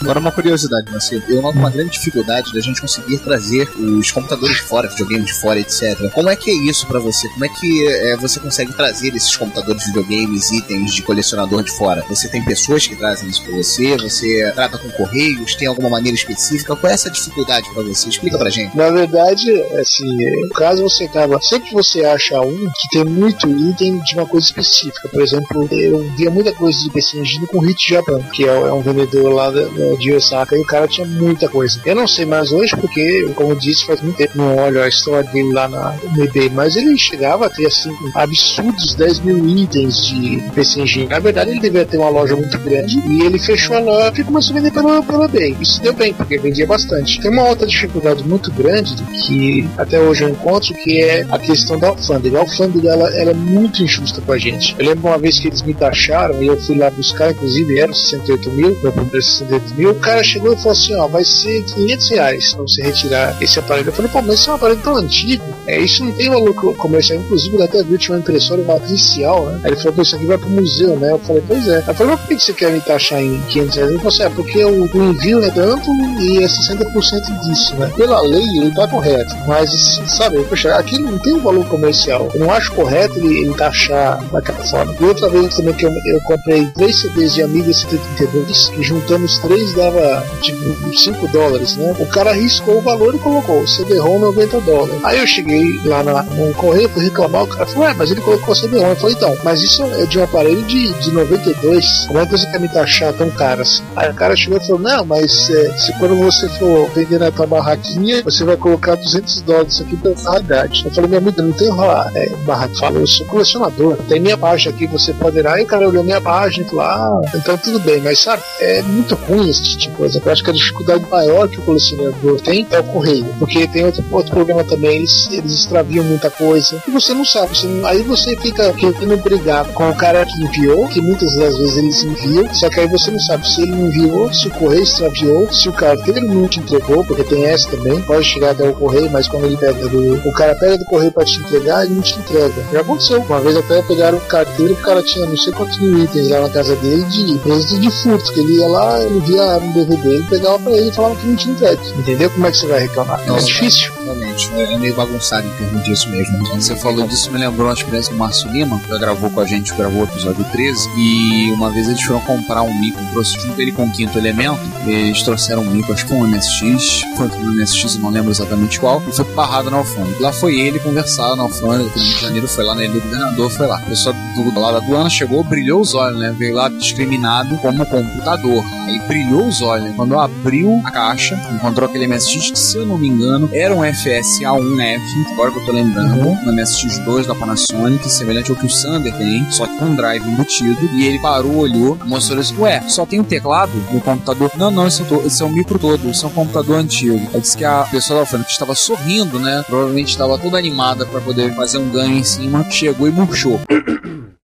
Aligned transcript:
Agora 0.00 0.20
uma 0.20 0.30
curiosidade, 0.30 0.90
Marcelo. 0.90 1.22
Eu 1.28 1.42
noto 1.42 1.58
uma 1.58 1.70
grande 1.70 1.90
dificuldade 1.92 2.52
da 2.52 2.60
gente 2.60 2.80
conseguir 2.80 3.18
trazer 3.18 3.68
os 3.78 4.10
computadores 4.10 4.56
de 4.56 4.62
fora, 4.62 4.88
videogames 4.88 5.26
de 5.26 5.34
fora, 5.34 5.58
etc. 5.58 6.10
Como 6.12 6.28
é 6.30 6.36
que 6.36 6.50
é 6.50 6.54
isso 6.54 6.86
pra 6.86 7.00
você? 7.00 7.28
Como 7.30 7.44
é 7.44 7.48
que 7.48 7.88
é, 7.88 8.16
você 8.16 8.38
consegue 8.38 8.72
trazer 8.72 9.14
esses 9.16 9.34
computadores 9.36 9.82
de 9.82 9.88
videogames, 9.88 10.50
itens 10.52 10.94
de 10.94 11.02
colecionador 11.02 11.62
de 11.62 11.72
fora? 11.72 12.04
Você 12.08 12.28
tem 12.28 12.44
pessoas 12.44 12.86
que 12.86 12.94
trazem 12.94 13.28
isso 13.28 13.42
pra 13.42 13.56
você? 13.56 13.96
Você 13.96 14.52
trata 14.54 14.78
com 14.78 14.88
correios? 14.90 15.54
Tem 15.54 15.66
alguma 15.66 15.88
maneira 15.90 16.16
específica? 16.16 16.76
Qual 16.76 16.90
é 16.90 16.94
essa 16.94 17.10
dificuldade 17.10 17.68
pra 17.74 17.82
você? 17.82 18.08
Explica 18.08 18.38
pra 18.38 18.50
gente. 18.50 18.76
Na 18.76 18.90
verdade, 18.90 19.50
assim, 19.80 20.06
no 20.42 20.50
caso 20.50 20.82
você 20.82 21.04
acaba. 21.04 21.40
Sempre 21.40 21.72
você 21.72 22.04
acha 22.04 22.40
um 22.40 22.56
que 22.56 22.88
tem 22.92 23.04
muito 23.04 23.48
item 23.48 23.98
de 24.00 24.14
uma 24.14 24.26
coisa 24.26 24.46
específica. 24.46 25.08
Por 25.08 25.20
exemplo, 25.22 25.68
eu 25.72 26.08
via 26.16 26.30
muita 26.30 26.52
coisa 26.52 26.78
de 26.78 26.90
PC 26.90 27.18
Engine 27.18 27.46
com 27.46 27.58
Hit 27.60 27.88
Japan, 27.88 28.20
que 28.32 28.44
é, 28.44 28.48
é 28.48 28.72
um 28.72 28.82
vendedor 28.82 29.32
lá 29.32 29.50
da- 29.50 29.66
de 29.96 30.12
Osaka, 30.12 30.56
e 30.56 30.60
o 30.60 30.66
cara 30.66 30.88
tinha 30.88 31.06
muita 31.06 31.48
coisa. 31.48 31.80
Eu 31.84 31.94
não 31.94 32.06
sei 32.06 32.24
mais 32.24 32.50
hoje, 32.50 32.74
porque, 32.76 33.28
como 33.34 33.52
eu 33.52 33.56
disse, 33.56 33.86
faz 33.86 34.00
muito 34.00 34.16
tempo 34.16 34.38
não 34.38 34.56
olho 34.56 34.82
a 34.82 34.88
história 34.88 35.28
dele 35.30 35.52
lá 35.52 35.68
na, 35.68 35.94
eBay, 36.18 36.50
mas 36.50 36.76
ele 36.76 36.96
chegava 36.98 37.46
a 37.46 37.50
ter, 37.50 37.66
assim, 37.66 37.94
absurdos 38.14 38.94
10 38.94 39.20
mil 39.20 39.46
itens 39.46 40.06
de 40.06 40.42
PC 40.54 40.80
Engine. 40.80 41.06
Na 41.08 41.18
verdade, 41.18 41.50
ele 41.50 41.60
devia 41.60 41.84
ter 41.84 41.98
uma 41.98 42.08
loja 42.08 42.34
muito 42.34 42.58
grande, 42.58 42.98
e 43.08 43.22
ele 43.22 43.38
fechou 43.38 43.76
a 43.76 43.80
loja 43.80 44.20
e 44.20 44.24
começou 44.24 44.56
a 44.56 44.58
vender 44.60 44.72
pelo, 44.72 45.02
pelo 45.02 45.24
eBay. 45.24 45.56
Isso 45.60 45.80
deu 45.82 45.92
bem, 45.92 46.12
porque 46.12 46.38
vendia 46.38 46.66
bastante. 46.66 47.20
Tem 47.20 47.30
uma 47.30 47.44
outra 47.44 47.66
dificuldade 47.66 48.24
muito 48.24 48.50
grande 48.52 48.94
que 49.24 49.68
até 49.76 50.00
hoje 50.00 50.24
eu 50.24 50.30
encontro, 50.30 50.74
que 50.74 51.02
é 51.02 51.26
a 51.30 51.38
questão 51.38 51.78
da 51.78 51.88
alfândega. 51.88 52.38
A 52.38 52.40
alfândega 52.40 52.90
ela, 52.90 53.08
ela 53.16 53.30
é 53.30 53.34
muito 53.34 53.82
injusta 53.82 54.20
com 54.20 54.32
a 54.32 54.38
gente. 54.38 54.74
Eu 54.78 54.86
lembro 54.86 55.08
uma 55.08 55.18
vez 55.18 55.38
que 55.38 55.48
eles 55.48 55.62
me 55.62 55.74
taxaram 55.74 56.42
e 56.42 56.46
eu 56.46 56.60
fui 56.60 56.76
lá 56.76 56.90
buscar, 56.90 57.30
inclusive 57.30 57.78
eram 57.78 57.94
68 57.94 58.50
mil, 58.50 58.78
meu 58.82 58.92
primeiro 58.92 59.22
68 59.22 59.74
mil. 59.76 59.90
O 59.90 59.94
cara 59.96 60.22
chegou 60.22 60.52
e 60.52 60.56
falou 60.56 60.72
assim: 60.72 60.94
ó, 60.96 61.06
vai 61.06 61.24
ser 61.24 61.62
500 61.64 62.10
reais 62.10 62.54
pra 62.54 62.62
você 62.62 62.82
retirar 62.82 63.36
esse 63.42 63.58
aparelho. 63.58 63.88
Eu 63.88 63.92
falei, 63.92 64.10
pô, 64.10 64.22
mas 64.22 64.34
esse 64.40 64.48
é 64.48 64.52
um 64.52 64.54
aparelho 64.56 64.80
tão 64.82 64.96
antigo, 64.96 65.44
é, 65.66 65.78
isso 65.80 66.04
não 66.04 66.12
tem 66.12 66.28
valor 66.30 66.54
co- 66.54 66.74
comercial. 66.74 67.18
Inclusive, 67.18 67.62
até 67.62 67.82
viu, 67.82 67.98
tinha 67.98 68.14
uma 68.16 68.20
impressora 68.20 68.62
matricial, 68.62 69.46
né? 69.46 69.60
Aí 69.64 69.70
ele 69.70 69.76
falou, 69.76 69.92
pô, 69.94 70.02
isso 70.02 70.16
aqui 70.16 70.26
vai 70.26 70.38
pro 70.38 70.48
museu, 70.50 70.96
né? 70.98 71.12
Eu 71.12 71.18
falei, 71.18 71.42
pois 71.46 71.68
é. 71.68 71.76
Aí 71.76 71.84
eu 71.88 71.94
falei, 71.94 72.12
mas 72.12 72.20
por 72.20 72.28
que 72.28 72.38
você 72.38 72.52
quer 72.52 72.72
me 72.72 72.80
taxar 72.80 73.20
em 73.22 73.40
500 73.42 73.76
reais? 73.76 73.90
Ele 73.90 73.98
falou 73.98 74.12
assim: 74.12 74.22
é 74.22 74.30
porque 74.30 74.64
o, 74.64 74.84
o 74.84 75.04
envio 75.10 75.42
é 75.44 75.50
tanto 75.50 75.90
e 76.20 76.38
é 76.42 76.46
60% 76.46 77.40
disso, 77.48 77.74
né? 77.76 77.90
Pela 77.96 78.20
lei, 78.22 78.42
ele 78.58 78.74
tá 78.74 78.86
correto, 78.88 79.34
mas, 79.46 79.70
sabe, 80.16 80.42
poxa, 80.44 80.74
aqui 80.74 80.98
não 80.98 81.18
tem 81.18 81.38
valor 81.40 81.66
comercial. 81.66 82.30
Eu 82.34 82.40
não 82.40 82.50
acho 82.52 82.72
correto 82.72 83.18
ele, 83.18 83.40
ele 83.40 83.54
taxar 83.54 84.22
daquela 84.32 84.58
forma. 84.64 84.94
E 85.00 85.04
outra 85.04 85.28
vez 85.28 85.54
também 85.54 85.74
que 85.74 85.84
eu, 85.86 85.90
eu 86.06 86.20
comprei 86.22 86.66
três 86.74 87.00
CDs 87.00 87.34
de 87.34 87.42
Amiga 87.42 87.72
132 87.72 88.72
e 88.78 88.82
juntamos 88.82 89.38
três 89.38 89.65
dava 89.74 90.24
tipo 90.40 90.96
5 90.96 91.28
dólares, 91.28 91.76
né? 91.76 91.94
O 91.98 92.06
cara 92.06 92.30
arriscou 92.30 92.78
o 92.78 92.80
valor 92.80 93.14
e 93.14 93.18
colocou 93.18 93.66
CD-ROM 93.66 94.18
90 94.18 94.60
dólares. 94.60 95.04
Aí 95.04 95.18
eu 95.18 95.26
cheguei 95.26 95.78
lá 95.84 96.02
na, 96.02 96.22
no 96.22 96.52
correio, 96.54 96.88
fui 96.88 97.04
reclamar, 97.04 97.44
o 97.44 97.46
cara 97.46 97.66
falou, 97.66 97.88
ué, 97.88 97.94
mas 97.94 98.10
ele 98.10 98.20
colocou 98.20 98.54
CD-ROM. 98.54 98.90
Eu 98.90 98.96
falei, 98.96 99.16
então, 99.16 99.36
mas 99.44 99.62
isso 99.62 99.82
é 99.82 100.06
de 100.06 100.18
um 100.18 100.24
aparelho 100.24 100.62
de, 100.64 100.92
de 100.94 101.10
92, 101.12 102.06
como 102.06 102.20
é 102.20 102.26
que 102.26 102.32
você 102.32 102.46
quer 102.50 102.60
me 102.60 102.68
taxar 102.68 103.12
tão 103.12 103.30
caro 103.30 103.62
assim? 103.62 103.82
Aí 103.94 104.10
o 104.10 104.14
cara 104.14 104.36
chegou 104.36 104.58
e 104.58 104.66
falou, 104.66 104.80
não, 104.80 105.04
mas 105.04 105.50
é, 105.50 105.76
se 105.76 105.92
quando 105.98 106.16
você 106.16 106.48
for 106.50 106.88
vender 106.90 107.18
na 107.18 107.30
tua 107.30 107.46
barraquinha, 107.46 108.22
você 108.22 108.44
vai 108.44 108.56
colocar 108.56 108.94
200 108.94 109.42
dólares 109.42 109.80
aqui 109.80 109.96
pela 109.96 110.14
raridade. 110.16 110.84
Eu 110.84 110.90
falei, 110.90 111.08
minha 111.08 111.20
amiga, 111.20 111.42
não 111.42 111.52
tem 111.52 111.68
é, 111.68 112.28
barraquinha. 112.44 112.80
Fala, 112.80 112.98
eu 112.98 113.06
sou 113.06 113.26
colecionador, 113.26 113.96
tem 114.08 114.20
minha 114.20 114.36
página 114.36 114.74
aqui, 114.74 114.86
você 114.86 115.12
pode 115.12 115.38
ir 115.38 115.42
lá. 115.42 115.58
E 115.60 115.64
o 115.64 115.66
cara 115.66 115.88
olhou 115.88 116.04
minha 116.04 116.20
página 116.20 116.66
e 116.66 116.68
falou, 116.68 116.84
ah, 116.84 117.20
então 117.34 117.56
tudo 117.56 117.80
bem, 117.80 118.00
mas 118.00 118.20
sabe, 118.20 118.42
é 118.60 118.82
muito 118.82 119.14
ruim 119.14 119.48
esse 119.62 119.76
tipo 119.76 119.92
de 119.92 119.96
coisa. 119.96 120.22
Eu 120.24 120.32
acho 120.32 120.42
que 120.44 120.50
a 120.50 120.54
dificuldade 120.54 121.04
maior 121.10 121.48
que 121.48 121.58
o 121.58 121.62
colecionador 121.62 122.40
tem 122.40 122.66
é 122.70 122.80
o 122.80 122.84
correio, 122.84 123.26
porque 123.38 123.66
tem 123.68 123.84
outro, 123.84 124.04
outro 124.10 124.32
problema 124.32 124.64
também, 124.64 124.96
eles, 124.96 125.28
eles 125.30 125.52
extraviam 125.52 126.04
muita 126.04 126.30
coisa 126.30 126.82
e 126.86 126.90
você 126.90 127.12
não 127.14 127.24
sabe, 127.24 127.56
você 127.56 127.66
não- 127.66 127.86
aí 127.86 128.02
você 128.02 128.36
fica 128.36 128.72
querendo 128.72 129.16
brigar 129.22 129.64
com 129.72 129.88
o 129.90 129.94
cara 129.94 130.24
que 130.24 130.42
enviou, 130.42 130.86
que 130.88 131.00
muitas 131.00 131.34
das 131.36 131.56
vezes 131.56 131.76
eles 131.76 132.02
enviam, 132.02 132.52
só 132.54 132.68
que 132.68 132.80
aí 132.80 132.86
você 132.88 133.10
não 133.10 133.20
sabe 133.20 133.48
se 133.48 133.62
ele 133.62 133.72
enviou, 133.72 134.32
se 134.32 134.48
o 134.48 134.50
correio 134.50 134.82
extraviou, 134.82 135.50
se 135.52 135.68
o 135.68 135.72
carteiro 135.72 136.20
não 136.26 136.48
te 136.48 136.60
entregou, 136.60 137.04
porque 137.04 137.24
tem 137.24 137.44
essa 137.44 137.68
também, 137.70 138.00
pode 138.02 138.24
chegar 138.24 138.50
até 138.50 138.68
o 138.68 138.72
correio, 138.74 139.10
mas 139.10 139.28
quando 139.28 139.44
ele 139.46 139.56
pega 139.56 139.88
do. 139.88 140.16
O 140.28 140.32
cara 140.32 140.54
pega 140.54 140.78
do 140.78 140.84
correio 140.84 141.12
pra 141.12 141.24
te 141.24 141.38
entregar, 141.38 141.84
ele 141.84 141.94
não 141.94 142.02
te 142.02 142.18
entrega. 142.18 142.54
Já 142.72 142.80
aconteceu. 142.80 143.20
Uma 143.22 143.40
vez 143.40 143.56
até 143.56 143.82
pegaram 143.82 144.18
o 144.18 144.20
carteiro, 144.22 144.72
o 144.74 144.76
cara 144.76 145.02
tinha 145.02 145.26
não 145.26 145.36
sei 145.36 145.52
quantos 145.52 145.78
mil 145.78 145.98
itens 146.04 146.28
lá 146.28 146.40
na 146.40 146.48
casa 146.50 146.74
dele 146.76 147.02
de 147.04 147.38
presente 147.38 147.80
de 147.80 147.90
furto, 147.90 148.32
que 148.32 148.40
ele 148.40 148.56
ia 148.58 148.66
lá, 148.68 149.02
ele 149.02 149.20
via 149.20 149.42
um 149.58 149.72
DVD, 149.72 150.08
ele 150.08 150.24
pegava 150.24 150.58
pra 150.58 150.72
ele 150.72 150.88
e 150.88 150.92
falava 150.92 151.16
que 151.16 151.26
não 151.26 151.36
tinha 151.36 151.54
entregue. 151.54 151.80
Entendeu 151.98 152.30
como 152.30 152.46
é 152.46 152.50
que 152.50 152.56
você 152.56 152.66
vai 152.66 152.80
reclamar? 152.80 153.20
É 153.26 153.38
difícil. 153.38 153.92
Realmente, 154.02 154.50
é 154.54 154.78
meio 154.78 154.94
bagunçado 154.94 155.46
em 155.46 155.50
torno 155.50 155.82
disso 155.82 156.08
mesmo. 156.10 156.38
Você 156.54 156.76
falou 156.76 157.06
disso, 157.06 157.30
me 157.30 157.38
lembrou 157.38 157.66
uma 157.66 157.74
experiência 157.74 158.12
do 158.12 158.18
Márcio 158.18 158.50
Lima, 158.50 158.78
que 158.78 158.98
gravou 158.98 159.30
com 159.30 159.40
a 159.40 159.46
gente, 159.46 159.74
gravou 159.74 160.02
o 160.02 160.04
episódio 160.04 160.44
13, 160.44 160.88
e 160.96 161.50
uma 161.52 161.70
vez 161.70 161.88
eles 161.88 162.02
foram 162.02 162.20
comprar 162.20 162.62
um 162.62 162.80
micro, 162.80 163.04
trouxe 163.12 163.38
junto 163.40 163.60
ele 163.60 163.72
com 163.72 163.84
o 163.84 163.90
quinto 163.90 164.18
elemento, 164.18 164.60
eles 164.86 165.22
trouxeram 165.22 165.62
um 165.62 165.70
micro, 165.70 165.92
acho 165.92 166.06
que 166.06 166.12
um 166.12 166.26
MSX, 166.26 167.02
foi 167.16 167.28
um 167.28 167.52
MSX, 167.52 167.94
eu 167.96 168.00
não 168.00 168.10
lembro 168.10 168.30
exatamente 168.30 168.78
qual, 168.78 169.02
e 169.08 169.12
foi 169.12 169.24
barrado 169.32 169.70
na 169.70 169.78
alfândega. 169.78 170.16
Lá 170.20 170.32
foi 170.32 170.58
ele 170.58 170.78
conversar 170.78 171.34
na 171.36 171.42
alfândega, 171.42 171.90
no 171.96 172.02
Rio 172.02 172.14
de 172.14 172.20
Janeiro 172.20 172.48
foi 172.48 172.64
lá, 172.64 172.74
né, 172.74 172.84
ele, 172.84 172.98
o 172.98 173.00
governador 173.00 173.50
foi 173.50 173.66
lá. 173.66 173.76
A 173.78 173.82
pessoa 173.82 174.14
do 174.34 174.60
lado 174.60 174.80
da 174.80 174.84
aduana 174.84 175.10
chegou, 175.10 175.42
brilhou 175.42 175.80
os 175.80 175.94
olhos, 175.94 176.18
né, 176.18 176.34
veio 176.36 176.54
lá 176.54 176.68
discriminado 176.68 177.56
como 177.58 177.84
computador. 177.86 178.64
Aí 178.86 179.00
brilhou 179.00 179.35
os 179.44 179.60
olhos, 179.62 179.84
né, 179.86 179.92
quando 179.96 180.18
abriu 180.18 180.80
a 180.84 180.90
caixa, 180.90 181.38
encontrou 181.54 181.88
aquele 181.88 182.06
MSX, 182.06 182.50
que 182.50 182.58
se 182.58 182.76
eu 182.78 182.86
não 182.86 182.98
me 182.98 183.08
engano, 183.08 183.48
era 183.52 183.74
um 183.74 183.80
FSA1F, 183.80 185.00
agora 185.32 185.50
que 185.50 185.58
eu 185.58 185.64
tô 185.66 185.72
lembrando, 185.72 186.28
um 186.28 186.36
MSX2 186.52 187.26
da 187.26 187.34
Panasonic, 187.34 188.08
semelhante 188.10 188.50
ao 188.50 188.56
que 188.56 188.66
o 188.66 188.70
Sander 188.70 189.14
tem, 189.16 189.50
só 189.50 189.66
que 189.66 189.76
com 189.78 189.86
um 189.86 189.94
drive 189.94 190.26
embutido, 190.28 190.78
e 190.94 191.06
ele 191.06 191.18
parou, 191.18 191.56
olhou, 191.58 191.98
mostrou 192.04 192.40
assim, 192.40 192.56
ué, 192.58 192.82
só 192.88 193.04
tem 193.06 193.20
um 193.20 193.24
teclado 193.24 193.72
no 193.92 194.00
computador? 194.00 194.50
Não, 194.56 194.70
não, 194.70 194.86
esse 194.86 195.02
é, 195.02 195.04
to- 195.04 195.22
esse 195.26 195.42
é 195.42 195.46
um 195.46 195.50
micro 195.52 195.78
todo, 195.78 196.08
esse 196.10 196.24
é 196.24 196.28
um 196.28 196.30
computador 196.30 196.76
antigo. 196.78 197.20
Aí 197.34 197.40
disse 197.40 197.56
que 197.56 197.64
a 197.64 197.82
pessoa 197.90 198.20
da 198.24 198.26
que 198.44 198.50
estava 198.50 198.74
sorrindo, 198.74 199.38
né, 199.38 199.64
provavelmente 199.66 200.08
estava 200.10 200.38
toda 200.38 200.58
animada 200.58 201.06
para 201.06 201.20
poder 201.20 201.54
fazer 201.54 201.78
um 201.78 201.88
ganho 201.88 202.16
em 202.16 202.24
cima, 202.24 202.64
chegou 202.70 203.08
e 203.08 203.10
murchou. 203.10 203.60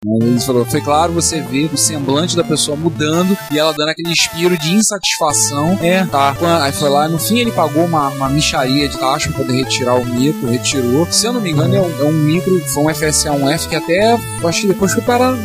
Ele 0.05 0.39
falou, 0.41 0.65
foi 0.65 0.81
claro, 0.81 1.13
você 1.13 1.41
vê 1.41 1.69
o 1.71 1.77
semblante 1.77 2.35
da 2.35 2.43
pessoa 2.43 2.75
mudando 2.75 3.37
e 3.51 3.57
ela 3.57 3.73
dando 3.73 3.89
aquele 3.89 4.11
inspiro 4.11 4.57
de 4.57 4.73
insatisfação. 4.73 5.77
É, 5.81 6.05
tá. 6.05 6.35
Aí 6.61 6.71
foi 6.71 6.89
lá, 6.89 7.07
no 7.07 7.17
fim 7.17 7.39
ele 7.39 7.51
pagou 7.51 7.85
uma, 7.85 8.09
uma 8.09 8.29
micharia 8.29 8.87
de 8.87 8.97
taxa 8.97 9.29
pra 9.29 9.39
poder 9.39 9.63
retirar 9.63 9.95
o 9.95 10.05
micro, 10.05 10.49
retirou. 10.49 11.07
Se 11.11 11.25
eu 11.25 11.33
não 11.33 11.41
me 11.41 11.51
engano, 11.51 11.75
é 11.75 11.81
um, 11.81 12.01
é 12.01 12.03
um 12.03 12.11
micro, 12.11 12.59
foi 12.67 12.83
um 12.83 12.87
FSA1F 12.87 13.69
que 13.69 13.75
até, 13.75 14.13
eu 14.13 14.47
acho 14.47 14.61
que 14.61 14.67
depois 14.67 14.93
foi 14.93 15.01
parar. 15.03 15.35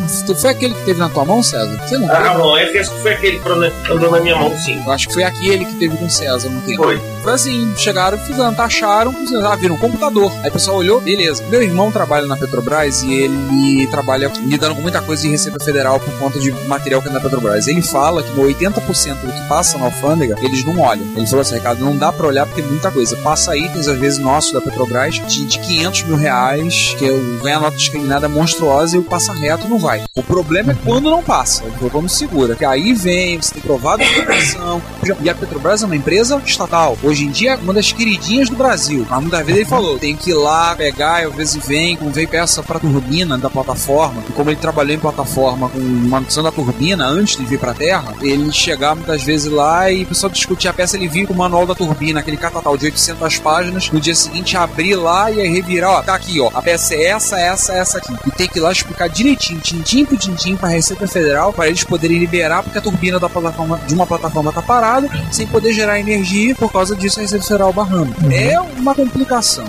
Foi 0.41 0.51
aquele 0.51 0.75
que 0.75 0.85
teve 0.85 0.99
na 0.99 1.09
tua 1.09 1.25
mão, 1.25 1.43
César? 1.43 1.79
Você 1.87 1.99
não 1.99 2.11
Ah, 2.11 2.35
não, 2.37 2.57
é 2.57 2.67
que 2.67 2.79
acho 2.79 2.91
que 2.91 3.01
foi 3.01 3.13
aquele 3.13 3.39
que 3.39 3.49
andou 3.93 4.11
na 4.11 4.21
minha 4.21 4.37
mão, 4.37 4.57
sim. 4.57 4.83
Eu 4.85 4.93
acho 4.93 5.09
que 5.09 5.15
foi 5.15 5.23
aquele 5.23 5.65
que 5.65 5.75
teve 5.75 5.97
com 5.97 6.07
o 6.07 6.11
César 6.11 6.49
no 6.49 6.61
tempo. 6.63 6.83
Foi. 6.83 7.01
Foi 7.23 7.33
assim, 7.33 7.73
chegaram, 7.77 8.19
fizeram, 8.19 8.55
taxaram, 8.55 9.13
fizeram, 9.13 9.51
ah, 9.51 9.57
viram 9.57 9.75
um 9.75 9.79
computador. 9.79 10.33
Aí 10.43 10.51
o 10.51 10.53
pessoal 10.53 10.79
olhou, 10.79 11.01
beleza. 11.01 11.45
Meu 11.49 11.63
irmão 11.63 11.91
trabalha 11.91 12.27
na 12.27 12.37
Petrobras 12.37 13.03
e 13.03 13.13
ele 13.13 13.87
trabalha 13.89 14.31
lidando 14.49 14.75
com 14.75 14.83
muita 14.83 15.01
coisa 15.03 15.23
de 15.23 15.29
Receita 15.29 15.63
Federal 15.63 16.01
por 16.01 16.13
conta 16.19 16.39
de 16.39 16.51
material 16.67 17.03
que 17.03 17.09
é 17.09 17.13
da 17.13 17.21
Petrobras. 17.21 17.69
Ele 17.69 17.83
fala 17.83 18.23
que 18.23 18.31
no 18.33 18.43
80% 18.43 19.21
do 19.21 19.33
que 19.33 19.49
passa 19.49 19.79
na 19.79 19.87
alfândega, 19.87 20.37
eles 20.41 20.65
não 20.65 20.81
olham. 20.81 21.05
Ele 21.17 21.27
falou 21.27 21.41
assim, 21.41 21.55
Ricardo, 21.55 21.85
não 21.85 21.97
dá 21.97 22.13
pra 22.13 22.27
olhar 22.27 22.47
porque 22.47 22.61
é 22.61 22.65
muita 22.65 22.91
coisa. 22.91 23.17
Passa 23.19 23.57
itens, 23.57 23.89
às 23.89 23.99
vezes, 23.99 24.19
nossos 24.19 24.53
da 24.53 24.61
Petrobras, 24.61 25.17
de, 25.27 25.45
de 25.45 25.59
500 25.59 26.03
mil 26.05 26.17
reais, 26.17 26.95
que 26.99 27.09
vem 27.43 27.53
a 27.53 27.61
nota 27.61 27.77
discriminada 27.77 28.29
monstruosa 28.29 28.97
e 28.97 29.01
o 29.01 29.03
passa 29.03 29.33
reto 29.33 29.69
não 29.69 29.79
vai. 29.79 30.03
O 30.15 30.23
problema 30.23 30.73
é 30.73 30.77
quando 30.85 31.11
não 31.11 31.23
passa, 31.23 31.65
quando 31.91 32.09
segura. 32.09 32.57
Que 32.57 32.65
aí 32.65 32.95
vem, 32.95 33.41
você 33.41 33.55
tem 33.55 33.63
provado 33.63 34.03
a 34.03 34.07
documentação. 34.07 34.83
E 35.23 35.29
a 35.29 35.35
Petrobras 35.35 35.83
é 35.83 35.87
uma 35.87 35.97
empresa 35.97 36.41
estatal. 36.45 36.97
Hoje 37.03 37.25
em 37.25 37.31
dia, 37.31 37.53
é 37.53 37.57
uma 37.57 37.75
das 37.75 37.93
queridinhas 37.93 38.49
do 38.49 38.57
Brasil. 38.57 39.07
Mas 39.09 39.21
muitas 39.21 39.41
vezes 39.41 39.61
ele 39.61 39.69
falou, 39.69 39.99
tem 39.99 40.17
que 40.17 40.31
ir 40.31 40.35
lá, 40.35 40.75
pegar, 40.75 41.27
às 41.27 41.35
vezes 41.35 41.67
vem, 41.67 41.99
veio 42.13 42.29
peça 42.29 42.63
pra 42.63 42.79
turbina 42.79 43.37
da 43.37 43.51
plataforma, 43.51 44.23
como 44.39 44.51
ele 44.51 44.61
trabalhou 44.61 44.95
em 44.95 45.01
plataforma 45.01 45.69
com 45.69 45.81
manutenção 45.81 46.45
da 46.45 46.53
turbina 46.53 47.05
antes 47.05 47.37
de 47.37 47.45
vir 47.45 47.59
pra 47.59 47.75
Terra, 47.75 48.15
ele 48.23 48.53
chegava 48.53 48.95
muitas 48.95 49.25
vezes 49.25 49.51
lá 49.51 49.91
e 49.91 50.05
o 50.05 50.07
pessoal 50.07 50.31
discutia 50.31 50.71
a 50.71 50.73
peça, 50.73 50.97
ele 50.97 51.09
vinha 51.09 51.27
com 51.27 51.33
o 51.33 51.37
manual 51.37 51.67
da 51.67 51.75
turbina, 51.75 52.21
aquele 52.21 52.37
catatal 52.37 52.77
de 52.77 52.85
800 52.85 53.37
páginas, 53.41 53.91
no 53.91 53.99
dia 53.99 54.15
seguinte 54.15 54.57
abrir 54.57 54.95
lá 54.95 55.29
e 55.29 55.41
aí 55.41 55.49
revirar, 55.49 55.91
ó, 55.91 56.03
tá 56.03 56.15
aqui, 56.15 56.41
ó, 56.41 56.53
a 56.55 56.63
peça 56.63 56.95
é 56.95 57.07
essa, 57.07 57.37
essa, 57.37 57.73
essa 57.73 57.99
aqui. 57.99 58.15
E 58.29 58.31
tem 58.31 58.47
que 58.47 58.61
ir 58.61 58.63
lá 58.63 58.71
explicar 58.71 59.09
direitinho, 59.09 59.61
tintim 59.61 60.05
por 60.05 60.17
tintim 60.17 60.55
pra 60.55 60.69
Receita 60.69 61.09
Federal, 61.09 61.53
para 61.53 61.67
eles 61.67 61.83
poderem 61.83 62.19
liberar, 62.19 62.63
porque 62.63 62.79
a 62.79 62.81
turbina 62.81 63.19
da 63.19 63.29
plataforma, 63.29 63.81
de 63.89 63.93
uma 63.93 64.07
plataforma 64.07 64.53
tá 64.53 64.63
parada, 64.63 65.11
sem 65.33 65.49
poder 65.49 65.73
gerar 65.73 65.99
energia, 65.99 66.55
por 66.55 66.71
causa 66.71 66.95
disso 66.95 67.19
a 67.19 67.23
Receita 67.23 67.45
Federal 67.45 67.73
barrando. 67.73 68.15
Uhum. 68.23 68.31
É 68.31 68.61
uma 68.61 68.95
complicação. 68.95 69.65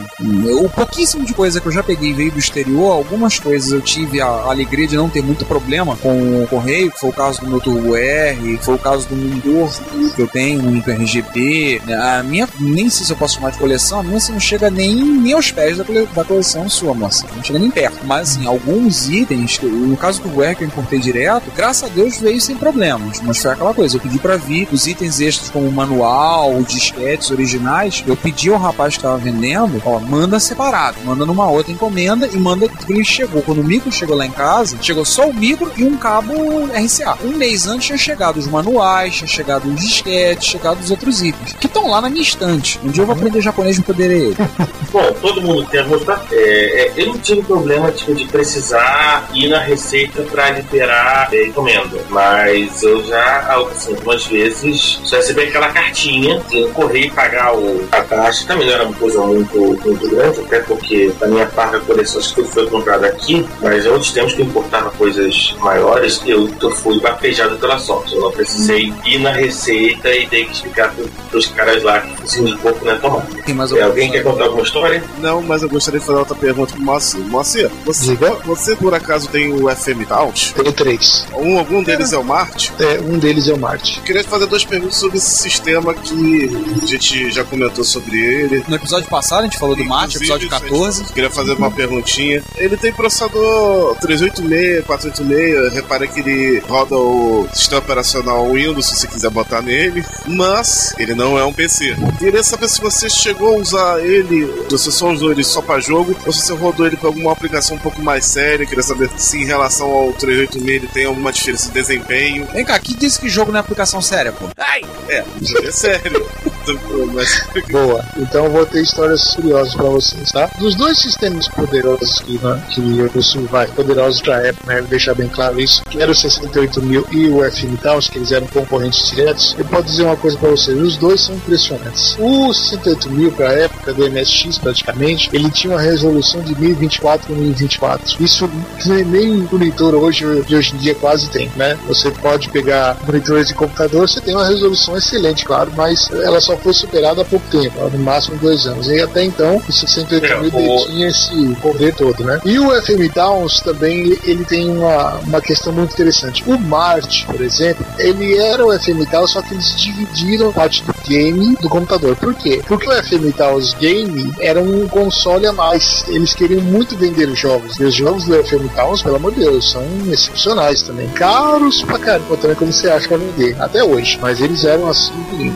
O 0.61 0.69
pouquíssimo 0.69 1.25
de 1.25 1.33
coisa 1.33 1.59
que 1.59 1.67
eu 1.67 1.71
já 1.71 1.81
peguei 1.81 2.13
veio 2.13 2.31
do 2.31 2.37
exterior, 2.37 2.91
algumas 2.91 3.39
coisas 3.39 3.71
eu 3.71 3.81
tive 3.81 4.21
a 4.21 4.58
alegria 4.59 4.87
de 4.87 4.95
não 4.97 5.09
ter 5.09 5.21
muito 5.23 5.45
problema 5.45 5.95
com 5.97 6.43
o 6.43 6.47
correio, 6.47 6.91
foi 6.99 7.09
o 7.09 7.13
caso 7.13 7.41
do 7.41 7.47
meu 7.47 7.59
Turbo 7.61 7.95
R, 7.95 8.57
foi 8.61 8.75
o 8.75 8.77
caso 8.77 9.07
do 9.07 9.15
Mundor 9.15 9.69
que 10.15 10.21
eu 10.21 10.27
tenho, 10.27 10.61
um 10.61 10.79
RGB. 10.79 11.81
A 12.17 12.23
minha, 12.23 12.47
nem 12.59 12.89
sei 12.89 13.05
se 13.05 13.11
eu 13.13 13.17
posso 13.17 13.35
chamar 13.35 13.51
de 13.51 13.57
coleção, 13.57 13.99
a 13.99 14.03
minha 14.03 14.17
assim, 14.17 14.33
não 14.33 14.39
chega 14.39 14.69
nem, 14.69 14.95
nem 14.95 15.33
aos 15.33 15.51
pés 15.51 15.77
da, 15.77 15.83
cole- 15.83 16.07
da 16.13 16.23
coleção 16.23 16.69
sua, 16.69 16.93
moça. 16.93 17.25
Não 17.35 17.43
chega 17.43 17.59
nem 17.59 17.71
perto. 17.71 18.05
Mas 18.05 18.31
assim, 18.31 18.45
alguns 18.47 19.07
itens, 19.09 19.59
no 19.61 19.95
caso 19.95 20.21
do 20.21 20.43
R 20.43 20.55
que 20.55 20.63
eu 20.63 20.67
importei 20.67 20.99
direto, 20.99 21.51
graças 21.55 21.89
a 21.89 21.93
Deus 21.93 22.17
veio 22.19 22.41
sem 22.41 22.55
problemas. 22.57 23.21
Mas 23.21 23.41
foi 23.41 23.51
aquela 23.51 23.73
coisa, 23.73 23.95
eu 23.97 24.01
pedi 24.01 24.19
pra 24.19 24.35
vir 24.37 24.67
os 24.71 24.87
itens 24.87 25.19
extras 25.19 25.49
como 25.49 25.71
manual, 25.71 26.61
disquetes 26.63 27.31
originais, 27.31 28.03
eu 28.05 28.15
pedi 28.17 28.49
ao 28.49 28.57
rapaz 28.57 28.97
que 28.97 29.03
tava 29.03 29.17
vendendo, 29.17 29.81
ó, 29.85 29.99
manda 29.99 30.39
separado, 30.39 30.97
manda 31.05 31.25
numa 31.25 31.47
outra 31.49 31.71
encomenda 31.71 32.27
e 32.31 32.37
manda 32.37 32.67
que 32.67 32.91
ele 32.91 33.03
chegou. 33.03 33.41
Quando 33.41 33.61
o 33.61 33.63
micro 33.63 33.91
chegou 33.91 34.15
lá 34.15 34.25
em 34.25 34.31
casa, 34.39 34.77
chegou 34.81 35.03
só 35.03 35.27
o 35.27 35.33
micro 35.33 35.69
e 35.75 35.83
um 35.83 35.97
cabo 35.97 36.33
RCA. 36.67 37.17
Um 37.25 37.35
mês 37.35 37.67
antes 37.67 37.87
tinha 37.87 37.97
chegado 37.97 38.37
os 38.37 38.47
manuais, 38.47 39.17
tinha 39.17 39.27
chegado 39.27 39.67
os 39.67 39.81
disquetes, 39.81 40.47
chegado 40.47 40.79
os 40.79 40.89
outros 40.89 41.21
itens, 41.21 41.51
que 41.59 41.67
estão 41.67 41.89
lá 41.89 41.99
na 41.99 42.09
minha 42.09 42.21
estante. 42.21 42.79
Um 42.81 42.87
dia 42.87 43.03
eu 43.03 43.05
vou 43.05 43.15
aprender 43.15 43.41
japonês 43.41 43.77
e 43.77 43.81
poder 43.81 44.09
ele. 44.09 44.37
Bom, 44.93 45.13
todo 45.21 45.41
mundo 45.41 45.65
tem 45.65 45.81
alguns. 45.81 46.07
É, 46.31 46.35
é, 46.35 46.93
eu 46.95 47.07
não 47.07 47.17
tive 47.17 47.43
problema 47.43 47.91
tipo, 47.91 48.15
de 48.15 48.25
precisar 48.25 49.29
ir 49.33 49.49
na 49.49 49.59
receita 49.59 50.23
para 50.23 50.51
liberar 50.51 51.27
é, 51.33 51.47
encomenda, 51.47 51.99
mas 52.09 52.81
eu 52.81 53.03
já, 53.05 53.39
assim, 53.71 53.93
algumas 53.93 54.25
vezes, 54.25 55.01
já 55.03 55.17
recebi 55.17 55.41
aquela 55.41 55.67
cartinha 55.69 56.39
de 56.49 56.65
correr 56.69 57.07
e 57.07 57.11
pagar 57.11 57.55
o, 57.55 57.85
a 57.91 58.01
taxa. 58.01 58.47
Também 58.47 58.67
não 58.67 58.73
era 58.73 58.85
uma 58.85 58.95
coisa 58.95 59.21
muito, 59.21 59.59
muito 59.59 60.09
grande, 60.09 60.39
até 60.39 60.59
porque 60.59 61.11
a 61.21 61.27
minha 61.27 61.45
parte 61.47 61.73
da 61.73 61.79
coleção 61.81 62.21
acho 62.21 62.33
que 62.33 62.43
foi 62.45 62.67
comprado 62.67 63.03
aqui, 63.03 63.45
mas 63.61 63.85
em 63.85 63.89
outros 63.89 64.11
tempos 64.11 64.28
que 64.33 64.41
eu 64.41 64.45
importava 64.45 64.89
coisas 64.91 65.55
maiores, 65.59 66.21
eu, 66.25 66.49
eu 66.61 66.71
fui 66.71 66.99
bafejado 66.99 67.57
pela 67.57 67.77
sorte. 67.77 68.13
Eu 68.15 68.21
não 68.21 68.31
precisei 68.31 68.93
ir 69.05 69.19
na 69.19 69.31
receita 69.31 70.09
e 70.11 70.27
ter 70.27 70.45
que 70.45 70.51
explicar 70.53 70.93
para 71.29 71.37
os 71.37 71.47
caras 71.47 71.83
lá 71.83 71.99
que 72.01 72.21
focinho 72.21 72.55
de 72.55 72.57
porco 72.61 72.85
não 72.85 72.91
é 72.91 72.95
tomado. 72.95 73.43
Tem 73.43 73.55
mais 73.55 73.71
É, 73.71 73.81
alguém 73.81 74.11
quer 74.11 74.23
contar 74.23 74.45
alguma 74.45 74.63
história? 74.63 75.03
Não, 75.19 75.41
mas 75.41 75.61
eu 75.63 75.69
gostaria 75.69 75.99
de 75.99 76.05
fazer 76.05 76.19
outra 76.19 76.35
pergunta 76.35 76.73
pro 76.73 76.81
Moacir. 76.81 77.19
Moacir, 77.21 77.69
você, 77.85 78.07
Diga. 78.07 78.31
você 78.45 78.75
por 78.75 78.93
acaso 78.93 79.27
tem 79.29 79.51
o 79.53 79.69
FM 79.69 80.07
Taunt? 80.07 80.53
Tenho 80.53 80.71
três. 80.73 81.25
Um, 81.35 81.57
algum 81.57 81.83
deles 81.83 82.13
é 82.13 82.17
o 82.17 82.23
Marte? 82.23 82.71
É, 82.79 82.99
um 82.99 83.17
deles 83.17 83.47
é 83.47 83.53
o 83.53 83.57
Marte. 83.57 83.97
Eu 83.97 84.03
queria 84.03 84.23
te 84.23 84.29
fazer 84.29 84.45
duas 84.45 84.65
perguntas 84.65 84.95
sobre 84.97 85.17
esse 85.17 85.29
sistema 85.29 85.93
que 85.93 86.49
a 86.81 86.85
gente 86.85 87.31
já 87.31 87.43
comentou 87.43 87.83
sobre 87.83 88.17
ele. 88.19 88.63
No 88.67 88.75
episódio 88.75 89.07
passado 89.09 89.41
a 89.41 89.43
gente 89.43 89.57
falou 89.57 89.75
do 89.75 89.83
Inclusive, 89.83 90.17
episódio 90.17 90.49
14. 90.49 91.01
eu 91.01 91.07
Queria 91.09 91.29
fazer 91.29 91.53
uma 91.53 91.71
perguntinha. 91.71 92.43
Ele 92.57 92.77
tem 92.77 92.91
processador 92.93 93.95
386, 94.19 94.85
486. 94.85 95.73
Repara 95.73 96.07
que 96.07 96.19
ele 96.19 96.59
roda 96.59 96.95
o 96.95 97.47
sistema 97.53 97.79
operacional 97.79 98.51
Windows, 98.51 98.85
se 98.85 98.95
você 98.95 99.07
quiser 99.07 99.29
botar 99.29 99.61
nele. 99.61 100.03
Mas 100.27 100.93
ele 100.97 101.15
não 101.15 101.37
é 101.37 101.45
um 101.45 101.53
PC. 101.53 101.95
Queria 102.17 102.43
saber 102.43 102.67
se 102.67 102.81
você 102.81 103.09
chegou 103.09 103.55
a 103.55 103.57
usar 103.57 103.99
ele, 104.03 104.45
se 104.63 104.71
você 104.71 104.91
só 104.91 105.11
usou 105.11 105.31
ele 105.31 105.43
só 105.43 105.61
pra 105.61 105.79
jogo, 105.79 106.15
ou 106.25 106.33
se 106.33 106.41
você 106.41 106.53
rodou 106.53 106.85
ele 106.85 106.97
pra 106.97 107.07
alguma 107.07 107.31
aplicação 107.31 107.77
um 107.77 107.79
pouco 107.79 108.01
mais 108.01 108.25
séria. 108.25 108.65
Queria 108.65 108.83
saber 108.83 109.09
se 109.17 109.37
em 109.37 109.45
relação 109.45 109.87
ao 109.87 110.11
386 110.13 110.69
ele 110.69 110.87
tem 110.87 111.05
alguma 111.05 111.31
diferença 111.31 111.67
de 111.67 111.73
desempenho. 111.73 112.47
Vem 112.53 112.65
cá, 112.65 112.77
que 112.79 112.93
disse 112.95 113.19
que 113.19 113.29
jogo 113.29 113.51
não 113.51 113.57
é 113.57 113.61
aplicação 113.61 114.01
séria, 114.01 114.31
pô? 114.31 114.45
Ai! 114.57 114.81
É, 115.07 115.23
jogo 115.41 115.67
é 115.67 115.71
sério. 115.71 116.29
Boa. 117.71 118.03
Então 118.17 118.49
vou 118.49 118.65
ter 118.65 118.81
histórias 118.81 119.33
curiosas 119.35 119.73
pra 119.75 119.85
vocês, 119.85 120.29
tá? 120.31 120.49
Dos 120.59 120.75
dois 120.75 120.97
sistemas 120.97 121.47
poderosos 121.47 122.19
que, 122.19 122.37
né, 122.43 122.61
que 122.69 122.97
eu 122.99 123.09
costumo, 123.09 123.47
vai, 123.47 123.67
poderosos 123.67 124.21
pra 124.21 124.45
época, 124.45 124.73
né, 124.73 124.81
deixar 124.89 125.13
bem 125.15 125.27
claro 125.27 125.59
isso, 125.59 125.83
que 125.85 126.01
era 126.01 126.11
o 126.11 126.15
68 126.15 126.81
mil 126.81 127.05
e 127.11 127.27
o 127.29 127.39
FM 127.51 127.77
Taos, 127.81 128.07
que 128.07 128.17
eles 128.17 128.31
eram 128.31 128.47
concorrentes 128.47 129.09
diretos, 129.11 129.55
eu 129.57 129.65
posso 129.65 129.83
dizer 129.83 130.03
uma 130.03 130.15
coisa 130.17 130.37
pra 130.37 130.49
vocês, 130.49 130.77
os 130.79 130.97
dois 130.97 131.21
são 131.21 131.35
impressionantes. 131.35 132.15
O 132.19 132.53
68 132.53 133.09
mil 133.11 133.31
pra 133.31 133.51
época 133.53 133.93
do 133.93 134.09
MSX 134.09 134.57
praticamente, 134.57 135.29
ele 135.33 135.49
tinha 135.51 135.73
uma 135.73 135.81
resolução 135.81 136.41
de 136.41 136.59
1024 136.59 137.27
por 137.27 137.35
1024. 137.37 138.23
Isso 138.23 138.49
nem- 138.85 139.03
nem 139.05 139.47
monitor 139.51 139.93
hoje, 139.95 140.25
de 140.43 140.55
hoje 140.55 140.73
em 140.75 140.77
dia 140.77 140.95
quase 140.95 141.29
tem, 141.29 141.49
né? 141.55 141.77
Você 141.87 142.11
pode 142.11 142.49
pegar 142.49 142.97
monitores 143.05 143.47
de 143.47 143.53
computador, 143.53 144.07
você 144.07 144.19
tem 144.21 144.35
uma 144.35 144.45
resolução 144.47 144.97
excelente, 144.97 145.45
claro, 145.45 145.71
mas 145.75 146.09
ela 146.11 146.39
só 146.49 146.57
foi 146.57 146.73
superada 146.73 147.21
há 147.21 147.25
pouco 147.25 147.45
tempo, 147.51 147.89
no 147.89 147.99
máximo 147.99 148.37
dois 148.37 148.65
anos. 148.65 148.87
E 148.87 148.99
até 148.99 149.23
então, 149.23 149.61
o 149.67 149.71
68 149.71 150.25
É, 150.25 150.39
mil 150.41 150.85
tinha 150.85 151.07
esse 151.07 151.55
poder 151.61 151.93
todo, 151.93 152.23
né? 152.23 152.39
E 152.43 152.57
o 152.57 152.69
FM 152.81 153.13
Towns 153.13 153.59
também, 153.61 154.17
ele 154.23 154.43
tem 154.45 154.69
uma, 154.69 155.15
uma 155.19 155.41
questão 155.41 155.71
muito 155.71 155.93
interessante. 155.93 156.43
O 156.47 156.57
Marte, 156.57 157.25
por 157.25 157.39
exemplo, 157.41 157.85
ele 157.99 158.37
era 158.37 158.65
o 158.65 158.71
FM 158.77 159.07
Towns, 159.09 159.31
só 159.31 159.41
que 159.41 159.53
eles 159.53 159.75
dividiram 159.79 160.51
parte 160.51 160.83
do 160.83 160.93
game 161.07 161.55
do 161.61 161.69
computador. 161.69 162.15
Por 162.15 162.33
quê? 162.33 162.61
Porque 162.67 162.87
o 162.87 163.03
FM 163.03 163.35
Towns 163.35 163.73
Game 163.75 164.33
era 164.39 164.59
um 164.59 164.87
console 164.87 165.45
a 165.45 165.53
mais. 165.53 166.03
Eles 166.07 166.33
queriam 166.33 166.61
muito 166.61 166.97
vender 166.97 167.29
os 167.29 167.37
jogos. 167.37 167.79
E 167.79 167.83
os 167.83 167.93
jogos 167.93 168.25
do 168.25 168.33
FM 168.43 168.73
Towns, 168.75 169.03
pelo 169.03 169.17
amor 169.17 169.33
de 169.33 169.41
Deus, 169.41 169.71
são 169.71 169.83
excepcionais 170.11 170.81
também. 170.81 171.07
Caros 171.09 171.83
pra 171.83 171.99
caramba 171.99 172.37
também, 172.37 172.55
como 172.55 172.71
você 172.73 172.89
acha 172.89 173.07
pra 173.07 173.17
vender. 173.17 173.55
Até 173.59 173.83
hoje. 173.83 174.17
Mas 174.21 174.41
eles 174.41 174.63
eram 174.63 174.87
assim, 174.87 175.13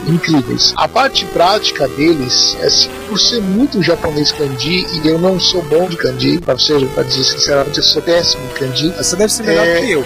incríveis. 0.07 0.73
A 0.83 0.87
parte 0.89 1.23
prática 1.27 1.87
deles, 1.87 2.57
é 2.59 2.65
assim, 2.65 2.89
por 3.07 3.17
ser 3.17 3.39
muito 3.41 3.81
japonês 3.81 4.33
kanji, 4.33 4.85
e 5.01 5.07
eu 5.07 5.17
não 5.17 5.39
sou 5.39 5.61
bom 5.61 5.87
de 5.87 5.95
kanji, 5.95 6.39
pra, 6.39 6.55
você, 6.55 6.77
pra 6.93 7.03
dizer 7.03 7.23
sinceramente, 7.23 7.77
eu 7.77 7.83
sou 7.85 8.01
péssimo 8.01 8.43
em 8.43 8.49
kanji. 8.49 8.89
Você 8.97 9.15
deve 9.15 9.31
ser 9.31 9.43
melhor 9.43 9.65
É. 9.65 9.79
que 9.79 9.91
eu. 9.91 10.03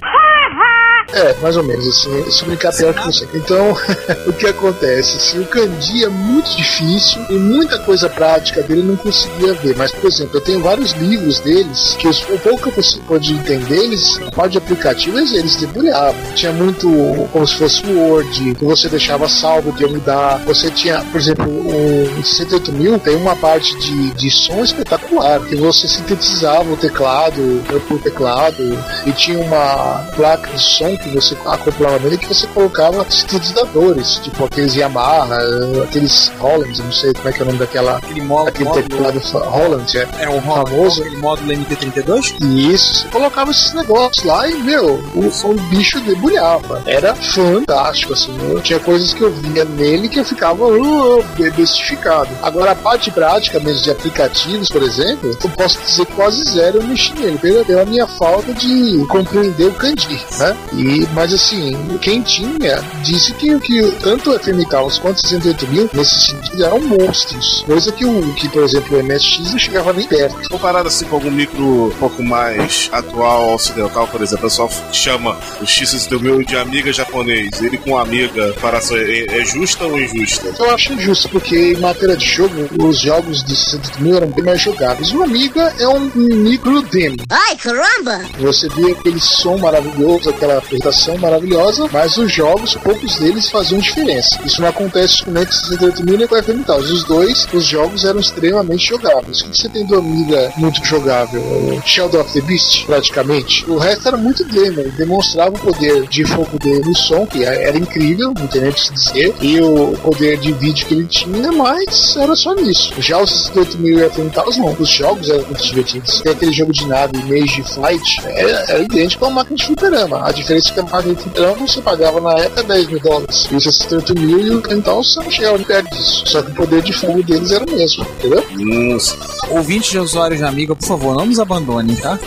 É, 1.18 1.36
mais 1.42 1.58
ou 1.58 1.64
menos, 1.64 1.88
assim, 1.88 2.30
se 2.30 2.46
brincar 2.46 2.72
pior 2.74 2.94
que 2.94 3.06
você. 3.06 3.28
Então, 3.34 3.72
o 4.28 4.34
que 4.34 4.46
acontece? 4.48 5.18
Assim, 5.18 5.40
o 5.40 5.46
kanji 5.46 6.04
é 6.04 6.10
muito 6.10 6.56
difícil 6.56 7.22
e 7.30 7.34
muita 7.34 7.80
coisa 7.80 8.08
prática 8.10 8.62
dele 8.62 8.84
não 8.84 8.96
conseguia 8.96 9.54
ver. 9.56 9.76
Mas, 9.76 9.92
por 9.92 10.08
exemplo, 10.08 10.38
eu 10.38 10.42
tenho 10.42 10.62
vários 10.62 10.92
livros 10.92 11.40
deles 11.40 11.96
que 11.98 12.08
o 12.08 12.40
pouco 12.40 12.64
que 12.70 12.72
consigo- 12.72 13.04
pude 13.08 13.34
entender 13.34 13.78
eles, 13.78 14.20
a 14.28 14.32
parte 14.32 14.52
de 14.54 14.58
aplicativos, 14.60 15.32
eles 15.34 15.56
debulhavam. 15.56 16.22
Tinha 16.36 16.52
muito 16.52 16.88
como 17.32 17.48
se 17.48 17.56
fosse 17.56 17.84
o 17.86 17.98
Word, 18.00 18.56
que 18.56 18.64
você 18.66 18.88
deixava 18.90 19.28
salvo 19.28 19.72
de 19.72 19.86
mudar. 19.88 20.40
Você 20.46 20.70
tinha, 20.70 21.02
por 21.12 21.20
exemplo, 21.20 21.48
o 21.50 22.24
68000 22.24 23.00
tem 23.00 23.16
uma 23.16 23.36
parte 23.36 23.76
de, 23.80 24.12
de 24.12 24.30
som 24.30 24.64
espetacular, 24.64 25.40
que 25.42 25.56
você 25.56 25.88
sintetizava 25.88 26.72
o 26.72 26.78
teclado 26.78 27.64
por 27.88 28.00
teclado 28.00 28.78
e 29.06 29.12
tinha 29.14 29.40
uma 29.40 30.06
placa 30.16 30.50
de 30.52 30.62
som 30.62 30.96
que 30.98 31.07
que 31.08 31.16
você 31.16 31.38
acoplava 31.46 32.00
nele 32.00 32.18
que 32.18 32.28
você 32.28 32.48
colocava 32.48 33.06
sintetizadores, 33.10 34.20
tipo 34.20 34.46
aqueles 34.46 34.76
Yamaha, 34.76 35.38
aqueles 35.84 36.32
Holland, 36.40 36.82
não 36.82 36.92
sei 36.92 37.14
como 37.14 37.30
é 37.30 37.34
que 37.34 37.40
é 37.40 37.44
o 37.44 37.46
nome 37.46 37.60
daquela. 37.60 37.98
Aquele 37.98 38.22
módulo, 38.22 38.50
Aquele 38.50 38.66
módulo 38.66 38.90
teclado 38.90 39.50
Holland, 39.50 39.98
é. 39.98 40.08
é 40.20 40.30
o 40.30 40.42
famoso. 40.42 41.02
aquele 41.02 41.18
módulo 41.18 41.52
MT32? 41.52 42.36
E 42.42 42.74
isso, 42.74 42.96
você 42.96 43.08
colocava 43.10 43.52
esses 43.52 43.74
negócios 43.74 44.26
lá 44.26 44.48
e, 44.48 44.56
meu, 44.56 44.96
o, 45.16 45.28
o 45.28 45.54
bicho 45.70 46.00
debulhava. 46.02 46.82
Era 46.86 47.16
fantástico, 47.16 48.14
assim. 48.14 48.36
Eu 48.50 48.62
tinha 48.62 48.80
coisas 48.80 49.14
que 49.14 49.22
eu 49.22 49.32
via 49.32 49.66
nele 49.66 50.10
que 50.10 50.20
eu 50.20 50.26
ficava 50.26 50.66
uh, 50.66 51.24
bestificado. 51.56 52.30
Agora, 52.42 52.72
a 52.72 52.76
parte 52.76 53.12
prática 53.12 53.60
mesmo 53.60 53.84
de 53.84 53.92
aplicativos, 53.92 54.70
por 54.70 54.84
exemplo, 54.84 55.38
eu 55.44 55.50
posso 55.52 55.80
dizer 55.82 56.06
quase 56.08 56.44
zero 56.52 56.78
eu 56.78 56.84
mexi 56.84 57.14
nele. 57.14 57.38
Perdeu 57.38 57.82
a 57.82 57.86
minha 57.86 58.08
falta 58.08 58.54
de 58.54 59.06
compreender 59.08 59.68
o 59.68 59.74
kanji, 59.74 60.20
né? 60.40 60.58
E, 60.74 60.97
mas 61.14 61.34
assim, 61.34 61.76
quem 62.02 62.22
tinha 62.22 62.82
disse 63.04 63.34
que, 63.34 63.60
que 63.60 63.92
tanto 64.02 64.32
o 64.32 64.40
FM 64.40 64.68
Taos 64.70 64.98
quanto 64.98 65.18
o 65.18 65.28
68 65.28 65.68
mil, 65.68 65.90
nesse 65.94 66.28
sentido, 66.28 66.66
eram 66.66 66.80
monstros. 66.80 67.64
Coisa 67.66 67.92
que, 67.92 68.06
o, 68.06 68.34
que 68.34 68.50
por 68.50 68.64
exemplo, 68.64 68.98
o 68.98 69.04
MSX 69.04 69.52
não 69.52 69.60
chegava 69.60 69.94
nem 69.94 70.08
perto. 70.08 70.50
Comparado 70.50 70.88
assim 70.88 71.06
com 71.06 71.16
algum 71.16 71.32
micro 71.32 71.88
um 71.88 71.92
pouco 71.92 72.24
mais 72.24 72.90
atual, 72.92 73.56
ocidental, 73.56 74.08
por 74.08 74.22
exemplo, 74.22 74.46
o 74.46 74.50
pessoal 74.50 74.70
chama 74.92 75.38
o 75.62 75.66
X6000 75.66 76.46
de 76.46 76.56
amiga 76.58 76.92
japonês. 76.94 77.62
Ele 77.62 77.78
com 77.78 77.98
amiga, 77.98 78.54
comparação 78.54 78.98
é, 78.98 79.26
é 79.26 79.46
justa 79.46 79.86
ou 79.86 80.00
injusta? 80.00 80.54
Eu 80.58 80.70
acho 80.72 80.94
injusto, 80.94 81.30
porque 81.30 81.74
em 81.74 81.80
matéria 81.80 82.16
de 82.16 82.26
jogo, 82.26 82.54
os 82.82 83.00
jogos 83.00 83.44
de 83.44 83.56
68 83.56 84.02
mil 84.02 84.18
eram 84.18 84.28
bem 84.28 84.46
mais 84.46 84.62
jogáveis. 84.62 85.12
O 85.14 85.24
Amiga 85.24 85.74
é 85.80 85.88
um 85.88 86.12
micro 86.16 86.82
demo. 86.84 87.18
Ai, 87.30 87.56
caramba! 87.58 88.22
Você 88.40 88.70
via 88.70 88.94
aquele 88.94 89.20
som 89.20 89.58
maravilhoso, 89.58 90.30
aquela 90.30 90.62
apresentação 90.88 91.18
maravilhosa, 91.18 91.88
mas 91.92 92.18
os 92.18 92.32
jogos, 92.32 92.76
poucos 92.76 93.18
deles 93.18 93.50
faziam 93.50 93.80
diferença. 93.80 94.40
Isso 94.46 94.62
não 94.62 94.70
acontece 94.70 95.24
com 95.24 95.32
o 95.32 95.34
NEC 95.34 95.54
68 95.54 96.06
mil 96.06 96.18
nem 96.18 96.28
com 96.28 96.36
o 96.36 96.44
FM 96.44 96.66
Taos. 96.66 96.90
Os 96.90 97.04
dois, 97.04 97.48
os 97.54 97.66
jogos 97.66 98.06
eram 98.06 98.20
extremamente 98.20 98.88
jogáveis. 98.88 99.42
O 99.42 99.50
que 99.50 99.62
você 99.62 99.70
tem 99.70 99.86
do 99.86 99.98
Amiga 99.98 100.52
muito 100.58 100.84
jogável? 100.86 101.42
O 101.42 101.82
Shadow 101.86 102.22
of 102.22 102.34
the 102.34 102.42
Beast, 102.42 102.86
praticamente. 102.86 103.70
O 103.70 103.78
resto 103.78 104.08
era 104.08 104.18
muito 104.18 104.44
demo. 104.46 104.80
Ele 104.80 104.92
demonstrava 104.92 105.56
o 105.56 105.60
poder 105.60 106.08
de 106.08 106.26
fogo 106.26 106.58
dele 106.60 106.84
no 106.86 106.96
som, 106.96 107.26
que 107.26 107.44
era 107.44 107.78
incrível, 107.78 108.34
não 108.38 108.48
tem 108.48 108.62
nem 108.62 108.72
o 108.72 108.74
que 108.74 108.82
se 108.82 108.94
dizer, 108.94 109.36
e 109.42 109.60
o 109.60 109.94
poder 110.02 110.38
de 110.38 110.54
vídeo 110.54 110.86
que 110.86 110.94
ele 110.94 111.06
tinha, 111.06 111.52
mas 111.52 112.16
era 112.18 112.36
só 112.36 112.54
nisso. 112.56 112.94
Já 113.00 113.20
os 113.20 113.32
68 113.48 113.78
mil 113.78 114.00
e 114.00 114.04
o 114.04 114.12
FM 114.12 114.34
Taos, 114.34 114.58
não. 114.58 114.76
Os 114.78 114.90
jogos 114.90 115.30
eram 115.30 115.46
muito 115.46 115.64
divertidos. 115.64 116.22
Tem 116.22 116.32
aquele 116.32 116.52
jogo 116.52 116.72
de 116.72 116.86
nave, 116.86 117.18
Mage 117.24 117.64
Flight, 117.64 118.22
era, 118.26 118.66
era 118.70 118.84
idêntico 118.84 119.26
a 119.26 119.28
uma 119.28 119.38
máquina 119.38 119.58
de 119.58 119.66
fliperama. 119.66 120.28
A 120.28 120.32
diferença 120.32 120.67
é 120.72 120.74
que 120.74 120.80
a 120.80 120.84
máquina 120.84 121.16
de 121.16 121.22
fliperama 121.24 121.68
você 121.68 121.82
pagava 121.82 122.20
na 122.22 122.34
época 122.40 122.64
10 122.64 122.88
mil 122.88 123.00
dólares. 123.00 123.48
E 123.52 123.56
o 123.56 123.62
68 123.62 124.16
mil 124.20 124.40
e 124.40 124.50
o 124.52 124.62
você 124.62 125.20
não 125.20 125.32
chegava 125.32 125.58
nem 125.58 125.66
perto 125.68 125.90
disso. 125.96 126.24
Só 126.26 126.42
que 126.42 126.52
o 126.52 126.56
poder 126.56 126.82
de 126.82 126.94
fogo 126.94 127.24
deles 127.24 127.52
era 127.52 127.64
o 127.66 127.72
mesmo, 127.72 128.06
entendeu? 128.18 128.44
Nossa. 128.92 129.18
Ouvintes 129.50 129.92
de 129.92 130.00
usuários 130.00 130.40
de 130.40 130.46
Amiga, 130.46 130.76
por 130.76 130.88
favor, 130.88 131.16
não 131.16 131.26
nos 131.26 131.40
abandonem, 131.40 131.96
tá? 131.98 132.18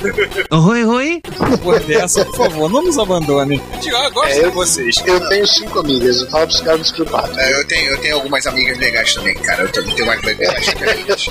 Oi, 0.51 0.85
oi. 0.85 1.23
Depois 1.51 1.85
dessa, 1.85 2.25
por 2.27 2.37
favor, 2.37 2.71
não 2.71 2.83
nos 2.83 2.99
abandonem. 2.99 3.61
Eu 3.85 4.11
gosto 4.13 4.29
É, 4.33 4.39
eu- 4.45 4.49
de 4.51 4.55
vocês. 4.55 4.95
Eu 5.07 5.29
tenho 5.29 5.47
cinco 5.47 5.81
amigas, 5.81 6.21
eu 6.21 6.31
falo 6.31 6.47
pros 6.47 6.61
caras 6.61 6.91
preocuparem. 6.93 7.39
É, 7.39 7.61
eu, 7.61 7.67
tenho, 7.67 7.91
eu 7.93 7.99
tenho 8.01 8.15
algumas 8.17 8.47
amigas 8.47 8.79
legais 8.79 9.15
também, 9.15 9.35
cara. 9.35 9.63
Eu 9.63 9.69
tenho, 9.73 9.95
tenho 9.95 10.07
mais 10.07 10.23
legais 10.23 10.69
amigas. 10.69 11.27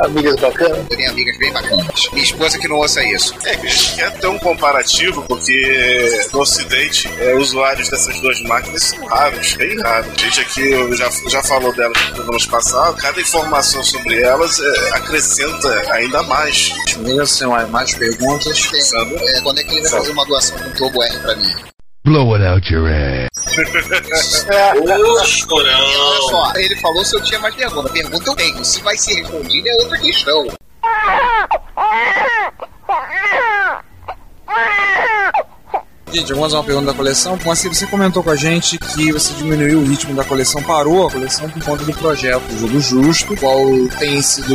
Amigas 0.00 0.40
bacanas. 0.40 0.78
Eu 0.78 0.96
tenho 0.96 1.10
amigas 1.10 1.38
bem 1.38 1.52
bacanas. 1.52 2.08
Minha 2.12 2.24
esposa 2.24 2.58
que 2.58 2.68
não 2.68 2.76
ouça 2.76 3.02
isso. 3.04 3.34
É, 3.98 4.10
ter 4.10 4.26
um 4.26 4.38
comparativo, 4.38 5.22
porque 5.28 6.08
no 6.34 6.40
Ocidente, 6.40 7.08
é, 7.18 7.34
usuários 7.36 7.88
dessas 7.88 8.18
duas 8.20 8.40
máquinas 8.42 8.82
são 8.82 9.04
raros, 9.06 9.54
bem 9.54 9.80
raros. 9.80 10.08
A 10.12 10.18
gente 10.18 10.40
aqui 10.40 10.96
já, 10.96 11.08
já 11.28 11.42
falou 11.44 11.72
delas 11.72 11.96
nos 11.96 12.10
programas 12.10 12.46
passados, 12.46 13.00
cada 13.00 13.20
informação 13.20 13.82
sobre 13.84 14.20
elas 14.20 14.58
é, 14.60 14.90
acrescenta 14.96 15.92
ainda 15.92 16.22
mais. 16.24 16.74
Tem 16.92 17.48
mais- 17.70 17.94
perguntas. 17.94 18.66
Pensando, 18.66 19.16
é, 19.16 19.40
quando 19.42 19.60
é 19.60 19.64
que 19.64 19.74
ele 19.74 19.82
vai 19.82 19.90
fazer 19.90 20.10
uma 20.10 20.26
doação 20.26 20.58
com 20.58 20.70
Turbo 20.70 21.02
R 21.04 21.18
pra 21.20 21.36
mim? 21.36 21.54
Blow 22.04 22.34
it 22.34 22.44
out 22.44 22.72
your 22.72 22.88
ass. 22.88 23.28
Ô, 24.76 24.90
Olha 25.54 26.20
só, 26.28 26.52
ele 26.56 26.76
falou 26.80 27.04
se 27.04 27.16
eu 27.16 27.22
tinha 27.22 27.38
mais 27.38 27.54
pergunta. 27.54 27.88
Pergunta 27.90 28.30
eu 28.30 28.34
tenho. 28.36 28.64
Se 28.64 28.82
vai 28.82 28.96
ser 28.98 29.20
respondida 29.22 29.68
é 29.68 29.74
outra 29.82 29.98
questão. 29.98 30.46
Gente, 36.14 36.28
vamos 36.28 36.42
fazer 36.44 36.54
uma 36.54 36.64
pergunta 36.64 36.86
da 36.86 36.94
coleção. 36.94 37.36
Moacir, 37.44 37.74
você 37.74 37.88
comentou 37.88 38.22
com 38.22 38.30
a 38.30 38.36
gente 38.36 38.78
que 38.78 39.10
você 39.10 39.34
diminuiu 39.34 39.80
o 39.80 39.84
ritmo 39.84 40.14
da 40.14 40.22
coleção, 40.22 40.62
parou 40.62 41.08
a 41.08 41.10
coleção 41.10 41.50
por 41.50 41.60
conta 41.64 41.82
do 41.82 41.92
projeto 41.92 42.40
do 42.44 42.56
Jogo 42.56 42.80
Justo, 42.80 43.36
qual 43.36 43.58
tem 43.98 44.22
sido 44.22 44.54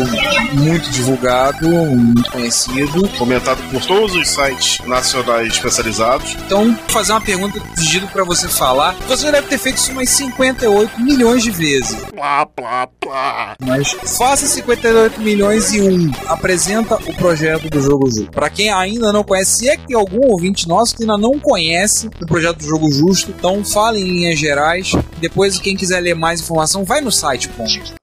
muito 0.54 0.90
divulgado, 0.90 1.68
muito 1.68 2.32
conhecido. 2.32 3.06
Comentado 3.18 3.62
por 3.72 3.86
todos 3.86 4.16
os 4.16 4.30
sites 4.30 4.78
nacionais 4.88 5.52
especializados. 5.52 6.38
Então, 6.46 6.68
vou 6.68 6.76
fazer 6.88 7.12
uma 7.12 7.20
pergunta 7.20 7.60
pedido 7.76 8.08
pra 8.08 8.24
você 8.24 8.48
falar. 8.48 8.96
Você 9.10 9.24
já 9.24 9.32
deve 9.32 9.48
ter 9.50 9.58
feito 9.58 9.80
isso 9.80 9.92
umas 9.92 10.10
58 10.12 11.02
milhões 11.02 11.44
de 11.44 11.52
vezes. 11.52 11.94
Plá, 12.16 12.46
plá, 12.46 12.88
plá. 13.02 13.56
Mas 13.60 13.92
faça 14.18 14.48
58 14.48 15.20
milhões 15.20 15.74
e 15.74 15.82
um. 15.82 16.10
Apresenta 16.26 16.96
o 16.96 17.14
projeto 17.16 17.70
do 17.70 17.82
Jogo 17.82 18.10
Justo. 18.10 18.32
Pra 18.32 18.50
quem 18.50 18.72
ainda 18.72 19.12
não 19.12 19.26
conhece, 19.26 19.58
se 19.58 19.70
é 19.70 19.76
que 19.76 19.88
tem 19.88 19.98
algum 19.98 20.26
ouvinte 20.32 20.66
nosso 20.66 20.96
que 20.96 21.04
ainda 21.04 21.18
não 21.18 21.38
conhece 21.50 22.08
o 22.22 22.28
projeto 22.28 22.60
do 22.60 22.64
Jogo 22.64 22.92
Justo, 22.92 23.34
então 23.36 23.66
fale 23.66 24.00
em 24.00 24.04
linhas 24.04 24.38
gerais. 24.38 24.92
Depois, 25.20 25.60
quem 25.60 25.76
quiser 25.76 26.00
ler 26.00 26.14
mais 26.14 26.42
informação, 26.42 26.86
vai 26.86 27.02
no 27.02 27.12
site, 27.12 27.50
ponto. 27.50 28.00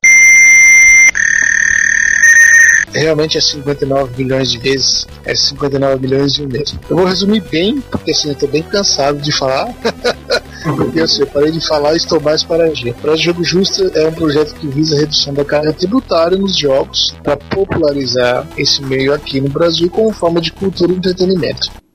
realmente 2.93 3.37
é 3.37 3.41
59 3.43 4.23
milhões 4.23 4.51
de 4.51 4.59
vezes, 4.59 5.07
é 5.23 5.35
59 5.35 6.01
milhões 6.01 6.33
e 6.39 6.43
um 6.43 6.49
mesmo. 6.49 6.81
Eu 6.89 6.97
vou 6.97 7.05
resumir 7.05 7.43
bem, 7.43 7.81
porque 7.91 8.11
assim, 8.11 8.31
eu 8.31 8.35
tô 8.35 8.47
bem 8.47 8.63
cansado 8.63 9.19
de 9.19 9.31
falar. 9.31 9.69
porque 10.65 11.01
eu 11.01 11.27
parei 11.27 11.53
de 11.53 11.65
falar 11.65 11.93
e 11.93 11.99
estou 11.99 12.19
mais 12.21 12.43
para 12.43 12.65
agir. 12.65 12.91
O 12.91 12.95
Projeto 12.95 13.25
Jogo 13.25 13.45
Justo 13.45 13.91
é 13.95 14.09
um 14.09 14.13
projeto 14.13 14.55
que 14.55 14.67
visa 14.67 14.97
a 14.97 14.99
redução 14.99 15.33
da 15.35 15.45
carga 15.45 15.73
tributária 15.73 16.37
nos 16.37 16.57
jogos 16.59 17.15
para 17.23 17.37
popularizar 17.37 18.49
esse 18.57 18.83
meio 18.83 19.13
aqui 19.13 19.41
no 19.41 19.51
Brasil 19.51 19.89
como 19.91 20.11
forma 20.11 20.41
de 20.41 20.51
cultura 20.51 20.91
e 20.91 20.97
entretenimento. 20.97 21.86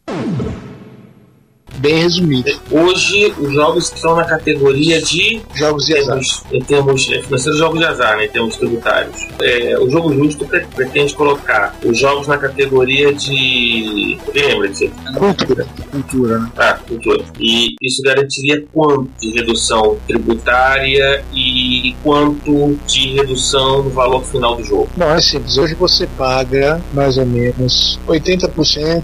Bem 1.81 1.95
resumido. 2.03 2.51
Hoje, 2.69 3.33
os 3.39 3.53
jogos 3.53 3.89
que 3.89 3.95
estão 3.95 4.15
na 4.15 4.23
categoria 4.23 5.01
de 5.01 5.41
Jogos 5.55 5.85
de 5.85 5.97
azar. 5.97 6.07
termos, 6.13 6.43
em 6.51 6.59
termos 6.61 7.09
é, 7.11 7.21
financeiros, 7.23 7.57
jogos 7.59 7.79
de 7.79 7.85
azar, 7.85 8.17
né, 8.17 8.25
em 8.25 8.29
termos 8.29 8.55
tributários. 8.55 9.15
É, 9.41 9.79
o 9.79 9.89
jogo 9.89 10.13
justo 10.13 10.45
pre- 10.45 10.65
pretende 10.75 11.13
colocar 11.15 11.75
os 11.83 11.97
jogos 11.97 12.27
na 12.27 12.38
categoria 12.38 13.11
de. 13.13 14.17
Lembra 14.33 14.67
disso? 14.69 14.91
Cultura. 15.17 15.67
Cultura, 15.91 16.39
né? 16.39 16.51
Ah, 16.57 16.73
cultura. 16.88 17.23
E 17.39 17.75
isso 17.81 18.01
garantiria 18.03 18.63
quanto 18.71 19.09
de 19.19 19.31
redução 19.31 19.97
tributária 20.07 21.23
e 21.33 21.95
quanto 22.03 22.77
de 22.88 23.13
redução 23.15 23.83
no 23.83 23.89
valor 23.89 24.23
final 24.23 24.55
do 24.55 24.63
jogo? 24.63 24.88
Não, 24.95 25.09
é 25.11 25.19
simples. 25.21 25.57
Hoje 25.57 25.73
você 25.75 26.05
paga 26.17 26.79
mais 26.93 27.17
ou 27.17 27.25
menos 27.25 28.00
80%. 28.07 29.01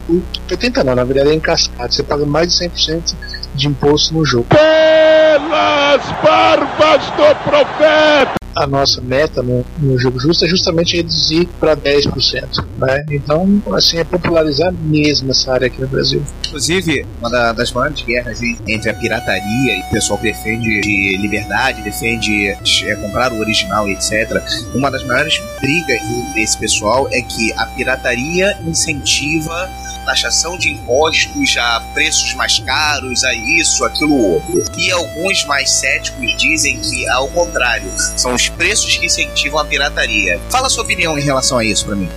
80% 0.50 0.84
não, 0.84 0.96
na 0.96 1.03
verdade 1.03 1.29
é 1.29 1.34
em 1.34 1.39
cascata. 1.39 1.91
Você 1.91 2.03
paga 2.03 2.25
mais 2.25 2.50
de 2.50 2.65
100% 2.65 2.66
de 3.55 3.67
imposto 3.67 4.13
no 4.13 4.25
jogo. 4.25 4.47
Pelas 4.50 6.01
barbas 6.24 7.05
do 7.12 7.43
profeta! 7.43 8.38
A 8.55 8.65
nossa 8.65 9.00
meta 9.01 9.43
no, 9.43 9.63
no 9.77 10.00
jogo 10.00 10.19
justo 10.19 10.43
é 10.43 10.47
justamente 10.47 10.97
reduzir 10.97 11.47
para 11.59 11.77
10%. 11.77 12.65
Né? 12.77 13.05
Então, 13.12 13.62
assim, 13.74 14.00
é 14.00 14.03
popularizar 14.03 14.74
mesmo 14.74 15.29
essa 15.29 15.53
área 15.53 15.67
aqui 15.67 15.79
no 15.79 15.88
Brasil. 15.88 16.24
Inclusive, 16.48 17.06
uma 17.20 17.30
da- 17.30 17.54
das 17.54 17.72
maiores 17.72 18.01
guerras 18.04 18.42
en- 18.42 18.58
entre 18.68 18.89
a 18.89 18.94
pirataria 18.94 19.77
e 19.77 19.82
o 19.82 19.89
pessoal 19.92 20.18
que 20.20 20.25
defende 20.32 20.82
de 20.82 21.18
liberdade, 21.18 21.82
defende 21.82 22.48
é, 22.50 22.96
comprar 22.96 23.32
o 23.34 23.39
original 23.39 23.88
etc. 23.89 24.42
Uma 24.74 24.89
das 24.92 25.04
maiores 25.06 25.42
brigas 25.62 26.01
desse 26.34 26.58
pessoal 26.58 27.08
é 27.12 27.22
que 27.22 27.54
a 27.54 27.66
pirataria 27.68 28.58
incentiva 28.66 29.70
taxação 30.06 30.58
de 30.58 30.70
impostos 30.70 31.58
a 31.60 31.82
preços 31.94 32.34
mais 32.36 32.60
caros, 32.60 33.25
a 33.25 33.34
isso, 33.34 33.84
aquilo 33.84 34.16
outro. 34.16 34.63
E 34.77 34.89
alguns 34.89 35.44
mais 35.46 35.70
céticos 35.70 36.38
dizem 36.38 36.80
que, 36.80 37.06
ao 37.10 37.27
contrário, 37.27 37.92
são 38.16 38.34
os 38.34 38.48
preços 38.48 38.96
que 38.96 39.06
incentivam 39.06 39.60
a 39.60 39.66
pirataria. 39.66 40.39
Fala 40.50 40.68
a 40.68 40.70
sua 40.70 40.84
opinião 40.86 41.20
em 41.20 41.22
relação 41.22 41.58
a 41.58 41.66
isso 41.66 41.86
pra 41.86 41.96
mim. 41.98 42.08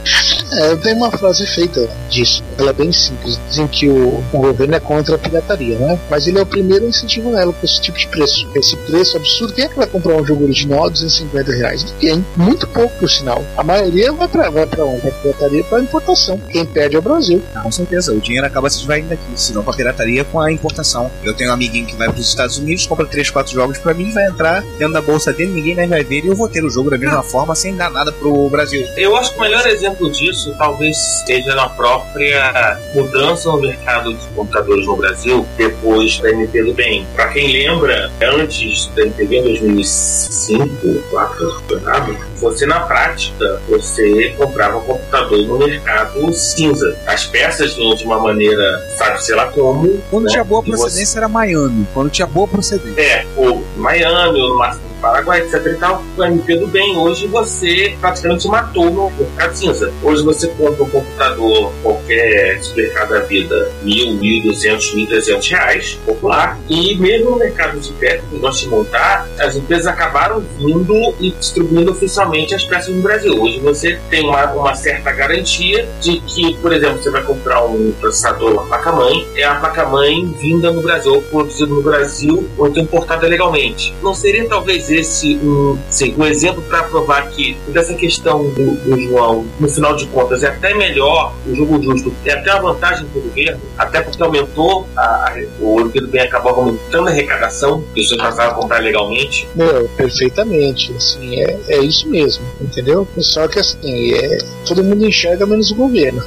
É, 0.52 0.70
eu 0.70 0.80
tenho 0.80 0.98
uma 0.98 1.10
frase 1.10 1.44
feita 1.48 1.88
disso. 2.08 2.44
Ela 2.58 2.70
é 2.70 2.72
bem 2.72 2.92
simples. 2.92 3.40
Dizem 3.48 3.66
que 3.66 3.88
o, 3.88 4.19
o 4.32 4.38
governo 4.38 4.74
é 4.74 4.80
contra 4.80 5.14
a 5.14 5.18
pirataria, 5.18 5.78
né? 5.78 5.98
Mas 6.10 6.26
ele 6.26 6.38
é 6.38 6.42
o 6.42 6.46
primeiro 6.46 6.86
incentivo 6.86 7.30
nela 7.30 7.52
com 7.52 7.64
esse 7.64 7.80
tipo 7.80 7.98
de 7.98 8.06
preço. 8.08 8.48
Esse 8.54 8.76
preço 8.76 9.16
absurdo. 9.16 9.54
Quem 9.54 9.64
é 9.64 9.68
que 9.68 9.76
vai 9.76 9.86
comprar 9.86 10.14
um 10.16 10.24
jogo 10.24 10.44
original 10.44 10.86
a 10.86 10.88
250 10.88 11.52
reais? 11.52 11.84
Ninguém. 11.84 12.24
Muito 12.36 12.66
pouco, 12.68 12.94
por 12.98 13.10
sinal. 13.10 13.44
A 13.56 13.62
maioria 13.62 14.12
vai 14.12 14.28
pra, 14.28 14.50
vai 14.50 14.66
pra 14.66 14.84
onde? 14.84 15.00
Pra 15.00 15.10
pirataria 15.10 15.64
para 15.64 15.80
importação. 15.80 16.38
Quem 16.50 16.64
perde 16.64 16.96
é 16.96 16.98
o 16.98 17.02
Brasil. 17.02 17.42
Ah, 17.54 17.62
com 17.62 17.72
certeza, 17.72 18.12
o 18.12 18.20
dinheiro 18.20 18.46
acaba 18.46 18.68
se 18.70 18.78
esvaindo 18.78 19.08
daqui, 19.08 19.22
se 19.36 19.52
não 19.52 19.62
com 19.62 19.70
a 19.70 19.74
pirataria, 19.74 20.24
com 20.24 20.40
a 20.40 20.50
importação. 20.50 21.10
Eu 21.24 21.34
tenho 21.34 21.50
um 21.50 21.54
amiguinho 21.54 21.86
que 21.86 21.96
vai 21.96 22.08
para 22.08 22.18
os 22.18 22.28
Estados 22.28 22.58
Unidos, 22.58 22.86
compra 22.86 23.06
3, 23.06 23.30
4 23.30 23.52
jogos 23.52 23.78
pra 23.78 23.94
mim, 23.94 24.12
vai 24.12 24.26
entrar 24.26 24.62
dentro 24.78 24.92
da 24.92 25.02
bolsa 25.02 25.32
dele, 25.32 25.52
ninguém 25.52 25.74
mais 25.74 25.88
vai 25.88 26.04
ver 26.04 26.24
e 26.24 26.28
eu 26.28 26.36
vou 26.36 26.48
ter 26.48 26.64
o 26.64 26.70
jogo 26.70 26.90
da 26.90 26.96
mesma 26.96 27.22
forma 27.22 27.54
sem 27.54 27.74
dar 27.74 27.90
nada 27.90 28.12
pro 28.12 28.48
Brasil. 28.48 28.86
Eu 28.96 29.16
acho 29.16 29.32
que 29.32 29.38
o 29.38 29.42
melhor 29.42 29.66
exemplo 29.66 30.10
disso 30.10 30.54
talvez 30.56 30.96
seja 31.26 31.54
na 31.54 31.68
própria 31.68 32.78
mudança 32.94 33.50
no 33.50 33.60
mercado 33.60 34.09
de 34.14 34.26
computadores 34.34 34.86
no 34.86 34.96
Brasil 34.96 35.46
depois 35.56 36.18
da 36.20 36.30
MP 36.30 36.62
do 36.62 36.74
Bem. 36.74 37.06
Para 37.14 37.28
quem 37.28 37.52
lembra, 37.52 38.10
antes 38.22 38.86
da 38.94 39.02
MP 39.02 39.36
em 39.36 39.42
2005, 39.42 40.68
2004, 40.82 41.56
errado, 41.72 42.16
você 42.40 42.66
na 42.66 42.80
prática 42.80 43.60
você 43.68 44.34
comprava 44.36 44.80
computador 44.80 45.38
no 45.46 45.58
mercado 45.58 46.32
cinza. 46.32 46.96
As 47.06 47.26
peças 47.26 47.74
vinham 47.74 47.94
de 47.94 48.04
uma 48.04 48.18
maneira, 48.18 48.62
sabe 48.96 49.22
sei 49.22 49.34
lá 49.36 49.46
como. 49.46 49.98
Quando 50.10 50.24
né? 50.24 50.30
tinha 50.30 50.44
boa 50.44 50.62
E 50.66 50.70
você- 50.70 50.82
procedência 50.82 51.18
era 51.18 51.28
Miami. 51.28 51.86
Quando 51.92 52.10
tinha 52.10 52.26
boa 52.26 52.48
procedência. 52.48 53.00
É, 53.00 53.26
ou 53.36 53.62
Miami, 53.76 54.40
ou 54.40 54.48
no 54.50 54.58
máximo 54.58 54.89
Paraguai, 55.00 55.40
etc 55.40 55.66
e 55.66 55.74
tal, 55.74 56.02
o 56.16 56.24
MP 56.24 56.56
do 56.56 56.66
bem. 56.66 56.96
Hoje 56.96 57.26
você 57.26 57.96
praticamente 58.00 58.46
matou 58.48 58.90
no 58.90 59.10
mercado 59.10 59.54
cinza. 59.54 59.92
Hoje 60.02 60.22
você 60.22 60.48
compra 60.48 60.84
um 60.84 60.90
computador, 60.90 61.72
qualquer 61.82 62.62
supermercado 62.62 63.10
da 63.10 63.20
vida, 63.20 63.72
mil, 63.82 64.14
mil 64.14 64.42
duzentos, 64.42 64.94
mil 64.94 65.06
trezentos 65.06 65.48
reais, 65.48 65.98
popular. 66.04 66.58
E 66.68 66.94
mesmo 66.96 67.30
no 67.30 67.38
mercado 67.38 67.80
de 67.80 67.92
perto, 67.94 68.24
que 68.28 68.38
nós 68.38 68.60
de 68.60 68.68
montar, 68.68 69.26
as 69.38 69.56
empresas 69.56 69.86
acabaram 69.86 70.40
vindo 70.58 71.14
e 71.18 71.30
distribuindo 71.30 71.92
oficialmente 71.92 72.54
as 72.54 72.64
peças 72.64 72.94
no 72.94 73.02
Brasil. 73.02 73.40
Hoje 73.40 73.58
você 73.60 73.98
tem 74.10 74.26
uma, 74.26 74.44
uma 74.52 74.74
certa 74.74 75.10
garantia 75.12 75.88
de 76.00 76.20
que, 76.20 76.54
por 76.56 76.72
exemplo, 76.72 77.02
você 77.02 77.10
vai 77.10 77.22
comprar 77.22 77.64
um 77.64 77.92
processador, 78.00 78.52
uma 78.52 78.66
placa-mãe, 78.66 79.26
é 79.36 79.44
a 79.44 79.54
placa-mãe 79.54 80.26
vinda 80.38 80.70
no 80.70 80.82
Brasil, 80.82 81.22
produzida 81.30 81.66
no 81.66 81.82
Brasil, 81.82 82.48
ou 82.58 82.68
então 82.68 82.82
importada 82.82 83.26
legalmente. 83.26 83.94
Não 84.02 84.14
seria 84.14 84.46
talvez 84.48 84.89
esse 84.90 85.36
um, 85.36 85.78
sim, 85.88 86.14
um 86.16 86.24
exemplo 86.24 86.62
para 86.62 86.84
provar 86.84 87.28
que 87.30 87.56
dessa 87.68 87.94
questão 87.94 88.48
do, 88.50 88.76
do 88.76 89.00
João, 89.00 89.46
no 89.58 89.68
final 89.68 89.94
de 89.96 90.06
contas, 90.06 90.42
é 90.42 90.48
até 90.48 90.74
melhor 90.74 91.34
o 91.46 91.54
jogo 91.54 91.82
justo, 91.82 92.12
é 92.24 92.32
até 92.32 92.52
uma 92.54 92.72
vantagem 92.72 93.06
para 93.06 93.18
o 93.18 93.22
governo, 93.22 93.60
até 93.78 94.00
porque 94.00 94.22
aumentou 94.22 94.86
a, 94.96 95.02
a, 95.02 95.34
o 95.60 95.76
Olimpíada 95.76 96.08
Bem 96.08 96.22
acabou 96.22 96.52
aumentando 96.52 97.08
a 97.08 97.10
arrecadação, 97.10 97.82
pessoas 97.94 98.20
passaram 98.20 98.52
a 98.52 98.54
comprar 98.54 98.80
legalmente. 98.80 99.48
Meu, 99.54 99.88
perfeitamente. 99.96 100.92
Assim, 100.96 101.40
é, 101.40 101.60
é 101.68 101.78
isso 101.78 102.08
mesmo, 102.08 102.44
entendeu? 102.60 103.06
Só 103.18 103.46
que 103.48 103.58
assim, 103.58 104.14
é, 104.14 104.38
todo 104.66 104.82
mundo 104.82 105.06
enxerga 105.06 105.46
menos 105.46 105.70
o 105.70 105.74
governo. 105.74 106.22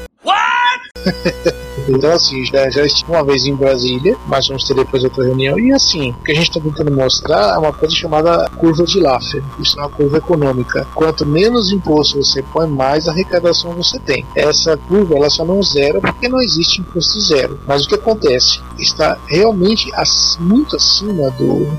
Então, 1.87 2.11
assim, 2.13 2.43
já, 2.45 2.67
estive 2.67 3.11
uma 3.11 3.23
vez 3.23 3.45
em 3.45 3.55
Brasília, 3.55 4.17
mas 4.27 4.47
vamos 4.47 4.63
ter 4.63 4.73
depois 4.73 5.03
outra 5.03 5.23
reunião. 5.23 5.57
E, 5.59 5.71
assim, 5.73 6.11
o 6.11 6.23
que 6.23 6.31
a 6.31 6.35
gente 6.35 6.49
está 6.49 6.59
tentando 6.59 6.91
mostrar 6.91 7.55
é 7.55 7.57
uma 7.57 7.73
coisa 7.73 7.95
chamada 7.95 8.49
curva 8.57 8.83
de 8.83 8.99
Laffer. 8.99 9.43
Isso 9.59 9.79
é 9.79 9.81
uma 9.81 9.89
curva 9.89 10.17
econômica. 10.17 10.87
Quanto 10.93 11.25
menos 11.25 11.71
imposto 11.71 12.23
você 12.23 12.41
põe, 12.41 12.67
mais 12.67 13.07
arrecadação 13.07 13.73
você 13.73 13.99
tem. 13.99 14.25
Essa 14.35 14.77
curva, 14.77 15.15
ela 15.15 15.29
só 15.29 15.43
não 15.45 15.61
zera 15.61 15.99
porque 15.99 16.27
não 16.27 16.41
existe 16.41 16.81
imposto 16.81 17.19
zero. 17.21 17.59
Mas 17.67 17.85
o 17.85 17.89
que 17.89 17.95
acontece? 17.95 18.59
Está 18.79 19.17
realmente 19.27 19.91
muito 20.39 20.75
acima 20.75 21.33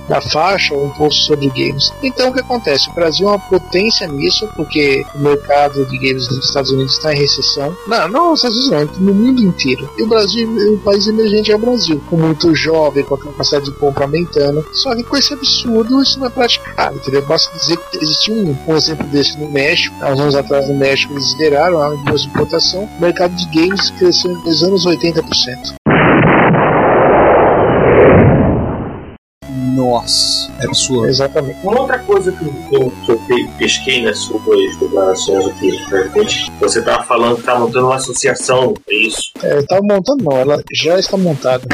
da 0.09 0.21
faixa 0.21 0.75
o 0.75 0.87
imposto 0.87 1.25
sobre 1.25 1.49
games. 1.49 1.93
Então, 2.03 2.31
o 2.31 2.33
que 2.33 2.41
acontece? 2.41 2.89
O 2.91 2.95
Brasil 2.95 3.29
é 3.29 3.31
uma 3.33 3.39
potência 3.39 4.07
nisso, 4.07 4.49
porque 4.57 5.05
o 5.15 5.19
mercado 5.19 5.85
de 5.87 5.99
games 5.99 6.27
dos 6.29 6.47
Estados 6.47 6.71
Unidos 6.71 6.95
está 6.95 7.13
em 7.13 7.19
recessão. 7.19 7.77
Não, 7.87 8.09
não 8.09 8.31
nos 8.31 8.41
Estados 8.41 8.67
Unidos, 8.67 8.99
não, 8.99 9.07
no 9.07 9.15
mundo 9.15 9.43
inteiro. 9.43 9.89
E 9.97 10.03
o 10.03 10.07
Brasil, 10.07 10.49
o 10.75 10.79
país 10.79 11.07
emergente 11.07 11.53
é 11.53 11.57
o 11.57 11.59
Brasil, 11.59 12.03
com 12.09 12.17
muito 12.17 12.55
jovem, 12.55 13.05
com 13.05 13.15
a 13.15 13.19
capacidade 13.19 13.67
de 13.67 13.73
compra 13.73 14.05
aumentando. 14.05 14.65
Só 14.73 14.95
que 14.95 15.05
com 15.05 15.17
esse 15.17 15.33
absurdo, 15.33 16.03
isso 16.03 16.19
não 16.19 16.27
é 16.27 16.31
praticado, 16.31 16.97
entendeu? 16.97 17.23
Basta 17.23 17.57
dizer 17.57 17.77
que 17.77 17.99
existiu 18.03 18.35
um, 18.35 18.57
um 18.67 18.77
exemplo 18.77 19.07
desse 19.07 19.39
no 19.39 19.51
México. 19.51 19.95
Há 20.01 20.13
uns 20.13 20.21
anos 20.21 20.35
atrás, 20.35 20.69
no 20.69 20.75
México, 20.75 21.13
eles 21.13 21.33
lideraram 21.33 21.81
a 21.81 21.95
importação. 21.95 22.89
O 22.99 23.01
mercado 23.01 23.35
de 23.37 23.47
games 23.47 23.91
cresceu 23.91 24.35
dois 24.43 24.63
anos 24.63 24.87
80%. 24.87 25.84
Nossa, 29.75 30.51
é 30.61 30.67
absurdo. 30.67 31.07
Exatamente. 31.09 31.59
Uma 31.65 31.81
outra 31.81 31.99
coisa 32.01 32.31
que 32.33 32.45
eu, 32.45 32.91
que 33.05 33.13
eu 33.13 33.19
pe- 33.27 33.49
pesquei 33.59 34.03
nas 34.03 34.19
suas 34.19 34.79
declarações 34.79 35.47
aqui, 35.47 35.71
de 35.71 35.97
repente, 35.97 36.53
você 36.61 36.79
estava 36.79 37.03
falando 37.05 37.35
que 37.35 37.41
está 37.41 37.59
montando 37.59 37.87
uma 37.87 37.97
associação, 37.97 38.75
é 38.89 38.95
isso? 38.95 39.33
É, 39.43 39.59
estava 39.59 39.83
montando, 39.83 40.25
não, 40.25 40.37
ela 40.37 40.63
já 40.73 40.99
está 40.99 41.17
montada. 41.17 41.67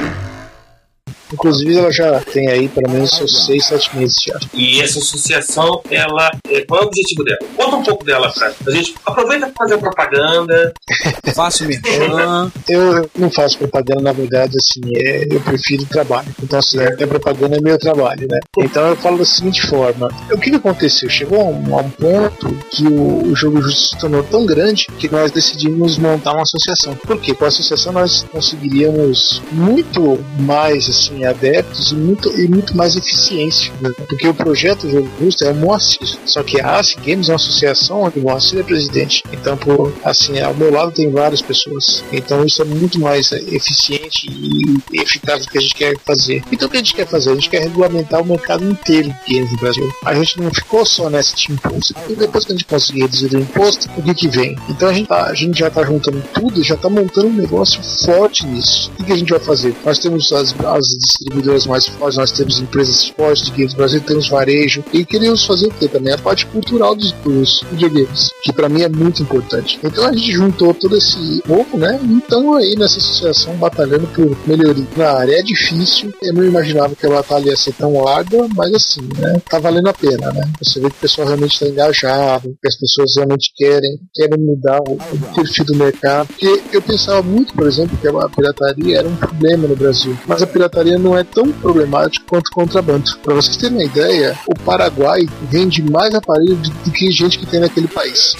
Inclusive, 1.33 1.79
ela 1.79 1.93
já 1.93 2.21
tem 2.21 2.49
aí 2.49 2.69
pelo 2.69 2.90
menos 2.90 3.11
seus 3.11 3.47
6, 3.47 3.64
7 3.64 3.97
meses 3.97 4.16
já. 4.27 4.38
E 4.55 4.81
essa 4.81 4.99
associação, 4.99 5.83
ela, 5.90 6.31
é, 6.49 6.61
qual 6.62 6.83
é 6.83 6.85
o 6.85 6.87
objetivo 6.88 7.25
dela? 7.25 7.38
Conta 7.57 7.77
um 7.77 7.83
pouco 7.83 8.05
dela 8.05 8.33
pra 8.33 8.53
a 8.66 8.71
gente. 8.71 8.95
Aproveita 9.05 9.47
para 9.47 9.66
fazer 9.66 9.79
propaganda. 9.79 10.73
Fácil 11.35 11.69
merchan. 11.69 12.53
Eu 12.69 13.11
não 13.16 13.31
faço 13.31 13.59
propaganda, 13.59 14.03
na 14.03 14.12
verdade, 14.12 14.57
assim, 14.57 14.81
é, 14.97 15.27
eu 15.31 15.40
prefiro 15.40 15.85
trabalho. 15.87 16.29
Então, 16.43 16.59
assim, 16.59 16.79
a 16.81 17.07
propaganda 17.07 17.57
é 17.57 17.61
meu 17.61 17.79
trabalho, 17.79 18.27
né? 18.29 18.38
Então 18.59 18.88
eu 18.88 18.97
falo 18.97 19.19
da 19.19 19.25
seguinte 19.25 19.66
forma: 19.66 20.09
o 20.31 20.38
que, 20.38 20.51
que 20.51 20.57
aconteceu? 20.57 21.09
Chegou 21.09 21.40
a 21.40 21.45
um, 21.45 21.79
a 21.79 21.83
um 21.83 21.90
ponto 21.90 22.55
que 22.71 22.87
o, 22.87 23.31
o 23.31 23.37
jogo 23.37 23.61
justo 23.62 23.95
se 23.95 23.99
tornou 23.99 24.23
tão 24.23 24.47
grande 24.47 24.87
que 24.99 25.11
nós 25.11 25.31
decidimos 25.31 25.99
montar 25.99 26.33
uma 26.33 26.43
associação. 26.43 26.95
Por 26.97 27.21
quê? 27.21 27.35
Com 27.35 27.45
a 27.45 27.49
associação 27.49 27.93
nós 27.93 28.25
conseguiríamos 28.31 29.43
muito 29.53 30.19
mais, 30.38 30.88
assim, 30.88 31.19
adeptos 31.26 31.92
e 31.92 31.94
muito, 31.94 32.28
e 32.40 32.48
muito 32.48 32.76
mais 32.76 32.96
eficiência. 32.96 33.72
né? 33.80 33.90
Porque 34.09 34.28
o 34.28 34.35
projeto 34.35 34.88
Jogo 34.88 35.09
Justo 35.20 35.44
é 35.44 35.50
o 35.50 35.54
Moacir. 35.56 36.18
Só 36.24 36.42
que 36.42 36.61
a 36.61 36.78
ACE 36.78 36.96
Games 36.96 37.28
é 37.28 37.33
uma 37.33 37.37
associação 37.37 38.02
onde 38.02 38.18
o 38.18 38.22
Moacir 38.22 38.59
é 38.61 38.62
presidente. 38.62 39.22
Então, 39.33 39.56
por, 39.56 39.92
assim, 40.04 40.38
ao 40.40 40.54
meu 40.54 40.70
lado 40.72 40.92
tem 40.92 41.11
várias 41.11 41.42
pessoas. 41.42 42.04
Então, 42.12 42.44
isso 42.44 42.62
é 42.62 42.64
muito 42.64 42.98
mais 43.00 43.33
é, 43.33 43.38
eficiente 43.38 44.28
e 44.30 45.00
eficaz 45.00 45.44
do 45.46 45.50
que 45.52 45.59
a 45.59 45.61
gente 45.61 45.74
quer 45.74 45.96
fazer. 46.04 46.42
Então, 46.52 46.68
o 46.68 46.70
que 46.70 46.76
a 46.76 46.80
gente 46.80 46.94
quer 46.94 47.06
fazer? 47.06 47.30
A 47.30 47.35
gente 47.35 47.50
quer 47.50 47.62
regulamentar 47.62 48.20
o 48.20 48.24
mercado 48.26 48.64
inteiro 48.64 49.14
de 49.26 49.35
games 49.35 49.50
no 49.52 49.59
Brasil. 49.59 49.88
A 50.04 50.14
gente 50.14 50.40
não 50.40 50.50
ficou 50.52 50.85
só 50.85 51.09
nessa 51.09 51.30
imposto. 51.50 51.94
E 52.09 52.14
depois 52.14 52.44
que 52.44 52.52
a 52.52 52.54
gente 52.54 52.64
conseguir 52.64 53.02
reduzir 53.02 53.35
o 53.35 53.40
imposto, 53.40 53.88
o 53.96 54.02
que 54.02 54.14
que 54.14 54.28
vem? 54.28 54.56
Então, 54.68 54.88
a 54.88 54.92
gente, 54.92 55.06
tá- 55.09 55.24
a 55.26 55.35
gente 55.35 55.59
já 55.59 55.68
está 55.68 55.85
juntando 55.85 56.22
tudo 56.35 56.62
já 56.62 56.74
está 56.74 56.88
montando 56.88 57.28
um 57.28 57.33
negócio 57.33 57.80
forte 58.04 58.46
nisso. 58.46 58.90
O 58.92 58.96
que, 58.98 59.04
que 59.04 59.12
a 59.12 59.16
gente 59.16 59.30
vai 59.30 59.40
fazer? 59.40 59.74
Nós 59.85 59.98
temos 59.98 60.30
as, 60.33 60.54
as 60.61 61.10
distribuidoras 61.12 61.66
mais 61.66 61.87
fortes, 61.87 62.16
nós 62.16 62.33
temos 62.33 62.61
empresas 62.61 63.09
fortes 63.09 63.44
de 63.44 63.51
games 63.53 63.75
Brasil, 63.75 64.01
temos 64.01 64.29
varejo. 64.29 64.85
E 64.92 65.05
queríamos 65.05 65.44
fazer 65.44 65.66
o 65.68 65.70
que 65.70 65.88
também? 65.88 66.12
A 66.12 66.18
parte 66.18 66.46
cultural 66.46 66.94
dos, 66.94 67.12
dos 67.12 67.61
videogames, 67.73 68.31
que 68.42 68.53
para 68.53 68.68
mim 68.68 68.83
é 68.83 68.88
muito 68.88 69.23
importante. 69.23 69.79
Então 69.83 70.07
a 70.07 70.12
gente 70.12 70.33
juntou 70.33 70.75
todo 70.75 70.96
esse 70.96 71.42
povo, 71.42 71.77
né? 71.77 71.99
E 72.03 72.18
estamos 72.18 72.57
aí 72.57 72.75
nessa 72.77 72.99
associação 72.99 73.55
batalhando 73.57 74.07
por 74.09 74.37
melhoria 74.46 74.87
na 74.96 75.11
área. 75.12 75.38
É 75.38 75.42
difícil, 75.42 76.12
eu 76.23 76.35
não 76.35 76.44
imaginava 76.44 76.94
que 76.94 77.07
a 77.07 77.11
batalha 77.11 77.51
ia 77.51 77.57
ser 77.57 77.73
tão 77.75 78.03
larga, 78.03 78.46
mas 78.55 78.75
assim, 78.75 79.03
né? 79.18 79.40
Tá 79.49 79.59
valendo 79.59 79.88
a 79.88 79.94
pena, 79.94 80.33
né? 80.33 80.51
Você 80.62 80.81
vê 80.81 80.90
que 80.90 80.96
o 80.96 81.01
pessoal 81.01 81.27
realmente 81.27 81.55
está 81.55 81.66
engajado, 81.66 82.55
que 82.61 82.68
as 82.68 82.77
pessoas 82.77 83.14
realmente 83.16 83.53
querem, 83.57 83.99
querem 84.14 84.38
mudar 84.38 84.79
o, 84.81 84.92
o 84.92 85.35
perfil 85.35 85.64
do 85.64 85.75
mercado. 85.75 86.29
Porque 86.29 86.61
eu 86.73 86.83
pensava 86.83 87.23
muito, 87.23 87.55
por 87.55 87.66
exemplo, 87.66 87.96
que 87.96 88.09
a 88.09 88.29
pirataria 88.29 88.99
era 88.99 89.09
um 89.09 89.16
problema 89.16 89.68
no 89.68 89.77
Brasil, 89.77 90.16
mas 90.27 90.42
a 90.42 90.46
pirataria 90.46 90.99
não 91.00 91.16
é 91.16 91.24
tão 91.24 91.50
problemática 91.52 92.24
quanto 92.28 92.48
o 92.48 92.52
contrabando. 92.52 93.16
Para 93.22 93.34
vocês 93.34 93.56
terem 93.56 93.76
uma 93.78 93.84
ideia, 93.84 94.38
o 94.46 94.54
Paraguai 94.54 95.20
vende 95.50 95.82
mais 95.82 96.14
aparelho 96.14 96.56
do 96.56 96.90
que 96.90 97.10
gente 97.10 97.38
que 97.38 97.46
tem 97.46 97.60
naquele 97.60 97.88
país. 97.88 98.34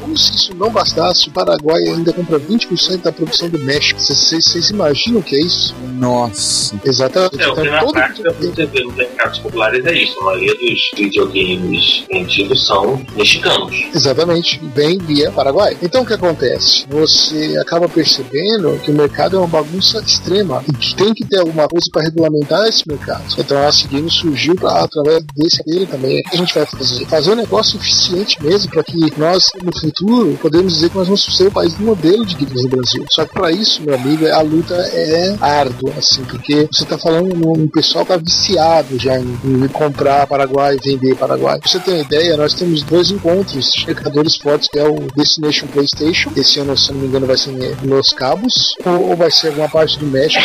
como 0.00 0.16
se 0.16 0.34
isso 0.34 0.54
não 0.56 0.70
bastasse, 0.70 1.28
o 1.28 1.32
Paraguai 1.32 1.82
ainda 1.88 2.12
compra 2.12 2.38
20% 2.38 3.02
da 3.02 3.12
produção 3.12 3.48
do 3.48 3.58
México. 3.58 4.00
Vocês- 4.00 4.70
imaginam 4.70 5.20
o 5.20 5.22
que 5.22 5.36
é 5.36 5.40
isso? 5.40 5.74
Nossa. 5.94 6.80
Exatamente. 6.84 7.40
É, 7.42 7.48
o 7.48 7.54
que 7.54 7.68
na 7.68 7.80
todo 7.80 7.92
prática 7.92 8.32
você 8.32 8.66
vê 8.66 8.84
nos 8.84 8.94
mercados 8.94 9.38
populares 9.40 9.84
é 9.84 9.92
isso. 10.02 10.18
A 10.20 10.24
maioria 10.24 10.54
dos 10.54 10.90
videogames 10.96 12.04
vendidos 12.10 12.66
são 12.66 13.04
mexicanos. 13.16 13.74
Exatamente, 13.94 14.60
vem 14.74 14.98
via 14.98 15.30
Paraguai. 15.32 15.76
Então 15.82 16.02
o 16.02 16.06
que 16.06 16.14
acontece? 16.14 16.86
Você 16.88 17.56
acaba 17.60 17.88
percebendo 17.88 18.78
que 18.82 18.90
o 18.90 18.94
mercado 18.94 19.36
é 19.36 19.38
uma 19.38 19.48
bagunça 19.48 20.00
extrema 20.00 20.64
e 20.68 20.72
que 20.72 20.94
tem 20.94 21.12
que 21.14 21.24
ter 21.26 21.38
alguma 21.40 21.68
coisa 21.68 21.86
para 21.92 22.02
regulamentar 22.02 22.66
esse 22.66 22.86
mercado. 22.86 23.24
Então 23.38 23.66
a 23.66 23.72
Seguindo 23.72 24.10
surgiu 24.10 24.54
pra, 24.54 24.84
através 24.84 25.24
desse 25.34 25.62
dele 25.64 25.86
também. 25.86 26.20
O 26.20 26.22
que 26.22 26.34
a 26.34 26.38
gente 26.38 26.54
vai 26.54 26.66
fazer? 26.66 27.06
Fazer 27.06 27.32
um 27.32 27.36
negócio 27.36 27.78
eficiente 27.78 28.42
mesmo 28.42 28.70
para 28.70 28.82
que 28.82 29.18
nós, 29.18 29.44
no 29.62 29.80
futuro, 29.80 30.38
podemos 30.40 30.74
dizer 30.74 30.90
que 30.90 30.98
nós 30.98 31.06
vamos 31.06 31.24
ser 31.36 31.48
o 31.48 31.50
país 31.50 31.72
do 31.74 31.84
modelo 31.84 32.24
de 32.26 32.34
games 32.34 32.64
no 32.64 32.68
Brasil. 32.68 33.06
Só 33.10 33.24
que 33.24 33.32
para 33.32 33.50
isso, 33.50 33.82
meu 33.82 33.94
amigo, 33.94 34.26
a 34.26 34.40
luta 34.42 34.74
é 34.74 35.36
árdua, 35.40 35.92
assim, 35.96 36.22
porque 36.24 36.68
você 36.70 36.84
tá 36.84 36.98
falando 36.98 37.34
num 37.34 37.68
pessoal 37.68 38.04
que 38.04 38.12
tá 38.12 38.18
viciado 38.18 38.98
já 38.98 39.18
em, 39.18 39.38
em 39.44 39.68
comprar 39.68 40.26
Paraguai 40.26 40.76
vender 40.82 41.14
Paraguai. 41.16 41.58
Pra 41.58 41.68
você 41.68 41.78
ter 41.80 41.92
uma 41.92 42.00
ideia, 42.00 42.36
nós 42.36 42.54
temos 42.54 42.82
dois 42.82 43.10
encontros 43.10 43.72
de 43.72 43.86
mercadores 43.86 44.36
fortes, 44.36 44.68
que 44.68 44.78
é 44.78 44.88
o 44.88 44.96
Destination 45.16 45.66
PlayStation. 45.68 46.30
Esse 46.36 46.60
ano, 46.60 46.76
se 46.76 46.92
não 46.92 47.00
me 47.00 47.06
engano, 47.06 47.26
vai 47.26 47.36
ser 47.36 47.50
em 47.50 48.16
Cabos, 48.16 48.74
ou, 48.84 49.10
ou 49.10 49.16
vai 49.16 49.30
ser 49.30 49.48
alguma 49.48 49.68
parte 49.68 49.98
do 49.98 50.06
México. 50.06 50.44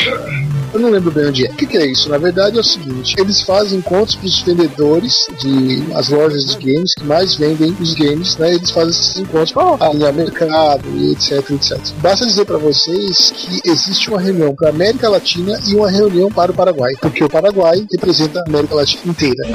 Eu 0.76 0.82
não 0.82 0.90
lembro 0.90 1.10
bem 1.10 1.28
onde 1.28 1.48
é. 1.48 1.50
O 1.50 1.56
que, 1.56 1.66
que 1.66 1.78
é 1.78 1.86
isso? 1.86 2.10
Na 2.10 2.18
verdade 2.18 2.58
é 2.58 2.60
o 2.60 2.64
seguinte: 2.64 3.16
eles 3.18 3.42
fazem 3.42 3.80
encontros 3.80 4.18
para 4.18 4.26
os 4.26 4.42
vendedores 4.42 5.26
de 5.40 5.86
as 5.96 6.10
lojas 6.10 6.46
de 6.48 6.58
games 6.58 6.94
que 6.94 7.06
mais 7.06 7.36
vendem 7.36 7.74
os 7.80 7.94
games, 7.94 8.36
né? 8.36 8.54
Eles 8.54 8.72
fazem 8.72 8.90
esses 8.90 9.18
encontros 9.18 9.54
para 9.54 9.86
alinhar 9.86 10.14
mercado 10.14 10.84
e 10.98 11.14
etc, 11.14 11.50
etc. 11.52 11.80
Basta 12.02 12.26
dizer 12.26 12.44
para 12.44 12.58
vocês 12.58 13.32
que 13.38 13.62
existe 13.64 14.10
uma 14.10 14.20
reunião 14.20 14.54
para 14.54 14.68
América 14.68 15.08
Latina 15.08 15.58
e 15.66 15.76
uma 15.76 15.90
reunião 15.90 16.30
para 16.30 16.52
o 16.52 16.56
Paraguai, 16.56 16.92
porque 17.00 17.24
o 17.24 17.30
Paraguai 17.30 17.88
representa 17.90 18.42
a 18.42 18.50
América 18.50 18.76
Latina 18.76 19.04
inteira. 19.06 19.48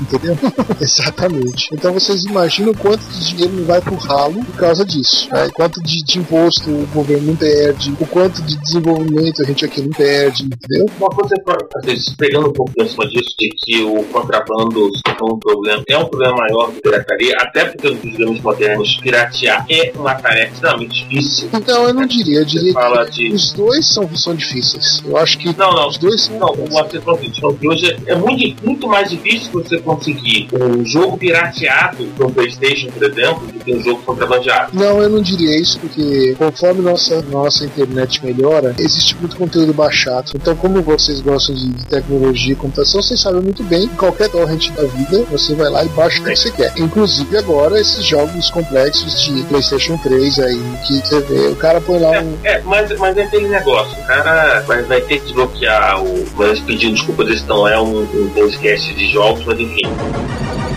Entendeu? 0.00 0.36
Exatamente. 0.80 1.68
Então 1.72 1.92
vocês 1.92 2.24
imaginam 2.24 2.72
quanto 2.74 3.02
de 3.02 3.28
dinheiro 3.28 3.52
não 3.54 3.64
vai 3.64 3.80
pro 3.80 3.96
ralo 3.96 4.44
por 4.44 4.56
causa 4.56 4.84
disso. 4.84 5.28
Né? 5.32 5.50
Quanto 5.54 5.82
de, 5.82 6.02
de 6.02 6.18
imposto 6.18 6.70
o 6.70 6.86
governo 6.92 7.28
não 7.28 7.36
perde, 7.36 7.94
o 8.00 8.06
quanto 8.06 8.42
de 8.42 8.56
desenvolvimento 8.56 9.42
a 9.42 9.46
gente 9.46 9.64
aqui 9.64 9.82
não 9.82 9.90
perde, 9.90 10.44
entendeu? 10.44 10.86
Uma 10.98 11.08
coisa, 11.08 11.34
às 11.76 11.86
vezes, 11.86 12.14
pegando 12.16 12.48
um 12.48 12.52
pouco 12.52 12.72
em 12.78 12.88
cima 12.88 13.06
disso, 13.08 13.34
de 13.38 13.48
que 13.58 13.82
o 13.82 14.02
contrabando 14.04 14.90
é 15.06 15.24
um 15.24 15.38
problema, 15.38 15.84
é 15.88 15.98
um 15.98 16.06
problema 16.06 16.36
maior 16.36 16.70
do 16.72 16.80
que 16.80 16.88
a 16.88 16.92
pirataria, 16.92 17.34
até 17.38 17.64
porque 17.66 17.90
nos 17.90 18.16
games 18.16 18.40
modernos 18.40 18.96
piratear 18.96 19.66
é 19.68 19.92
uma 19.94 20.14
tarefa 20.14 20.54
extremamente 20.54 21.04
difícil. 21.04 21.48
Então 21.52 21.84
eu 21.84 21.94
não 21.94 22.06
diria, 22.06 22.40
eu 22.40 22.44
diria 22.44 22.74
que 22.74 23.10
de. 23.10 23.32
os 23.32 23.52
dois 23.52 23.86
são, 23.86 24.08
são 24.16 24.34
difíceis. 24.34 25.02
Eu 25.04 25.16
acho 25.16 25.38
que 25.38 25.56
Não, 25.56 25.72
não, 25.72 25.88
os 25.88 25.98
dois 25.98 26.22
são. 26.22 26.38
Não, 26.38 26.48
o 26.48 26.78
assim, 26.78 27.00
falou 27.00 27.54
que 27.54 27.68
hoje 27.68 27.96
é 28.06 28.14
muito, 28.14 28.64
muito 28.64 28.88
mais 28.88 29.10
difícil 29.10 29.50
você 29.52 29.78
conseguir 29.96 30.48
um 30.52 30.84
jogo 30.84 31.18
pirateado 31.18 32.08
no 32.18 32.30
PlayStation, 32.30 32.88
por 32.90 33.02
exemplo, 33.02 33.46
do 33.46 33.58
que 33.58 33.74
um 33.74 33.82
jogo 33.82 34.02
contrabandeado. 34.02 34.70
Não, 34.72 35.02
eu 35.02 35.08
não 35.08 35.20
diria 35.20 35.58
isso, 35.58 35.78
porque 35.80 36.34
conforme 36.38 36.82
nossa, 36.82 37.22
nossa 37.22 37.64
internet 37.64 38.24
melhora, 38.24 38.74
existe 38.78 39.16
muito 39.16 39.36
conteúdo 39.36 39.72
baixado. 39.72 40.32
Então, 40.34 40.54
como 40.56 40.80
vocês 40.82 41.20
gostam 41.20 41.54
de 41.54 41.72
tecnologia 41.86 42.52
e 42.52 42.56
computação, 42.56 43.02
vocês 43.02 43.20
sabem 43.20 43.42
muito 43.42 43.62
bem 43.64 43.88
que 43.88 43.96
qualquer 43.96 44.28
torrent 44.28 44.70
da 44.70 44.84
vida, 44.84 45.24
você 45.30 45.54
vai 45.54 45.70
lá 45.70 45.84
e 45.84 45.88
baixa 45.88 46.20
o 46.20 46.24
que 46.24 46.36
você 46.36 46.50
quer. 46.50 46.72
Inclusive 46.78 47.36
agora 47.36 47.80
esses 47.80 48.04
jogos 48.04 48.50
complexos 48.50 49.22
de 49.22 49.42
PlayStation 49.44 49.96
3 49.98 50.38
aí, 50.38 50.60
que 50.86 50.98
você 50.98 51.20
vê, 51.20 51.48
o 51.48 51.56
cara 51.56 51.80
põe 51.80 51.98
lá 51.98 52.20
um. 52.20 52.36
É, 52.44 52.60
mas, 52.62 52.96
mas 52.98 53.16
é 53.16 53.22
aquele 53.22 53.48
negócio, 53.48 53.98
o 53.98 54.06
cara 54.06 54.60
vai, 54.60 54.82
vai 54.82 55.00
ter 55.00 55.18
que 55.18 55.24
desbloquear 55.26 56.02
o. 56.02 56.24
Mas 56.36 56.60
pedindo 56.60 56.94
desculpa, 56.94 57.22
eles 57.22 57.44
não 57.46 57.66
é 57.66 57.80
um, 57.80 58.02
um 58.02 58.30
podcast 58.34 58.94
de 58.94 59.06
jogos, 59.10 59.44
mas 59.44 59.58
enfim. 59.58 59.79
Thank 59.82 60.64
you. 60.64 60.69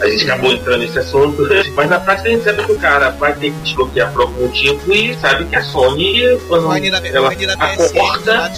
A 0.00 0.08
gente 0.08 0.24
acabou 0.24 0.52
entrando 0.52 0.78
nesse 0.80 0.98
assunto, 0.98 1.48
mas 1.74 1.90
na 1.90 1.98
prática 1.98 2.28
a 2.28 2.32
gente 2.32 2.44
sabe 2.44 2.64
que 2.64 2.72
o 2.72 2.78
cara 2.78 3.10
vai 3.10 3.32
ter 3.34 3.50
que 3.50 3.58
desbloquear 3.62 4.12
por 4.12 4.22
algum 4.22 4.42
motivo 4.46 4.92
e 4.92 5.14
sabe 5.16 5.44
que 5.46 5.56
a 5.56 5.62
Sony, 5.62 6.38
quando 6.46 6.66
ela 7.16 7.34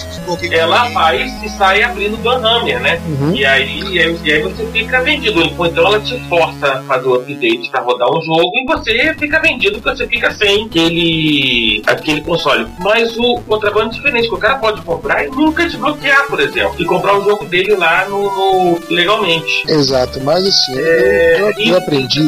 desbloqueia 0.03 0.51
o 0.51 0.55
ela 0.59 0.89
faz 0.91 1.43
e 1.43 1.49
sai 1.49 1.81
abrindo 1.83 2.17
Gunhammer, 2.17 2.79
né? 2.79 3.01
Uhum. 3.07 3.33
E 3.35 3.43
aí, 3.45 3.79
e 3.89 3.99
aí, 3.99 4.17
e 4.23 4.31
aí 4.31 4.41
você 4.41 4.65
fica 4.67 5.01
vendido. 5.01 5.39
Ou 5.57 5.65
Então 5.65 5.85
ela 5.87 5.99
te 5.99 6.19
força 6.29 6.67
a 6.73 6.83
fazer 6.83 7.07
o 7.07 7.15
update 7.15 7.69
pra 7.71 7.81
rodar 7.81 8.09
um 8.09 8.21
jogo 8.21 8.51
e 8.53 8.65
você 8.65 9.13
fica 9.17 9.39
vendido 9.39 9.79
porque 9.81 9.97
você 9.97 10.07
fica 10.07 10.31
sem 10.31 10.65
aquele, 10.65 11.81
aquele 11.87 12.21
console. 12.21 12.67
Mas 12.79 13.15
o 13.17 13.41
contrabando 13.47 13.89
é 13.89 13.93
diferente, 13.93 14.27
que 14.27 14.35
o 14.35 14.37
cara 14.37 14.55
pode 14.55 14.81
comprar 14.81 15.25
e 15.25 15.29
nunca 15.29 15.63
desbloquear, 15.63 16.27
por 16.27 16.39
exemplo. 16.39 16.75
E 16.79 16.85
comprar 16.85 17.17
o 17.17 17.23
jogo 17.23 17.45
dele 17.45 17.75
lá 17.75 18.07
no, 18.07 18.21
no- 18.23 18.79
legalmente. 18.89 19.63
Exato, 19.67 20.19
mas 20.21 20.45
assim, 20.45 20.73
É, 20.77 21.20
eu, 21.21 21.47
eu, 21.47 21.53
e- 21.57 21.69
eu 21.69 21.77
aprendi. 21.77 22.21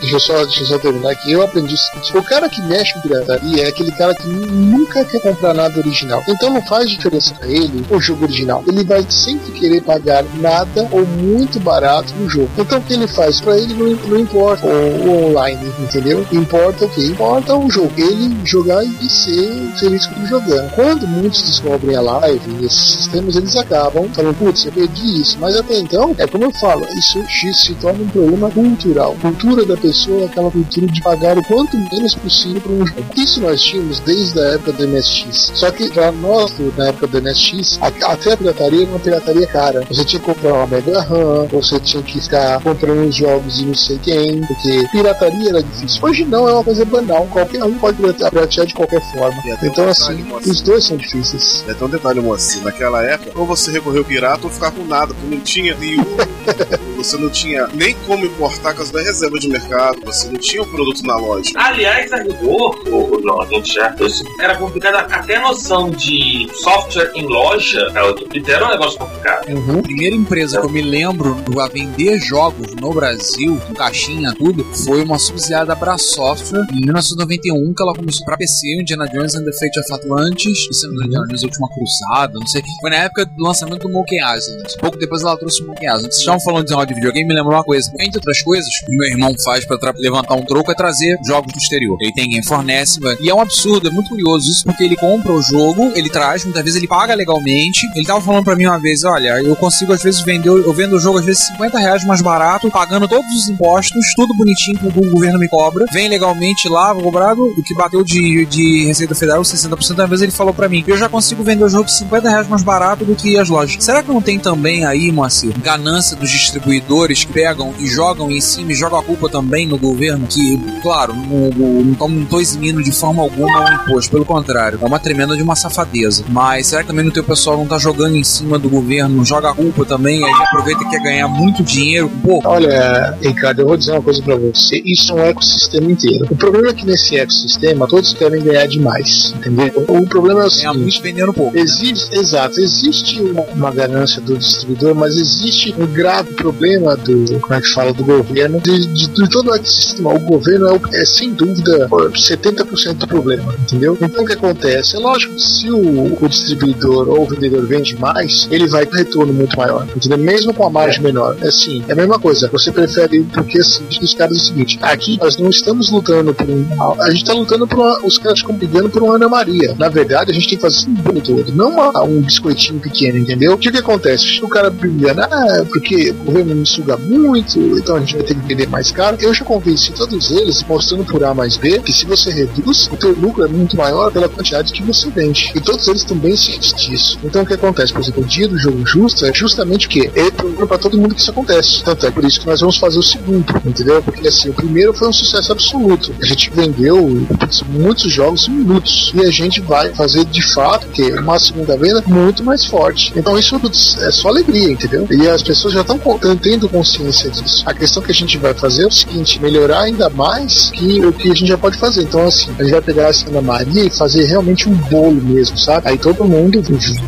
Deixa 0.00 0.16
eu, 0.16 0.20
só, 0.20 0.44
deixa 0.44 0.62
eu 0.62 0.66
só 0.66 0.78
terminar 0.78 1.10
aqui. 1.12 1.32
Eu 1.32 1.42
aprendi 1.42 1.74
o 1.74 1.78
seguinte: 1.78 2.16
o 2.16 2.22
cara 2.22 2.48
que 2.48 2.60
mexe 2.62 2.94
com 2.94 3.00
pirataria 3.00 3.64
é 3.64 3.68
aquele 3.68 3.92
cara 3.92 4.14
que 4.14 4.26
nunca 4.28 5.04
quer 5.04 5.20
comprar 5.20 5.54
nada 5.54 5.78
original. 5.78 6.22
Então 6.28 6.50
não 6.50 6.62
faz 6.66 6.88
diferença 6.90 7.34
pra 7.34 7.46
ele 7.48 7.84
o 7.90 8.00
jogo 8.00 8.24
original. 8.24 8.62
Ele 8.66 8.84
vai 8.84 9.04
sempre 9.08 9.52
querer 9.52 9.82
pagar 9.82 10.24
nada 10.40 10.88
ou 10.90 11.04
muito 11.06 11.58
barato 11.60 12.12
no 12.14 12.28
jogo. 12.28 12.50
Então 12.58 12.78
o 12.78 12.82
que 12.82 12.92
ele 12.94 13.06
faz? 13.08 13.40
Pra 13.40 13.56
ele 13.58 13.74
não, 13.74 13.90
não 14.08 14.18
importa 14.18 14.66
o, 14.66 14.70
o 15.08 15.26
online, 15.30 15.72
entendeu? 15.78 16.26
Importa 16.32 16.84
o 16.84 16.88
que? 16.88 17.04
Importa 17.06 17.56
o 17.56 17.70
jogo. 17.70 17.92
Ele 17.96 18.36
jogar 18.44 18.84
e 18.84 19.08
ser 19.08 19.72
feliz 19.78 20.06
com 20.06 20.26
jogando. 20.26 20.70
Quando 20.74 21.06
muitos 21.06 21.42
descobrem 21.42 21.96
a 21.96 22.00
live 22.00 22.64
esses 22.64 22.92
sistemas, 22.92 23.36
eles 23.36 23.56
acabam 23.56 24.08
falando, 24.14 24.36
putz, 24.36 24.64
eu 24.66 24.72
perdi 24.72 25.20
isso. 25.20 25.36
Mas 25.40 25.56
até 25.56 25.78
então, 25.78 26.14
é 26.18 26.26
como 26.26 26.44
eu 26.44 26.52
falo, 26.52 26.86
isso 26.96 27.22
se 27.28 27.48
torna 27.84 28.02
um 28.02 28.08
problema 28.08 28.50
cultural. 28.50 29.14
Cultura 29.20 29.66
da 29.66 29.76
pessoa 29.76 30.22
é 30.22 30.24
aquela 30.24 30.50
cultura 30.50 30.86
de 30.86 31.02
pagar 31.02 31.36
o 31.36 31.44
quanto 31.44 31.76
menos 31.92 32.14
possível 32.14 32.60
para 32.62 32.72
um 32.72 32.86
jogo. 32.86 33.04
Isso 33.14 33.40
nós 33.42 33.60
tínhamos 33.62 34.00
desde 34.00 34.40
a 34.40 34.44
época 34.54 34.72
do 34.72 34.88
MSX. 34.88 35.52
Só 35.54 35.70
que 35.70 35.90
para 35.90 36.10
nós, 36.12 36.54
na 36.78 36.88
época 36.88 37.06
do 37.08 37.18
MSX, 37.20 37.78
a- 37.82 38.12
até 38.12 38.32
a 38.32 38.36
pirataria 38.38 38.82
era 38.82 38.90
uma 38.90 38.98
pirataria 38.98 39.46
cara. 39.48 39.82
Você 39.90 40.02
tinha 40.04 40.18
que 40.20 40.26
comprar 40.26 40.54
uma 40.54 40.66
Mega 40.66 41.02
RAM, 41.02 41.46
você 41.52 41.78
tinha 41.78 42.02
que 42.02 42.20
ficar 42.22 42.58
comprando 42.62 43.06
os 43.06 43.14
jogos 43.14 43.60
e 43.60 43.66
não 43.66 43.74
sei 43.74 43.98
quem, 43.98 44.40
porque 44.46 44.88
pirataria 44.90 45.50
era 45.50 45.62
difícil. 45.62 46.00
Hoje 46.02 46.24
não, 46.24 46.48
é 46.48 46.52
uma 46.54 46.64
coisa 46.64 46.84
banal. 46.86 47.26
Qualquer 47.30 47.62
um 47.64 47.74
pode 47.74 47.98
piratear 47.98 48.66
de 48.66 48.72
qualquer 48.74 49.02
forma. 49.12 49.36
Um 49.44 49.48
Então, 49.66 49.86
detalhe, 49.86 49.90
assim, 49.90 50.50
os 50.50 50.60
dois 50.62 50.84
são 50.86 50.96
difíceis. 50.96 51.62
É 51.68 51.74
tão 51.74 51.88
detalhe, 51.88 52.20
moça. 52.20 52.60
Naquela 52.62 53.02
época, 53.04 53.38
ou 53.38 53.44
você 53.44 53.70
recorreu 53.70 54.02
pirata 54.04 54.40
ou 54.44 54.50
ficar 54.50 54.70
com 54.70 54.84
nada, 54.84 55.12
porque 55.12 55.34
não 55.34 55.42
tinha 55.42 55.74
nenhum. 55.76 56.04
você 57.04 57.16
não 57.16 57.30
tinha 57.30 57.66
nem 57.74 57.94
como 58.06 58.24
importar 58.24 58.70
por 58.70 58.78
causa 58.78 58.92
da 58.92 59.02
reserva 59.02 59.38
de 59.38 59.48
mercado, 59.48 60.00
você 60.04 60.28
não 60.28 60.38
tinha 60.38 60.62
o 60.62 60.66
produto 60.66 61.02
na 61.04 61.16
loja. 61.16 61.50
Aliás, 61.54 62.12
a 62.12 62.16
rigor, 62.16 62.82
o, 62.88 63.16
o, 63.16 63.20
não, 63.20 63.42
a 63.42 63.46
gente 63.46 63.74
já. 63.74 63.94
Era 64.40 64.56
complicado. 64.56 64.94
Até 65.12 65.36
a 65.36 65.42
noção 65.42 65.90
de 65.90 66.48
software 66.54 67.12
em 67.14 67.26
loja, 67.26 67.92
é, 67.94 68.50
era 68.50 68.66
um 68.66 68.70
negócio 68.70 68.98
complicado. 68.98 69.48
Uhum. 69.48 69.78
A 69.80 69.82
primeira 69.82 70.16
empresa 70.16 70.60
que 70.60 70.66
eu 70.66 70.70
me 70.70 70.82
lembro 70.82 71.36
a 71.60 71.68
vender 71.68 72.18
jogos 72.18 72.74
no 72.74 72.92
Brasil, 72.92 73.60
com 73.66 73.74
caixinha, 73.74 74.32
tudo, 74.34 74.64
foi 74.84 75.02
uma 75.02 75.18
subsidiária 75.18 75.66
da 75.66 75.74
Bra 75.74 75.98
Software 75.98 76.66
em 76.72 76.80
1991, 76.80 77.74
que 77.74 77.82
ela 77.82 77.94
começou 77.94 78.24
pra 78.24 78.36
PC, 78.36 78.80
Indiana 78.80 79.06
Jones 79.08 79.34
and 79.34 79.44
the 79.44 79.52
Fate 79.52 79.80
of 79.80 79.92
Atlantis, 79.92 80.66
se 80.70 80.86
não 80.86 80.94
me 80.94 81.06
engano, 81.06 81.24
Indiana 81.24 81.26
Jones 81.28 81.42
a 81.42 81.46
Última 81.46 81.68
Cruzada, 81.68 82.38
não 82.38 82.46
sei. 82.46 82.62
Foi 82.80 82.90
na 82.90 82.96
época 82.96 83.26
do 83.26 83.42
lançamento 83.42 83.86
do 83.86 83.90
Monkey 83.90 84.16
Island. 84.16 84.76
Pouco 84.80 84.98
depois 84.98 85.22
ela 85.22 85.36
trouxe 85.36 85.62
o 85.62 85.66
Monkey 85.66 85.86
Island. 85.86 86.04
Vocês 86.04 86.18
estavam 86.18 86.40
falando 86.40 86.66
de 86.66 86.74
de 86.94 87.00
videogame, 87.00 87.28
me 87.28 87.34
lembrou 87.34 87.54
uma 87.54 87.64
coisa. 87.64 87.90
Entre 88.00 88.16
outras 88.18 88.40
coisas, 88.42 88.68
o 88.88 88.90
meu 88.90 89.08
irmão 89.08 89.34
faz 89.44 89.64
pra 89.64 89.76
levantar 89.96 90.34
um 90.34 90.42
troco 90.44 90.70
é 90.70 90.74
trazer 90.74 91.16
jogos 91.26 91.52
do 91.52 91.58
exterior. 91.58 91.96
Ele 92.00 92.12
tem 92.12 92.28
quem 92.30 92.42
fornece, 92.42 93.00
vai- 93.00 93.16
e 93.20 93.28
é 93.30 93.34
um 93.34 93.40
absurdo, 93.40 93.88
é 93.88 93.90
muito 93.90 94.08
curioso 94.08 94.50
isso, 94.50 94.64
porque 94.64 94.84
ele 94.84 94.96
compra 94.96 95.32
o 95.32 95.42
jogo, 95.42 95.92
ele 95.94 96.08
traz, 96.08 96.44
muitas 96.44 96.62
vezes 96.62 96.78
ele 96.78 96.88
paga 96.88 97.14
legalmente. 97.14 97.86
Ele 97.94 98.06
tava 98.06 98.20
falando 98.20 98.44
pra 98.44 98.56
mim 98.56 98.66
uma 98.66 98.78
vez, 98.78 99.04
olha, 99.04 99.40
eu 99.42 99.54
consigo 99.56 99.92
às 99.92 100.02
vezes 100.02 100.20
vender, 100.20 100.48
eu 100.48 100.72
vendo 100.72 100.96
o 100.96 101.00
jogo 101.00 101.18
às 101.18 101.24
vezes 101.24 101.46
50 101.48 101.78
reais 101.78 102.04
mais 102.04 102.20
barato, 102.22 102.70
pagando 102.70 103.06
todos 103.08 103.30
os 103.34 103.48
impostos, 103.48 104.04
tudo 104.16 104.34
bonitinho 104.34 104.78
que 104.78 104.86
o 104.86 105.10
governo 105.10 105.38
me 105.38 105.48
cobra, 105.48 105.84
vem 105.92 106.08
legalmente 106.08 106.68
lá, 106.68 106.92
vou 106.92 107.02
cobrado, 107.02 107.44
o 107.46 107.62
que 107.62 107.74
bateu 107.74 108.02
de, 108.04 108.46
de 108.46 108.84
Receita 108.86 109.14
Federal, 109.14 109.42
60%, 109.42 109.98
às 110.02 110.08
vezes 110.10 110.22
ele 110.22 110.32
falou 110.32 110.52
pra 110.54 110.68
mim, 110.68 110.82
eu 110.86 110.96
já 110.96 111.08
consigo 111.08 111.42
vender 111.42 111.64
o 111.64 111.68
jogo 111.68 111.88
50 111.88 112.28
reais 112.28 112.48
mais 112.48 112.62
barato 112.62 113.04
do 113.04 113.14
que 113.14 113.38
as 113.38 113.48
lojas. 113.48 113.82
Será 113.84 114.02
que 114.02 114.08
não 114.10 114.20
tem 114.22 114.38
também 114.38 114.84
aí, 114.84 115.10
Moacir, 115.12 115.52
ganância 115.60 116.16
dos 116.16 116.30
distribuidores 116.30 116.73
que 116.80 117.26
pegam 117.26 117.74
e 117.78 117.86
jogam 117.86 118.30
em 118.30 118.40
cima 118.40 118.72
e 118.72 118.74
jogam 118.74 118.98
a 118.98 119.02
culpa 119.02 119.28
também 119.28 119.66
no 119.66 119.78
governo, 119.78 120.26
que, 120.26 120.58
claro, 120.82 121.14
não, 121.14 122.24
tô 122.24 122.40
eximindo 122.40 122.82
de 122.82 122.92
forma 122.92 123.22
alguma 123.22 123.70
o 123.70 123.74
imposto, 123.74 124.10
pelo 124.10 124.24
contrário, 124.24 124.78
é 124.80 124.84
uma 124.84 124.98
tremenda 124.98 125.36
de 125.36 125.42
uma 125.42 125.56
safadeza. 125.56 126.24
Mas 126.28 126.68
será 126.68 126.82
que 126.82 126.88
também 126.88 127.04
no 127.04 127.10
teu 127.10 127.24
pessoal 127.24 127.56
não 127.56 127.66
tá 127.66 127.78
jogando 127.78 128.16
em 128.16 128.24
cima 128.24 128.58
do 128.58 128.68
governo, 128.68 129.24
joga 129.24 129.50
a 129.50 129.54
culpa 129.54 129.84
também, 129.84 130.24
aí 130.24 130.32
aproveita 130.32 130.82
e 130.84 130.88
quer 130.90 131.02
ganhar 131.02 131.28
muito 131.28 131.62
dinheiro? 131.62 132.10
Pô, 132.22 132.40
Olha, 132.44 133.16
Ricardo, 133.20 133.60
eu 133.62 133.66
vou 133.66 133.76
dizer 133.76 133.92
uma 133.92 134.02
coisa 134.02 134.22
pra 134.22 134.36
você. 134.36 134.82
Isso 134.84 135.12
é 135.12 135.14
um 135.14 135.24
ecossistema 135.24 135.90
inteiro. 135.90 136.26
O 136.30 136.36
problema 136.36 136.68
é 136.68 136.72
que 136.72 136.86
nesse 136.86 137.16
ecossistema 137.16 137.86
todos 137.86 138.12
querem 138.14 138.42
ganhar 138.42 138.66
demais, 138.66 139.34
entendeu? 139.36 139.72
O 139.88 140.06
problema 140.06 140.42
é 140.42 140.46
o 140.46 140.50
ganhar 140.50 140.72
seguinte. 140.72 140.78
muito 140.78 141.02
vendendo 141.02 141.32
pouco. 141.32 141.56
Existe, 141.56 142.14
exato, 142.16 142.60
existe 142.60 143.20
uma, 143.20 143.42
uma 143.54 143.70
ganância 143.70 144.20
do 144.20 144.36
distribuidor, 144.36 144.94
mas 144.94 145.16
existe 145.16 145.74
um 145.78 145.86
grave 145.86 146.34
problema 146.34 146.63
do, 146.68 147.40
como 147.40 147.54
é 147.54 147.60
que 147.60 147.68
fala, 147.68 147.92
do 147.92 148.04
governo, 148.04 148.60
de, 148.60 148.86
de, 148.86 149.06
de 149.08 149.28
todo 149.30 149.50
o 149.50 149.54
ecossistema. 149.54 150.12
O 150.14 150.18
governo 150.20 150.66
é, 150.68 150.72
o- 150.72 150.80
é, 150.94 151.04
sem 151.04 151.32
dúvida 151.32 151.88
70% 151.88 152.94
do 152.94 153.06
problema, 153.06 153.54
entendeu? 153.62 153.96
Então 154.00 154.24
o 154.24 154.26
que 154.26 154.32
acontece? 154.32 154.96
É 154.96 154.98
lógico 154.98 155.34
que 155.34 155.42
se 155.42 155.70
o, 155.70 156.18
o 156.24 156.28
distribuidor 156.28 157.08
ou 157.08 157.22
o 157.22 157.26
vendedor 157.26 157.66
vende 157.66 157.96
mais, 157.98 158.48
ele 158.50 158.66
vai 158.68 158.86
ter 158.86 158.96
retorno 158.98 159.32
muito 159.32 159.56
maior, 159.56 159.86
entendeu? 159.94 160.18
Mesmo 160.18 160.52
com 160.54 160.66
a 160.66 160.70
margem 160.70 161.02
menor. 161.02 161.36
É 161.40 161.48
assim, 161.48 161.82
é 161.88 161.92
a 161.92 161.96
mesma 161.96 162.18
coisa. 162.18 162.48
Você 162.52 162.70
prefere, 162.72 163.22
porque 163.32 163.58
assim, 163.58 163.82
os 164.02 164.14
caras 164.14 164.36
é 164.36 164.40
o 164.40 164.44
seguinte, 164.44 164.78
aqui 164.82 165.18
nós 165.20 165.36
não 165.38 165.50
estamos 165.50 165.90
lutando 165.90 166.32
por 166.34 166.48
um. 166.48 166.64
A 167.02 167.10
gente 167.10 167.22
está 167.22 167.32
lutando 167.32 167.66
por 167.66 167.78
uma, 167.78 167.98
os 168.04 168.18
caras 168.18 168.38
ficam 168.40 168.54
brigando 168.56 168.88
por 168.90 169.02
uma 169.02 169.16
Ana 169.16 169.28
Maria. 169.28 169.74
Na 169.78 169.88
verdade, 169.88 170.30
a 170.30 170.34
gente 170.34 170.48
tem 170.48 170.56
que 170.58 170.62
fazer 170.62 170.86
um 170.88 170.94
bolo 170.94 171.20
todo, 171.20 171.52
não 171.52 171.70
uma- 171.70 172.02
um 172.04 172.20
biscoitinho 172.20 172.80
pequeno, 172.80 173.18
entendeu? 173.18 173.52
O 173.54 173.58
que, 173.58 173.70
que 173.70 173.78
acontece? 173.78 174.42
O 174.42 174.48
cara 174.48 174.70
brigando, 174.70 175.22
ah, 175.22 175.64
porque 175.68 176.10
o 176.10 176.24
governo 176.24 176.53
me 176.54 176.66
suga 176.66 176.96
muito, 176.96 177.58
então 177.78 177.96
a 177.96 178.00
gente 178.00 178.16
vai 178.16 178.24
ter 178.24 178.34
que 178.34 178.46
vender 178.46 178.68
mais 178.68 178.90
caro. 178.90 179.16
Eu 179.20 179.34
já 179.34 179.44
convenci 179.44 179.92
todos 179.92 180.30
eles, 180.30 180.62
mostrando 180.62 181.04
por 181.04 181.22
A 181.24 181.34
mais 181.34 181.56
B, 181.56 181.80
que 181.80 181.92
se 181.92 182.06
você 182.06 182.30
reduz, 182.30 182.88
o 182.90 182.96
teu 182.96 183.12
lucro 183.12 183.44
é 183.44 183.48
muito 183.48 183.76
maior 183.76 184.10
pela 184.10 184.28
quantidade 184.28 184.72
que 184.72 184.82
você 184.82 185.10
vende. 185.10 185.52
E 185.54 185.60
todos 185.60 185.86
eles 185.88 186.04
bem 186.14 186.36
cientes 186.36 186.72
disso. 186.74 187.18
Então 187.24 187.42
o 187.42 187.46
que 187.46 187.54
acontece? 187.54 187.92
Por 187.92 188.00
exemplo, 188.00 188.22
o 188.22 188.26
dia 188.26 188.48
do 188.48 188.58
jogo 188.58 188.84
justo 188.86 189.26
é 189.26 189.34
justamente 189.34 189.86
o 189.86 189.90
quê? 189.90 190.10
É 190.14 190.30
problema 190.30 190.66
pra 190.66 190.78
todo 190.78 190.96
mundo 190.96 191.14
que 191.14 191.20
isso 191.20 191.30
acontece. 191.30 191.82
Tanto 191.82 192.06
é 192.06 192.10
por 192.10 192.24
isso 192.24 192.40
que 192.40 192.46
nós 192.46 192.60
vamos 192.60 192.76
fazer 192.76 192.98
o 192.98 193.02
segundo, 193.02 193.44
entendeu? 193.64 194.02
Porque 194.02 194.28
assim, 194.28 194.50
o 194.50 194.54
primeiro 194.54 194.94
foi 194.94 195.08
um 195.08 195.12
sucesso 195.12 195.52
absoluto. 195.52 196.14
A 196.20 196.24
gente 196.24 196.50
vendeu 196.50 197.26
putz, 197.38 197.62
muitos 197.62 198.12
jogos 198.12 198.48
em 198.48 198.52
minutos. 198.52 199.12
E 199.14 199.20
a 199.20 199.30
gente 199.30 199.60
vai 199.60 199.92
fazer 199.94 200.24
de 200.24 200.42
fato 200.54 200.86
que 200.88 201.02
uma 201.12 201.38
segunda 201.38 201.76
venda 201.76 202.02
muito 202.06 202.44
mais 202.44 202.64
forte. 202.64 203.12
Então 203.16 203.38
isso 203.38 203.60
é 204.00 204.10
só 204.10 204.28
alegria, 204.28 204.70
entendeu? 204.70 205.06
E 205.10 205.28
as 205.28 205.42
pessoas 205.42 205.74
já 205.74 205.80
estão 205.80 205.98
tendo 206.44 206.68
consciência 206.68 207.30
disso. 207.30 207.64
A 207.66 207.72
questão 207.72 208.02
que 208.02 208.12
a 208.12 208.14
gente 208.14 208.36
vai 208.36 208.52
fazer 208.52 208.84
é 208.84 208.86
o 208.86 208.90
seguinte: 208.90 209.40
melhorar 209.40 209.80
ainda 209.80 210.10
mais 210.10 210.70
que 210.70 211.04
o 211.04 211.12
que 211.12 211.30
a 211.30 211.34
gente 211.34 211.48
já 211.48 211.56
pode 211.56 211.78
fazer. 211.78 212.02
Então, 212.02 212.26
assim, 212.26 212.54
a 212.58 212.62
gente 212.62 212.72
vai 212.72 212.82
pegar 212.82 213.08
essa 213.08 213.26
Ana 213.28 213.40
Maria 213.40 213.84
e 213.84 213.90
fazer 213.90 214.24
realmente 214.24 214.68
um 214.68 214.74
bolo 214.74 215.20
mesmo, 215.22 215.56
sabe? 215.56 215.88
Aí 215.88 215.96
todo 215.96 216.22
mundo 216.24 216.62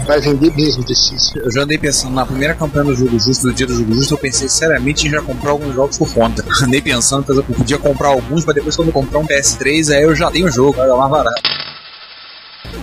vai 0.07 0.21
vender 0.21 0.53
mesmo 0.57 0.83
desses. 0.83 1.33
Eu 1.37 1.53
já 1.53 1.63
andei 1.63 1.77
pensando 1.77 2.15
na 2.15 2.25
primeira 2.25 2.55
campanha 2.55 2.87
do 2.87 2.95
Jogo 2.95 3.19
Justo, 3.21 3.49
do 3.49 3.53
dia 3.53 3.67
do 3.67 3.75
Jogo 3.75 3.95
Justo, 3.95 4.15
eu 4.15 4.19
pensei 4.19 4.49
seriamente 4.49 5.07
em 5.07 5.11
já 5.11 5.21
comprar 5.21 5.51
alguns 5.51 5.75
jogos 5.75 5.99
por 5.99 6.13
conta. 6.13 6.43
Andei 6.65 6.81
pensando, 6.81 7.25
por 7.25 7.33
exemplo, 7.33 7.53
eu 7.53 7.59
podia 7.59 7.79
comprar 7.79 8.09
alguns, 8.09 8.45
mas 8.45 8.55
depois 8.55 8.75
quando 8.75 8.89
eu 8.89 8.95
comprar 8.95 9.19
um 9.19 9.27
PS3, 9.27 9.95
aí 9.95 10.03
eu 10.03 10.15
já 10.15 10.31
tenho 10.31 10.47
o 10.47 10.51
jogo, 10.51 10.73
vai 10.73 10.89
dar 10.89 10.97
mais 10.97 11.11
barato. 11.11 11.43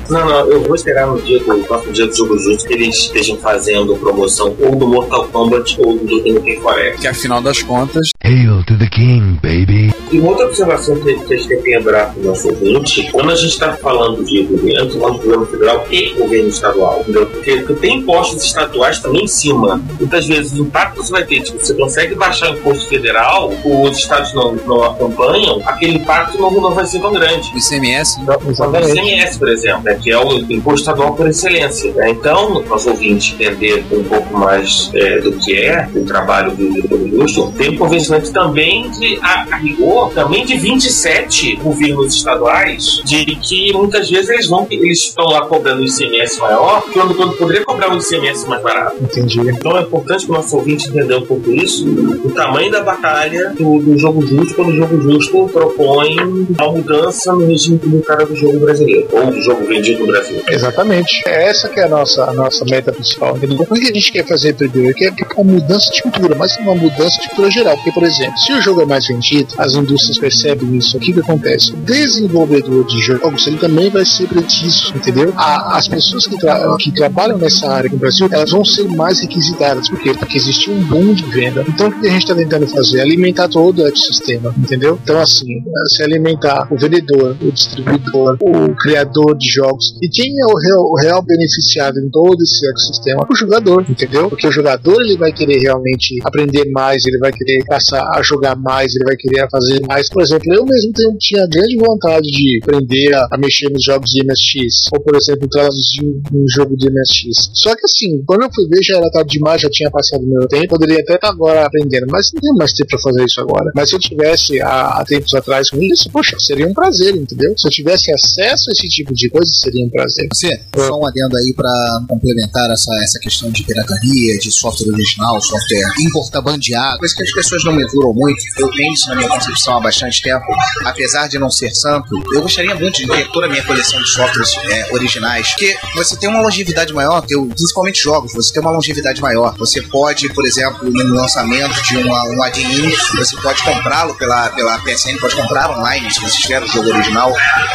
Não, 0.10 0.26
não, 0.26 0.52
eu 0.52 0.62
vou 0.64 0.76
esperar 0.76 1.08
no 1.08 1.22
dia 1.22 1.40
do 1.40 1.64
próximo 1.66 1.94
dia 1.94 2.08
do 2.08 2.16
jogo 2.16 2.38
justo 2.38 2.68
que 2.68 2.74
eles 2.74 2.96
estejam 2.96 3.38
fazendo 3.38 3.96
promoção 3.96 4.56
ou 4.60 4.76
do 4.76 4.88
Mortal 4.88 5.28
Kombat 5.30 5.80
ou 5.80 5.98
do 5.98 6.06
Duke 6.06 6.32
Nukem 6.32 6.60
Forever. 6.62 7.00
Que 7.00 7.08
afinal 7.08 7.42
das 7.42 7.62
contas, 7.62 8.10
Hail 8.24 8.64
to 8.66 8.78
the 8.78 8.88
king, 8.88 9.38
baby. 9.42 9.94
E 10.12 10.20
uma 10.20 10.30
outra 10.30 10.46
observação 10.46 10.96
que, 10.98 11.10
a 11.12 11.38
gente 11.38 11.48
tem 11.48 11.62
que 11.62 11.76
lembrar 11.76 12.14
para 12.14 12.22
o 12.22 12.26
nosso 12.26 12.48
ouvinte, 12.48 13.10
quando 13.12 13.32
a 13.32 13.36
gente 13.36 13.50
está 13.50 13.74
falando 13.74 14.24
de 14.24 14.44
governo, 14.44 14.92
falando 14.92 15.20
de 15.20 15.26
governo 15.26 15.46
federal 15.46 15.86
e 15.92 16.14
governo 16.14 16.48
estadual, 16.50 17.02
entendeu? 17.02 17.26
Porque, 17.26 17.58
porque 17.58 17.74
tem 17.74 17.98
impostos 17.98 18.44
estaduais 18.46 19.00
também 19.00 19.26
em 19.26 19.28
cima. 19.28 19.82
Muitas 20.00 20.26
vezes 20.28 20.58
o 20.58 20.64
impacto 20.64 21.02
que 21.02 21.06
você 21.06 21.12
vai 21.12 21.26
ter, 21.26 21.42
tipo, 21.42 21.60
você 21.60 21.74
consegue 21.74 22.16
baixar 22.16 22.52
o 22.52 22.58
imposto 22.58 22.88
federal, 22.88 23.52
os 23.66 23.98
estados 23.98 24.34
não, 24.34 24.56
não 24.56 24.84
acompanham, 24.84 25.62
aquele 25.66 25.96
impacto 25.96 26.40
não, 26.40 26.52
não 26.52 26.72
vai 26.74 26.86
ser 26.86 27.00
tão 27.00 27.12
grande. 27.12 27.52
o 27.54 27.58
ICMS, 27.58 28.22
né? 28.22 28.38
O 28.42 28.52
ICMS, 28.52 29.38
por 29.38 29.50
exemplo, 29.50 29.84
né, 29.94 30.00
que 30.02 30.12
é 30.12 30.18
o 30.18 30.40
imposto 30.52 30.82
estadual 30.82 31.14
por 31.16 31.28
excelência. 31.28 31.92
né? 31.94 32.10
Então, 32.10 32.62
nosso 32.64 32.90
ouvinte 32.90 33.34
entender 33.34 33.84
um 33.92 34.04
pouco 34.04 34.38
mais 34.38 34.92
é, 34.94 35.20
do 35.20 35.34
que 35.34 35.56
é 35.56 35.88
o 35.94 36.06
trabalho 36.06 36.52
do 36.56 36.64
do 36.98 37.10
justo, 37.10 37.52
tem 37.58 37.72
um 37.72 37.78
convencimento 37.78 38.32
também 38.32 38.90
de, 38.92 39.20
a, 39.22 39.48
a 39.52 39.58
rigor, 39.58 40.12
também 40.14 40.46
de 40.46 40.58
27 40.58 41.56
governos 41.58 42.16
estaduais, 42.16 43.02
de 43.06 43.26
que 43.36 43.74
muitas 43.74 44.10
vezes 44.10 44.30
eles 44.30 44.48
vão, 44.48 44.68
eles 44.70 45.00
estão 45.00 45.26
lá 45.26 45.46
cobrando 45.46 45.82
o 45.82 45.86
ICMS 45.86 46.40
maior, 46.40 46.84
quando, 46.94 47.16
quando 47.16 47.34
poderia 47.38 47.64
cobrar 47.64 47.94
o 47.94 47.98
ICMS 47.98 48.48
mais 48.48 48.62
barato. 48.62 48.98
Entendi. 49.02 49.40
Então 49.42 49.78
é 49.78 49.82
importante 49.82 50.26
para 50.26 50.34
o 50.34 50.38
nosso 50.38 50.56
ouvinte 50.56 50.90
um 50.94 51.26
pouco 51.26 51.52
isso, 51.52 51.86
o 52.24 52.32
tamanho 52.32 52.72
da 52.72 52.82
batalha 52.82 53.52
do, 53.52 53.80
do 53.80 53.98
jogo 53.98 54.26
justo, 54.26 54.56
quando 54.56 54.70
o 54.70 54.76
jogo 54.76 55.02
justo 55.02 55.50
propõe 55.52 56.16
a 56.58 56.68
mudança 56.70 57.34
no 57.34 57.46
regime 57.46 57.78
tributário 57.78 58.28
do 58.28 58.36
jogo 58.36 58.60
brasileiro, 58.60 59.08
ou 59.12 59.26
do 59.28 59.42
jogo 59.42 59.66
vendido 59.84 60.00
no 60.06 60.08
Brasil. 60.08 60.42
Exatamente. 60.50 61.22
É 61.28 61.50
essa 61.50 61.70
que 61.70 61.80
é 61.80 61.84
a 61.84 61.90
nossa, 61.90 62.24
a 62.24 62.34
nossa 62.34 62.64
meta 62.66 62.92
principal. 62.92 63.36
Entendeu? 63.38 63.58
O 63.70 63.74
que 63.76 63.88
a 63.90 63.94
gente 63.94 64.12
quer 64.12 64.26
fazer 64.26 64.54
primeiro? 64.54 64.94
Quer 64.96 65.14
uma 65.38 65.54
mudança 65.54 65.92
de 65.92 66.02
cultura, 66.02 66.36
mas 66.36 66.56
uma 66.58 66.76
mudança 66.76 67.20
de 67.22 67.28
cultura 67.30 67.52
geral. 67.52 67.76
Porque, 67.76 67.92
por 67.92 68.04
exemplo, 68.04 68.38
se 68.38 68.54
o 68.54 68.62
jogo 68.62 68.82
é 68.82 68.86
mais 68.86 69.08
vendido, 69.08 69.54
as 69.58 69.74
indústrias 69.74 70.18
percebem 70.18 70.78
isso. 70.78 70.98
O 70.98 71.00
que, 71.00 71.14
que 71.14 71.20
acontece? 71.20 71.74
O 71.74 71.78
desenvolvedor 71.78 72.86
de 72.86 73.00
jogos 73.02 73.46
ele 73.48 73.58
também 73.58 73.90
vai 73.90 74.06
ser 74.06 74.28
preciso, 74.28 74.94
entendeu? 74.96 75.34
A- 75.36 75.78
as 75.78 75.88
pessoas 75.88 76.28
que, 76.28 76.38
tra- 76.38 76.76
que 76.80 76.92
trabalham 76.92 77.38
nessa 77.38 77.70
área 77.72 77.88
aqui 77.88 77.96
no 77.96 78.00
Brasil, 78.02 78.28
elas 78.32 78.52
vão 78.52 78.64
ser 78.64 78.88
mais 78.90 79.20
requisitadas. 79.20 79.90
Por 79.90 80.00
quê? 80.00 80.14
Porque 80.14 80.38
existe 80.38 80.70
um 80.70 80.82
boom 80.84 81.14
de 81.14 81.24
venda. 81.26 81.64
Então, 81.68 81.88
o 81.88 81.92
que 82.00 82.08
a 82.08 82.12
gente 82.12 82.24
está 82.24 82.36
tentando 82.36 82.68
fazer? 82.68 83.02
Alimentar 83.02 83.48
todo 83.50 83.82
o 83.82 83.88
ecossistema, 83.88 84.54
entendeu? 84.58 85.00
Então, 85.04 85.20
assim, 85.20 85.46
se 85.88 86.04
alimentar 86.04 86.68
o 86.72 86.78
vendedor, 86.78 87.36
o 87.42 87.52
distribuidor, 87.52 88.38
o 88.42 88.76
criador 88.76 89.36
de 89.38 89.50
jogos. 89.52 89.73
E 90.02 90.10
quem 90.10 90.34
é 90.40 90.46
o 90.46 90.56
real, 90.56 90.84
o 90.86 90.96
real 91.02 91.22
beneficiado 91.22 92.00
em 92.00 92.10
todo 92.10 92.42
esse 92.42 92.68
ecossistema? 92.68 93.26
O 93.30 93.36
jogador, 93.36 93.86
entendeu? 93.90 94.30
Porque 94.30 94.48
o 94.48 94.52
jogador 94.52 95.02
ele 95.02 95.18
vai 95.18 95.32
querer 95.32 95.60
realmente 95.60 96.20
aprender 96.24 96.70
mais, 96.72 97.06
ele 97.06 97.18
vai 97.18 97.32
querer 97.32 97.64
passar 97.66 98.04
a 98.16 98.22
jogar 98.22 98.56
mais, 98.56 98.96
ele 98.96 99.06
vai 99.06 99.16
querer 99.16 99.48
fazer 99.50 99.82
mais. 99.88 100.10
Por 100.10 100.22
exemplo, 100.22 100.54
eu 100.54 100.66
mesmo 100.66 100.92
tenho, 100.94 101.18
tinha 101.18 101.48
grande 101.48 101.76
vontade 101.78 102.28
de 102.28 102.60
aprender 102.64 103.14
a, 103.14 103.28
a 103.32 103.38
mexer 103.38 103.70
nos 103.70 103.84
jogos 103.84 104.10
de 104.12 104.24
MSX, 104.26 104.90
ou 104.94 105.02
por 105.02 105.16
exemplo, 105.16 105.48
traduzir 105.50 106.04
um, 106.34 106.46
jogo 106.50 106.76
de 106.78 106.90
MSX. 106.90 107.52
Só 107.54 107.76
que 107.76 107.86
assim, 107.86 108.24
quando 108.26 108.44
eu 108.44 108.50
fui 108.54 108.68
ver, 108.68 108.84
já 108.84 108.98
era 108.98 109.10
tarde 109.12 109.38
demais, 109.38 109.62
já 109.62 109.70
tinha 109.70 109.90
passado 109.90 110.24
meu 110.26 110.48
tempo, 110.48 110.68
poderia 110.68 111.02
até 111.02 111.16
estar 111.16 111.30
agora 111.30 111.66
aprendendo, 111.66 112.08
mas 112.10 112.32
não 112.34 112.42
tenho 112.42 112.56
mais 112.56 112.74
tempo 112.74 112.90
para 112.90 113.00
fazer 113.00 113.26
isso 113.26 113.42
agora. 113.42 113.72
Mas 113.76 113.90
se 113.90 113.96
eu 113.96 114.00
tivesse 114.00 114.62
há, 114.62 115.00
há 115.00 115.06
tempos 115.06 115.34
atrás 115.34 115.70
com 115.70 115.82
isso, 115.82 116.10
poxa, 116.12 116.38
seria 116.40 116.68
um 116.68 116.74
prazer, 116.74 117.16
entendeu? 117.16 117.54
Se 117.58 117.68
eu 117.68 117.72
tivesse 117.72 118.12
acesso 118.12 118.70
a 118.70 118.74
esse 118.74 118.88
tipo 118.88 119.14
de 119.14 119.30
coisa, 119.30 119.52
seria 119.64 119.86
um 119.86 119.90
prazer. 119.90 120.28
Você, 120.34 120.62
só 120.76 121.00
um 121.00 121.06
adendo 121.06 121.38
aí 121.38 121.54
pra 121.56 121.72
complementar 122.08 122.70
essa, 122.72 122.92
essa 123.04 123.20
questão 123.20 123.50
de 123.52 123.64
pirataria, 123.64 124.38
de 124.40 124.52
software 124.52 124.92
original, 124.94 125.42
software 125.42 125.82
importabandeado, 126.02 126.98
coisa 127.00 127.16
que 127.16 127.24
as 127.24 127.32
pessoas 127.34 127.64
não 127.64 127.74
mesuram 127.74 128.14
muito. 128.14 128.42
Eu 128.60 128.70
tenho 128.72 128.94
isso 128.94 129.10
na 129.10 129.16
minha 129.16 129.30
concepção 129.30 129.78
há 129.78 129.82
bastante 129.82 130.22
tempo, 130.22 130.46
apesar 130.86 131.28
de 131.28 131.38
não 131.40 131.50
ser 131.52 131.72
santo. 131.74 132.10
Eu 132.34 132.42
gostaria 132.42 132.76
muito 132.76 132.98
de 132.98 133.08
ter 133.08 133.30
toda 133.32 133.48
a 133.48 133.50
minha 133.50 133.64
coleção 133.64 134.02
de 134.02 134.10
softwares 134.10 134.52
é, 134.70 134.94
originais, 134.94 135.50
porque 135.50 135.76
você 135.96 136.16
tem 136.18 136.30
uma 136.30 136.42
longevidade 136.42 136.94
maior, 136.94 137.22
tem- 137.22 137.48
principalmente 137.50 138.02
jogos, 138.02 138.34
você 138.34 138.52
tem 138.54 138.62
uma 138.62 138.72
longevidade 138.72 139.22
maior. 139.22 139.56
Você 139.58 139.82
pode, 139.82 140.30
por 140.34 140.46
exemplo, 140.46 140.90
no 140.90 141.16
lançamento 141.16 141.82
de 141.84 141.98
uma, 141.98 142.24
um 142.30 142.44
add-in, 142.44 142.90
você 143.18 143.36
pode 143.42 143.64
comprá-lo 143.64 144.16
pela, 144.16 144.50
pela 144.50 144.78
PSN, 144.80 145.18
pode 145.20 145.36
comprar 145.36 145.72
online 145.78 146.12
se 146.12 146.20
você 146.22 146.38
tiver 146.38 146.64
o 146.64 146.68
jogo 146.68 146.90
original. 146.90 147.34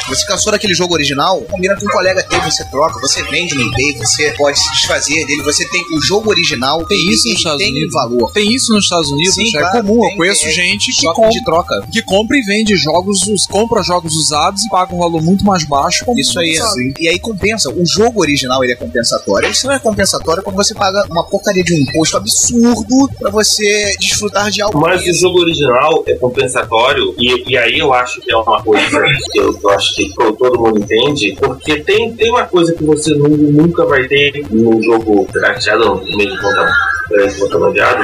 Você 0.09 0.27
cansou 0.27 0.53
daquele 0.53 0.75
jogo 0.75 0.95
original, 0.95 1.41
combina 1.43 1.77
com 1.79 1.87
um 1.87 1.91
colega 1.91 2.23
teu, 2.25 2.41
você 2.43 2.65
troca, 2.71 3.01
você 3.01 3.23
vende 3.25 3.55
no 3.55 3.63
eBay, 3.63 3.97
você 3.99 4.33
pode 4.33 4.59
se 4.59 4.71
desfazer 4.73 5.27
dele, 5.27 5.43
você 5.43 5.67
tem 5.69 5.83
o 5.97 6.01
jogo 6.03 6.31
original. 6.31 6.85
Tem 6.87 6.99
isso 7.09 7.29
nos 7.29 7.39
Estados 7.39 7.59
tem 7.59 7.71
Unidos? 7.73 7.93
valor. 7.93 8.33
Tem 8.33 8.53
isso 8.55 8.73
nos 8.73 8.85
Estados 8.85 9.11
Unidos, 9.11 9.35
Sim, 9.35 9.49
é 9.57 9.61
claro, 9.61 9.83
comum. 9.87 10.01
tem, 10.01 10.11
eu 10.13 10.17
conheço 10.17 10.47
é, 10.47 10.51
gente 10.51 10.93
que, 10.93 11.03
troca 11.03 11.23
com- 11.23 11.29
de 11.29 11.45
troca. 11.45 11.87
que 11.93 12.03
compra 12.03 12.37
e 12.37 12.43
vende 12.43 12.77
jogos, 12.77 13.23
us- 13.27 13.47
compra 13.47 13.83
jogos 13.83 14.15
usados 14.15 14.65
e 14.65 14.69
paga 14.69 14.95
um 14.95 14.99
valor 14.99 15.23
muito 15.23 15.45
mais 15.45 15.65
baixo. 15.65 16.05
como 16.05 16.19
Isso 16.19 16.39
aí, 16.39 16.53
usado. 16.59 16.75
e 17.01 17.09
aí 17.09 17.19
compensa. 17.19 17.71
O 17.71 17.85
jogo 17.87 18.21
original 18.21 18.63
ele 18.65 18.73
é 18.73 18.77
compensatório. 18.77 19.49
Isso 19.51 19.67
não 19.67 19.75
é 19.75 19.79
compensatório 19.79 20.43
quando 20.43 20.57
você 20.57 20.75
paga 20.75 21.05
uma 21.11 21.25
porcaria 21.25 21.63
de 21.63 21.75
um 21.75 21.79
imposto 21.79 22.17
absurdo 22.17 23.09
pra 23.19 23.31
você 23.31 23.95
desfrutar 24.01 24.51
de 24.51 24.63
algo. 24.63 24.79
Mas 24.81 25.03
o 25.07 25.13
jogo 25.15 25.41
original 25.41 26.03
é 26.07 26.15
compensatório, 26.15 27.15
e, 27.19 27.53
e 27.53 27.57
aí 27.59 27.79
eu 27.79 27.93
acho 27.93 28.21
que 28.21 28.33
é 28.33 28.37
uma 28.37 28.63
coisa 28.63 29.03
que 29.31 29.39
eu, 29.39 29.59
eu 29.63 29.71
acho 29.71 29.95
que 29.95 30.13
to- 30.15 30.33
todo 30.35 30.59
mundo 30.61 30.79
entende, 30.81 31.37
porque 31.41 31.68
tem, 31.77 32.13
tem 32.15 32.31
uma 32.31 32.45
coisa 32.45 32.75
que 32.75 32.85
você 32.85 33.15
nu- 33.15 33.29
nunca 33.29 33.85
vai 33.87 34.07
ter 34.09 34.33
no 34.51 34.83
jogo 34.83 35.27
crateado, 35.33 36.03
no 36.05 36.17
meio 36.17 36.31
de 36.31 36.41
conta, 36.41 36.73
é, 37.13 37.29
contrabandeado, 37.39 38.03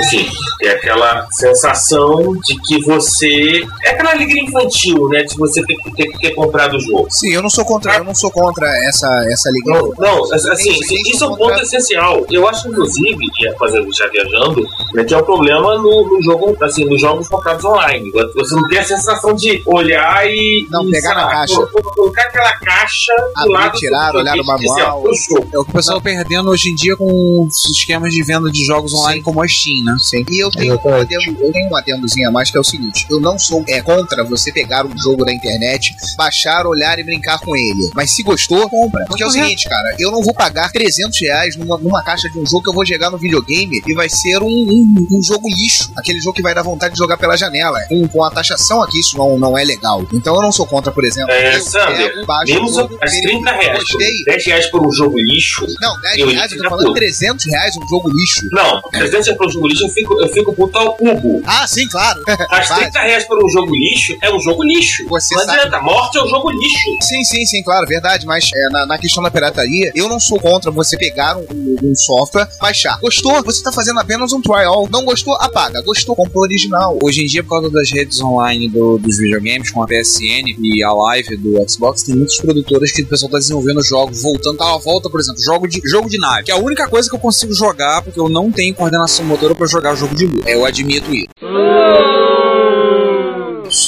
assim, 0.00 0.26
é 0.62 0.70
aquela 0.70 1.26
sensação 1.30 2.34
de 2.44 2.58
que 2.62 2.80
você. 2.84 3.62
É 3.84 3.90
aquela 3.90 4.12
alegria 4.12 4.42
infantil, 4.44 5.08
né? 5.08 5.22
De 5.22 5.36
você 5.36 5.62
ter, 5.64 5.76
ter, 5.96 6.10
ter 6.18 6.30
comprado 6.34 6.76
o 6.76 6.80
jogo. 6.80 7.06
Sim, 7.10 7.32
eu 7.32 7.42
não 7.42 7.50
sou 7.50 7.64
contra, 7.64 7.96
eu 7.96 8.04
não 8.04 8.14
sou 8.14 8.30
contra 8.30 8.66
essa, 8.88 9.08
essa 9.30 9.50
liga. 9.50 9.70
Não, 9.70 9.92
não, 9.98 10.34
assim, 10.34 10.54
Sim, 10.74 10.82
sim, 10.84 11.02
isso 11.10 11.24
é 11.24 11.28
um 11.28 11.36
ponto 11.36 11.60
essencial. 11.60 12.24
Eu 12.30 12.46
acho, 12.48 12.68
inclusive, 12.68 13.18
e 13.40 13.48
rapaziada 13.48 13.86
já 13.92 14.06
viajando, 14.08 14.66
né, 14.94 15.04
que 15.04 15.14
é 15.14 15.18
um 15.18 15.22
problema 15.24 15.76
no, 15.78 16.08
no 16.08 16.22
jogo, 16.22 16.56
assim, 16.62 16.84
nos 16.84 17.00
jogos 17.00 17.28
comprados 17.28 17.64
online. 17.64 18.10
Você 18.34 18.54
não 18.54 18.68
tem 18.68 18.78
a 18.78 18.84
sensação 18.84 19.34
de 19.34 19.62
olhar 19.66 20.26
e. 20.26 20.66
Não, 20.70 20.86
e, 20.88 20.90
pegar 20.90 21.14
na 21.14 21.26
lá, 21.26 21.30
caixa. 21.30 21.54
colo- 21.54 21.92
colocar 21.94 22.22
aquela 22.22 22.52
caixa 22.58 23.12
do 23.42 23.50
lado 23.50 23.72
do 23.72 23.78
tirar, 23.78 24.06
videogame 24.12 24.40
olhar 24.40 24.56
e 24.56 24.60
dizer, 24.60 24.82
manual. 24.82 25.02
o. 25.02 25.08
É 25.54 25.58
o 25.58 25.64
que 25.64 25.70
o 25.70 25.74
pessoal 25.74 25.98
tá 25.98 26.04
perdendo 26.04 26.50
hoje 26.50 26.70
em 26.70 26.74
dia 26.74 26.96
com 26.96 27.46
os 27.46 27.64
esquemas 27.70 28.12
de 28.12 28.22
venda 28.22 28.33
de 28.42 28.64
jogos 28.64 28.92
online 28.92 29.22
como 29.22 29.42
a 29.42 29.48
Steam, 29.48 29.84
né? 29.84 29.96
Sim. 30.00 30.24
E 30.30 30.42
eu 30.42 30.50
tenho, 30.50 30.72
um 30.72 30.74
Exatamente. 30.74 31.16
adendo, 31.16 31.44
eu 31.44 31.52
tenho 31.52 31.70
um 31.70 31.76
adendozinho 31.76 32.28
a 32.28 32.32
mais 32.32 32.50
que 32.50 32.56
é 32.56 32.60
o 32.60 32.64
seguinte: 32.64 33.06
eu 33.10 33.20
não 33.20 33.38
sou 33.38 33.64
é, 33.68 33.80
contra 33.80 34.24
você 34.24 34.52
pegar 34.52 34.86
um 34.86 34.98
jogo 34.98 35.24
da 35.24 35.32
internet, 35.32 35.94
baixar, 36.16 36.66
olhar 36.66 36.98
e 36.98 37.02
brincar 37.02 37.38
com 37.38 37.56
ele. 37.56 37.90
Mas 37.94 38.10
se 38.10 38.22
gostou, 38.22 38.68
compra. 38.68 39.04
Porque 39.06 39.22
é 39.22 39.26
o 39.26 39.30
seguinte, 39.30 39.68
cara, 39.68 39.96
eu 39.98 40.10
não 40.10 40.22
vou 40.22 40.34
pagar 40.34 40.70
300 40.70 41.18
reais 41.20 41.56
numa, 41.56 41.78
numa 41.78 42.02
caixa 42.02 42.28
de 42.28 42.38
um 42.38 42.46
jogo 42.46 42.64
que 42.64 42.70
eu 42.70 42.74
vou 42.74 42.84
jogar 42.84 43.10
no 43.10 43.18
videogame 43.18 43.82
e 43.86 43.94
vai 43.94 44.08
ser 44.08 44.42
um, 44.42 44.48
um, 44.48 45.06
um 45.10 45.22
jogo 45.22 45.48
lixo. 45.48 45.90
Aquele 45.96 46.20
jogo 46.20 46.36
que 46.36 46.42
vai 46.42 46.54
dar 46.54 46.62
vontade 46.62 46.94
de 46.94 46.98
jogar 46.98 47.16
pela 47.16 47.36
janela. 47.36 47.78
Com, 47.88 48.06
com 48.08 48.24
a 48.24 48.30
taxação 48.30 48.82
aqui, 48.82 49.00
isso 49.00 49.16
não, 49.16 49.38
não 49.38 49.58
é 49.58 49.64
legal. 49.64 50.06
Então 50.12 50.34
eu 50.34 50.42
não 50.42 50.52
sou 50.52 50.66
contra, 50.66 50.92
por 50.92 51.04
exemplo. 51.04 51.32
É, 51.32 51.56
eu 51.56 51.62
Sander, 51.62 52.24
Mesmo 52.46 52.72
jogo, 52.72 52.98
as 53.00 53.12
30 53.12 53.50
reais, 53.50 53.68
por, 53.68 53.78
Gostei. 53.78 54.24
10 54.24 54.46
reais 54.46 54.66
por 54.70 54.86
um 54.86 54.92
jogo 54.92 55.18
lixo. 55.18 55.66
Não, 55.80 56.00
10 56.00 56.18
Eu 56.18 56.28
reais, 56.28 56.52
eu 56.52 56.58
tô 56.58 56.68
falando 56.68 56.86
tudo. 56.86 56.94
300 56.94 57.46
reais 57.46 57.76
um 57.76 57.88
jogo 57.88 58.10
lixo. 58.10 58.23
Não, 58.52 58.80
300 58.90 59.26
reais 59.26 59.38
por 59.38 59.46
um 59.46 59.50
jogo 59.50 59.68
lixo, 59.68 59.84
eu 59.84 59.88
fico, 59.90 60.20
eu 60.20 60.28
fico 60.28 60.54
puto 60.54 60.78
ao 60.78 60.94
cubo. 60.94 61.42
Ah, 61.46 61.66
sim, 61.66 61.86
claro. 61.88 62.22
Mas 62.50 62.68
Vai. 62.74 62.80
30 62.84 62.98
reais 63.00 63.24
por 63.24 63.44
um 63.44 63.48
jogo 63.48 63.74
lixo 63.74 64.16
é 64.22 64.32
um 64.34 64.40
jogo 64.40 64.62
lixo. 64.62 65.06
Você 65.08 65.34
não 65.34 65.44
sabe- 65.44 65.58
adianta, 65.60 65.80
morte 65.80 66.18
é 66.18 66.22
um 66.22 66.28
jogo 66.28 66.50
lixo. 66.50 66.78
Sim, 67.02 67.24
sim, 67.24 67.44
sim, 67.46 67.62
claro, 67.62 67.86
verdade. 67.86 68.26
Mas 68.26 68.48
é, 68.54 68.68
na, 68.70 68.86
na 68.86 68.98
questão 68.98 69.22
da 69.22 69.30
pirataria, 69.30 69.92
eu 69.94 70.08
não 70.08 70.18
sou 70.20 70.38
contra 70.40 70.70
você 70.70 70.96
pegar 70.96 71.36
um, 71.36 71.76
um 71.82 71.94
software, 71.94 72.48
baixar. 72.60 72.98
Gostou? 73.00 73.42
Você 73.44 73.62
tá 73.62 73.72
fazendo 73.72 74.00
apenas 74.00 74.32
um 74.32 74.40
trial. 74.40 74.88
Não 74.90 75.04
gostou? 75.04 75.34
Apaga. 75.34 75.80
Gostou? 75.82 76.14
Compra 76.16 76.38
o 76.38 76.42
original. 76.42 76.98
Hoje 77.02 77.22
em 77.22 77.26
dia, 77.26 77.42
por 77.42 77.50
causa 77.50 77.70
das 77.70 77.90
redes 77.90 78.20
online 78.20 78.68
do- 78.68 78.98
dos 78.98 79.18
videogames, 79.18 79.70
com 79.70 79.82
a 79.82 79.86
PSN 79.86 80.54
e 80.62 80.82
a 80.84 80.92
Live 80.92 81.36
do 81.36 81.68
Xbox, 81.68 82.02
tem 82.02 82.14
muitas 82.14 82.36
produtoras 82.36 82.92
que 82.92 83.02
o 83.02 83.06
pessoal 83.06 83.30
tá 83.30 83.38
desenvolvendo 83.38 83.82
jogos, 83.82 84.22
voltando, 84.22 84.56
tá 84.58 84.72
à 84.74 84.78
volta, 84.78 85.08
por 85.10 85.20
exemplo, 85.20 85.42
jogo 85.42 85.66
de, 85.68 85.80
jogo 85.88 86.08
de 86.08 86.18
nave, 86.18 86.44
que 86.44 86.52
é 86.52 86.54
a 86.54 86.58
única 86.58 86.88
coisa 86.88 87.08
que 87.08 87.14
eu 87.14 87.18
consigo 87.20 87.52
jogar, 87.54 88.02
porque 88.14 88.20
eu 88.20 88.28
não 88.28 88.50
tenho 88.50 88.72
coordenação 88.74 89.24
motora 89.26 89.54
pra 89.56 89.66
jogar 89.66 89.96
jogo 89.96 90.14
de 90.14 90.26
luta. 90.26 90.48
Eu 90.48 90.64
admito 90.64 91.12
isso. 91.12 91.26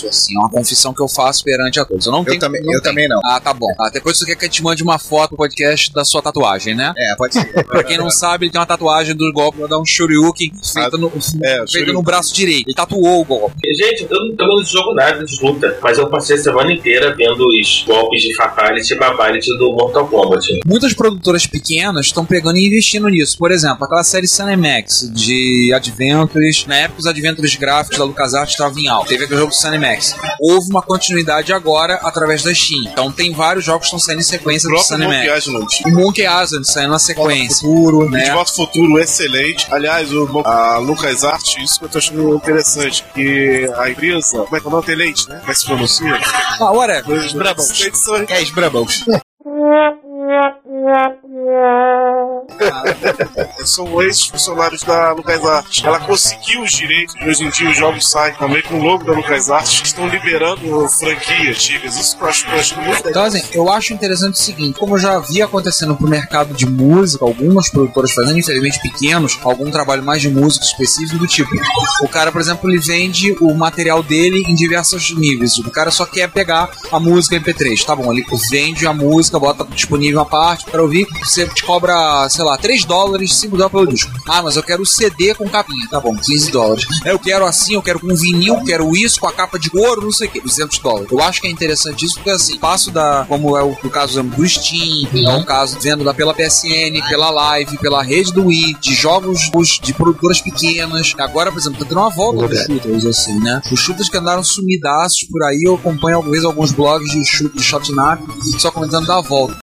Assim, 0.08 0.34
é 0.34 0.38
uma 0.38 0.50
confissão 0.50 0.92
que 0.92 1.00
eu 1.02 1.08
faço 1.08 1.44
perante 1.44 1.78
a 1.80 1.84
todos. 1.84 2.06
Eu 2.06 2.12
não 2.12 2.20
Eu 2.20 2.24
tenho. 2.26 2.40
também, 2.40 2.60
não 2.62 2.72
eu 2.72 2.80
tenho. 2.80 2.94
também 2.94 3.08
não. 3.08 3.20
Ah, 3.24 3.40
tá 3.40 3.52
bom. 3.52 3.72
Ah, 3.78 3.88
depois 3.90 4.18
você 4.18 4.24
quer 4.26 4.36
que 4.36 4.44
eu 4.46 4.48
te 4.50 4.62
mande 4.62 4.82
uma 4.82 4.98
foto 4.98 5.30
do 5.30 5.36
podcast 5.36 5.92
da 5.92 6.04
sua 6.04 6.20
tatuagem, 6.22 6.74
né? 6.74 6.92
É, 6.96 7.14
pode 7.16 7.34
ser. 7.34 7.44
Pra 7.66 7.82
quem 7.84 7.96
não 7.98 8.10
sabe, 8.10 8.46
ele 8.46 8.52
tem 8.52 8.60
uma 8.60 8.66
tatuagem 8.66 9.14
do 9.14 9.32
golpe 9.32 9.58
pra 9.58 9.66
dar 9.66 9.78
um 9.78 9.84
shoryuken 9.84 10.52
feita 10.72 10.96
no, 10.98 11.08
É, 11.08 11.10
feita 11.12 11.66
Shoryuken. 11.66 11.94
no 11.94 12.02
braço 12.02 12.34
direito. 12.34 12.68
Ele 12.68 12.74
tatuou 12.74 13.20
o 13.20 13.24
golpe. 13.24 13.54
Gente, 13.76 14.06
eu 14.10 14.18
não, 14.36 14.56
não 14.58 14.64
jogo 14.64 14.94
nada 14.94 15.24
de 15.24 15.40
luta, 15.44 15.78
mas 15.82 15.98
eu 15.98 16.08
passei 16.08 16.36
a 16.36 16.38
semana 16.38 16.72
inteira 16.72 17.14
vendo 17.14 17.46
os 17.46 17.84
golpes 17.86 18.22
de 18.22 18.34
Fatality 18.34 18.92
e 18.94 18.96
Babality 18.98 19.56
do 19.58 19.72
Mortal 19.72 20.06
Kombat. 20.08 20.46
Muitas 20.66 20.92
produtoras 20.94 21.46
pequenas 21.46 22.06
estão 22.06 22.24
pegando 22.24 22.56
e 22.58 22.66
investindo 22.66 23.08
nisso. 23.08 23.36
Por 23.38 23.50
exemplo, 23.52 23.84
aquela 23.84 24.04
série 24.04 24.26
Cinemax 24.26 25.10
de 25.14 25.72
Adventures. 25.74 26.66
Na 26.66 26.76
época, 26.76 27.00
os 27.00 27.06
Adventures 27.06 27.54
gráficos 27.56 27.98
da 27.98 28.04
LucasArts 28.04 28.52
estavam 28.54 28.78
em 28.78 28.88
alta. 28.88 29.08
Teve 29.08 29.24
aquele 29.24 29.40
jogo 29.40 29.52
Cinemax. 29.52 29.75
Houve 30.40 30.70
uma 30.70 30.82
continuidade 30.82 31.52
agora 31.52 31.94
através 32.02 32.42
da 32.42 32.54
Steam. 32.54 32.84
Então, 32.84 33.10
tem 33.10 33.32
vários 33.32 33.64
jogos 33.64 33.82
que 33.82 33.86
estão 33.86 33.98
saindo 33.98 34.20
em 34.20 34.24
sequência 34.24 34.68
do 34.68 34.78
Cinemax. 34.78 35.16
Monkey 35.16 35.38
Island. 35.38 35.66
O 35.86 35.90
Monkey 35.90 36.22
Island 36.22 36.70
saindo 36.70 36.90
na 36.90 36.98
sequência. 36.98 37.60
Futuro, 37.60 38.06
De 38.06 38.12
né? 38.12 38.32
volta 38.32 38.50
ao 38.50 38.56
futuro, 38.56 38.98
excelente. 38.98 39.66
Aliás, 39.70 40.12
o, 40.12 40.40
a 40.44 40.78
Lucas 40.78 41.24
Art, 41.24 41.56
isso 41.58 41.78
que 41.78 41.84
eu 41.84 41.88
tô 41.88 41.98
achando 41.98 42.34
interessante, 42.36 43.04
que 43.14 43.70
a 43.76 43.90
empresa, 43.90 44.38
como 44.44 44.56
é 44.56 44.60
que 44.60 44.66
é 44.66 44.68
o 44.68 44.72
nome? 44.72 44.86
Telente, 44.86 45.28
né? 45.28 45.38
Como 45.38 45.50
é 45.50 45.54
que 45.54 45.60
se 45.60 45.66
pronuncia? 45.66 46.20
Ah, 46.60 46.70
whatever. 46.70 47.18
Os 47.18 47.34
É, 48.30 48.42
os 48.42 48.50
Brabos. 48.50 49.04
são 53.64 54.02
ex-funcionários 54.02 54.82
da 54.82 55.12
LucasArts. 55.12 55.82
Ela 55.84 56.00
conseguiu 56.00 56.62
os 56.62 56.72
direitos 56.72 57.14
e 57.20 57.28
hoje 57.28 57.44
em 57.44 57.50
dia 57.50 57.70
os 57.70 57.76
jogos 57.76 58.10
saem 58.10 58.34
também 58.34 58.62
com 58.62 58.78
o 58.78 58.82
logo 58.82 59.04
da 59.04 59.12
LucasArts. 59.12 59.82
Estão 59.84 60.08
liberando 60.08 60.88
franquias 60.88 61.56
antigas. 61.56 61.96
Isso 61.96 62.16
que 62.16 62.22
eu 62.22 62.28
acho, 62.28 62.44
que 62.44 62.52
eu 62.52 62.58
acho 62.58 62.80
muito. 62.80 63.08
Então, 63.08 63.24
assim, 63.24 63.42
eu 63.52 63.70
acho 63.70 63.92
interessante 63.92 64.34
o 64.34 64.38
seguinte: 64.38 64.78
como 64.78 64.94
eu 64.94 64.98
já 64.98 65.18
vi 65.18 65.42
acontecendo 65.42 65.96
pro 65.96 66.08
mercado 66.08 66.54
de 66.54 66.66
música, 66.66 67.24
algumas 67.24 67.68
produtoras 67.70 68.12
fazendo, 68.12 68.38
infelizmente 68.38 68.80
pequenos, 68.80 69.38
algum 69.42 69.70
trabalho 69.70 70.02
mais 70.02 70.22
de 70.22 70.30
música 70.30 70.64
específico 70.64 71.18
do 71.18 71.26
tipo. 71.26 71.50
O 72.02 72.08
cara, 72.08 72.30
por 72.30 72.40
exemplo, 72.40 72.70
ele 72.70 72.78
vende 72.78 73.36
o 73.40 73.54
material 73.54 74.02
dele 74.02 74.44
em 74.46 74.54
diversos 74.54 75.14
níveis. 75.16 75.58
O 75.58 75.70
cara 75.70 75.90
só 75.90 76.04
quer 76.04 76.30
pegar 76.30 76.70
a 76.90 77.00
música 77.00 77.36
MP3. 77.36 77.84
Tá 77.84 77.94
bom, 77.94 78.12
ele 78.12 78.24
vende 78.50 78.86
a 78.86 78.92
música, 78.92 79.38
bota 79.38 79.64
disponível 79.64 80.15
uma 80.16 80.26
parte 80.26 80.64
para 80.70 80.82
ouvir. 80.82 81.06
Você 81.24 81.46
te 81.46 81.62
cobra, 81.64 82.28
sei 82.28 82.44
lá, 82.44 82.56
3 82.56 82.84
dólares, 82.84 83.34
5 83.36 83.56
dólares 83.56 83.72
pelo 83.72 83.86
disco. 83.88 84.10
Ah, 84.28 84.42
mas 84.42 84.56
eu 84.56 84.62
quero 84.62 84.82
o 84.82 84.86
CD 84.86 85.34
com 85.34 85.48
capinha. 85.48 85.86
Tá 85.90 86.00
bom, 86.00 86.16
15 86.16 86.50
dólares. 86.50 86.84
Eu 87.04 87.18
quero 87.18 87.44
assim, 87.46 87.74
eu 87.74 87.82
quero 87.82 88.00
com 88.00 88.14
vinil, 88.14 88.62
quero 88.64 88.94
isso, 88.96 89.20
com 89.20 89.26
a 89.28 89.32
capa 89.32 89.58
de 89.58 89.70
couro, 89.70 90.02
não 90.02 90.12
sei 90.12 90.28
o 90.28 90.30
que, 90.30 90.40
200 90.40 90.78
dólares. 90.78 91.08
Eu 91.10 91.20
acho 91.20 91.40
que 91.40 91.46
é 91.46 91.50
interessante 91.50 92.04
isso 92.04 92.14
porque, 92.16 92.30
assim, 92.30 92.56
passo 92.58 92.90
da. 92.90 93.24
Como 93.28 93.56
é 93.56 93.62
o, 93.62 93.70
o 93.72 93.90
caso 93.90 94.22
do 94.22 94.48
Steam, 94.48 95.08
é 95.14 95.36
um 95.36 95.44
caso 95.44 95.78
vendo 95.80 96.04
da, 96.04 96.12
pela 96.14 96.34
PSN, 96.34 97.00
pela 97.08 97.30
Live, 97.30 97.78
pela 97.78 98.02
rede 98.02 98.32
do 98.32 98.46
Wii, 98.46 98.76
de 98.80 98.94
jogos 98.94 99.50
os- 99.54 99.78
de 99.82 99.92
produtoras 99.92 100.40
pequenas. 100.40 101.12
Agora, 101.18 101.50
por 101.52 101.58
exemplo, 101.58 101.78
tá 101.80 101.84
tendo 101.86 102.00
uma 102.00 102.10
volta 102.10 102.46
dos 102.48 102.58
shooters, 102.64 103.04
assim, 103.06 103.38
né? 103.40 103.60
Os 103.70 103.80
shooters 103.80 104.08
que 104.08 104.16
andaram 104.16 104.42
sumidaços 104.42 105.24
por 105.30 105.42
aí, 105.44 105.62
eu 105.66 105.74
acompanho 105.74 106.20
talvez 106.20 106.44
alguns 106.44 106.72
blogs 106.72 107.10
de 107.12 107.24
shoot 107.24 107.54
de 107.56 107.62
shotnap 107.62 108.20
só 108.58 108.70
comentando 108.70 109.06
da 109.06 109.20
volta. 109.20 109.56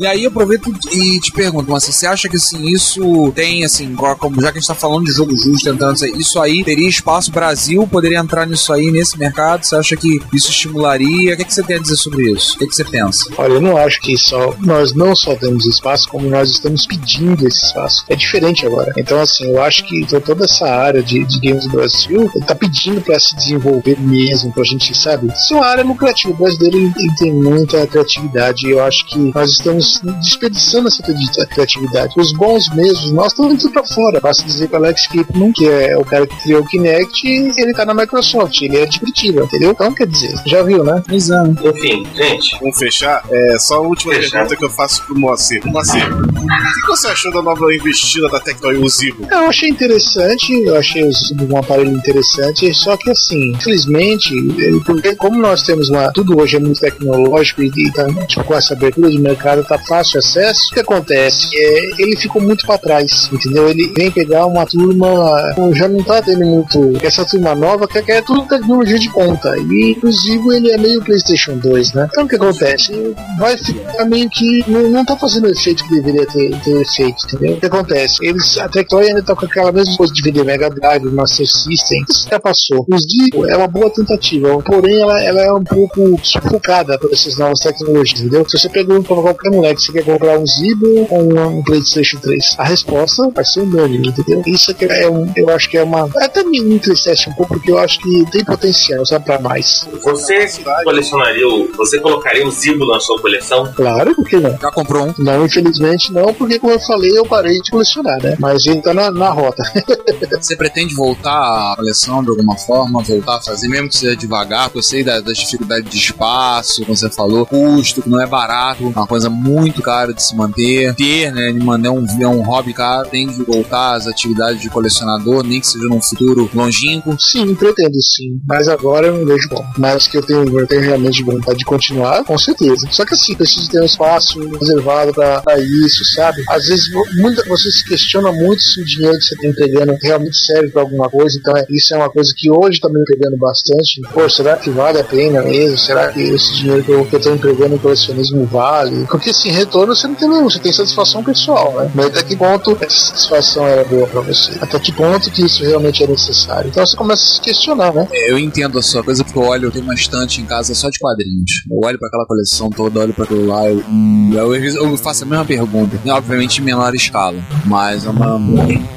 E 0.00 0.06
aí 0.06 0.24
eu 0.24 0.30
aproveito 0.30 0.72
e 0.90 1.20
te 1.20 1.30
pergunto, 1.30 1.70
mas 1.70 1.84
você 1.84 2.06
acha 2.06 2.26
que 2.26 2.36
assim, 2.36 2.66
isso 2.72 3.30
tem 3.34 3.66
assim, 3.66 3.94
como 3.94 4.40
já 4.40 4.50
que 4.50 4.56
a 4.56 4.60
gente 4.62 4.66
tá 4.66 4.74
falando 4.74 5.04
de 5.04 5.12
jogo 5.12 5.36
justo, 5.36 5.70
tentando 5.70 6.02
isso 6.18 6.40
aí, 6.40 6.64
teria 6.64 6.88
espaço 6.88 7.30
Brasil, 7.30 7.86
poderia 7.86 8.18
entrar 8.18 8.46
nisso 8.46 8.72
aí, 8.72 8.90
nesse 8.90 9.18
mercado? 9.18 9.62
Você 9.62 9.76
acha 9.76 9.94
que 9.96 10.18
isso 10.32 10.48
estimularia? 10.48 11.34
O 11.34 11.36
que, 11.36 11.42
é 11.42 11.44
que 11.44 11.52
você 11.52 11.62
tem 11.62 11.76
a 11.76 11.80
dizer 11.80 11.96
sobre 11.96 12.32
isso? 12.32 12.54
O 12.54 12.58
que, 12.60 12.64
é 12.64 12.66
que 12.68 12.74
você 12.76 12.84
pensa? 12.84 13.26
Olha, 13.36 13.52
eu 13.52 13.60
não 13.60 13.76
acho 13.76 14.00
que 14.00 14.16
só 14.16 14.54
nós 14.60 14.94
não 14.94 15.14
só 15.14 15.34
temos 15.36 15.66
espaço, 15.66 16.08
como 16.08 16.26
nós 16.30 16.48
estamos 16.48 16.86
pedindo 16.86 17.46
esse 17.46 17.62
espaço. 17.62 18.02
É 18.08 18.16
diferente 18.16 18.64
agora. 18.64 18.94
Então, 18.96 19.20
assim, 19.20 19.50
eu 19.50 19.62
acho 19.62 19.86
que 19.86 20.06
to- 20.06 20.18
toda 20.22 20.46
essa 20.46 20.64
área 20.66 21.02
de, 21.02 21.22
de 21.26 21.38
games 21.40 21.64
do 21.64 21.72
Brasil 21.72 22.30
está 22.36 22.54
pedindo 22.54 23.02
para 23.02 23.20
se 23.20 23.36
desenvolver 23.36 24.00
mesmo, 24.00 24.50
pra 24.50 24.64
gente, 24.64 24.96
sabe? 24.96 25.26
Isso 25.30 25.52
é 25.52 25.56
uma 25.58 25.66
área 25.66 25.84
lucrativa. 25.84 26.32
O 26.32 26.36
brasileiro 26.38 26.78
ele, 26.78 26.92
ele 26.96 27.14
tem 27.16 27.34
muita 27.34 27.86
criatividade 27.86 28.66
e 28.66 28.70
eu 28.70 28.82
acho 28.82 29.04
que 29.06 29.18
nós 29.34 29.50
estamos 29.50 29.89
desperdiçando 30.22 30.88
essa 30.88 31.02
cri- 31.02 31.46
criatividade. 31.50 32.14
Os 32.16 32.32
bons 32.32 32.68
mesmos, 32.74 33.12
nós 33.12 33.28
estamos 33.32 33.52
indo 33.64 33.72
pra 33.72 33.84
fora. 33.86 34.20
Basta 34.20 34.44
dizer 34.44 34.68
para 34.68 34.78
Alex 34.78 35.06
Kipman, 35.08 35.52
que 35.52 35.66
é 35.68 35.96
o 35.96 36.04
cara 36.04 36.26
que 36.26 36.36
criou 36.42 36.62
o 36.62 36.66
Kinect, 36.66 37.26
ele 37.26 37.72
tá 37.74 37.84
na 37.84 37.94
Microsoft, 37.94 38.60
ele 38.62 38.76
é 38.78 38.86
de 38.86 38.98
Curitiba, 39.00 39.42
entendeu? 39.44 39.70
Então, 39.72 39.92
quer 39.94 40.06
dizer, 40.06 40.34
já 40.46 40.62
viu, 40.62 40.84
né? 40.84 41.02
Exato. 41.10 41.50
Enfim, 41.68 42.06
gente, 42.14 42.56
Vamos 42.60 42.78
fechar? 42.78 43.22
É, 43.30 43.58
só 43.58 43.76
a 43.76 43.80
última 43.80 44.14
Fechar. 44.14 44.30
pergunta 44.32 44.56
que 44.56 44.64
eu 44.64 44.70
faço 44.70 45.02
pro 45.04 45.18
Moacir. 45.18 45.64
Moacir, 45.66 46.02
o 46.12 46.80
que 46.80 46.86
você 46.86 47.08
achou 47.08 47.32
da 47.32 47.42
nova 47.42 47.72
investida 47.74 48.28
da 48.28 48.40
Tectoy 48.40 48.76
Usivo? 48.76 49.26
Eu 49.30 49.46
achei 49.48 49.68
interessante, 49.68 50.52
eu 50.52 50.76
achei 50.76 51.02
um 51.50 51.56
aparelho 51.56 51.92
interessante, 51.96 52.72
só 52.74 52.96
que 52.96 53.10
assim, 53.10 53.52
infelizmente, 53.52 54.32
ele- 54.34 54.80
porque 54.84 55.14
como 55.16 55.38
nós 55.40 55.62
temos 55.62 55.88
uma. 55.88 56.10
Tudo 56.12 56.38
hoje 56.40 56.56
é 56.56 56.60
muito 56.60 56.80
tecnológico 56.80 57.62
e, 57.62 57.68
e 57.76 57.92
tá, 57.92 58.06
tipo, 58.26 58.44
com 58.44 58.54
essa 58.54 58.74
abertura 58.74 59.10
de 59.10 59.18
mercado 59.18 59.64
tá 59.64 59.78
fácil 59.86 60.18
acesso, 60.18 60.68
o 60.70 60.74
que 60.74 60.80
acontece? 60.80 61.48
É, 61.54 62.02
ele 62.02 62.16
ficou 62.16 62.40
muito 62.42 62.66
para 62.66 62.78
trás, 62.78 63.28
entendeu? 63.32 63.68
Ele 63.68 63.92
vem 63.96 64.10
pegar 64.10 64.46
uma 64.46 64.66
turma, 64.66 65.54
já 65.74 65.88
não 65.88 66.02
tá 66.02 66.22
tendo 66.22 66.44
muito. 66.44 66.92
Essa 67.02 67.24
turma 67.24 67.54
nova 67.54 67.86
que 67.86 68.00
quer 68.02 68.22
tudo 68.22 68.46
tecnologia 68.46 68.98
de 68.98 69.10
ponta. 69.10 69.56
E 69.58 69.92
inclusive 69.96 70.56
ele 70.56 70.72
é 70.72 70.78
meio 70.78 71.02
PlayStation 71.02 71.56
2, 71.56 71.92
né? 71.92 72.08
Então 72.10 72.24
o 72.24 72.28
que 72.28 72.36
acontece? 72.36 72.92
Vai 73.38 73.56
ficar 73.56 74.04
meio 74.04 74.28
que. 74.30 74.64
Não, 74.68 74.88
não 74.90 75.04
tá 75.04 75.16
fazendo 75.16 75.46
o 75.46 75.50
efeito 75.50 75.84
que 75.84 75.94
deveria 75.94 76.26
ter, 76.26 76.50
ter 76.60 76.86
feito, 76.86 77.26
entendeu? 77.26 77.56
O 77.56 77.60
que 77.60 77.66
acontece? 77.66 78.16
Eles, 78.22 78.58
a 78.58 78.68
Tectoy 78.68 79.08
ainda 79.08 79.22
tá 79.22 79.34
com 79.34 79.46
aquela 79.46 79.72
mesma 79.72 79.96
coisa 79.96 80.12
de 80.12 80.22
vender 80.22 80.44
Mega 80.44 80.70
Drive, 80.70 81.04
Master 81.04 81.46
System. 81.46 82.04
Isso 82.08 82.26
já 82.28 82.40
passou. 82.40 82.86
Os 82.90 83.06
Digo 83.06 83.46
é 83.46 83.56
uma 83.56 83.66
boa 83.66 83.90
tentativa, 83.90 84.62
porém 84.62 85.00
ela, 85.00 85.20
ela 85.22 85.42
é 85.42 85.52
um 85.52 85.64
pouco 85.64 86.18
sufocada 86.22 86.98
por 86.98 87.12
essas 87.12 87.36
novas 87.36 87.60
tecnologias, 87.60 88.20
entendeu? 88.20 88.48
Se 88.48 88.58
você 88.58 88.68
pega 88.68 88.94
um, 88.94 89.02
qualquer 89.02 89.50
um 89.50 89.60
moleque, 89.70 89.82
você 89.82 89.92
quer 89.92 90.04
comprar 90.04 90.38
um 90.38 90.46
Zibo 90.46 91.06
ou 91.10 91.22
um, 91.22 91.58
um 91.58 91.62
PlayStation 91.62 92.18
3? 92.18 92.56
A 92.58 92.64
resposta 92.64 93.30
vai 93.34 93.44
ser 93.44 93.60
unânime, 93.60 94.08
entendeu? 94.08 94.42
Isso 94.46 94.70
aqui 94.70 94.84
é 94.86 95.08
um, 95.08 95.30
eu 95.36 95.48
acho 95.50 95.68
que 95.68 95.76
é 95.76 95.82
uma. 95.82 96.08
Até 96.16 96.42
me 96.44 96.58
entristece 96.58 97.28
um 97.28 97.32
pouco, 97.34 97.54
porque 97.54 97.70
eu 97.70 97.78
acho 97.78 97.98
que 98.00 98.24
tem 98.30 98.44
potencial, 98.44 99.04
sabe, 99.06 99.24
pra 99.24 99.38
mais. 99.40 99.86
Você 100.02 100.48
colecionaria 100.84 101.46
o. 101.48 101.70
Você 101.76 101.98
colocaria 102.00 102.46
o 102.46 102.50
Zibo 102.50 102.86
na 102.86 103.00
sua 103.00 103.18
coleção? 103.20 103.70
Claro, 103.74 104.14
por 104.14 104.26
que 104.26 104.36
não? 104.36 104.56
Já 104.58 104.70
comprou 104.70 105.06
um? 105.08 105.14
Não, 105.18 105.44
infelizmente 105.44 106.12
não, 106.12 106.32
porque 106.34 106.58
como 106.58 106.72
eu 106.72 106.80
falei, 106.80 107.16
eu 107.16 107.24
parei 107.26 107.60
de 107.60 107.70
colecionar, 107.70 108.22
né? 108.22 108.36
Mas 108.38 108.66
ele 108.66 108.80
tá 108.82 108.92
na, 108.94 109.10
na 109.10 109.30
rota. 109.30 109.62
Você 110.40 110.56
pretende 110.56 110.94
voltar 110.94 111.32
à 111.72 111.74
coleção 111.76 112.22
de 112.22 112.30
alguma 112.30 112.56
forma? 112.56 113.02
Voltar 113.02 113.36
a 113.36 113.40
fazer, 113.42 113.68
mesmo 113.68 113.88
que 113.88 113.96
seja 113.96 114.16
devagar? 114.16 114.64
porque 114.64 114.78
Eu 114.78 114.82
sei 114.82 115.04
da- 115.04 115.20
das 115.20 115.36
dificuldades 115.38 115.90
de 115.90 115.98
espaço, 115.98 116.82
como 116.84 116.96
você 116.96 117.10
falou, 117.10 117.44
custo, 117.46 118.02
que 118.02 118.08
não 118.08 118.20
é 118.20 118.26
barato, 118.26 118.86
uma 118.86 119.06
coisa 119.06 119.28
muito 119.28 119.59
cara 119.82 120.12
de 120.12 120.22
se 120.22 120.34
manter. 120.36 120.94
Ter, 120.94 121.32
né, 121.32 121.52
de 121.52 121.60
manter 121.60 121.88
um, 121.88 122.06
é 122.20 122.28
um 122.28 122.42
hobby 122.42 122.72
caro, 122.72 123.08
tem 123.08 123.26
de 123.26 123.42
voltar 123.42 123.94
às 123.94 124.06
atividades 124.06 124.60
de 124.60 124.68
colecionador, 124.68 125.42
nem 125.44 125.60
que 125.60 125.66
seja 125.66 125.86
num 125.86 126.00
futuro 126.00 126.48
longínquo. 126.54 127.16
Sim, 127.18 127.54
pretendo 127.54 128.00
sim. 128.02 128.40
Mas 128.46 128.68
agora 128.68 129.08
eu 129.08 129.18
não 129.18 129.26
vejo 129.26 129.48
como. 129.48 129.68
Mas 129.78 130.06
que 130.06 130.18
eu 130.18 130.22
tenho, 130.22 130.58
eu 130.58 130.66
tenho 130.66 130.82
realmente 130.82 131.22
vontade 131.22 131.58
de 131.58 131.64
continuar, 131.64 132.24
com 132.24 132.38
certeza. 132.38 132.86
Só 132.90 133.04
que 133.04 133.14
assim, 133.14 133.34
preciso 133.34 133.70
ter 133.70 133.80
um 133.80 133.86
espaço 133.86 134.38
reservado 134.58 135.12
pra, 135.12 135.40
pra 135.40 135.58
isso, 135.58 136.04
sabe? 136.04 136.42
Às 136.48 136.66
vezes 136.66 136.90
muita, 137.16 137.44
você 137.46 137.70
se 137.70 137.84
questiona 137.84 138.32
muito 138.32 138.62
se 138.62 138.80
o 138.80 138.84
dinheiro 138.84 139.18
que 139.18 139.24
você 139.24 139.36
tá 139.36 139.46
entregando 139.46 139.96
realmente 140.02 140.36
serve 140.36 140.70
pra 140.70 140.82
alguma 140.82 141.08
coisa. 141.08 141.38
Então 141.38 141.56
é, 141.56 141.64
isso 141.70 141.94
é 141.94 141.96
uma 141.96 142.10
coisa 142.10 142.32
que 142.36 142.50
hoje 142.50 142.80
tá 142.80 142.88
me 142.88 143.04
pegando 143.04 143.36
bastante. 143.36 144.00
Pô, 144.12 144.28
será 144.28 144.56
que 144.56 144.70
vale 144.70 145.00
a 145.00 145.04
pena 145.04 145.42
mesmo? 145.42 145.78
Será 145.78 146.08
que 146.08 146.20
esse 146.20 146.54
dinheiro 146.54 146.84
que 146.84 146.90
eu, 146.90 147.04
que 147.04 147.16
eu 147.16 147.20
tô 147.20 147.34
empregando 147.34 147.74
em 147.74 147.78
colecionismo 147.78 148.46
vale? 148.46 149.06
Porque 149.06 149.32
assim, 149.40 149.50
retorno 149.50 149.94
você 149.94 150.06
não 150.06 150.14
tem 150.14 150.28
nenhum, 150.28 150.44
você 150.44 150.58
tem 150.58 150.72
satisfação 150.72 151.24
pessoal, 151.24 151.72
né? 151.74 151.90
Mas 151.94 152.06
até 152.06 152.22
que 152.22 152.36
ponto 152.36 152.76
essa 152.80 153.06
satisfação 153.06 153.66
era 153.66 153.84
boa 153.84 154.06
pra 154.06 154.20
você? 154.20 154.52
Até 154.60 154.78
que 154.78 154.92
ponto 154.92 155.30
que 155.30 155.44
isso 155.44 155.64
realmente 155.64 156.04
é 156.04 156.06
necessário? 156.06 156.68
Então 156.68 156.86
você 156.86 156.96
começa 156.96 157.22
a 157.22 157.34
se 157.34 157.40
questionar, 157.40 157.92
né? 157.92 158.06
Eu 158.26 158.38
entendo 158.38 158.78
a 158.78 158.82
sua 158.82 159.02
coisa 159.02 159.24
porque 159.24 159.38
eu 159.38 159.42
olho, 159.42 159.66
eu 159.66 159.70
tenho 159.70 159.84
uma 159.84 159.94
estante 159.94 160.40
em 160.40 160.44
casa 160.44 160.74
só 160.74 160.88
de 160.90 160.98
quadrinhos. 160.98 161.64
Eu 161.70 161.80
olho 161.84 161.98
pra 161.98 162.08
aquela 162.08 162.26
coleção 162.26 162.70
toda, 162.70 163.00
olho 163.00 163.14
pra 163.14 163.24
aquilo 163.24 163.46
lá, 163.46 163.68
eu, 163.68 163.82
hum, 163.88 164.30
eu, 164.34 164.54
eu 164.54 164.96
faço 164.96 165.24
a 165.24 165.26
mesma 165.26 165.44
pergunta. 165.44 165.98
Obviamente 166.10 166.60
em 166.60 166.64
menor 166.64 166.94
escala, 166.94 167.38
mas 167.66 168.04
é 168.04 168.10
uma, 168.10 168.38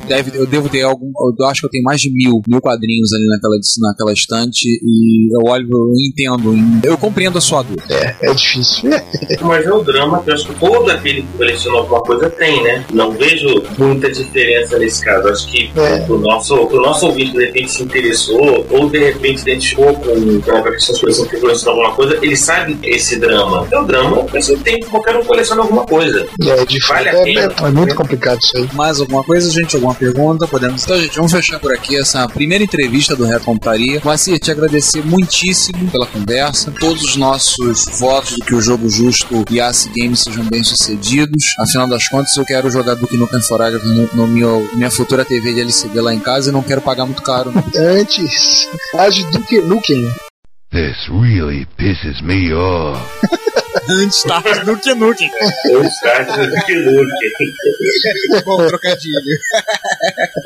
deve, 0.08 0.38
eu 0.38 0.46
devo 0.46 0.70
ter 0.70 0.82
algum. 0.84 1.12
Eu 1.40 1.46
acho 1.48 1.62
que 1.62 1.68
eu 1.68 1.70
tenho 1.70 1.84
mais 1.84 2.02
de 2.02 2.12
mil, 2.12 2.42
mil 2.48 2.62
quadrinhos 2.62 3.14
ali 3.14 3.26
naquela, 3.28 3.56
naquela 3.82 4.14
estante 4.14 4.68
e 4.68 5.36
eu 5.36 5.52
olho, 5.52 5.68
eu 5.72 5.94
entendo, 6.10 6.54
eu 6.84 6.98
compreendo 6.98 7.38
a 7.38 7.42
sua 7.42 7.64
dor. 7.64 7.82
É, 7.90 8.16
é 8.22 8.34
difícil. 8.34 8.90
Mas 9.42 9.66
é 9.66 9.74
o 9.74 9.84
drama 9.84 10.22
que 10.24 10.32
acho 10.34 10.48
que 10.48 10.56
todo 10.56 10.90
aquele 10.90 11.22
que 11.24 11.38
coleciona 11.38 11.78
alguma 11.80 12.02
coisa 12.02 12.30
tem, 12.30 12.62
né? 12.64 12.86
Não 12.94 13.12
vejo 13.12 13.64
muita 13.78 14.12
diferença 14.12 14.78
nesse 14.78 15.04
caso. 15.04 15.28
Acho 15.30 15.48
que 15.48 15.72
É. 15.76 16.06
o 16.10 16.18
nosso, 16.18 16.56
o 16.56 16.76
nosso 16.82 17.08
ouvinte 17.08 17.32
de 17.32 17.46
repente 17.46 17.72
se 17.72 17.84
interessou, 17.84 18.66
ou 18.70 18.90
de 18.90 18.98
repente 19.00 19.42
identificou 19.42 19.94
com, 19.96 20.42
com 20.42 20.52
a 20.58 20.72
questão 20.72 20.96
de 20.96 21.02
coleção 21.02 21.26
que 21.28 21.38
coleciona 21.38 21.72
alguma 21.72 21.96
coisa, 21.96 22.18
ele 22.22 22.36
sabe 22.36 22.78
esse 22.84 23.18
drama. 23.20 23.68
É 23.72 23.80
o 23.80 23.84
drama, 23.86 24.22
a 24.22 24.26
pessoa 24.26 24.58
tem 24.64 24.80
que 24.80 24.86
qualquer 24.88 25.16
um 25.16 25.24
coleciona 25.24 25.62
alguma 25.62 25.86
coisa. 25.86 26.28
É 26.42 26.66
difícil. 26.66 26.94
Vale 26.94 27.10
a 27.10 27.14
é, 27.14 27.24
pena. 27.24 27.42
é- 27.60 27.68
é 27.68 27.72
muito 27.72 27.96
complicado 27.96 28.40
isso 28.42 28.58
aí. 28.58 28.70
Mais 28.74 29.00
alguma 29.00 29.24
coisa, 29.24 29.50
gente? 29.52 29.76
Alguma 29.76 29.96
pergunta? 29.96 30.48
Podemos. 30.48 30.84
Então, 30.84 30.98
gente, 31.00 31.16
vamos 31.16 31.32
fechar 31.32 31.60
por 31.60 31.74
aqui 31.74 31.96
essa 31.98 32.28
primeira 32.28 32.64
entrevista 32.64 33.16
do 33.16 33.26
Reto 33.26 33.46
Computaria. 33.46 34.02
Moacir, 34.04 34.40
te 34.40 34.52
agradecer 34.52 35.04
muitíssimo 35.06 35.90
pela 35.92 36.06
conversa. 36.08 36.72
Todos 36.80 37.04
os 37.04 37.16
nossos 37.16 37.86
votos 38.00 38.36
de 38.36 38.42
que 38.46 38.56
o 38.56 38.62
jogo 38.62 38.90
justo 38.90 39.44
e 39.50 39.60
a 39.60 39.72
Games 39.96 40.23
sejam 40.24 40.46
bem 40.46 40.64
sucedidos. 40.64 41.56
Afinal 41.60 41.88
das 41.88 42.08
contas, 42.08 42.36
eu 42.36 42.46
quero 42.46 42.70
jogar 42.70 42.96
Duke 42.96 43.18
Nukem 43.18 43.42
Forever 43.42 43.84
no, 43.84 44.10
no 44.14 44.28
meu, 44.28 44.68
minha 44.74 44.92
futura 44.92 45.26
TV 45.26 45.54
de 45.54 45.62
LCD 45.62 46.02
lá 46.02 46.14
em 46.14 46.20
casa 46.20 46.50
e 46.50 46.54
não 46.54 46.64
quero 46.64 46.82
pagar 46.82 47.06
muito 47.06 47.22
caro. 47.22 47.52
não. 47.52 47.64
Antes, 47.76 48.68
age 48.98 49.24
do 49.32 49.42
que 49.42 49.62
Nukem. 49.62 50.14
This 50.72 50.98
really 51.10 51.68
pisses 51.78 52.22
me 52.22 52.52
off. 52.54 53.00
Antes 53.90 54.24
tarde 54.24 54.66
do 54.66 54.78
que 54.78 54.94
Nukem. 54.94 55.30
Eu 55.66 55.84
estágio 55.84 56.50
do 56.50 56.66
que 56.66 56.74
Luke. 56.74 58.44
Bom, 58.46 58.66
trocadilho. 58.68 59.38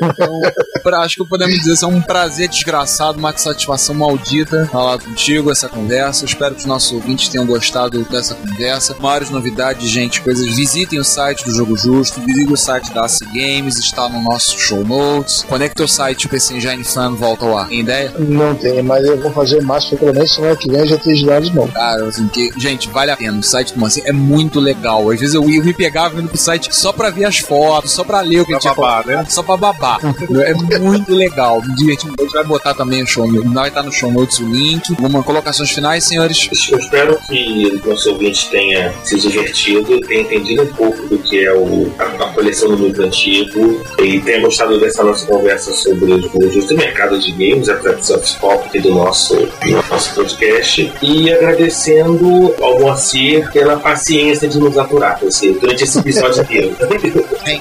então, 0.02 0.40
pra- 0.82 1.00
acho 1.00 1.16
que 1.16 1.24
podemos 1.28 1.54
dizer 1.58 1.76
que 1.78 1.84
é 1.84 1.88
um 1.88 2.00
prazer 2.00 2.48
desgraçado, 2.48 3.18
uma 3.18 3.36
satisfação 3.36 3.94
maldita 3.94 4.66
falar 4.70 4.98
contigo, 4.98 5.50
essa 5.50 5.68
conversa. 5.68 6.24
Espero 6.24 6.54
que 6.54 6.60
os 6.60 6.66
nossos 6.66 6.92
ouvintes 6.92 7.28
tenham 7.28 7.46
gostado 7.46 8.02
dessa 8.04 8.34
conversa. 8.34 8.96
Maiores 8.98 9.30
novidades, 9.30 9.88
gente, 9.88 10.20
coisas. 10.20 10.46
Visitem 10.54 10.98
o 10.98 11.04
site 11.04 11.44
do 11.44 11.52
Jogo 11.54 11.76
Justo, 11.76 12.20
visitem 12.20 12.52
o 12.52 12.56
site 12.56 12.92
da 12.92 13.04
AC 13.04 13.18
Games, 13.32 13.76
está 13.78 14.08
no 14.08 14.20
nosso 14.22 14.58
show 14.58 14.84
notes. 14.84 15.44
Conecta 15.48 15.84
o 15.84 15.88
site 15.88 16.26
o 16.26 16.28
PC 16.28 16.54
Engine 16.54 16.84
Fan 16.84 17.14
volta 17.14 17.44
ao 17.44 17.56
ar. 17.58 17.68
Tem 17.68 17.80
ideia? 17.80 18.12
Não 18.18 18.54
tem, 18.54 18.82
mas 18.82 19.04
eu 19.06 19.20
vou 19.20 19.30
fazer 19.32 19.58
o 19.58 19.64
máximo 19.64 19.98
pra 19.98 20.06
pelo 20.08 20.14
menos 20.14 20.34
semana 20.34 20.56
que 20.56 20.70
vem 20.70 20.86
já 20.86 20.96
ter 20.98 21.14
girado 21.14 21.44
de 21.44 21.54
novo. 21.54 21.72
Cara, 21.72 22.06
assim, 22.06 22.26
que, 22.28 22.50
gente, 22.58 22.88
vale 22.88 23.10
a 23.10 23.16
pena. 23.18 23.38
O 23.38 23.42
site 23.42 23.74
do 23.74 23.80
Mancinho 23.80 24.06
é 24.06 24.12
muito 24.12 24.60
legal. 24.60 25.10
Às 25.10 25.20
vezes 25.20 25.34
eu, 25.34 25.48
ia- 25.48 25.58
eu 25.58 25.64
me 25.64 25.72
pegava 25.74 26.18
indo 26.20 26.28
pro 26.28 26.38
site 26.38 26.68
só 26.74 26.92
pra 26.92 27.10
ver 27.10 27.24
as 27.24 27.38
fotos, 27.38 27.90
só 27.92 28.04
pra 28.04 28.20
ler 28.20 28.40
o 28.40 28.44
que 28.44 28.52
Pra 28.52 28.60
tinha 28.60 28.74
babar, 28.74 29.06
né? 29.06 29.26
Só 29.28 29.42
pra 29.42 29.56
babar. 29.56 29.98
é 30.46 30.78
muito 30.78 31.12
legal. 31.14 31.62
Me 31.62 31.74
diverti 31.74 32.06
muito. 32.06 32.20
A 32.20 32.24
gente 32.24 32.32
vai 32.34 32.44
botar 32.44 32.74
também 32.74 33.02
o 33.02 33.06
show. 33.06 33.26
Vai 33.52 33.68
estar 33.68 33.82
no 33.82 33.92
show 33.92 34.10
notes 34.10 34.38
o 34.38 34.46
link. 34.46 34.82
Uma 34.98 35.22
colocações 35.22 35.70
finais, 35.70 36.04
senhores. 36.04 36.48
Eu 36.70 36.78
espero 36.78 37.18
que 37.26 37.80
o 37.84 37.88
nosso 37.88 38.10
ouvinte 38.10 38.48
tenha 38.50 38.92
se 39.02 39.18
divertido, 39.18 40.00
tenha 40.00 40.22
entendido 40.22 40.62
um 40.62 40.66
pouco 40.74 41.06
do 41.08 41.18
que 41.18 41.44
é 41.44 41.52
o, 41.52 41.90
a, 41.98 42.04
a 42.04 42.32
coleção 42.32 42.68
do 42.70 42.86
livro 42.86 43.04
antigo 43.04 43.82
e 43.98 44.20
tenha 44.20 44.40
gostado 44.40 44.78
dessa 44.78 45.02
nossa 45.02 45.26
conversa 45.26 45.72
sobre 45.74 46.12
os 46.12 46.24
o 46.34 46.66
do 46.68 46.76
mercado 46.76 47.18
de 47.18 47.32
games, 47.32 47.66
do 47.66 48.04
soft 48.04 48.38
pop 48.38 48.66
aqui 48.66 48.80
do 48.80 48.90
nosso, 48.94 49.34
do 49.36 49.70
nosso 49.90 50.14
podcast. 50.14 50.92
E 51.02 51.30
agradecendo 51.32 52.54
ao 52.60 52.78
Moacir 52.80 53.07
pela 53.52 53.76
paciência 53.78 54.48
de 54.48 54.58
nos 54.58 54.76
aturar 54.76 55.18
esse- 55.22 55.52
durante 55.52 55.84
esse 55.84 55.98
episódio 55.98 56.42
inteiro. 56.42 56.76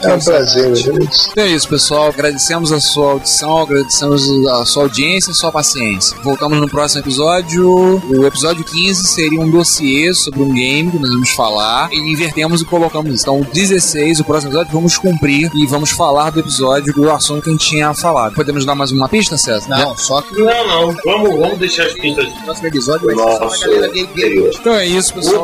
É 0.03 0.13
um 0.13 0.19
prazer, 0.19 0.75
gente. 0.75 1.29
Então 1.31 1.43
é 1.43 1.47
isso, 1.47 1.67
pessoal. 1.69 2.07
Agradecemos 2.09 2.71
a 2.71 2.79
sua 2.79 3.11
audição, 3.11 3.57
agradecemos 3.59 4.29
a 4.49 4.65
sua 4.65 4.83
audiência 4.83 5.29
e 5.29 5.31
a 5.31 5.35
sua 5.35 5.51
paciência. 5.51 6.17
Voltamos 6.23 6.59
no 6.59 6.67
próximo 6.69 7.01
episódio. 7.01 8.01
O 8.09 8.25
episódio 8.25 8.63
15 8.65 9.03
seria 9.07 9.39
um 9.39 9.49
dossiê 9.49 10.13
sobre 10.13 10.41
um 10.41 10.53
game 10.53 10.91
que 10.91 10.99
nós 10.99 11.09
vamos 11.09 11.29
falar 11.31 11.89
e 11.93 11.97
invertemos 11.97 12.61
e 12.61 12.65
colocamos 12.65 13.13
isso. 13.13 13.23
Então, 13.23 13.41
o 13.41 13.45
16, 13.45 14.19
o 14.19 14.23
próximo 14.25 14.51
episódio, 14.51 14.73
vamos 14.73 14.97
cumprir 14.97 15.49
e 15.55 15.65
vamos 15.65 15.91
falar 15.91 16.29
do 16.31 16.39
episódio 16.39 16.93
do 16.93 17.09
assunto 17.11 17.43
que 17.43 17.49
a 17.49 17.51
gente 17.53 17.65
tinha 17.67 17.93
falado. 17.93 18.33
Podemos 18.35 18.65
dar 18.65 18.75
mais 18.75 18.91
uma 18.91 19.07
pista, 19.07 19.37
César? 19.37 19.67
Não, 19.69 19.97
só 19.97 20.21
que 20.21 20.35
Não, 20.41 20.67
não, 20.67 20.95
vamos, 21.05 21.39
vamos 21.39 21.57
deixar 21.59 21.83
as 21.85 21.93
pistas 21.93 22.25
o 22.27 22.43
próximo 22.45 22.67
episódio 22.67 23.05
vai 23.05 23.15
ser 23.15 23.21
só 23.21 23.39
nosso 23.39 23.63
a 23.63 23.67
galera. 23.67 23.91
Então 23.97 24.73
é 24.73 24.85
isso, 24.85 25.13
pessoal. 25.13 25.36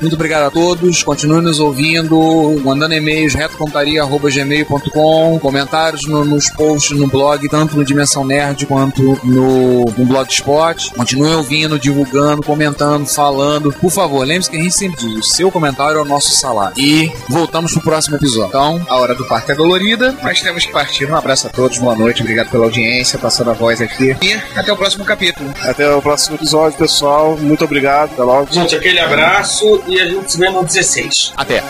Muito 0.00 0.14
obrigado 0.14 0.44
a 0.46 0.50
todos. 0.50 1.02
Continue 1.02 1.40
nos 1.42 1.60
ouvindo, 1.60 2.60
mandando 2.64 2.94
e-mails 2.94 3.34
retocomputaria.gmail.com, 3.34 5.38
comentários 5.40 6.06
no- 6.06 6.24
nos 6.24 6.50
posts 6.50 6.96
no 6.98 7.06
blog, 7.06 7.48
tanto 7.48 7.76
no 7.76 7.84
Dimensão 7.84 8.24
Nerd 8.24 8.66
quanto 8.66 9.18
no, 9.24 9.84
no 9.96 10.04
Blogspot. 10.04 10.92
Continue 10.94 11.34
ouvindo, 11.34 11.78
divulgando, 11.78 12.42
comentando, 12.42 13.06
falando. 13.06 13.72
Por 13.72 13.90
favor, 13.90 14.26
lembre-se 14.26 14.50
que 14.50 14.56
a 14.56 14.62
gente 14.62 14.74
sempre 14.74 15.06
diz: 15.06 15.18
o 15.18 15.22
seu 15.22 15.50
comentário 15.50 15.98
é 15.98 16.02
o 16.02 16.04
nosso 16.04 16.30
salário. 16.30 16.74
E 16.78 17.10
voltamos 17.28 17.72
pro 17.72 17.82
próximo 17.82 18.16
episódio. 18.16 18.48
Então, 18.48 18.80
A 18.88 18.96
hora 18.96 19.14
do 19.14 19.24
parto 19.26 19.52
é 19.52 19.54
dolorida, 19.54 20.14
mas 20.22 20.40
temos 20.40 20.64
que 20.64 20.72
partir. 20.72 21.10
Um 21.10 21.16
abraço 21.16 21.46
a 21.46 21.50
todos, 21.50 21.78
boa 21.78 21.94
noite, 21.94 22.22
obrigado 22.22 22.50
pela 22.50 22.64
audiência, 22.64 23.18
passando 23.18 23.50
a 23.50 23.54
voz 23.54 23.80
aqui. 23.80 24.16
E 24.22 24.32
até 24.58 24.72
o 24.72 24.76
próximo 24.76 25.04
capítulo. 25.04 25.48
Até 25.62 25.88
o 25.94 26.00
próximo 26.02 26.36
episódio, 26.36 26.78
pessoal. 26.78 27.36
Muito 27.36 27.64
obrigado. 27.64 28.12
Até 28.12 28.22
logo. 28.22 28.52
Gente, 28.52 28.74
aquele 28.76 28.98
abraço 29.00 29.27
e 29.86 30.00
a 30.00 30.06
gente 30.06 30.32
se 30.32 30.38
vê 30.38 30.48
no 30.48 30.64
16. 30.64 31.34
até. 31.36 31.62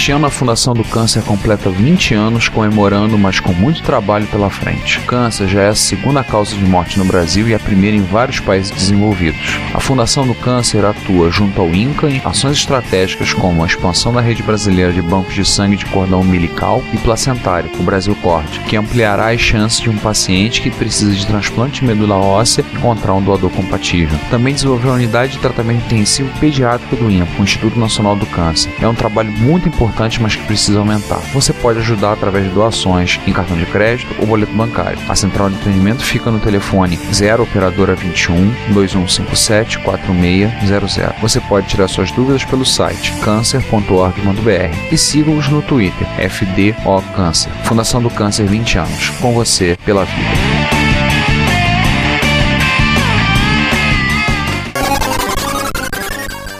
Este 0.00 0.12
ano 0.12 0.24
a 0.24 0.30
Fundação 0.30 0.72
do 0.72 0.82
Câncer 0.82 1.22
completa 1.22 1.68
20 1.68 2.14
anos 2.14 2.48
comemorando, 2.48 3.18
mas 3.18 3.38
com 3.38 3.52
muito 3.52 3.82
trabalho 3.82 4.26
pela 4.28 4.48
frente. 4.48 4.98
O 4.98 5.02
câncer 5.02 5.46
já 5.46 5.60
é 5.60 5.68
a 5.68 5.74
segunda 5.74 6.24
causa 6.24 6.56
de 6.56 6.64
morte 6.64 6.98
no 6.98 7.04
Brasil 7.04 7.46
e 7.46 7.54
a 7.54 7.58
primeira 7.58 7.94
em 7.94 8.02
vários 8.02 8.40
países 8.40 8.70
desenvolvidos. 8.70 9.38
A 9.74 9.78
Fundação 9.78 10.26
do 10.26 10.34
Câncer 10.34 10.86
atua 10.86 11.30
junto 11.30 11.60
ao 11.60 11.68
INCA 11.68 12.08
em 12.08 12.22
ações 12.24 12.56
estratégicas 12.56 13.34
como 13.34 13.62
a 13.62 13.66
expansão 13.66 14.10
da 14.10 14.22
rede 14.22 14.42
brasileira 14.42 14.90
de 14.90 15.02
bancos 15.02 15.34
de 15.34 15.44
sangue 15.44 15.76
de 15.76 15.84
cordão 15.84 16.22
umbilical 16.22 16.82
e 16.94 16.96
placentário, 16.96 17.70
o 17.78 17.82
Brasil 17.82 18.16
Corte, 18.22 18.58
que 18.60 18.78
ampliará 18.78 19.30
as 19.30 19.40
chances 19.42 19.80
de 19.80 19.90
um 19.90 19.98
paciente 19.98 20.62
que 20.62 20.70
precisa 20.70 21.14
de 21.14 21.26
transplante 21.26 21.80
de 21.80 21.86
medula 21.86 22.16
óssea 22.16 22.64
encontrar 22.72 23.12
um 23.12 23.22
doador 23.22 23.50
compatível. 23.50 24.18
Também 24.30 24.54
desenvolveu 24.54 24.92
a 24.92 24.94
unidade 24.94 25.32
de 25.32 25.40
tratamento 25.40 25.84
intensivo 25.84 26.30
pediátrico 26.40 26.96
do 26.96 27.10
INCA, 27.10 27.38
o 27.38 27.42
Instituto 27.42 27.78
Nacional 27.78 28.16
do 28.16 28.24
Câncer. 28.24 28.72
É 28.80 28.88
um 28.88 28.94
trabalho 28.94 29.30
muito 29.32 29.68
importante 29.68 29.89
importante, 29.90 30.22
mas 30.22 30.36
que 30.36 30.44
precisa 30.44 30.78
aumentar. 30.78 31.18
Você 31.34 31.52
pode 31.52 31.80
ajudar 31.80 32.12
através 32.12 32.44
de 32.44 32.50
doações 32.50 33.20
em 33.26 33.32
cartão 33.32 33.56
de 33.56 33.66
crédito 33.66 34.14
ou 34.18 34.26
boleto 34.26 34.52
bancário. 34.52 34.98
A 35.08 35.14
central 35.14 35.50
de 35.50 35.56
atendimento 35.56 36.02
fica 36.02 36.30
no 36.30 36.38
telefone 36.38 36.98
0 37.12 37.42
operadora 37.42 37.94
21 37.94 38.50
2157 38.72 39.78
4600. 39.80 41.20
Você 41.20 41.40
pode 41.40 41.66
tirar 41.66 41.88
suas 41.88 42.10
dúvidas 42.12 42.44
pelo 42.44 42.64
site 42.64 43.12
cancer.org.br 43.22 44.92
e 44.92 44.96
siga-os 44.96 45.48
no 45.48 45.60
Twitter 45.60 46.06
FDO 46.30 47.02
Câncer. 47.14 47.50
Fundação 47.64 48.00
do 48.00 48.10
Câncer 48.10 48.46
20 48.46 48.78
anos. 48.78 49.10
Com 49.20 49.34
você 49.34 49.76
pela 49.84 50.04
vida. 50.04 50.49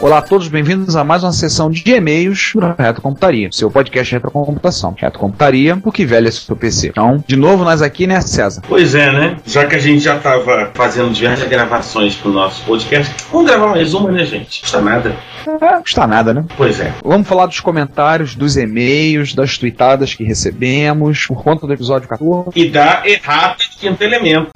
Olá 0.03 0.17
a 0.17 0.23
todos, 0.23 0.49
bem-vindos 0.49 0.97
a 0.97 1.05
mais 1.05 1.23
uma 1.23 1.33
sessão 1.33 1.71
de 1.71 1.83
e-mails 1.91 2.53
do 2.55 2.75
Reto 2.79 3.03
Computaria, 3.03 3.51
seu 3.53 3.71
podcast 3.71 4.15
Retrocomputação. 4.15 4.97
Reto 4.99 5.19
Computaria, 5.19 5.77
porque 5.77 6.07
velho 6.07 6.27
é 6.27 6.31
seu 6.31 6.57
PC. 6.57 6.89
Então, 6.89 7.23
de 7.27 7.37
novo 7.37 7.65
nós 7.65 7.83
aqui, 7.83 8.07
né, 8.07 8.19
César? 8.23 8.63
Pois 8.67 8.95
é, 8.95 9.13
né? 9.13 9.37
Já 9.45 9.67
que 9.67 9.77
a 9.77 9.79
gente 9.79 10.01
já 10.01 10.19
tava 10.19 10.71
fazendo 10.73 11.11
diversas 11.13 11.47
gravações 11.47 12.17
pro 12.17 12.33
nosso 12.33 12.65
podcast, 12.65 13.15
vamos 13.31 13.51
gravar 13.51 13.69
mais 13.69 13.93
uma, 13.93 14.11
né, 14.11 14.25
gente? 14.25 14.63
Custa 14.63 14.81
nada. 14.81 15.15
É, 15.61 15.81
custa 15.83 16.07
nada, 16.07 16.33
né? 16.33 16.47
Pois 16.57 16.81
é. 16.81 16.95
Vamos 17.05 17.29
falar 17.29 17.45
dos 17.45 17.61
comentários, 17.61 18.35
dos 18.35 18.57
e-mails, 18.57 19.35
das 19.35 19.59
tweetadas 19.59 20.15
que 20.15 20.25
recebemos 20.25 21.27
por 21.27 21.45
conta 21.45 21.67
do 21.67 21.75
episódio 21.75 22.09
14. 22.09 22.53
E 22.57 22.71
da 22.71 23.03
errata 23.05 23.65
de 23.71 23.77
quinto 23.77 24.03
elemento. 24.03 24.49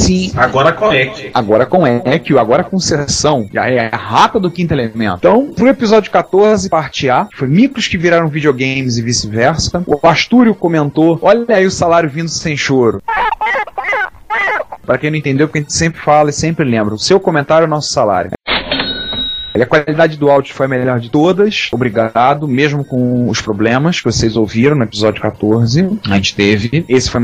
Sim, 0.00 0.32
Agora 0.36 0.72
conecte. 0.72 1.30
agora 1.34 1.66
com 1.66 1.86
Equio, 1.86 2.38
agora 2.38 2.64
com 2.64 2.78
sessão, 2.78 3.48
já 3.52 3.68
é 3.68 3.90
a 3.92 3.96
rata 3.96 4.40
do 4.40 4.50
quinto 4.50 4.72
elemento. 4.72 5.18
Então, 5.18 5.52
pro 5.52 5.68
episódio 5.68 6.10
14, 6.10 6.68
parte 6.68 7.08
A, 7.10 7.28
foi 7.34 7.46
micros 7.48 7.86
que 7.86 7.98
viraram 7.98 8.28
videogames 8.28 8.96
e 8.96 9.02
vice-versa. 9.02 9.82
O 9.86 10.06
Astúrio 10.06 10.54
comentou: 10.54 11.18
olha 11.22 11.44
aí 11.48 11.66
o 11.66 11.70
salário 11.70 12.08
vindo 12.08 12.28
sem 12.28 12.56
choro. 12.56 13.02
Pra 14.84 14.98
quem 14.98 15.10
não 15.10 15.18
entendeu, 15.18 15.46
porque 15.46 15.58
a 15.58 15.62
gente 15.62 15.72
sempre 15.74 16.00
fala 16.00 16.30
e 16.30 16.32
sempre 16.32 16.64
lembra: 16.64 16.94
o 16.94 16.98
seu 16.98 17.20
comentário 17.20 17.64
é 17.64 17.66
o 17.66 17.70
nosso 17.70 17.90
salário. 17.92 18.30
E 19.54 19.62
a 19.62 19.66
qualidade 19.66 20.16
do 20.16 20.30
áudio 20.30 20.54
foi 20.54 20.66
a 20.66 20.68
melhor 20.68 21.00
de 21.00 21.10
todas. 21.10 21.68
Obrigado, 21.72 22.46
mesmo 22.46 22.84
com 22.84 23.28
os 23.28 23.40
problemas 23.40 23.98
que 23.98 24.04
vocês 24.04 24.36
ouviram 24.36 24.76
no 24.76 24.84
episódio 24.84 25.20
14. 25.20 25.98
A 26.08 26.16
gente 26.16 26.34
teve. 26.34 26.84
Esse 26.88 27.10
foi, 27.10 27.20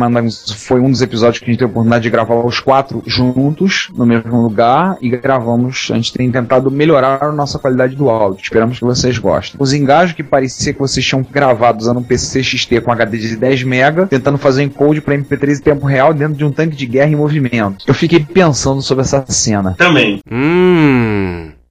foi 0.56 0.80
um 0.80 0.90
dos 0.90 1.02
episódios 1.02 1.38
que 1.38 1.44
a 1.44 1.48
gente 1.48 1.58
teve 1.58 1.68
a 1.68 1.70
oportunidade 1.70 2.02
de 2.02 2.10
gravar 2.10 2.44
os 2.44 2.60
quatro 2.60 3.02
juntos, 3.06 3.88
no 3.94 4.04
mesmo 4.04 4.42
lugar, 4.42 4.96
e 5.00 5.08
gravamos. 5.08 5.88
A 5.92 5.94
gente 5.94 6.12
tem 6.12 6.30
tentado 6.30 6.70
melhorar 6.70 7.22
a 7.22 7.32
nossa 7.32 7.58
qualidade 7.58 7.94
do 7.94 8.08
áudio. 8.08 8.42
Esperamos 8.42 8.78
que 8.78 8.84
vocês 8.84 9.18
gostem. 9.18 9.56
Os 9.60 9.72
engajos 9.72 10.14
que 10.14 10.22
parecia 10.22 10.72
que 10.72 10.78
vocês 10.78 11.04
tinham 11.04 11.22
gravado 11.22 11.78
usando 11.78 11.98
um 11.98 12.02
PC 12.02 12.42
XT 12.42 12.80
com 12.80 12.92
HD 12.92 13.18
de 13.18 13.36
10 13.36 13.62
MB, 13.62 14.06
tentando 14.08 14.38
fazer 14.38 14.62
encode 14.62 15.00
para 15.00 15.16
MP3 15.16 15.58
em 15.58 15.62
tempo 15.62 15.86
real 15.86 16.12
dentro 16.12 16.34
de 16.34 16.44
um 16.44 16.52
tanque 16.52 16.76
de 16.76 16.86
guerra 16.86 17.10
em 17.10 17.16
movimento. 17.16 17.84
Eu 17.86 17.94
fiquei 17.94 18.20
pensando 18.20 18.82
sobre 18.82 19.02
essa 19.02 19.24
cena 19.28 19.74
Também. 19.76 20.20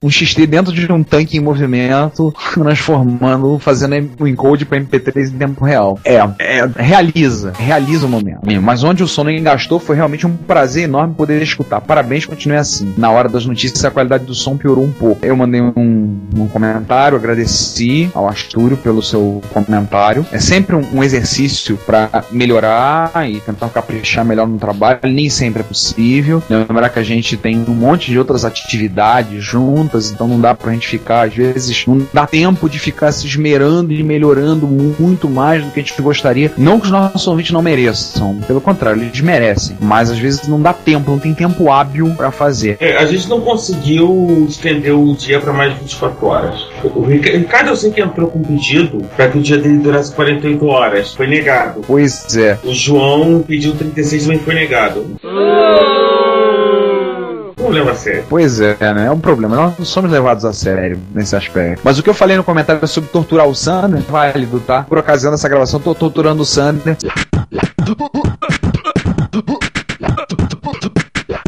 Um 0.02 0.10
XT 0.10 0.46
dentro 0.46 0.72
de 0.72 0.90
um 0.92 1.02
tanque 1.02 1.36
em 1.36 1.40
movimento, 1.40 2.34
transformando, 2.54 3.58
fazendo 3.58 4.10
o 4.20 4.28
encode 4.28 4.64
para 4.64 4.78
MP3 4.78 5.34
em 5.34 5.38
tempo 5.38 5.64
real. 5.64 5.98
É, 6.04 6.16
é, 6.38 6.68
realiza, 6.76 7.52
realiza 7.58 8.06
o 8.06 8.08
momento. 8.08 8.40
Mas 8.62 8.84
onde 8.84 9.02
o 9.02 9.08
som 9.08 9.24
não 9.24 9.30
engastou 9.30 9.78
foi 9.78 9.96
realmente 9.96 10.26
um 10.26 10.36
prazer 10.36 10.84
enorme 10.84 11.14
poder 11.14 11.42
escutar. 11.42 11.80
Parabéns, 11.80 12.26
continue 12.26 12.56
assim. 12.56 12.94
Na 12.96 13.10
hora 13.10 13.28
das 13.28 13.46
notícias 13.46 13.84
a 13.84 13.90
qualidade 13.90 14.24
do 14.24 14.34
som 14.34 14.56
piorou 14.56 14.84
um 14.84 14.92
pouco. 14.92 15.24
Eu 15.24 15.36
mandei 15.36 15.60
um, 15.60 16.20
um 16.36 16.48
comentário, 16.48 17.16
agradeci 17.16 18.10
ao 18.14 18.28
Astúrio 18.28 18.76
pelo 18.76 19.02
seu 19.02 19.42
comentário. 19.52 20.26
É 20.30 20.38
sempre 20.38 20.76
um, 20.76 20.84
um 20.92 21.02
exercício 21.02 21.76
para 21.86 22.24
melhorar 22.30 23.28
e 23.28 23.40
tentar 23.40 23.68
caprichar 23.70 24.24
melhor 24.24 24.46
no 24.46 24.58
trabalho. 24.58 25.00
Nem 25.04 25.30
sempre 25.30 25.60
é 25.60 25.64
possível. 25.64 26.42
Lembrar 26.48 26.90
que 26.90 26.98
a 26.98 27.02
gente 27.02 27.36
tem 27.36 27.64
um 27.66 27.74
monte 27.74 28.10
de 28.10 28.18
outras 28.18 28.44
atividades 28.44 29.44
juntas, 29.86 30.10
então 30.10 30.26
não 30.26 30.40
dá 30.40 30.54
pra 30.54 30.72
gente 30.72 30.86
ficar, 30.88 31.26
às 31.26 31.34
vezes, 31.34 31.86
não 31.86 32.02
dá 32.12 32.26
tempo 32.26 32.68
de 32.68 32.78
ficar 32.78 33.12
se 33.12 33.26
esmerando 33.26 33.92
e 33.92 34.02
melhorando 34.02 34.66
muito 34.66 35.28
mais 35.28 35.64
do 35.64 35.70
que 35.70 35.80
a 35.80 35.82
gente 35.82 36.00
gostaria. 36.02 36.52
Não 36.58 36.78
que 36.80 36.86
os 36.86 36.90
nossos 36.92 37.26
ouvintes 37.26 37.52
não 37.52 37.62
mereçam, 37.62 38.36
pelo 38.46 38.60
contrário, 38.60 39.02
eles 39.02 39.20
merecem, 39.20 39.76
mas 39.80 40.10
às 40.10 40.18
vezes 40.18 40.48
não 40.48 40.60
dá 40.60 40.72
tempo, 40.72 41.10
não 41.10 41.18
tem 41.18 41.32
tempo 41.34 41.70
hábil 41.70 42.12
pra 42.16 42.30
fazer. 42.30 42.76
É, 42.80 42.96
a 42.96 43.06
gente 43.06 43.28
não 43.28 43.40
conseguiu 43.40 44.46
estender 44.48 44.94
o 44.94 45.14
dia 45.14 45.40
para 45.40 45.52
mais 45.52 45.72
de 45.74 45.80
24 45.80 46.26
horas. 46.26 46.66
O 46.84 47.02
Rica- 47.02 47.30
Ricardo, 47.30 47.68
eu 47.68 47.76
sei 47.76 47.90
que 47.90 48.00
entrou 48.00 48.28
com 48.28 48.38
um 48.40 48.42
pedido 48.42 48.98
para 49.16 49.28
que 49.28 49.38
o 49.38 49.42
dia 49.42 49.58
dele 49.58 49.78
durasse 49.78 50.12
48 50.12 50.66
horas. 50.66 51.14
Foi 51.14 51.26
negado. 51.26 51.82
Pois 51.86 52.36
é. 52.36 52.58
O 52.64 52.74
João 52.74 53.42
pediu 53.46 53.74
36 53.74 54.24
também 54.24 54.38
foi 54.38 54.54
negado. 54.54 55.16
Problema 57.76 57.94
sério. 57.94 58.24
Pois 58.28 58.60
é, 58.60 58.76
né? 58.94 59.06
É 59.06 59.10
um 59.10 59.20
problema. 59.20 59.54
Nós 59.54 59.78
não 59.78 59.84
somos 59.84 60.10
levados 60.10 60.44
a 60.46 60.52
sério 60.52 60.98
nesse 61.14 61.36
aspecto. 61.36 61.82
Mas 61.84 61.98
o 61.98 62.02
que 62.02 62.08
eu 62.08 62.14
falei 62.14 62.36
no 62.36 62.42
comentário 62.42 62.86
sobre 62.88 63.10
torturar 63.10 63.46
o 63.46 63.54
Sander, 63.54 64.00
válido, 64.00 64.60
tá? 64.60 64.82
Por 64.82 64.96
ocasião 64.96 65.30
dessa 65.30 65.48
gravação, 65.48 65.78
tô 65.78 65.94
torturando 65.94 66.42
o 66.42 66.46
Sander. 66.46 66.96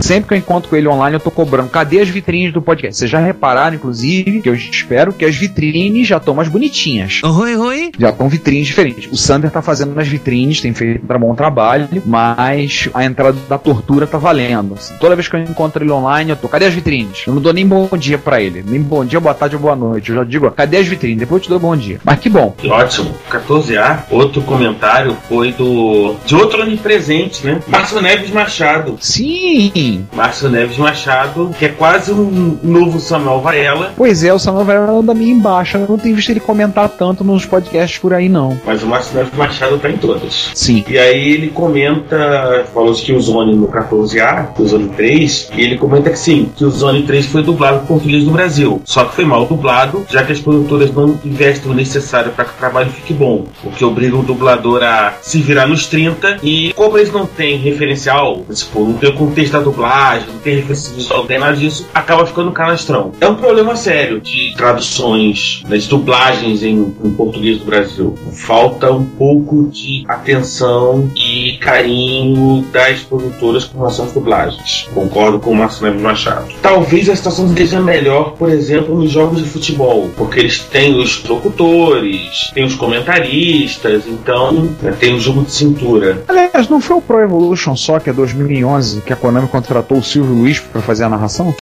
Sempre 0.09 0.29
que 0.29 0.33
eu 0.33 0.39
encontro 0.39 0.71
com 0.71 0.75
ele 0.75 0.89
online, 0.89 1.17
eu 1.17 1.21
tô 1.21 1.31
cobrando. 1.31 1.69
Cadê 1.69 2.01
as 2.01 2.09
vitrines 2.09 2.51
do 2.51 2.63
podcast? 2.63 2.97
Vocês 2.97 3.11
já 3.11 3.19
repararam, 3.19 3.77
inclusive, 3.77 4.41
que 4.41 4.49
eu 4.49 4.55
espero 4.55 5.13
que 5.13 5.23
as 5.23 5.37
vitrines 5.37 6.09
já 6.09 6.17
estão 6.17 6.35
mais 6.35 6.49
bonitinhas. 6.49 7.21
Oi, 7.23 7.57
oi. 7.57 7.93
Já 7.99 8.09
estão 8.09 8.27
vitrines 8.27 8.69
diferentes. 8.69 9.13
O 9.13 9.19
Sander 9.19 9.51
tá 9.51 9.61
fazendo 9.61 9.95
nas 9.95 10.09
vitrines, 10.09 10.63
tem 10.63 10.73
feito 10.73 11.05
um 11.05 11.19
bom 11.19 11.35
trabalho, 11.35 11.87
mas 12.07 12.89
a 12.95 13.05
entrada 13.05 13.37
da 13.51 13.59
tortura 13.59 14.07
tá 14.07 14.17
valendo. 14.17 14.77
Assim, 14.79 14.95
toda 14.99 15.15
vez 15.15 15.29
que 15.29 15.37
eu 15.37 15.41
encontro 15.41 15.85
ele 15.85 15.93
online, 15.93 16.31
eu 16.31 16.37
tô, 16.37 16.49
cadê 16.49 16.65
as 16.65 16.73
vitrines? 16.73 17.25
Eu 17.27 17.35
não 17.35 17.43
dou 17.43 17.53
nem 17.53 17.67
bom 17.67 17.87
dia 17.95 18.17
pra 18.17 18.41
ele. 18.41 18.65
Nem 18.67 18.81
bom 18.81 19.05
dia, 19.05 19.21
boa 19.21 19.35
tarde 19.35 19.57
ou 19.57 19.61
boa 19.61 19.77
noite. 19.77 20.09
Eu 20.09 20.17
já 20.17 20.25
digo, 20.25 20.47
ó, 20.47 20.51
cadê 20.51 20.79
as 20.79 20.87
vitrines? 20.87 21.19
Depois 21.19 21.43
eu 21.43 21.45
te 21.45 21.51
dou 21.51 21.61
bom 21.61 21.77
dia. 21.77 22.01
Mas 22.03 22.19
que 22.19 22.31
bom. 22.31 22.57
Ótimo. 22.67 23.15
14A. 23.31 24.05
Outro 24.09 24.41
comentário 24.41 25.19
foi 25.29 25.53
do. 25.53 26.17
de 26.25 26.35
outro 26.35 26.63
onipresente, 26.63 27.45
né? 27.45 27.61
Márcio 27.69 28.01
Neves 28.01 28.31
Machado. 28.31 28.97
Sim! 29.01 29.98
Márcio 30.13 30.49
Neves 30.49 30.79
Machado, 30.79 31.51
que 31.59 31.65
é 31.65 31.69
quase 31.69 32.13
um 32.13 32.59
novo 32.63 33.01
Samuel 33.01 33.41
Varela. 33.41 33.93
Pois 33.97 34.23
é, 34.23 34.33
o 34.33 34.39
Samuel 34.39 34.65
vai 34.65 34.77
anda 34.77 35.15
meio 35.15 35.31
embaixo. 35.31 35.77
Eu 35.77 35.87
não 35.89 35.99
tenho 35.99 36.17
visto 36.17 36.31
ele 36.31 36.41
comentar 36.41 36.89
tanto 36.89 37.25
nos 37.25 37.45
podcasts 37.45 37.99
por 37.99 38.13
aí, 38.13 38.29
não. 38.29 38.59
Mas 38.65 38.83
o 38.83 38.87
Márcio 38.87 39.17
Neves 39.17 39.35
Machado 39.35 39.79
tá 39.79 39.91
em 39.91 39.97
todas. 39.97 40.51
Sim. 40.55 40.85
E 40.89 40.99
aí 40.99 41.33
ele 41.33 41.49
comenta, 41.49 42.67
falou 42.73 42.95
que 42.95 43.13
o 43.13 43.21
Zone 43.21 43.55
no 43.55 43.69
14A, 43.69 44.49
o 44.59 44.67
Zone 44.67 44.89
3, 44.91 45.51
e 45.57 45.63
ele 45.63 45.77
comenta 45.77 46.11
que 46.11 46.19
sim, 46.19 46.51
que 46.57 46.65
o 46.65 46.71
Zone 46.71 47.03
3 47.03 47.27
foi 47.27 47.43
dublado 47.43 47.87
por 47.87 48.01
Filhos 48.01 48.25
do 48.25 48.31
Brasil. 48.31 48.81
Só 48.85 49.05
que 49.05 49.15
foi 49.15 49.25
mal 49.25 49.47
dublado, 49.47 50.05
já 50.09 50.25
que 50.25 50.33
as 50.33 50.41
produtoras 50.41 50.93
não 50.93 51.19
investem 51.25 51.71
o 51.71 51.75
necessário 51.75 52.33
para 52.33 52.45
que 52.45 52.53
o 52.53 52.59
trabalho 52.59 52.91
fique 52.91 53.13
bom. 53.13 53.47
O 53.65 53.71
que 53.71 53.85
obriga 53.85 54.17
o 54.17 54.23
dublador 54.23 54.83
a 54.83 55.15
se 55.21 55.41
virar 55.41 55.67
nos 55.67 55.87
30 55.87 56.39
e 56.43 56.73
como 56.75 56.97
eles 56.97 57.13
não 57.13 57.27
têm 57.27 57.59
referencial, 57.59 58.45
tipo, 58.53 58.85
não 58.85 58.95
tem 58.95 59.11
o 59.11 59.15
contexto 59.15 59.53
da 59.53 59.61
dublagem, 59.61 59.88
não 60.27 60.39
tem 60.39 60.61
visual, 60.61 61.21
não 61.21 61.27
tem 61.27 61.39
nada 61.39 61.57
disso, 61.57 61.87
acaba 61.95 62.27
ficando 62.27 62.53
canastrão. 62.53 63.13
É 63.21 63.29
um 63.29 63.35
problema 63.35 63.75
sério 63.77 64.21
de 64.21 64.55
traduções, 64.57 65.63
né, 65.69 65.79
de 65.79 65.89
dublagens 65.89 66.63
em, 66.63 66.95
em 67.03 67.11
português 67.11 67.59
do 67.59 67.65
Brasil. 67.65 68.15
Falta 68.33 68.93
um 68.93 69.05
pouco 69.05 69.69
de 69.69 70.05
atenção 70.09 71.11
e 71.17 71.59
carinho 71.59 72.65
das 72.73 73.01
produtoras 73.01 73.65
com 73.65 73.79
relação 73.79 74.05
às 74.05 74.13
dublagens. 74.13 74.89
Concordo 74.93 75.39
com 75.39 75.53
o 75.53 75.57
Neves 75.57 76.03
Machado. 76.03 76.49
Talvez 76.63 77.09
a 77.09 77.17
situação 77.17 77.49
seja 77.57 77.81
melhor, 77.81 78.33
por 78.33 78.51
exemplo, 78.51 78.95
nos 78.95 79.11
jogos 79.11 79.43
de 79.43 79.49
futebol, 79.49 80.11
porque 80.17 80.41
eles 80.41 80.59
têm 80.61 80.99
os 80.99 81.25
locutores, 81.25 82.51
têm 82.53 82.65
os 82.65 82.75
comentaristas, 82.75 84.07
então 84.07 84.69
né, 84.83 84.95
tem 84.99 85.15
o 85.15 85.21
jogo 85.21 85.43
de 85.43 85.53
cintura. 85.53 86.23
Aliás, 86.29 86.69
não 86.69 86.81
foi 86.81 86.97
o 86.97 87.01
Pro 87.01 87.21
Evolution 87.21 87.75
Soccer 87.77 88.13
2011 88.13 89.03
que 89.03 89.13
a 89.13 89.17
Konami 89.17 89.49
contratou 89.49 89.78
o 89.81 90.03
Silvio 90.03 90.35
Luiz 90.35 90.61
pra 90.61 90.83
fazer 90.83 91.05
a 91.05 91.09
narração? 91.09 91.55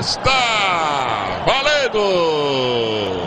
Está 0.00 1.44
valendo! 1.46 3.22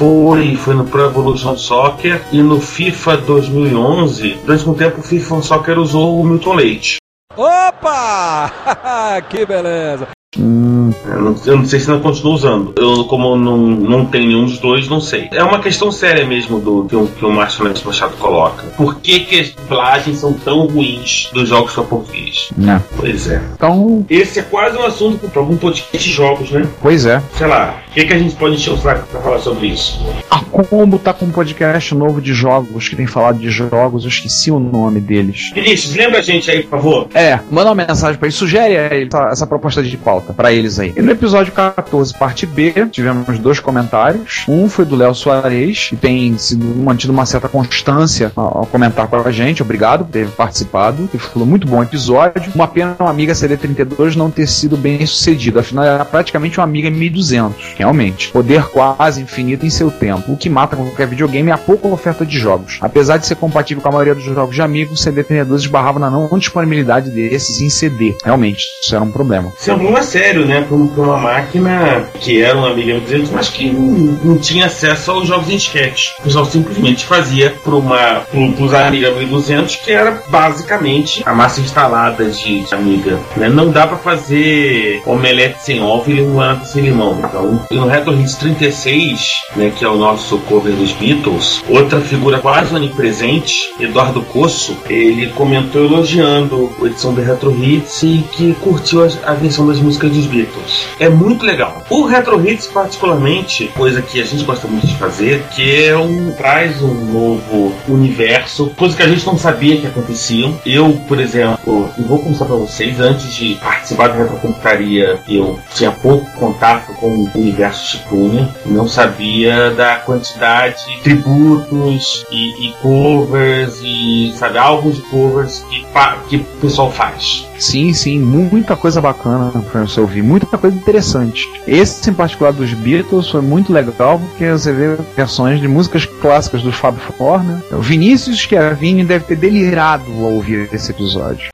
Foi, 0.00 0.56
foi 0.56 0.74
no 0.74 0.84
Pro 0.84 1.06
Evolution 1.06 1.56
Soccer 1.56 2.20
e 2.32 2.42
no 2.42 2.60
FIFA 2.60 3.16
2011. 3.18 4.40
Durante 4.44 4.68
um 4.68 4.74
tempo, 4.74 5.00
o 5.00 5.02
FIFA 5.02 5.42
Soccer 5.42 5.78
usou 5.78 6.20
o 6.20 6.24
Milton 6.24 6.54
Leite. 6.54 6.96
Opa! 7.36 8.50
que 9.30 9.46
beleza. 9.46 10.08
Hum. 10.38 10.92
Eu 11.06 11.20
não, 11.20 11.36
eu 11.46 11.56
não 11.58 11.64
sei 11.64 11.80
se 11.80 11.88
não 11.88 12.00
continua 12.00 12.34
usando. 12.34 12.74
Eu, 12.76 13.04
como 13.04 13.36
não, 13.36 13.56
não 13.56 14.06
tem 14.06 14.26
nenhum 14.26 14.44
dos 14.44 14.58
dois, 14.58 14.88
não 14.88 15.00
sei. 15.00 15.28
É 15.32 15.42
uma 15.42 15.60
questão 15.60 15.90
séria 15.90 16.24
mesmo 16.26 16.60
do 16.60 16.84
que 16.84 16.96
o, 16.96 17.06
que 17.06 17.24
o 17.24 17.30
Márcio 17.30 17.64
Neves 17.64 17.82
Machado 17.82 18.16
coloca. 18.16 18.64
Por 18.76 18.96
que, 18.96 19.20
que 19.20 19.40
as 19.40 19.50
dublagens 19.50 20.18
são 20.18 20.32
tão 20.32 20.66
ruins 20.66 21.30
dos 21.32 21.48
jogos 21.48 21.72
para 21.72 21.84
português? 21.84 22.48
Né? 22.56 22.82
Pois 22.96 23.28
é. 23.28 23.42
Então, 23.54 24.04
Esse 24.08 24.40
é 24.40 24.42
quase 24.42 24.76
um 24.76 24.84
assunto 24.84 25.28
para 25.28 25.40
algum 25.40 25.56
podcast 25.56 25.98
de 25.98 26.12
jogos, 26.12 26.50
né? 26.50 26.68
pois 26.80 27.06
é. 27.06 27.22
Sei 27.34 27.46
lá, 27.46 27.82
o 27.88 27.92
que, 27.92 28.04
que 28.04 28.12
a 28.12 28.18
gente 28.18 28.34
pode 28.36 28.54
encher 28.54 28.72
o 28.72 28.78
saco 28.78 29.06
pra 29.08 29.20
falar 29.20 29.38
sobre 29.38 29.68
isso? 29.68 30.00
A 30.30 30.40
Combo 30.40 30.98
tá 30.98 31.12
com 31.12 31.26
um 31.26 31.30
podcast 31.30 31.94
novo 31.94 32.20
de 32.20 32.32
jogos, 32.32 32.88
que 32.88 32.96
tem 32.96 33.06
falado 33.06 33.38
de 33.38 33.50
jogos, 33.50 34.04
eu 34.04 34.08
esqueci 34.08 34.50
o 34.50 34.58
nome 34.58 35.00
deles. 35.00 35.50
Vinícius, 35.54 35.94
lembra 35.96 36.18
a 36.18 36.22
gente 36.22 36.50
aí, 36.50 36.62
por 36.62 36.70
favor? 36.70 37.08
É, 37.14 37.38
manda 37.50 37.70
uma 37.70 37.86
mensagem 37.86 38.18
pra 38.18 38.26
eles, 38.26 38.36
sugere 38.36 38.76
a 38.76 38.94
eles 38.94 39.08
essa, 39.14 39.28
essa 39.30 39.46
proposta 39.46 39.82
de 39.82 39.96
pauta 39.96 40.23
pra 40.32 40.52
eles 40.52 40.78
aí. 40.78 40.92
E 40.96 41.02
no 41.02 41.10
episódio 41.10 41.52
14, 41.52 42.14
parte 42.14 42.46
B, 42.46 42.72
tivemos 42.90 43.38
dois 43.38 43.60
comentários. 43.60 44.44
Um 44.48 44.68
foi 44.68 44.84
do 44.84 44.96
Léo 44.96 45.14
Soares, 45.14 45.88
que 45.90 45.96
tem 45.96 46.36
sido 46.38 46.64
mantido 46.64 47.12
uma 47.12 47.26
certa 47.26 47.48
constância 47.48 48.32
ao, 48.36 48.66
comentar 48.66 49.06
com 49.08 49.16
a 49.16 49.30
gente. 49.30 49.62
Obrigado 49.62 50.04
por 50.04 50.12
ter 50.12 50.28
participado. 50.28 51.08
Ele 51.12 51.22
falou 51.22 51.46
muito 51.46 51.66
bom 51.66 51.82
episódio. 51.82 52.52
Uma 52.54 52.68
pena 52.68 52.96
uma 52.98 53.10
amiga 53.10 53.32
CD32 53.32 54.14
não 54.14 54.30
ter 54.30 54.46
sido 54.46 54.76
bem 54.76 55.04
sucedido. 55.06 55.58
Afinal, 55.58 55.84
era 55.84 56.04
praticamente 56.04 56.58
uma 56.58 56.64
amiga 56.64 56.90
1200. 56.90 57.74
Realmente. 57.76 58.30
Poder 58.30 58.64
quase 58.68 59.22
infinito 59.22 59.66
em 59.66 59.70
seu 59.70 59.90
tempo. 59.90 60.32
O 60.32 60.36
que 60.36 60.48
mata 60.48 60.76
qualquer 60.76 61.06
videogame 61.06 61.50
é 61.50 61.54
a 61.54 61.58
pouca 61.58 61.88
oferta 61.88 62.24
de 62.24 62.38
jogos. 62.38 62.78
Apesar 62.80 63.16
de 63.16 63.26
ser 63.26 63.36
compatível 63.36 63.82
com 63.82 63.88
a 63.88 63.92
maioria 63.92 64.14
dos 64.14 64.24
jogos 64.24 64.54
de 64.54 64.62
amigos, 64.62 65.00
o 65.00 65.10
CD32 65.10 65.56
esbarrava 65.56 65.98
na 65.98 66.10
não 66.10 66.28
disponibilidade 66.38 67.10
desses 67.10 67.60
em 67.60 67.68
CD. 67.68 68.14
Realmente, 68.24 68.64
isso 68.82 68.94
era 68.94 69.04
um 69.04 69.10
problema. 69.10 69.52
É 69.66 69.72
um 69.72 69.78
problema 69.78 70.02
sério, 70.14 70.46
né? 70.46 70.60
Pra 70.60 70.76
uma 70.76 71.18
máquina 71.18 72.06
que 72.20 72.40
era 72.40 72.56
uma 72.56 72.70
Amiga 72.70 72.94
1200, 72.94 73.30
mas 73.30 73.48
que 73.48 73.68
não, 73.68 73.82
não 74.24 74.38
tinha 74.38 74.66
acesso 74.66 75.10
aos 75.10 75.26
jogos 75.26 75.48
em 75.48 75.56
disquete. 75.56 76.14
O 76.20 76.22
pessoal 76.22 76.44
simplesmente 76.44 77.04
fazia 77.04 77.50
para 77.50 77.74
uma 77.74 78.20
pro, 78.30 78.52
pros 78.52 78.72
Amiga 78.72 79.10
1200, 79.10 79.74
que 79.76 79.90
era 79.90 80.22
basicamente 80.28 81.22
a 81.26 81.34
massa 81.34 81.60
instalada 81.60 82.26
de, 82.26 82.60
de 82.60 82.74
Amiga. 82.74 83.18
Né? 83.36 83.48
Não 83.48 83.70
dá 83.70 83.88
pra 83.88 83.96
fazer 83.96 85.02
omelete 85.04 85.64
sem 85.64 85.82
ovo 85.82 86.08
e 86.08 86.14
limonada 86.14 86.64
sem 86.64 86.82
limão. 86.82 87.18
Então, 87.18 87.60
no 87.72 87.88
Retro 87.88 88.14
Hits 88.14 88.36
36, 88.36 89.32
né, 89.56 89.72
que 89.74 89.84
é 89.84 89.88
o 89.88 89.96
nosso 89.96 90.38
cover 90.40 90.74
dos 90.74 90.92
Beatles, 90.92 91.64
outra 91.68 92.00
figura 92.00 92.38
quase 92.38 92.72
onipresente, 92.72 93.74
Eduardo 93.80 94.22
Cosso, 94.22 94.76
ele 94.88 95.28
comentou 95.30 95.84
elogiando 95.84 96.70
a 96.80 96.86
edição 96.86 97.12
do 97.12 97.20
Retro 97.20 97.52
Hits 97.52 98.02
e 98.04 98.24
que 98.30 98.54
curtiu 98.54 99.02
a, 99.02 99.08
a 99.30 99.34
versão 99.34 99.66
das 99.66 99.80
músicas 99.80 100.03
dos 100.08 100.26
Beatles. 100.26 100.86
É 100.98 101.08
muito 101.08 101.44
legal. 101.44 101.82
O 101.90 102.06
Retro 102.06 102.46
Hits, 102.46 102.66
particularmente, 102.66 103.68
coisa 103.68 104.02
que 104.02 104.20
a 104.20 104.24
gente 104.24 104.44
gosta 104.44 104.66
muito 104.66 104.86
de 104.86 104.94
fazer, 104.96 105.42
que 105.54 105.84
é 105.84 105.96
um 105.96 106.32
traz 106.32 106.82
um 106.82 106.94
novo 106.94 107.74
universo, 107.88 108.70
coisa 108.76 108.96
que 108.96 109.02
a 109.02 109.08
gente 109.08 109.26
não 109.26 109.38
sabia 109.38 109.80
que 109.80 109.86
aconteciam. 109.86 110.58
Eu, 110.64 110.92
por 111.08 111.20
exemplo, 111.20 111.90
eu 111.98 112.04
vou 112.04 112.18
começar 112.18 112.44
para 112.44 112.56
vocês, 112.56 113.00
antes 113.00 113.34
de 113.34 113.54
participar 113.56 114.08
da 114.08 114.16
retrocomputaria, 114.16 115.20
eu 115.28 115.58
tinha 115.74 115.90
pouco 115.90 116.30
contato 116.32 116.92
com 116.94 117.08
o 117.08 117.30
universo 117.34 117.96
Chipunha, 117.96 118.48
não 118.66 118.88
sabia 118.88 119.70
da 119.70 119.96
quantidade 119.96 120.84
de 120.86 121.00
tributos 121.02 122.24
e, 122.30 122.68
e 122.68 122.72
covers 122.80 123.80
e, 123.82 124.32
sabe, 124.36 124.58
álbuns 124.58 124.96
de 124.96 125.02
covers 125.02 125.64
que, 125.70 125.86
que 126.28 126.36
o 126.36 126.44
pessoal 126.60 126.90
faz. 126.90 127.46
Sim, 127.58 127.92
sim, 127.92 128.18
muita 128.18 128.76
coisa 128.76 129.00
bacana 129.00 129.50
você 129.94 130.00
ouvir, 130.00 130.22
muita 130.22 130.46
coisa 130.58 130.76
interessante. 130.76 131.48
Esse 131.66 132.10
em 132.10 132.14
particular 132.14 132.52
dos 132.52 132.72
Beatles 132.74 133.30
foi 133.30 133.40
muito 133.40 133.72
legal 133.72 134.18
porque 134.18 134.50
você 134.50 134.72
vê 134.72 134.96
versões 135.16 135.60
de 135.60 135.68
músicas 135.68 136.04
clássicas 136.04 136.62
do 136.62 136.72
Fab 136.72 136.98
Four, 136.98 137.42
né? 137.42 137.60
O 137.72 137.80
Vinícius 137.80 138.38
Schiavini 138.38 139.04
deve 139.04 139.24
ter 139.24 139.36
delirado 139.36 140.04
ao 140.20 140.32
ouvir 140.32 140.68
esse 140.72 140.90
episódio. 140.90 141.48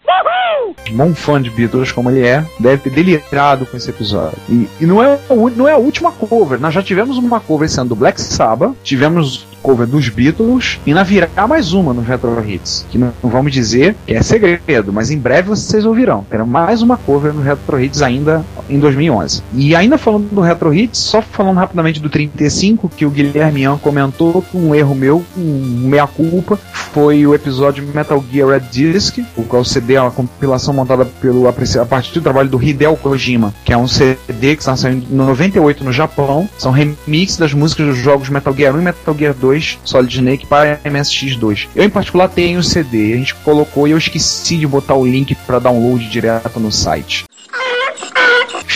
Bom 0.93 1.15
fã 1.15 1.41
de 1.41 1.51
Beatles 1.51 1.93
como 1.93 2.11
ele 2.11 2.27
é, 2.27 2.45
deve 2.59 2.83
ter 2.83 2.91
delirado 2.91 3.65
com 3.67 3.77
esse 3.77 3.91
episódio. 3.91 4.39
E, 4.49 4.69
e 4.81 4.87
não, 4.87 5.03
é, 5.03 5.19
não 5.55 5.69
é 5.69 5.73
a 5.73 5.77
última 5.77 6.11
cover. 6.11 6.59
Nós 6.59 6.75
já 6.75 6.83
tivemos 6.83 7.17
uma 7.17 7.39
cover 7.39 7.69
sendo 7.69 7.91
do 7.91 7.97
Black 7.97 8.21
Sabbath, 8.21 8.75
tivemos 8.83 9.47
cover 9.63 9.87
dos 9.87 10.09
Beatles 10.09 10.79
e 10.87 10.93
na 10.93 11.03
virá 11.03 11.29
mais 11.49 11.73
uma 11.73 11.93
no 11.93 12.03
Retro 12.03 12.43
Hits. 12.47 12.87
Que 12.91 12.99
não, 12.99 13.13
vamos 13.23 13.53
dizer 13.53 13.95
que 14.07 14.15
é 14.15 14.23
segredo, 14.23 14.93
mas 14.93 15.11
em 15.11 15.19
breve 15.19 15.49
vocês 15.49 15.85
ouvirão. 15.85 16.25
Terá 16.29 16.45
mais 16.45 16.83
uma 16.83 16.97
cover 16.97 17.33
no 17.33 17.43
Retro 17.43 17.81
Hits 17.81 18.03
ainda 18.03 18.45
em 18.69 18.79
2011. 18.79 19.43
E 19.55 19.75
ainda 19.75 19.99
falando 19.99 20.29
do 20.31 20.41
Retro 20.41 20.73
Hits, 20.73 20.99
só 20.99 21.23
falando 21.23 21.59
rapidamente 21.59 22.01
do 22.01 22.09
35, 22.09 22.89
que 22.89 23.05
o 23.05 23.11
Guilherme 23.11 23.63
Ian 23.63 23.79
comentou 23.79 24.43
que 24.43 24.57
um 24.57 24.75
erro 24.75 24.95
meu, 24.95 25.25
um 25.37 25.89
meia-culpa, 25.89 26.59
foi 26.93 27.27
o 27.27 27.35
episódio 27.35 27.87
Metal 27.95 28.23
Gear 28.33 28.49
Red 28.49 28.61
Disc, 28.71 29.19
o 29.37 29.43
qual 29.43 29.65
CD 29.65 29.95
é 29.95 30.01
uma 30.01 30.11
compilação 30.11 30.75
montada 30.75 31.05
pelo, 31.05 31.47
a 31.49 31.87
partir 31.87 32.15
do 32.15 32.23
trabalho 32.23 32.49
do 32.49 32.63
Hideo 32.63 32.97
Kojima, 32.97 33.55
que 33.65 33.73
é 33.73 33.77
um 33.77 33.87
CD 33.87 34.57
que 34.57 34.63
está 34.63 34.77
saindo 34.77 35.07
em 35.11 35.15
98 35.15 35.85
no 35.85 35.93
Japão. 35.93 36.49
São 36.59 36.73
remixes 36.73 37.37
das 37.37 37.55
músicas 37.55 37.87
dos 37.87 37.99
jogos 37.99 38.29
Metal 38.29 38.55
Gear 38.55 38.75
1 38.75 38.81
e 38.81 38.83
Metal 38.83 39.17
Gear 39.17 39.35
2 39.35 39.50
Solid 39.85 40.15
Snake 40.15 40.47
para 40.47 40.79
MSX2. 40.85 41.69
Eu, 41.75 41.85
em 41.85 41.91
particular, 41.91 42.29
tenho 42.29 42.61
o 42.61 42.63
CD, 42.63 43.15
a 43.15 43.17
gente 43.17 43.35
colocou 43.37 43.87
e 43.87 43.93
eu 43.93 43.99
esqueci 43.99 44.57
de 44.57 44.67
botar 44.67 44.95
o 44.95 45.07
link 45.07 45.35
para 45.47 45.59
download 45.59 46.09
direto 46.09 46.59
no 46.61 46.71
site. 46.71 47.25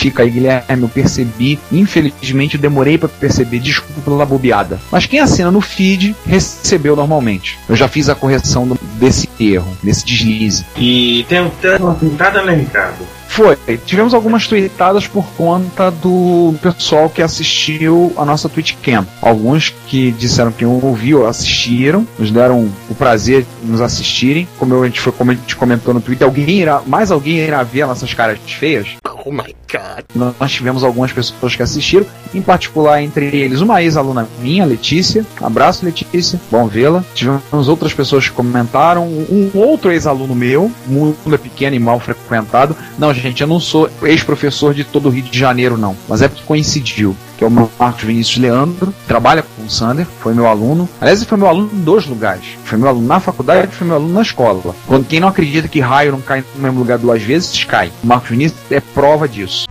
Fica 0.05 0.23
aí, 0.23 0.29
Guilherme, 0.29 0.83
eu 0.83 0.89
percebi. 0.89 1.57
Infelizmente, 1.71 2.55
eu 2.55 2.61
demorei 2.61 2.97
para 2.97 3.07
perceber. 3.07 3.59
Desculpa 3.59 4.01
pela 4.01 4.25
bobeada. 4.25 4.79
Mas 4.91 5.05
quem 5.05 5.19
assina 5.19 5.49
no 5.49 5.61
feed 5.61 6.15
recebeu 6.27 6.95
normalmente. 6.95 7.57
Eu 7.67 7.75
já 7.75 7.87
fiz 7.87 8.07
a 8.09 8.13
correção 8.13 8.77
desse 8.99 9.27
erro, 9.39 9.75
desse 9.81 10.05
deslize. 10.05 10.65
E 10.77 11.25
tem 11.29 11.49
tem 11.61 11.77
uma 11.77 11.95
pintada, 11.95 12.43
né, 12.43 12.53
Ricardo? 12.53 13.05
Foi. 13.35 13.57
Tivemos 13.85 14.13
algumas 14.13 14.47
tweetadas 14.47 15.07
por 15.07 15.25
conta 15.35 15.91
do 15.91 16.55
pessoal 16.61 17.09
que 17.09 17.21
assistiu 17.21 18.13
a 18.15 18.23
nossa 18.23 18.47
Twitch 18.47 18.75
Cam. 18.81 19.05
Alguns 19.21 19.73
que 19.87 20.11
disseram 20.13 20.53
que 20.53 20.65
ouviu, 20.65 21.27
assistiram, 21.27 22.07
nos 22.17 22.31
deram 22.31 22.69
o 22.89 22.95
prazer 22.95 23.45
de 23.61 23.69
nos 23.69 23.81
assistirem. 23.81 24.47
Como 24.57 24.81
a 24.81 24.85
gente, 24.85 25.01
foi, 25.01 25.11
como 25.11 25.31
a 25.31 25.33
gente 25.33 25.53
comentou 25.53 25.93
no 25.93 25.99
Twitter, 25.99 26.25
alguém 26.25 26.49
irá, 26.49 26.81
mais 26.87 27.11
alguém 27.11 27.39
irá 27.39 27.61
ver 27.61 27.85
nossas 27.85 28.13
caras 28.13 28.39
feias. 28.47 28.87
Oh 29.25 29.31
my 29.31 29.53
god. 29.69 30.33
Nós 30.39 30.51
tivemos 30.51 30.83
algumas 30.83 31.11
pessoas 31.11 31.55
que 31.55 31.63
assistiram, 31.63 32.05
em 32.33 32.41
particular 32.41 33.01
entre 33.01 33.25
eles 33.35 33.59
uma 33.59 33.81
ex-aluna 33.81 34.29
minha, 34.39 34.65
Letícia. 34.65 35.25
Abraço, 35.41 35.83
Letícia, 35.83 36.39
bom 36.51 36.67
vê-la. 36.67 37.03
Tivemos 37.13 37.67
outras 37.67 37.91
pessoas 37.91 38.29
que 38.29 38.35
comentaram, 38.35 39.05
um 39.05 39.49
outro 39.55 39.91
ex-aluno 39.91 40.35
meu, 40.35 40.71
mundo 40.85 41.33
é 41.33 41.37
pequeno 41.37 41.75
e 41.75 41.79
mal 41.79 41.99
frequentado. 41.99 42.77
Não, 42.99 43.11
gente, 43.13 43.24
eu 43.41 43.47
não 43.47 43.59
sou 43.59 43.89
ex-professor 44.03 44.73
de 44.73 44.83
todo 44.83 45.07
o 45.07 45.09
Rio 45.09 45.23
de 45.23 45.37
Janeiro, 45.37 45.77
não, 45.77 45.95
mas 46.07 46.21
é 46.21 46.27
porque 46.27 46.43
coincidiu. 46.43 47.15
Que 47.37 47.43
é 47.43 47.47
o 47.47 47.51
Marcos 47.51 48.03
Vinícius 48.03 48.37
Leandro, 48.37 48.93
trabalha 49.07 49.43
com 49.43 49.63
o 49.63 49.69
Sander, 49.69 50.05
foi 50.19 50.33
meu 50.33 50.47
aluno. 50.47 50.87
Aliás, 51.01 51.19
ele 51.19 51.27
foi 51.27 51.37
meu 51.37 51.47
aluno 51.47 51.69
em 51.73 51.81
dois 51.81 52.05
lugares. 52.05 52.45
Foi 52.63 52.77
meu 52.77 52.87
aluno 52.87 53.07
na 53.07 53.19
faculdade 53.19 53.69
e 53.71 53.75
foi 53.75 53.85
meu 53.85 53.97
aluno 53.97 54.13
na 54.13 54.21
escola. 54.21 54.73
Quando 54.87 55.05
quem 55.05 55.19
não 55.19 55.27
acredita 55.27 55.67
que 55.67 55.81
raio 55.81 56.13
não 56.13 56.21
cai 56.21 56.43
no 56.55 56.61
mesmo 56.61 56.79
lugar 56.79 56.97
duas 56.97 57.21
vezes, 57.21 57.63
cai. 57.65 57.91
O 58.03 58.07
Marcos 58.07 58.29
Vinícius 58.29 58.59
é 58.71 58.79
prova 58.79 59.27
disso. 59.27 59.65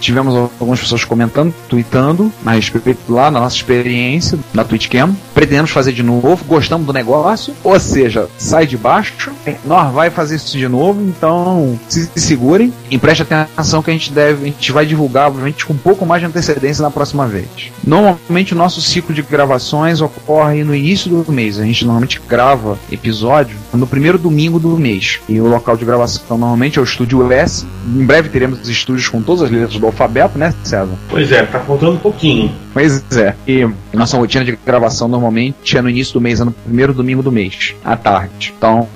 Tivemos 0.00 0.34
algumas 0.34 0.80
pessoas 0.80 1.04
comentando, 1.04 1.54
tweetando 1.68 2.32
a 2.44 2.52
respeito 2.52 2.98
lá 3.08 3.30
na 3.30 3.40
nossa 3.40 3.56
experiência 3.56 4.38
na 4.52 4.64
TwitchCam. 4.64 5.16
Pretendemos 5.34 5.70
fazer 5.70 5.92
de 5.92 6.02
novo, 6.02 6.44
gostamos 6.44 6.86
do 6.86 6.92
negócio, 6.92 7.54
ou 7.62 7.78
seja, 7.78 8.28
sai 8.38 8.66
de 8.66 8.76
baixo, 8.76 9.30
nós 9.64 9.92
vai 9.92 10.10
fazer 10.10 10.36
isso 10.36 10.56
de 10.56 10.68
novo, 10.68 11.00
então 11.02 11.78
se 11.88 12.08
segurem 12.16 12.72
e 12.90 12.98
preste 12.98 13.22
atenção 13.22 13.82
que 13.82 13.90
a 13.90 13.92
gente 13.92 14.12
deve, 14.12 14.42
a 14.42 14.46
gente 14.46 14.72
vai 14.72 14.86
divulgar, 14.86 15.28
obviamente, 15.28 15.64
com 15.64 15.72
um 15.72 15.78
pouco 15.78 16.06
mais 16.06 16.20
de 16.20 16.26
antecedência 16.26 16.82
na 16.82 16.90
próxima 16.90 17.26
vez. 17.26 17.46
Normalmente 17.84 18.54
o 18.54 18.56
nosso 18.56 18.80
ciclo 18.80 19.14
de 19.14 19.22
gravações 19.22 20.00
ocorre 20.00 20.64
no 20.64 20.74
início 20.74 21.10
do 21.10 21.32
mês. 21.32 21.58
A 21.58 21.64
gente 21.64 21.84
normalmente 21.84 22.20
grava 22.28 22.78
episódio 22.90 23.56
no 23.72 23.86
primeiro 23.86 24.18
domingo 24.18 24.58
do 24.58 24.76
mês. 24.76 25.20
E 25.28 25.40
o 25.40 25.46
local 25.46 25.76
de 25.76 25.84
gravação 25.84 26.38
normalmente 26.38 26.78
é 26.78 26.82
o 26.82 26.84
Estúdio 26.84 27.30
S. 27.30 27.66
Em 27.86 28.04
breve 28.04 28.28
teremos 28.28 28.68
estúdios 28.68 29.08
com 29.08 29.22
todas 29.22 29.42
as 29.42 29.50
letras 29.50 29.78
do 29.78 29.86
alfabeto, 29.96 30.38
né, 30.38 30.52
César? 30.62 30.94
Pois 31.08 31.32
é, 31.32 31.42
tá 31.44 31.58
faltando 31.60 31.92
um 31.92 31.98
pouquinho. 31.98 32.52
Pois 32.74 33.02
é. 33.16 33.34
E 33.48 33.66
Nossa 33.96 34.18
rotina 34.18 34.44
de 34.44 34.56
gravação 34.64 35.08
normalmente 35.08 35.76
é 35.76 35.80
no 35.80 35.88
início 35.88 36.12
do 36.12 36.20
mês, 36.20 36.40
é 36.40 36.44
no 36.44 36.52
primeiro 36.52 36.92
domingo 36.92 37.22
do 37.22 37.32
mês, 37.32 37.74
à 37.82 37.96
tarde. 37.96 38.52
Então, 38.56 38.86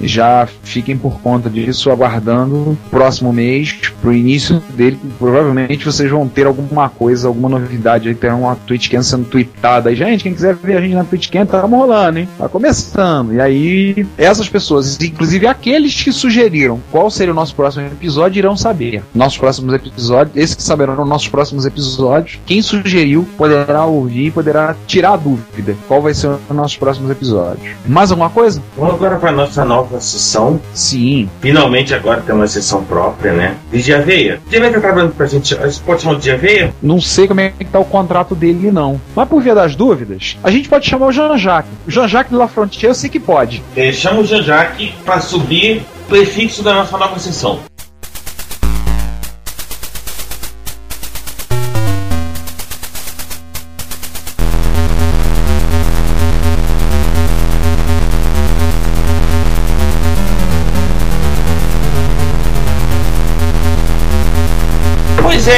já 0.00 0.48
fiquem 0.64 0.98
por 0.98 1.20
conta 1.20 1.48
disso, 1.48 1.90
aguardando 1.90 2.56
o 2.56 2.78
próximo 2.90 3.32
mês, 3.32 3.78
pro 4.02 4.12
início 4.12 4.60
dele. 4.70 4.98
Provavelmente 5.18 5.84
vocês 5.84 6.10
vão 6.10 6.26
ter 6.28 6.46
alguma 6.46 6.88
coisa, 6.88 7.28
alguma 7.28 7.48
novidade 7.48 8.12
tem 8.14 8.30
uma 8.30 8.56
TwitchCam 8.56 9.02
sendo 9.02 9.24
tweetada. 9.26 9.94
Gente, 9.94 10.24
quem 10.24 10.34
quiser 10.34 10.56
ver 10.56 10.76
a 10.76 10.80
gente 10.80 10.94
na 10.94 11.04
TwitchCam, 11.04 11.46
tá 11.46 11.60
rolando, 11.60 12.18
hein? 12.18 12.28
Tá 12.36 12.48
começando. 12.48 13.32
E 13.32 13.40
aí, 13.40 14.06
essas 14.18 14.48
pessoas, 14.48 15.00
inclusive 15.00 15.46
aqueles 15.46 16.02
que 16.02 16.10
sugeriram 16.10 16.80
qual 16.90 17.08
seria 17.10 17.32
o 17.32 17.36
nosso 17.36 17.54
próximo 17.54 17.86
episódio, 17.86 18.40
irão 18.40 18.56
saber. 18.56 19.02
Nossos 19.14 19.38
próximos 19.38 19.74
episódios, 19.74 20.36
esses 20.36 20.56
que 20.56 20.62
saberão 20.62 21.04
nossos 21.04 21.28
próximos 21.28 21.64
episódios, 21.64 22.40
quem 22.44 22.60
sugeriu 22.62 23.26
poderá 23.38 23.84
ouvir 23.84 24.32
poderá 24.40 24.74
tirar 24.86 25.12
a 25.12 25.16
dúvida 25.16 25.76
qual 25.86 26.00
vai 26.00 26.14
ser 26.14 26.28
o 26.28 26.54
nossos 26.54 26.76
próximos 26.76 27.10
episódios. 27.10 27.76
Mais 27.86 28.10
alguma 28.10 28.30
coisa? 28.30 28.62
Vamos 28.76 28.94
agora 28.94 29.16
para 29.16 29.32
nossa 29.32 29.64
nova 29.64 30.00
sessão. 30.00 30.60
Sim. 30.72 31.28
Finalmente 31.40 31.94
agora 31.94 32.22
tem 32.22 32.34
uma 32.34 32.46
sessão 32.46 32.82
própria, 32.82 33.32
né? 33.32 33.56
De 33.70 33.92
Aveia. 33.92 34.40
De 34.48 34.56
Aveia 34.56 34.72
tá 34.72 34.80
trabalhando 34.80 35.14
pra 35.14 35.26
gente. 35.26 35.54
A 35.56 35.68
gente 35.68 35.82
pode 35.82 36.02
chamar 36.02 36.18
de 36.18 36.30
Aveia? 36.30 36.74
Não 36.82 37.00
sei 37.00 37.28
como 37.28 37.40
é 37.40 37.50
que 37.50 37.64
tá 37.64 37.78
o 37.78 37.84
contrato 37.84 38.34
dele, 38.34 38.70
não. 38.70 39.00
Mas 39.14 39.28
por 39.28 39.42
via 39.42 39.54
das 39.54 39.76
dúvidas, 39.76 40.38
a 40.42 40.50
gente 40.50 40.68
pode 40.68 40.88
chamar 40.88 41.06
o 41.06 41.12
Jean-Jacques. 41.12 41.70
O 41.86 41.90
Jean-Jacques 41.90 42.30
de 42.30 42.36
La 42.36 42.48
Frontier 42.48 42.90
eu 42.90 42.94
sei 42.94 43.10
que 43.10 43.20
pode. 43.20 43.62
É, 43.76 43.92
chama 43.92 44.20
o 44.20 44.24
Jean-Jacques 44.24 44.92
para 45.04 45.20
subir 45.20 45.82
o 46.04 46.08
prefixo 46.08 46.62
da 46.62 46.74
nossa 46.74 46.96
nova 46.96 47.18
sessão. 47.18 47.60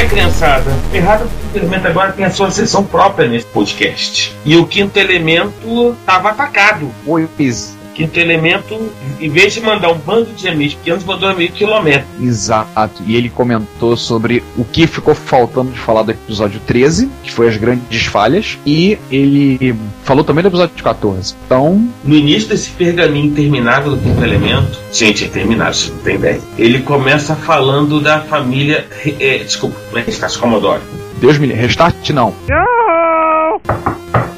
É, 0.02 0.08
criançada. 0.08 0.70
Errado 0.92 1.28
Elemento 1.54 1.86
agora 1.86 2.12
tem 2.12 2.24
a 2.24 2.30
sua 2.30 2.50
sessão 2.50 2.84
própria 2.84 3.28
nesse 3.28 3.46
podcast. 3.46 4.34
E 4.44 4.56
o 4.56 4.66
quinto 4.66 4.98
elemento 4.98 5.96
estava 6.00 6.30
atacado. 6.30 6.90
Pois. 7.04 7.76
Quinto 7.94 8.18
elemento, 8.18 8.90
em 9.20 9.28
vez 9.28 9.52
de 9.52 9.60
mandar 9.60 9.90
um 9.90 9.98
bando 9.98 10.32
de 10.32 10.48
amigos 10.48 10.74
pequenos, 10.74 11.04
mandou 11.04 11.28
um 11.28 11.32
amigo 11.32 11.52
quilômetro. 11.52 12.04
Exato. 12.20 13.02
E 13.06 13.16
ele 13.16 13.28
comentou 13.28 13.96
sobre 13.96 14.42
o 14.56 14.64
que 14.64 14.86
ficou 14.86 15.14
faltando 15.14 15.70
de 15.72 15.78
falar 15.78 16.02
do 16.02 16.10
episódio 16.12 16.60
13, 16.66 17.10
que 17.22 17.30
foi 17.30 17.48
as 17.48 17.56
grandes 17.56 18.04
falhas, 18.06 18.58
e 18.64 18.98
ele 19.10 19.74
falou 20.04 20.24
também 20.24 20.42
do 20.42 20.48
episódio 20.48 20.74
14. 20.82 21.34
Então, 21.46 21.88
No 22.04 22.14
início 22.14 22.48
desse 22.48 22.70
pergaminho 22.70 23.26
interminável 23.26 23.92
do 23.92 23.98
quinto 23.98 24.22
elemento, 24.22 24.78
gente, 24.92 25.24
é 25.24 25.28
terminado, 25.28 25.76
você 25.76 25.90
não 25.90 25.98
tem 25.98 26.14
ideia. 26.14 26.40
Ele 26.58 26.80
começa 26.80 27.34
falando 27.34 28.00
da 28.00 28.20
família. 28.20 28.86
É, 29.20 29.38
desculpa, 29.38 29.76
como 29.88 29.98
é 29.98 30.02
que 30.02 30.10
está? 30.10 30.28
Commodore. 30.38 30.80
Deus 31.20 31.36
me 31.38 31.46
livre. 31.46 31.60
Restart 31.62 32.10
não. 32.10 32.34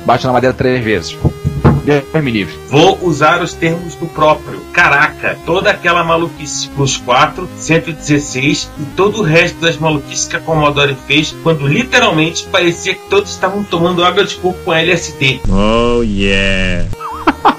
Bate 0.04 0.26
na 0.26 0.32
madeira 0.32 0.54
três 0.54 0.84
vezes. 0.84 1.16
Deus 1.84 2.04
me 2.14 2.30
livre. 2.30 2.54
Vou 2.68 2.98
usar 3.02 3.42
os 3.42 3.52
termos 3.52 3.94
do 3.94 4.06
próprio. 4.06 4.60
Caraca, 4.72 5.38
toda 5.44 5.70
aquela 5.70 6.02
maluquice 6.02 6.68
plus 6.70 6.96
4, 6.96 7.48
116 7.56 8.70
e 8.80 8.84
todo 8.96 9.20
o 9.20 9.22
resto 9.22 9.60
das 9.60 9.76
maluquices 9.76 10.26
que 10.26 10.36
a 10.36 10.40
Commodore 10.40 10.96
fez 11.06 11.36
quando 11.42 11.66
literalmente 11.66 12.44
parecia 12.46 12.94
que 12.94 13.08
todos 13.08 13.30
estavam 13.30 13.62
tomando 13.62 14.04
água 14.04 14.24
de 14.24 14.34
coco 14.36 14.58
com 14.64 14.72
LSD. 14.72 15.40
Oh 15.48 16.02
yeah. 16.02 16.88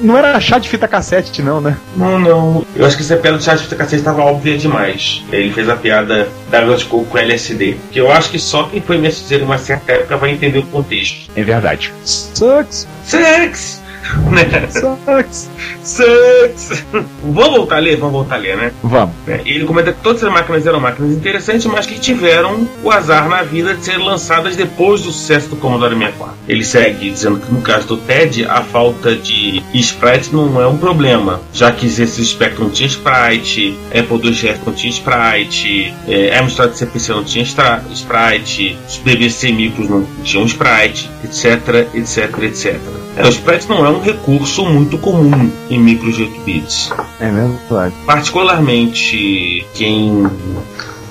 Não 0.00 0.18
era 0.18 0.38
chá 0.40 0.58
de 0.58 0.68
fita 0.68 0.86
cassete, 0.86 1.40
não, 1.40 1.60
né? 1.60 1.76
Não, 1.96 2.18
não. 2.18 2.66
Eu 2.76 2.84
acho 2.84 2.96
que 2.96 3.02
essa 3.02 3.16
piada 3.16 3.38
do 3.38 3.42
chat 3.42 3.56
de 3.56 3.64
fita 3.64 3.76
cassete 3.76 4.00
estava 4.00 4.22
óbvia 4.22 4.58
demais. 4.58 5.22
Ele 5.32 5.52
fez 5.52 5.68
a 5.68 5.76
piada 5.76 6.28
da 6.50 6.60
água 6.60 6.76
de 6.76 6.84
coco 6.84 7.06
com 7.06 7.18
LSD. 7.18 7.76
Que 7.90 8.00
eu 8.00 8.10
acho 8.10 8.30
que 8.30 8.38
só 8.38 8.64
quem 8.64 8.80
foi 8.80 8.98
mestre 8.98 9.36
em 9.36 9.42
uma 9.42 9.58
certa 9.58 9.92
época 9.92 10.16
vai 10.16 10.30
entender 10.30 10.58
o 10.58 10.64
contexto. 10.64 11.30
É 11.34 11.42
verdade. 11.42 11.92
Sucks. 12.04 12.86
Sex! 13.04 13.83
Né? 14.30 14.68
Sucks. 14.70 15.48
Sucks! 15.82 16.84
Vamos 17.22 17.56
voltar 17.56 17.76
a 17.76 17.78
ler? 17.78 17.96
Vamos 17.96 18.12
voltar 18.14 18.34
a 18.36 18.38
ler, 18.38 18.56
né? 18.56 18.72
Vamos. 18.82 19.14
É, 19.26 19.40
Ele 19.44 19.64
comenta 19.64 19.92
que 19.92 20.00
todas 20.00 20.22
as 20.22 20.32
máquinas 20.32 20.66
eram 20.66 20.80
máquinas 20.80 21.12
interessantes, 21.12 21.64
mas 21.66 21.86
que 21.86 21.98
tiveram 21.98 22.68
o 22.82 22.90
azar 22.90 23.28
na 23.28 23.42
vida 23.42 23.74
de 23.74 23.84
serem 23.84 24.04
lançadas 24.04 24.56
depois 24.56 25.02
do 25.02 25.10
sucesso 25.12 25.48
do 25.48 25.56
Commodore 25.56 25.94
64. 25.94 26.34
Ele 26.48 26.64
segue 26.64 27.10
dizendo 27.10 27.38
que 27.40 27.52
no 27.52 27.60
caso 27.62 27.86
do 27.88 27.96
TED, 27.96 28.44
a 28.46 28.62
falta 28.62 29.14
de 29.16 29.62
sprite 29.74 30.34
não 30.34 30.60
é 30.60 30.66
um 30.66 30.76
problema, 30.76 31.40
já 31.52 31.72
que 31.72 31.86
esse 31.86 32.24
Spectrum 32.24 32.64
não 32.64 32.70
tinha 32.70 32.88
sprite, 32.88 33.78
Apple 33.88 34.28
IIgs 34.28 34.60
não 34.66 34.72
tinha 34.72 34.90
sprite, 34.90 35.94
é, 36.08 36.38
Amstrad 36.38 36.74
CPC 36.74 37.12
não 37.12 37.24
tinha 37.24 37.44
stra- 37.44 37.82
sprite, 37.92 38.76
os 38.88 38.96
BBC 38.98 39.52
micros 39.52 39.88
não 39.88 40.06
tinham 40.22 40.44
sprite, 40.46 41.10
etc, 41.24 41.88
etc, 41.94 42.38
etc. 42.42 42.74
É, 43.16 43.24
o 43.24 43.28
sprite 43.28 43.68
não 43.68 43.84
é 43.84 43.88
um 43.88 44.00
recurso 44.00 44.64
muito 44.64 44.98
comum 44.98 45.50
em 45.70 45.84
8 45.86 46.40
bits. 46.44 46.92
É 47.20 47.30
verdade. 47.30 47.94
Particularmente 48.04 49.64
quem 49.74 50.28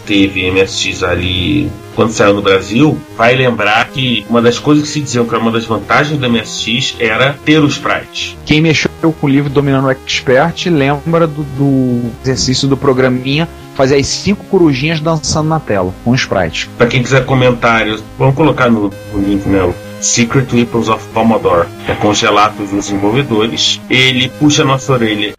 teve 0.05 0.51
MSX 0.51 1.03
ali 1.03 1.71
quando 1.95 2.11
saiu 2.11 2.33
no 2.33 2.41
Brasil, 2.41 2.97
vai 3.15 3.35
lembrar 3.35 3.87
que 3.89 4.25
uma 4.29 4.41
das 4.41 4.57
coisas 4.57 4.83
que 4.83 4.89
se 4.89 4.99
diziam 4.99 5.25
que 5.25 5.33
era 5.33 5.41
uma 5.41 5.51
das 5.51 5.65
vantagens 5.65 6.19
do 6.19 6.29
MSX 6.29 6.95
era 6.99 7.37
ter 7.45 7.59
o 7.59 7.67
sprite. 7.67 8.37
Quem 8.45 8.61
mexeu 8.61 8.89
com 9.03 9.27
o 9.27 9.29
livro 9.29 9.49
Dominando 9.49 9.85
o 9.85 9.91
Expert 9.91 10.69
lembra 10.69 11.27
do, 11.27 11.43
do 11.43 12.11
exercício 12.23 12.67
do 12.67 12.75
programinha 12.75 13.47
fazer 13.75 13.95
as 13.95 14.07
cinco 14.07 14.43
corujinhas 14.45 14.99
dançando 14.99 15.49
na 15.49 15.59
tela, 15.59 15.93
com 16.03 16.13
sprite. 16.13 16.69
Para 16.77 16.87
quem 16.87 17.01
quiser 17.01 17.25
comentários, 17.25 18.03
vamos 18.17 18.35
colocar 18.35 18.69
no, 18.69 18.91
no 19.13 19.19
link, 19.19 19.47
né? 19.47 19.73
Secret 20.03 20.47
Weapons 20.53 20.89
of 20.89 21.05
Commodore, 21.13 21.67
é 21.87 21.93
com 21.95 22.09
os 22.09 22.21
relatos 22.21 22.69
dos 22.69 22.85
desenvolvedores. 22.85 23.79
Ele 23.89 24.29
puxa 24.39 24.63
nossa 24.63 24.93
orelha 24.93 25.33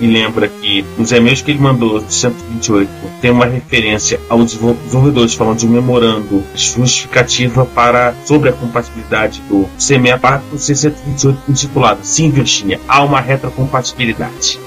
e 0.00 0.06
lembra 0.06 0.48
que 0.48 0.84
nos 0.98 1.12
e-mails 1.12 1.42
que 1.42 1.50
ele 1.50 1.60
mandou 1.60 2.00
de 2.00 2.12
128 2.12 2.88
tem 3.20 3.30
uma 3.30 3.46
referência 3.46 4.18
aos 4.28 4.46
desenvol- 4.46 4.74
desenvolvedores 4.84 5.34
falando 5.34 5.58
de 5.58 5.66
um 5.66 5.70
memorando 5.70 6.42
justificativa 6.54 7.64
para 7.66 8.14
sobre 8.24 8.48
a 8.48 8.52
compatibilidade 8.52 9.40
do 9.48 9.68
C64 9.78 10.40
com 10.50 10.56
o 10.56 10.58
C128 10.58 11.36
intitulado 11.48 12.00
Sim, 12.02 12.30
Virginia, 12.30 12.80
há 12.88 13.02
uma 13.02 13.20
retrocompatibilidade. 13.20 14.58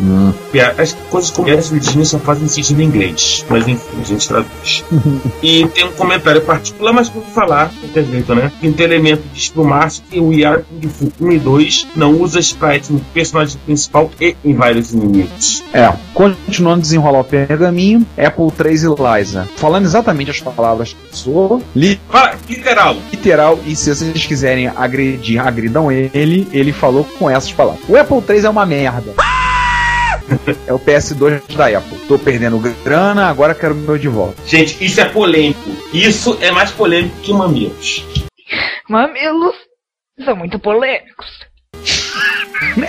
E 0.54 0.60
a- 0.60 0.76
As 0.78 0.94
coisas 1.10 1.32
como 1.32 1.50
essa 1.50 1.74
Virginia 1.74 2.06
só 2.06 2.20
fazem 2.20 2.48
sentido 2.48 2.82
em 2.82 2.86
inglês, 2.86 3.46
mas 3.50 3.68
enfim, 3.68 3.84
a 4.02 4.04
gente 4.04 4.28
traduz. 4.28 4.84
E 5.44 5.68
tem 5.68 5.86
um 5.86 5.92
comentário 5.92 6.42
particular, 6.42 6.92
mas 6.94 7.10
vou 7.10 7.22
falar, 7.24 7.70
de 7.70 7.78
qualquer 7.80 8.04
jeito, 8.06 8.34
né? 8.36 8.52
Quinto 8.60 8.82
elemento 8.82 9.24
diz 9.36 9.50
pro 9.50 9.66
Márcio 9.66 10.02
que 10.10 10.20
o 10.20 10.32
IR 10.34 10.64
Kung 10.64 10.88
Fu 10.90 11.12
1 11.20 11.32
e 11.34 11.40
2 11.40 11.88
não 11.96 12.14
usa 12.22 12.40
sprite 12.40 12.92
no 12.94 13.00
personagem 13.14 13.58
principal 13.66 14.10
e 14.20 14.36
em 14.44 14.54
vários 14.56 14.94
inimigos. 14.94 15.62
É, 15.74 15.94
continuando 16.14 16.80
a 16.80 16.82
desenrolar 16.82 17.20
o 17.20 17.24
pergaminho, 17.24 18.06
Apple 18.18 18.50
3 18.58 18.84
e 18.84 18.88
Liza. 18.88 19.48
Falando 19.58 19.86
exatamente 19.86 20.32
as 20.32 20.40
palavras 20.40 20.94
que 20.94 21.14
usou, 21.14 21.62
li- 21.76 22.00
Fala, 22.10 22.36
literal. 22.50 22.96
literal, 23.12 23.60
e 23.66 23.76
se 23.76 23.94
vocês 23.94 24.26
quiserem 24.26 24.68
agredir, 24.68 25.46
agridam 25.46 25.92
ele, 25.92 26.48
ele 26.54 26.72
falou 26.72 27.04
com 27.20 27.30
essas 27.30 27.52
palavras. 27.52 27.84
O 27.90 27.98
Apple 27.98 28.22
3 28.22 28.46
é 28.46 28.50
uma 28.50 28.66
merda. 28.66 29.14
É 30.66 30.74
o 30.74 30.80
PS2 30.80 31.40
da 31.56 31.68
Apple. 31.78 32.00
Tô 32.08 32.18
perdendo 32.18 32.58
grana, 32.84 33.28
agora 33.28 33.54
quero 33.54 33.76
o 33.76 33.78
meu 33.78 33.96
de 33.96 34.08
volta. 34.08 34.36
Gente, 34.48 34.84
isso 34.84 35.00
é 35.00 35.06
polêmico. 35.06 35.70
Isso 35.94 36.36
é 36.42 36.50
mais 36.52 36.72
polêmico 36.72 37.16
que 37.22 37.32
mamilos. 37.32 38.04
Mamilos 38.90 39.56
são 40.24 40.36
muito 40.36 40.60
polêmicos. 40.60 41.46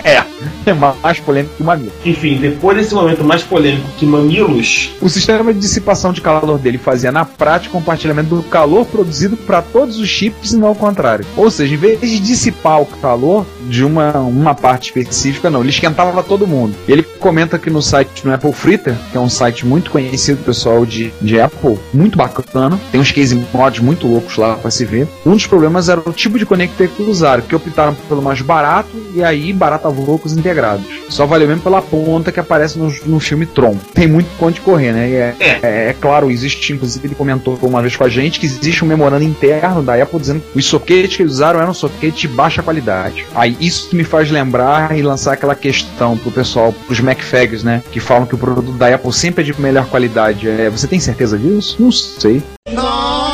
É, 0.03 0.23
é 0.65 0.73
mais 0.73 1.19
polêmico 1.19 1.55
que 1.55 1.63
uma 1.63 1.75
mina. 1.75 1.91
Enfim, 2.05 2.37
depois 2.37 2.77
desse 2.77 2.93
momento 2.93 3.23
mais 3.23 3.43
polêmico 3.43 3.87
que 3.97 4.05
mamilos, 4.05 4.91
O 5.01 5.09
sistema 5.09 5.53
de 5.53 5.59
dissipação 5.59 6.11
de 6.11 6.21
calor 6.21 6.57
dele 6.57 6.77
fazia 6.77 7.11
na 7.11 7.25
prática 7.25 7.69
o 7.69 7.79
compartilhamento 7.79 8.35
do 8.35 8.43
calor 8.43 8.85
produzido 8.85 9.37
para 9.37 9.61
todos 9.61 9.97
os 9.97 10.07
chips 10.07 10.51
e 10.51 10.57
não 10.57 10.67
ao 10.69 10.75
contrário. 10.75 11.25
Ou 11.35 11.49
seja, 11.49 11.73
em 11.73 11.77
vez 11.77 11.99
de 12.01 12.19
dissipar 12.19 12.81
o 12.81 12.85
calor 12.85 13.45
de 13.69 13.83
uma, 13.83 14.17
uma 14.19 14.53
parte 14.53 14.87
específica, 14.87 15.49
não. 15.49 15.61
Ele 15.61 15.69
esquentava 15.69 16.21
todo 16.23 16.47
mundo. 16.47 16.75
Ele 16.87 17.03
comenta 17.03 17.57
que 17.59 17.69
no 17.69 17.81
site 17.81 18.25
no 18.25 18.33
Apple 18.33 18.51
Fritter, 18.51 18.95
que 19.11 19.17
é 19.17 19.19
um 19.19 19.29
site 19.29 19.65
muito 19.65 19.91
conhecido, 19.91 20.43
pessoal 20.43 20.85
de, 20.85 21.11
de 21.21 21.39
Apple, 21.39 21.77
muito 21.93 22.17
bacana. 22.17 22.79
Tem 22.91 22.99
uns 22.99 23.11
case 23.11 23.41
mods 23.53 23.79
muito 23.79 24.07
loucos 24.07 24.37
lá 24.37 24.55
pra 24.55 24.71
se 24.71 24.85
ver. 24.85 25.07
Um 25.25 25.31
dos 25.31 25.47
problemas 25.47 25.89
era 25.89 26.01
o 26.03 26.13
tipo 26.13 26.37
de 26.37 26.45
conector 26.45 26.87
que 26.87 27.03
usaram, 27.03 27.43
que 27.43 27.55
optaram 27.55 27.95
pelo 28.07 28.21
mais 28.21 28.41
barato 28.41 28.89
e 29.13 29.23
aí 29.23 29.53
barata 29.53 29.76
loucos 29.85 30.33
integrados. 30.33 30.85
Só 31.09 31.25
valeu 31.25 31.47
mesmo 31.47 31.63
pela 31.63 31.81
ponta 31.81 32.31
que 32.31 32.39
aparece 32.39 32.77
no, 32.77 32.93
no 33.05 33.19
filme 33.19 33.45
Tron. 33.45 33.75
Tem 33.93 34.07
muito 34.07 34.27
ponto 34.37 34.55
de 34.55 34.61
correr, 34.61 34.91
né? 34.91 35.09
E 35.09 35.15
é, 35.15 35.35
é. 35.39 35.89
é, 35.89 35.95
claro, 35.99 36.29
existe, 36.29 36.73
inclusive, 36.73 37.07
ele 37.07 37.15
comentou 37.15 37.57
uma 37.61 37.81
vez 37.81 37.95
com 37.95 38.03
a 38.03 38.09
gente 38.09 38.39
que 38.39 38.45
existe 38.45 38.83
um 38.83 38.87
memorando 38.87 39.23
interno 39.23 39.81
da 39.81 40.01
Apple 40.01 40.19
dizendo 40.19 40.41
que 40.41 40.57
os 40.57 40.65
soquetes 40.65 41.15
que 41.15 41.23
eles 41.23 41.33
usaram 41.33 41.59
eram 41.59 41.73
soquetes 41.73 42.19
de 42.19 42.27
baixa 42.27 42.63
qualidade. 42.63 43.25
Aí 43.35 43.55
isso 43.59 43.95
me 43.95 44.03
faz 44.03 44.29
lembrar 44.29 44.97
e 44.97 45.01
lançar 45.01 45.33
aquela 45.33 45.55
questão 45.55 46.17
pro 46.17 46.31
pessoal, 46.31 46.73
pros 46.73 46.99
MacFags, 46.99 47.63
né? 47.63 47.83
Que 47.91 47.99
falam 47.99 48.25
que 48.25 48.35
o 48.35 48.37
produto 48.37 48.71
da 48.71 48.93
Apple 48.93 49.13
sempre 49.13 49.41
é 49.41 49.45
de 49.45 49.59
melhor 49.59 49.85
qualidade. 49.87 50.47
É, 50.47 50.69
você 50.69 50.87
tem 50.87 50.99
certeza 50.99 51.37
disso? 51.37 51.77
Não 51.79 51.91
sei. 51.91 52.41
Não 52.71 53.26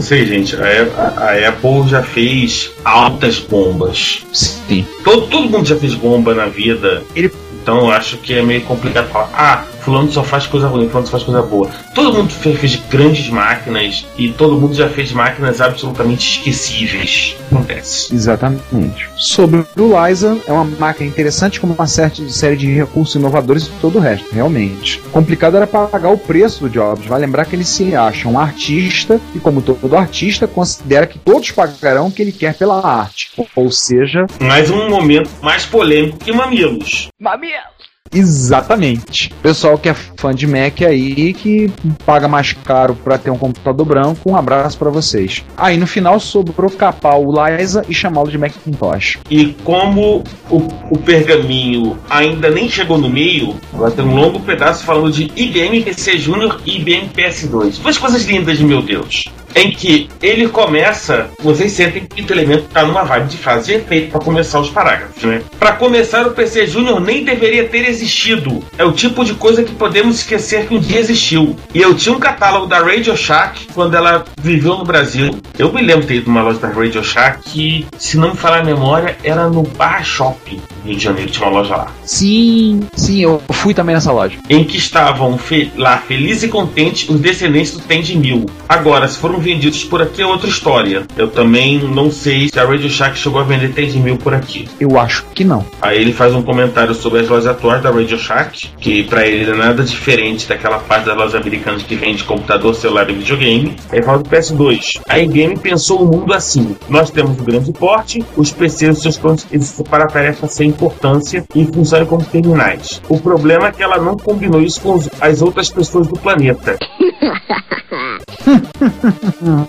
sei, 0.00 0.26
gente. 0.26 0.56
A, 0.56 1.12
a 1.16 1.48
Apple 1.48 1.88
já 1.88 2.02
fez 2.02 2.72
altas 2.84 3.38
bombas. 3.38 4.24
Sim. 4.32 4.86
Todo, 5.04 5.26
todo 5.26 5.48
mundo 5.48 5.66
já 5.66 5.76
fez 5.76 5.94
bomba 5.94 6.34
na 6.34 6.46
vida. 6.46 7.02
Ele 7.14 7.30
Então 7.62 7.78
eu 7.78 7.90
acho 7.90 8.16
que 8.18 8.34
é 8.34 8.42
meio 8.42 8.62
complicado 8.62 9.08
falar, 9.10 9.30
ah, 9.34 9.64
fulano 9.80 10.10
só 10.10 10.22
faz 10.22 10.46
coisa 10.46 10.68
ruim, 10.68 10.88
fulano 10.88 11.06
só 11.06 11.12
faz 11.12 11.22
coisa 11.24 11.42
boa. 11.42 11.68
Todo 11.94 12.12
mundo 12.12 12.30
fez, 12.30 12.58
fez 12.58 12.76
grandes 12.88 13.28
máquinas 13.28 14.06
e 14.16 14.30
todo 14.30 14.56
mundo 14.56 14.74
já 14.74 14.88
fez 14.88 15.12
máquinas 15.12 15.60
absolutamente 15.60 16.38
esquecíveis. 16.38 17.36
Acontece. 17.50 18.14
Exatamente. 18.14 19.08
Sobre 19.16 19.64
o 19.76 20.06
Liza, 20.06 20.38
é 20.46 20.52
uma 20.52 20.64
máquina 20.64 21.08
interessante 21.08 21.60
com 21.60 21.66
uma 21.66 21.86
certa 21.86 22.26
série 22.28 22.56
de 22.56 22.66
recursos 22.72 23.14
inovadores 23.14 23.66
e 23.66 23.70
todo 23.80 23.98
o 23.98 24.00
resto, 24.00 24.32
realmente. 24.32 25.00
O 25.06 25.10
complicado 25.10 25.56
era 25.56 25.66
pagar 25.66 26.10
o 26.10 26.18
preço 26.18 26.60
do 26.60 26.70
Jobs. 26.70 27.06
Vai 27.06 27.20
lembrar 27.20 27.44
que 27.44 27.56
ele 27.56 27.64
se 27.64 27.94
acha 27.94 28.28
um 28.28 28.38
artista 28.38 29.20
e, 29.34 29.38
como 29.38 29.62
todo 29.62 29.96
artista, 29.96 30.46
considera 30.46 31.06
que 31.06 31.18
todos 31.18 31.50
pagarão 31.50 32.08
o 32.08 32.12
que 32.12 32.22
ele 32.22 32.32
quer 32.32 32.54
pela 32.54 32.86
arte. 32.86 33.30
Ou 33.56 33.70
seja, 33.70 34.26
Mais 34.40 34.70
um 34.70 34.88
momento 34.88 35.30
mais 35.42 35.64
polêmico 35.64 36.18
que 36.18 36.32
mamilos. 36.32 37.08
Mamilos! 37.20 37.77
Exatamente. 38.12 39.32
Pessoal 39.42 39.78
que 39.78 39.88
é 39.88 39.94
fã 39.94 40.34
de 40.34 40.46
Mac 40.46 40.82
aí, 40.82 41.32
que 41.32 41.70
paga 42.04 42.28
mais 42.28 42.52
caro 42.52 42.94
pra 42.94 43.18
ter 43.18 43.30
um 43.30 43.38
computador 43.38 43.86
branco, 43.86 44.30
um 44.30 44.36
abraço 44.36 44.78
pra 44.78 44.90
vocês. 44.90 45.44
Aí 45.56 45.76
no 45.76 45.86
final 45.86 46.18
sobrou 46.20 46.70
capar 46.70 47.18
o 47.18 47.32
Liza 47.32 47.84
e 47.88 47.94
chamá-lo 47.94 48.30
de 48.30 48.38
Macintosh. 48.38 49.18
E 49.30 49.54
como 49.64 50.24
o, 50.50 50.56
o 50.90 50.98
pergaminho 50.98 51.98
ainda 52.08 52.50
nem 52.50 52.68
chegou 52.68 52.98
no 52.98 53.08
meio, 53.08 53.56
vai 53.72 53.90
ter 53.90 54.02
um 54.02 54.14
longo 54.14 54.40
pedaço 54.40 54.84
falando 54.84 55.12
de 55.12 55.30
IBM 55.36 55.82
PC 55.82 56.18
Júnior 56.18 56.60
e 56.64 56.76
IBM 56.76 57.10
PS2. 57.10 57.80
Duas 57.80 57.98
coisas 57.98 58.24
lindas, 58.24 58.60
meu 58.60 58.82
Deus. 58.82 59.26
Em 59.54 59.70
que 59.70 60.08
ele 60.22 60.48
começa, 60.48 61.30
vocês 61.42 61.72
sentem 61.72 62.04
que 62.06 62.22
o 62.22 62.34
elemento 62.34 62.64
tá 62.72 62.84
numa 62.84 63.02
vibe 63.02 63.28
de 63.28 63.36
frase 63.36 63.66
de 63.66 63.72
efeito 63.74 64.10
para 64.10 64.20
começar 64.20 64.60
os 64.60 64.70
parágrafos, 64.70 65.22
né? 65.24 65.42
Para 65.58 65.72
começar, 65.72 66.26
o 66.26 66.30
PC 66.32 66.66
Júnior 66.66 67.00
nem 67.00 67.24
deveria 67.24 67.64
ter 67.68 67.88
existido. 67.88 68.62
É 68.76 68.84
o 68.84 68.92
tipo 68.92 69.24
de 69.24 69.34
coisa 69.34 69.62
que 69.62 69.74
podemos 69.74 70.16
esquecer 70.16 70.66
que 70.66 70.74
um 70.74 70.78
dia 70.78 71.00
existiu. 71.00 71.56
E 71.74 71.80
eu 71.80 71.94
tinha 71.94 72.14
um 72.14 72.18
catálogo 72.20 72.66
da 72.66 72.78
Radio 72.78 73.16
Shack 73.16 73.66
quando 73.74 73.94
ela 73.96 74.24
viveu 74.40 74.76
no 74.78 74.84
Brasil. 74.84 75.38
Eu 75.58 75.72
me 75.72 75.82
lembro 75.82 76.02
de 76.02 76.06
ter 76.08 76.14
ido 76.16 76.26
numa 76.28 76.42
loja 76.42 76.58
da 76.58 76.68
Radio 76.68 77.02
Shack 77.02 77.40
que, 77.50 77.86
se 77.98 78.16
não 78.16 78.30
me 78.30 78.36
falar 78.36 78.60
a 78.60 78.64
memória, 78.64 79.16
era 79.24 79.48
no 79.48 79.62
Bar 79.62 80.04
Shopping, 80.04 80.60
no 80.84 80.90
Rio 80.90 80.96
de 80.98 81.04
Janeiro, 81.04 81.30
tinha 81.30 81.46
uma 81.48 81.58
loja 81.58 81.76
lá. 81.76 81.92
Sim, 82.04 82.86
sim, 82.94 83.20
eu 83.22 83.42
fui 83.52 83.72
também 83.74 83.94
nessa 83.94 84.12
loja. 84.12 84.36
Em 84.48 84.64
que 84.64 84.76
estavam 84.76 85.36
fe- 85.38 85.70
lá 85.76 85.98
felizes 85.98 86.44
e 86.44 86.48
contentes 86.48 87.08
os 87.08 87.20
descendentes 87.20 87.72
do 87.72 87.80
Tem 87.80 88.02
de 88.02 88.16
Mil. 88.16 88.46
Agora, 88.68 89.06
se 89.08 89.18
foram 89.38 89.40
vendidos 89.40 89.84
por 89.84 90.02
aqui 90.02 90.20
é 90.20 90.26
outra 90.26 90.48
história. 90.48 91.06
Eu 91.16 91.28
também 91.28 91.78
não 91.78 92.10
sei 92.10 92.48
se 92.48 92.58
a 92.58 92.64
Radio 92.64 92.90
Shack 92.90 93.16
chegou 93.16 93.40
a 93.40 93.44
vender 93.44 93.72
Tem 93.72 93.88
de 93.88 93.98
Mil 93.98 94.16
por 94.16 94.34
aqui. 94.34 94.68
Eu 94.80 94.98
acho 94.98 95.24
que 95.34 95.44
não. 95.44 95.64
Aí 95.80 96.00
ele 96.00 96.12
faz 96.12 96.34
um 96.34 96.42
comentário 96.42 96.94
sobre 96.94 97.20
as 97.20 97.28
lojas 97.28 97.46
atuais 97.46 97.82
da 97.82 97.90
Radio 97.90 98.18
Shack, 98.18 98.70
que 98.78 99.04
pra 99.04 99.26
ele 99.26 99.46
não 99.46 99.54
é 99.54 99.66
nada 99.68 99.84
diferente 99.84 100.48
daquela 100.48 100.78
parte 100.78 101.06
das 101.06 101.16
lojas 101.16 101.34
americanas 101.34 101.82
que 101.82 101.94
vende 101.94 102.24
computador, 102.24 102.74
celular 102.74 103.08
e 103.10 103.14
videogame. 103.14 103.76
Aí 103.90 104.02
fala 104.02 104.18
do 104.18 104.28
PS2. 104.28 105.00
A 105.08 105.18
IBM 105.18 105.56
pensou 105.58 106.02
o 106.02 106.06
mundo 106.06 106.32
assim: 106.34 106.76
nós 106.88 107.10
temos 107.10 107.38
o 107.38 107.44
grande 107.44 107.72
porte, 107.72 108.24
os 108.36 108.50
PCs 108.50 108.98
e 108.98 109.02
seus 109.02 109.16
planos 109.16 109.46
existem 109.52 109.86
para 109.86 110.04
a 110.04 110.08
tarefa 110.08 110.48
sem 110.48 110.70
importância 110.70 111.44
e 111.54 111.64
funcionam 111.64 112.06
como 112.06 112.24
terminais. 112.24 113.00
O 113.08 113.20
problema 113.20 113.68
é 113.68 113.72
que 113.72 113.82
ela 113.82 113.98
não 113.98 114.16
combinou 114.16 114.60
isso 114.60 114.80
com 114.80 114.98
as 115.20 115.42
outras 115.42 115.70
pessoas 115.70 116.06
do 116.08 116.18
planeta. 116.18 116.76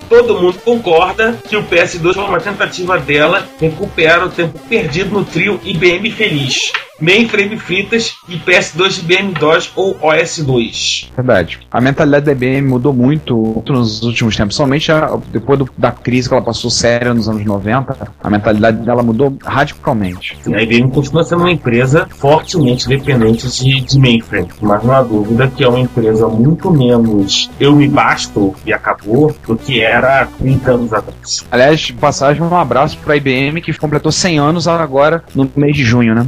Todo 0.08 0.42
mundo 0.42 0.60
concorda 0.60 1.38
que 1.48 1.56
o 1.56 1.64
PS2 1.64 2.14
foi 2.14 2.24
uma 2.24 2.40
tentativa 2.40 2.98
dela 2.98 3.48
recuperar 3.60 4.26
o 4.26 4.30
tempo 4.30 4.60
perdido 4.68 5.12
no 5.12 5.26
trio 5.26 5.60
IBM 5.64 6.12
Feliz. 6.12 6.72
Mainframe 7.02 7.58
Fritas 7.58 8.16
e 8.28 8.38
PS2 8.38 9.00
IBM 9.00 9.34
DOS 9.34 9.72
ou 9.76 9.96
OS2. 10.00 11.10
Verdade. 11.16 11.60
A 11.72 11.80
mentalidade 11.82 12.26
da 12.26 12.32
IBM 12.32 12.68
mudou 12.68 12.94
muito 12.94 13.64
nos 13.68 14.02
últimos 14.04 14.36
tempos, 14.36 14.56
somente 14.56 14.92
a- 14.92 15.18
depois 15.32 15.60
do- 15.60 15.70
da 15.78 15.92
crise 15.92 16.28
que 16.28 16.34
ela 16.34 16.44
passou 16.44 16.70
séria 16.70 17.14
nos 17.14 17.28
anos 17.30 17.44
90, 17.46 17.96
a 18.24 18.30
mentalidade 18.30 18.78
dela 18.86 19.02
mudou 19.04 19.38
radicalmente. 19.44 20.38
A 20.54 20.62
IBM 20.62 20.92
continua 20.92 21.24
sendo 21.24 21.42
uma 21.42 21.52
empresa 21.52 22.08
fortemente 22.18 22.88
dependente 22.88 23.48
de, 23.50 23.82
de 23.82 24.00
mainframe, 24.00 24.50
mas 24.62 24.84
não 24.84 24.94
há 24.94 25.02
dúvida 25.02 25.48
que 25.48 25.64
é 25.64 25.68
uma 25.68 25.80
empresa 25.80 26.28
muito 26.28 26.72
menos 26.72 27.50
eu 27.60 27.76
me 27.76 27.88
basto 27.88 28.54
e 28.66 28.74
acabou 28.74 29.36
do 29.48 29.56
que 29.56 29.82
era 29.82 30.22
há 30.22 30.26
30 30.26 30.72
anos 30.72 30.94
atrás. 30.94 31.46
Aliás, 31.52 31.80
de 31.82 31.94
passagem, 31.94 32.42
um 32.42 32.56
abraço 32.58 32.98
pra 32.98 33.16
IBM 33.16 33.62
que 33.62 33.74
completou 33.74 34.12
100 34.12 34.40
anos 34.40 34.68
agora 34.68 35.24
no 35.36 35.50
mês 35.56 35.76
de 35.76 35.84
junho, 35.84 36.14
né? 36.16 36.28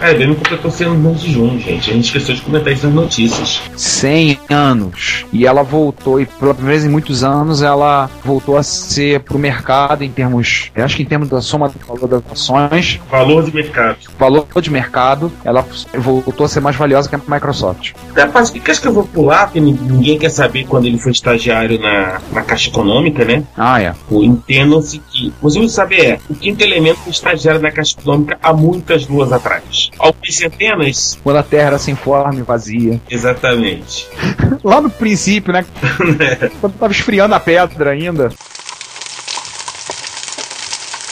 A 0.00 0.12
IBM 0.12 0.34
completou 0.34 0.70
100 0.70 0.86
anos 0.86 1.20
de 1.20 1.30
junho, 1.32 1.60
gente. 1.60 1.90
A 1.90 1.92
gente 1.94 2.04
esqueceu 2.06 2.34
de 2.34 2.40
comentar 2.40 2.72
isso 2.72 2.86
nas 2.86 2.94
notícias. 2.94 3.60
100 3.76 4.38
anos. 4.48 5.26
E 5.30 5.46
ela 5.46 5.62
voltou, 5.62 6.18
e 6.18 6.24
pela 6.24 6.54
primeira 6.54 6.78
vez 6.78 6.84
em 6.84 6.92
muitos 6.92 7.22
anos, 7.22 7.60
ela 7.60 8.08
voltou 8.24 8.56
a 8.56 8.62
ser 8.62 9.20
pro 9.20 9.38
mercado 9.38 10.02
em 10.02 10.10
termos. 10.10 10.70
Eu 10.74 10.84
acho 10.84 10.96
que 10.96 11.02
em 11.02 11.06
termos 11.06 11.28
da 11.28 11.42
soma 11.42 11.68
do 11.68 11.78
valor 11.86 12.08
das 12.08 12.22
ações, 12.32 12.98
Valor 13.10 13.44
de 13.44 13.54
mercado. 13.54 13.98
valor 14.18 14.46
de 14.62 14.70
mercado, 14.70 15.30
ela 15.44 15.66
voltou 15.98 16.46
a 16.46 16.48
ser 16.48 16.60
mais 16.60 16.76
valiosa 16.76 17.06
que 17.08 17.14
a 17.14 17.20
Microsoft. 17.28 17.92
Rapaz, 18.16 18.48
o 18.48 18.52
que 18.54 18.70
acho 18.70 18.80
que 18.80 18.88
eu 18.88 18.94
vou 18.94 19.04
pular? 19.04 19.46
Porque 19.46 19.60
nin- 19.60 19.78
ninguém 19.82 20.18
quer 20.18 20.30
saber 20.30 20.64
quando 20.64 20.86
ele 20.86 20.98
foi 20.98 21.12
estagiário 21.12 21.78
na, 21.78 22.20
na 22.32 22.42
Caixa 22.42 22.70
Econômica, 22.70 23.22
né? 23.24 23.42
Ah, 23.56 23.82
é. 23.82 23.94
Entendam-se 24.10 24.98
que. 24.98 25.32
Você 25.42 25.68
saber 25.68 26.00
é 26.00 26.18
o 26.30 26.34
quinto 26.34 26.62
elemento 26.64 26.98
foi 27.00 27.12
estagiário 27.12 27.60
na 27.60 27.70
Caixa 27.70 27.96
Econômica 28.00 28.38
há 28.42 28.52
muitas 28.52 29.06
luas 29.06 29.30
atrás. 29.32 29.89
Algumas 29.98 30.34
centenas? 30.34 31.18
Quando 31.22 31.36
a 31.36 31.42
Terra 31.42 31.68
era 31.68 31.78
sem 31.78 31.94
forma 31.94 32.38
e 32.38 32.42
vazia. 32.42 33.00
Exatamente. 33.10 34.08
Lá 34.64 34.80
no 34.80 34.90
princípio, 34.90 35.52
né? 35.52 35.64
Quando 36.60 36.74
tava 36.74 36.92
esfriando 36.92 37.34
a 37.34 37.40
pedra 37.40 37.90
ainda. 37.90 38.32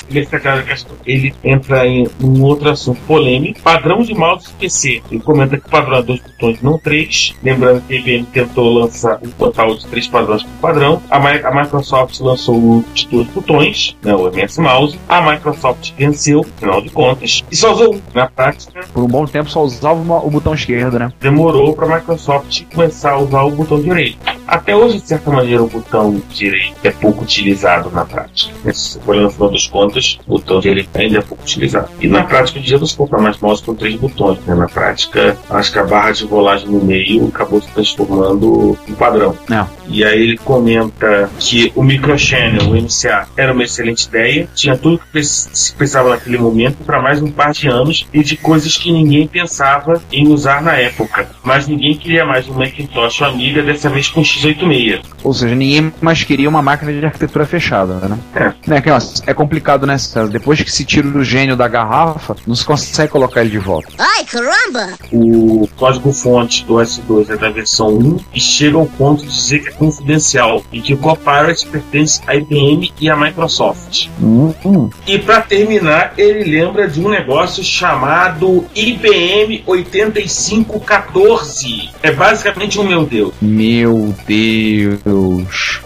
Caixa 0.08 0.36
Econômica, 0.36 0.76
ele 1.06 1.34
entra 1.44 1.86
em 1.86 2.06
um 2.22 2.42
outro 2.42 2.68
assunto 2.70 3.00
polêmico: 3.06 3.60
padrão 3.62 4.02
de 4.02 4.14
mouse 4.14 4.48
PC. 4.58 5.02
Ele 5.10 5.20
comenta 5.20 5.56
que 5.58 5.66
o 5.66 5.70
padrão 5.70 5.98
é 5.98 6.02
dois 6.02 6.20
botões, 6.20 6.62
não 6.62 6.78
três. 6.78 7.34
Lembrando 7.42 7.82
que 7.86 7.94
a 7.94 7.96
IBM 7.98 8.24
tentou 8.32 8.72
lançar 8.72 9.18
um 9.22 9.30
total 9.30 9.74
de 9.74 9.86
três 9.86 10.06
padrões 10.08 10.42
por 10.42 10.52
padrão. 10.60 11.02
A, 11.10 11.16
a 11.18 11.62
Microsoft 11.62 12.18
lançou 12.20 12.56
o 12.56 12.84
de 12.94 13.06
dois 13.08 13.26
botões, 13.28 13.96
né, 14.02 14.14
o 14.14 14.28
MS 14.28 14.60
Mouse. 14.60 14.98
A 15.08 15.20
Microsoft 15.20 15.92
venceu, 15.98 16.44
afinal 16.56 16.80
de 16.80 16.90
contas, 16.90 17.44
e 17.50 17.56
só 17.56 17.72
usou 17.72 17.94
um. 17.94 18.00
Na 18.14 18.26
prática, 18.26 18.80
Por 18.92 19.02
um 19.04 19.08
bom 19.08 19.24
tempo 19.26 19.50
só 19.50 19.62
usava 19.62 20.00
uma- 20.00 20.24
o 20.24 20.30
botão 20.30 20.54
esquerdo, 20.54 20.98
né? 20.98 21.12
demorou 21.20 21.74
para 21.74 21.86
a 21.92 21.98
Microsoft 21.98 22.62
começar 22.74 23.12
a 23.12 23.18
usar 23.18 23.42
o 23.42 23.50
botão 23.50 23.80
direito. 23.80 24.18
Até 24.48 24.74
hoje, 24.74 24.98
de 24.98 25.06
certa 25.06 25.30
maneira, 25.30 25.62
o 25.62 25.68
botão 25.68 26.22
direito 26.30 26.74
é 26.82 26.90
pouco 26.90 27.22
utilizado 27.22 27.90
na 27.90 28.06
prática. 28.06 28.72
Se 28.72 28.98
for 29.00 29.14
no 29.14 29.30
final 29.30 29.50
das 29.50 29.66
contas, 29.66 30.18
o 30.26 30.38
botão 30.38 30.58
direito 30.58 30.88
ainda 30.94 31.18
é 31.18 31.20
pouco 31.20 31.42
utilizado. 31.42 31.90
E 32.00 32.08
na 32.08 32.24
prática, 32.24 32.58
em 32.58 32.62
dia, 32.62 32.78
você 32.78 32.96
compra 32.96 33.20
mais 33.20 33.38
mouse 33.38 33.62
com 33.62 33.74
três 33.74 33.96
botões. 33.96 34.38
Né? 34.46 34.54
Na 34.54 34.66
prática, 34.66 35.36
acho 35.50 35.70
que 35.70 35.78
a 35.78 35.84
barra 35.84 36.12
de 36.12 36.24
rolagem 36.24 36.66
no 36.66 36.82
meio 36.82 37.28
acabou 37.28 37.60
se 37.60 37.68
transformando 37.68 38.78
em 38.88 38.94
padrão. 38.94 39.36
É. 39.50 39.66
E 39.88 40.04
aí 40.04 40.22
ele 40.22 40.38
comenta 40.38 41.30
que 41.38 41.72
o 41.74 41.82
microchannel, 41.82 42.68
o 42.68 42.74
MCA, 42.74 43.26
era 43.36 43.52
uma 43.52 43.64
excelente 43.64 44.06
ideia, 44.06 44.48
tinha 44.54 44.76
tudo 44.76 45.00
que 45.12 45.22
se 45.22 45.72
precisava 45.72 46.10
naquele 46.10 46.38
momento 46.38 46.84
para 46.84 47.00
mais 47.00 47.22
um 47.22 47.30
par 47.30 47.52
de 47.52 47.68
anos 47.68 48.06
e 48.12 48.22
de 48.22 48.36
coisas 48.36 48.76
que 48.76 48.92
ninguém 48.92 49.26
pensava 49.26 50.00
em 50.12 50.28
usar 50.28 50.62
na 50.62 50.74
época. 50.74 51.28
Mas 51.42 51.66
ninguém 51.66 51.96
queria 51.96 52.24
mais 52.24 52.48
um 52.48 52.54
Macintosh 52.54 53.20
ou 53.20 53.28
Amiga, 53.28 53.62
dessa 53.62 53.88
vez 53.88 54.08
com 54.08 54.22
x86. 54.22 55.00
Ou 55.22 55.32
seja, 55.32 55.54
ninguém 55.54 55.92
mais 56.00 56.22
queria 56.22 56.48
uma 56.48 56.62
máquina 56.62 56.92
de 56.92 57.04
arquitetura 57.04 57.46
fechada, 57.46 57.94
né? 58.08 58.18
É. 58.34 58.52
Né, 58.66 58.80
que, 58.80 58.90
ó, 58.90 58.98
é 59.26 59.34
complicado, 59.34 59.86
né, 59.86 59.96
César? 59.98 60.28
Depois 60.28 60.60
que 60.60 60.70
se 60.70 60.84
tira 60.84 61.06
o 61.08 61.24
gênio 61.24 61.56
da 61.56 61.68
garrafa, 61.68 62.36
não 62.46 62.54
se 62.54 62.64
consegue 62.64 63.10
colocar 63.10 63.40
ele 63.40 63.50
de 63.50 63.58
volta. 63.58 63.88
Ai, 63.98 64.24
caramba! 64.24 64.94
O 65.12 65.68
código-fonte 65.76 66.64
do 66.64 66.74
S2 66.74 67.30
é 67.30 67.36
da 67.36 67.50
versão 67.50 67.88
1 67.88 68.18
e 68.34 68.40
chega 68.40 68.76
ao 68.76 68.86
ponto 68.86 69.22
de 69.24 69.28
dizer 69.28 69.60
que 69.60 69.68
é 69.68 69.72
confidencial 69.78 70.64
e 70.72 70.80
que 70.80 70.94
o 70.94 70.98
Copilot 70.98 71.64
pertence 71.70 72.20
à 72.26 72.34
IBM 72.34 72.92
e 73.00 73.08
à 73.08 73.16
Microsoft. 73.16 74.08
Hum, 74.20 74.52
hum. 74.64 74.90
E 75.06 75.16
para 75.18 75.42
terminar, 75.42 76.14
ele 76.18 76.42
lembra 76.44 76.88
de 76.88 77.00
um 77.00 77.08
negócio 77.08 77.62
chamado 77.62 78.64
IBM 78.74 79.62
8514. 79.66 81.90
É 82.02 82.10
basicamente 82.10 82.80
um 82.80 82.84
meu 82.84 83.06
Deus. 83.06 83.32
Meu 83.40 84.12
Deus. 84.26 85.80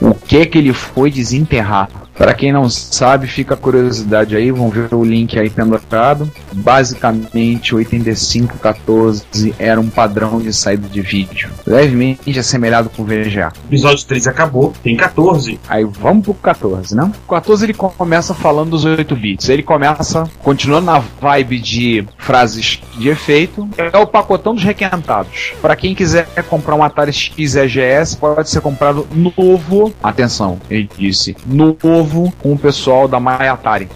O 0.00 0.14
que 0.14 0.46
que 0.46 0.56
ele 0.58 0.72
foi 0.72 1.10
desenterrar? 1.10 1.90
Para 2.16 2.34
quem 2.34 2.52
não 2.52 2.68
sabe, 2.68 3.26
fica 3.26 3.54
a 3.54 3.56
curiosidade 3.56 4.36
aí, 4.36 4.50
vão 4.50 4.68
ver 4.68 4.94
o 4.94 5.04
link 5.04 5.38
aí 5.38 5.48
pendurado. 5.48 6.30
Basicamente, 6.52 7.74
8514 7.74 9.54
era 9.58 9.80
um 9.80 9.88
padrão 9.88 10.38
de 10.38 10.52
saída 10.52 10.88
de 10.88 11.00
vídeo, 11.00 11.50
levemente 11.66 12.38
assemelhado 12.38 12.90
com 12.90 13.02
o 13.02 13.04
VGA. 13.04 13.52
O 13.64 13.68
episódio 13.68 14.04
13 14.06 14.28
acabou, 14.28 14.72
tem 14.82 14.96
14. 14.96 15.58
Aí 15.68 15.84
vamos 15.84 16.24
pro 16.24 16.34
14, 16.34 16.94
né? 16.94 17.10
O 17.26 17.30
14 17.30 17.64
ele 17.64 17.74
começa 17.74 18.34
falando 18.34 18.70
dos 18.70 18.84
8 18.84 19.14
bits. 19.16 19.48
Ele 19.48 19.62
começa 19.62 20.28
continuando 20.40 20.86
na 20.86 20.98
vibe 20.98 21.58
de 21.58 22.06
frases 22.18 22.80
de 22.98 23.08
efeito. 23.08 23.68
É 23.76 23.96
o 23.96 24.06
pacotão 24.06 24.54
dos 24.54 24.64
requentados. 24.64 25.52
Para 25.60 25.76
quem 25.76 25.94
quiser 25.94 26.26
comprar 26.48 26.74
um 26.74 26.82
Atari 26.82 27.12
X 27.12 27.56
EGS, 27.56 28.16
pode 28.16 28.50
ser 28.50 28.60
comprado 28.60 29.06
novo. 29.14 29.92
Atenção, 30.02 30.58
ele 30.70 30.88
disse 30.98 31.36
novo 31.46 32.01
com 32.04 32.52
o 32.52 32.58
pessoal 32.58 33.06
da 33.06 33.18
Mayatari. 33.18 33.88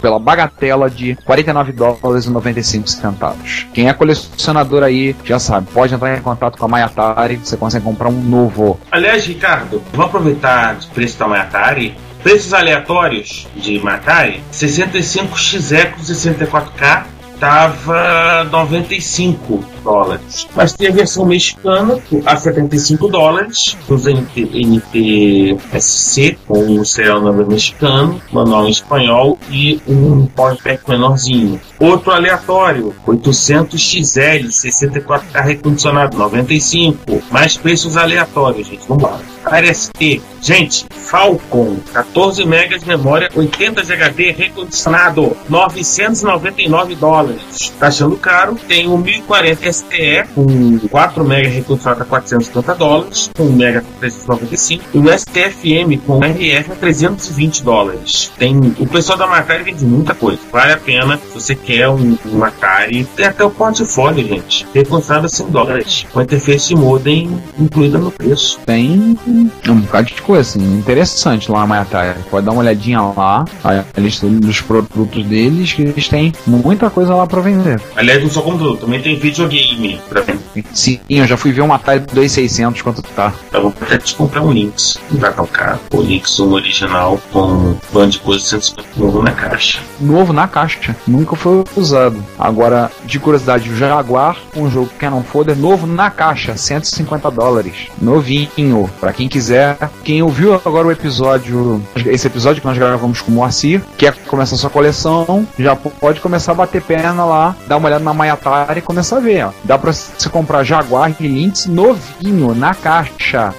Pela 0.00 0.18
bagatela 0.18 0.90
de 0.90 1.16
49 1.24 1.72
dólares 1.72 2.24
e 2.24 2.30
95 2.30 2.88
centavos. 2.88 3.66
Quem 3.72 3.88
é 3.88 3.92
colecionador 3.92 4.82
aí 4.82 5.14
já 5.24 5.38
sabe, 5.38 5.68
pode 5.72 5.94
entrar 5.94 6.16
em 6.16 6.22
contato 6.22 6.58
com 6.58 6.64
a 6.64 6.68
Mayatari, 6.68 7.36
você 7.36 7.56
consegue 7.56 7.84
comprar 7.84 8.08
um 8.08 8.20
novo. 8.20 8.78
Aliás, 8.90 9.24
Ricardo, 9.26 9.82
vamos 9.92 10.06
aproveitar 10.06 10.76
o 10.76 10.94
preço 10.94 11.18
da 11.18 11.28
Mayatari. 11.28 11.96
Preços 12.22 12.52
aleatórios 12.52 13.48
de 13.56 13.78
Mayatari: 13.78 14.42
65 14.50 15.38
XECO 15.38 16.00
64K 16.00 17.04
tava 17.40 18.44
95 18.52 19.64
dólares. 19.82 20.46
Mas 20.54 20.74
tem 20.74 20.88
a 20.88 20.92
versão 20.92 21.24
mexicana 21.24 21.98
a 22.26 22.36
75 22.36 23.08
dólares, 23.08 23.76
os 23.88 24.04
NT, 24.04 24.50
NTSC, 24.52 26.38
com 26.46 26.78
o 26.78 26.84
serial 26.84 27.22
number 27.22 27.46
mexicano, 27.46 28.20
manual 28.30 28.66
em 28.66 28.70
espanhol 28.70 29.38
e 29.50 29.80
um 29.88 30.26
power 30.26 30.56
pack 30.62 30.88
menorzinho. 30.88 31.58
Outro 31.80 32.12
aleatório, 32.12 32.94
800 33.06 33.80
XL, 33.80 34.48
64K 34.48 35.42
recondicionado, 35.42 36.16
95. 36.18 37.22
Mais 37.30 37.56
preços 37.56 37.96
aleatórios, 37.96 38.68
gente. 38.68 38.86
Vamos 38.86 39.02
lá. 39.02 39.18
RST, 39.44 40.22
gente, 40.40 40.86
Falcon, 40.90 41.76
14 41.92 42.44
MB 42.44 42.78
de 42.78 42.86
memória, 42.86 43.28
80 43.34 43.82
de 43.82 43.92
HD 43.92 44.30
recondicionado, 44.32 45.36
999 45.48 46.94
dólares. 46.94 47.72
Tá 47.78 47.88
achando 47.88 48.16
caro? 48.16 48.56
Tem 48.68 48.86
o 48.86 48.96
1040 48.96 49.72
STE 49.72 50.24
com 50.34 50.78
4 50.88 51.24
MB 51.24 51.48
recondicionado 51.48 52.02
a 52.02 52.06
450 52.06 52.74
dólares, 52.74 53.30
com 53.36 53.44
1 53.44 53.52
MB 53.52 53.78
a 53.78 53.82
395 54.00 54.84
e 54.94 54.98
o 54.98 55.18
STFM 55.18 56.00
com 56.06 56.20
RF 56.20 56.72
a 56.72 56.76
320 56.76 57.62
dólares. 57.62 58.32
Tem 58.38 58.56
o 58.78 58.86
pessoal 58.86 59.18
da 59.18 59.26
Macari 59.26 59.64
vende 59.64 59.84
muita 59.84 60.14
coisa. 60.14 60.38
Vale 60.52 60.72
a 60.72 60.76
pena 60.76 61.18
se 61.18 61.34
você 61.34 61.54
quer 61.54 61.88
um, 61.88 62.16
um 62.26 62.44
Atari. 62.44 63.04
Tem 63.16 63.26
até 63.26 63.44
o 63.44 63.50
portfólio, 63.50 64.26
gente. 64.26 64.66
Recondicionado 64.74 65.26
a 65.26 65.28
100 65.28 65.46
dólares. 65.50 66.06
Com 66.12 66.22
interface 66.22 66.68
de 66.68 66.76
modem 66.76 67.40
incluída 67.58 67.98
no 67.98 68.10
preço. 68.10 68.58
Tem 68.66 69.18
um 69.30 69.80
bocado 69.80 70.08
de 70.08 70.22
coisa 70.22 70.40
assim, 70.40 70.78
interessante 70.78 71.50
lá 71.50 71.60
na 71.60 71.66
Mayatari. 71.66 72.20
Pode 72.30 72.46
dar 72.46 72.52
uma 72.52 72.60
olhadinha 72.60 73.00
lá, 73.00 73.44
a 73.64 74.00
lista 74.00 74.26
dos 74.26 74.60
produtos 74.60 75.24
deles, 75.24 75.72
que 75.72 75.82
eles 75.82 76.08
têm 76.08 76.32
muita 76.46 76.90
coisa 76.90 77.14
lá 77.14 77.26
pra 77.26 77.40
vender. 77.40 77.80
Aliás, 77.96 78.22
não 78.22 78.30
só 78.30 78.42
computador, 78.42 78.78
também 78.78 79.00
tem 79.00 79.16
videogame 79.18 80.00
pra 80.08 80.20
vender. 80.20 80.40
Sim, 80.72 81.00
eu 81.08 81.26
já 81.26 81.36
fui 81.36 81.52
ver 81.52 81.62
um 81.62 81.72
Atari 81.72 82.00
2600 82.00 82.82
quanto 82.82 83.02
tá. 83.02 83.32
Eu 83.52 83.62
vou 83.62 83.74
até 83.80 83.98
te 83.98 84.14
comprar 84.14 84.42
um. 84.42 84.50
Não 84.52 85.20
vai 85.20 85.32
tão 85.32 85.46
caro. 85.46 85.78
O 85.92 86.00
Lynx, 86.00 86.40
um 86.40 86.52
original, 86.52 87.20
com 87.32 87.42
um 87.42 87.76
bando 87.92 88.10
de 88.10 88.18
coisa 88.18 88.44
150 88.44 88.88
novo 88.96 89.22
na 89.22 89.32
caixa. 89.32 89.78
Novo 90.00 90.32
na 90.32 90.48
caixa, 90.48 90.96
nunca 91.06 91.36
foi 91.36 91.64
usado. 91.76 92.22
Agora, 92.38 92.90
de 93.04 93.18
curiosidade, 93.18 93.70
o 93.70 93.76
Jaguar, 93.76 94.36
um 94.56 94.70
jogo 94.70 94.90
Canon 94.98 95.22
Folder 95.22 95.56
novo 95.56 95.86
na 95.86 96.10
caixa, 96.10 96.56
150 96.56 97.30
dólares. 97.30 97.88
Novinho, 98.00 98.90
pra 99.00 99.12
quem 99.12 99.19
quiser. 99.28 99.76
Quem 100.04 100.22
ouviu 100.22 100.54
agora 100.54 100.88
o 100.88 100.92
episódio, 100.92 101.82
esse 102.06 102.26
episódio 102.26 102.60
que 102.60 102.66
nós 102.66 102.78
gravamos 102.78 103.20
com 103.20 103.30
o 103.30 103.34
Moacir, 103.34 103.80
quer 103.96 104.14
começar 104.26 104.56
sua 104.56 104.70
coleção, 104.70 105.46
já 105.58 105.74
pode 105.76 106.20
começar 106.20 106.52
a 106.52 106.54
bater 106.54 106.82
perna 106.82 107.24
lá, 107.24 107.56
dar 107.66 107.76
uma 107.76 107.88
olhada 107.88 108.04
na 108.04 108.14
Mayatari 108.14 108.78
e 108.78 108.82
começar 108.82 109.18
a 109.18 109.20
ver. 109.20 109.46
Ó. 109.46 109.50
Dá 109.64 109.78
pra 109.78 109.92
você 109.92 110.28
comprar 110.28 110.64
Jaguar 110.64 111.14
e 111.18 111.26
Lynx 111.26 111.66
novinho 111.66 112.54
na 112.54 112.74
caixa. 112.74 113.54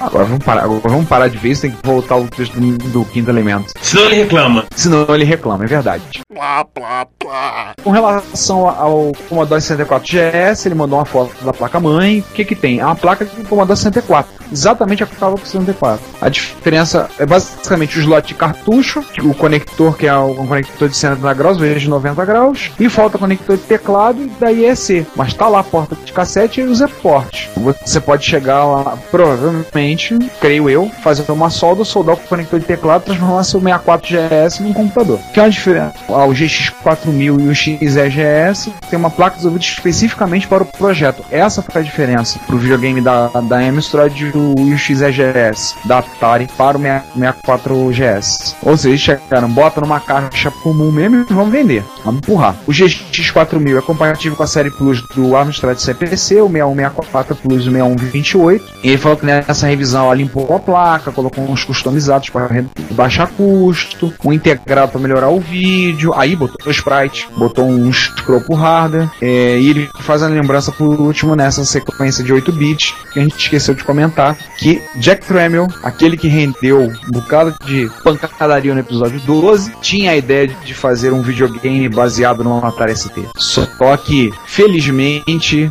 Agora 0.00 0.24
vamos 0.24 0.44
parar, 0.44 0.64
agora 0.64 0.80
vamos 0.84 1.08
parar 1.08 1.28
de 1.28 1.38
vez, 1.38 1.60
tem 1.60 1.70
que 1.70 1.78
voltar 1.82 2.16
o 2.16 2.28
texto 2.28 2.60
do, 2.60 2.76
do 2.90 3.04
quinto 3.06 3.30
elemento. 3.30 3.72
Senão 3.80 4.04
ele 4.04 4.16
reclama. 4.16 4.64
Senão 4.74 5.06
ele 5.14 5.24
reclama, 5.24 5.64
é 5.64 5.66
verdade. 5.66 6.23
Plá, 6.34 6.64
plá, 6.64 7.06
plá. 7.16 7.74
Com 7.84 7.90
relação 7.90 8.68
ao 8.68 9.12
Commodore 9.28 9.60
64 9.60 10.04
GS, 10.04 10.66
ele 10.66 10.74
mandou 10.74 10.98
uma 10.98 11.04
foto 11.04 11.32
da 11.44 11.52
placa-mãe. 11.52 12.18
O 12.28 12.34
que 12.34 12.44
que 12.44 12.56
tem? 12.56 12.80
É 12.80 12.84
uma 12.84 12.96
placa 12.96 13.24
do 13.24 13.48
Commodore 13.48 13.78
64. 13.78 14.44
Exatamente 14.50 15.02
a 15.04 15.06
que 15.06 15.14
estava 15.14 15.36
com 15.36 15.42
o 15.42 15.46
64. 15.46 16.04
A 16.20 16.28
diferença 16.28 17.08
é 17.18 17.24
basicamente 17.24 17.98
o 17.98 18.00
slot 18.00 18.28
de 18.28 18.34
cartucho, 18.34 19.04
o 19.22 19.34
conector 19.34 19.96
que 19.96 20.06
é 20.06 20.16
um 20.16 20.46
conector 20.46 20.88
de 20.88 20.96
60 20.96 21.34
graus, 21.34 21.58
vezes 21.58 21.82
de 21.82 21.88
90 21.88 22.24
graus, 22.24 22.70
e 22.78 22.88
falta 22.88 23.16
conector 23.16 23.56
de 23.56 23.62
teclado 23.62 24.20
e 24.20 24.30
daí 24.40 24.64
é 24.64 24.74
C. 24.74 25.06
Mas 25.14 25.34
tá 25.34 25.48
lá 25.48 25.60
a 25.60 25.64
porta 25.64 25.94
de 25.94 26.12
cassete 26.12 26.60
e 26.60 26.64
os 26.64 26.80
ports. 27.02 27.48
Você 27.56 28.00
pode 28.00 28.24
chegar 28.24 28.64
lá, 28.64 28.98
provavelmente, 29.10 30.18
creio 30.40 30.68
eu, 30.68 30.90
fazer 31.02 31.30
uma 31.30 31.50
solda, 31.50 31.84
soldar 31.84 32.16
o 32.16 32.18
conector 32.18 32.58
de 32.58 32.66
teclado, 32.66 33.04
transformar 33.04 33.44
seu 33.44 33.60
64 33.60 34.08
GS 34.08 34.60
num 34.60 34.72
computador. 34.72 35.18
Que 35.32 35.40
é 35.40 35.44
uma 35.44 35.50
diferença. 35.50 35.94
O 36.24 36.32
GX4000 36.32 37.40
e 37.40 37.48
o 37.48 37.54
XEGS 37.54 38.70
tem 38.88 38.98
uma 38.98 39.10
placa 39.10 39.36
desenvolvida 39.36 39.64
especificamente 39.64 40.46
para 40.46 40.62
o 40.62 40.66
projeto. 40.66 41.24
Essa 41.30 41.62
foi 41.62 41.80
a 41.80 41.84
diferença 41.84 42.38
pro 42.46 42.58
videogame 42.58 43.00
da, 43.00 43.28
da 43.28 43.58
Amstrad 43.58 44.18
e 44.20 44.32
o 44.36 44.78
XEGS 44.78 45.74
da 45.84 45.98
Atari 45.98 46.48
para 46.56 46.78
o 46.78 46.80
64GS. 46.80 48.54
Ou 48.62 48.76
seja, 48.76 49.18
chegaram, 49.18 49.50
bota 49.50 49.80
numa 49.80 50.00
caixa 50.00 50.50
comum 50.50 50.90
mesmo 50.90 51.26
e 51.28 51.34
vamos 51.34 51.52
vender. 51.52 51.84
Vamos 52.04 52.18
empurrar. 52.18 52.56
O 52.66 52.70
GX4000 52.70 53.78
é 53.78 53.82
compatível 53.82 54.36
com 54.36 54.42
a 54.42 54.46
série 54.46 54.70
Plus 54.70 55.02
do 55.14 55.36
Amstrad 55.36 55.78
CPC, 55.78 56.40
o 56.40 56.48
6164 56.48 57.36
Plus 57.36 57.64
e 57.64 57.68
o 57.68 57.72
6128. 57.72 58.64
E 58.82 58.88
ele 58.88 58.98
falou 58.98 59.16
que 59.18 59.26
nessa 59.26 59.66
revisão 59.66 60.06
ela 60.06 60.14
limpou 60.14 60.54
a 60.54 60.58
placa, 60.58 61.12
colocou 61.12 61.44
uns 61.44 61.64
customizados 61.64 62.30
para 62.30 62.48
baixar 62.90 63.28
custo, 63.28 64.12
um 64.24 64.32
integrado 64.32 64.92
para 64.92 65.00
melhorar 65.00 65.28
o 65.28 65.40
vídeo, 65.40 66.13
aí 66.14 66.34
botou 66.36 66.70
sprite, 66.70 67.28
botou 67.36 67.66
um 67.66 67.92
scroll 67.92 68.40
pro 68.40 68.54
hardware, 68.54 69.10
é, 69.20 69.58
e 69.58 69.70
ele 69.70 69.90
faz 70.00 70.22
a 70.22 70.28
lembrança 70.28 70.72
por 70.72 71.00
último 71.00 71.34
nessa 71.34 71.64
sequência 71.64 72.24
de 72.24 72.32
8 72.32 72.52
bits, 72.52 72.94
que 73.12 73.20
a 73.20 73.22
gente 73.22 73.36
esqueceu 73.36 73.74
de 73.74 73.84
comentar, 73.84 74.36
que 74.58 74.82
Jack 74.96 75.26
Tramiel, 75.26 75.68
aquele 75.82 76.16
que 76.16 76.28
rendeu 76.28 76.82
um 76.82 77.10
bocado 77.10 77.54
de 77.64 77.90
pancadaria 78.02 78.74
no 78.74 78.80
episódio 78.80 79.20
12, 79.20 79.72
tinha 79.80 80.12
a 80.12 80.16
ideia 80.16 80.48
de 80.48 80.74
fazer 80.74 81.12
um 81.12 81.22
videogame 81.22 81.88
baseado 81.88 82.44
no 82.44 82.64
Atari 82.64 82.96
ST. 82.96 83.10
Só 83.36 83.96
que, 83.96 84.32
felizmente, 84.46 85.70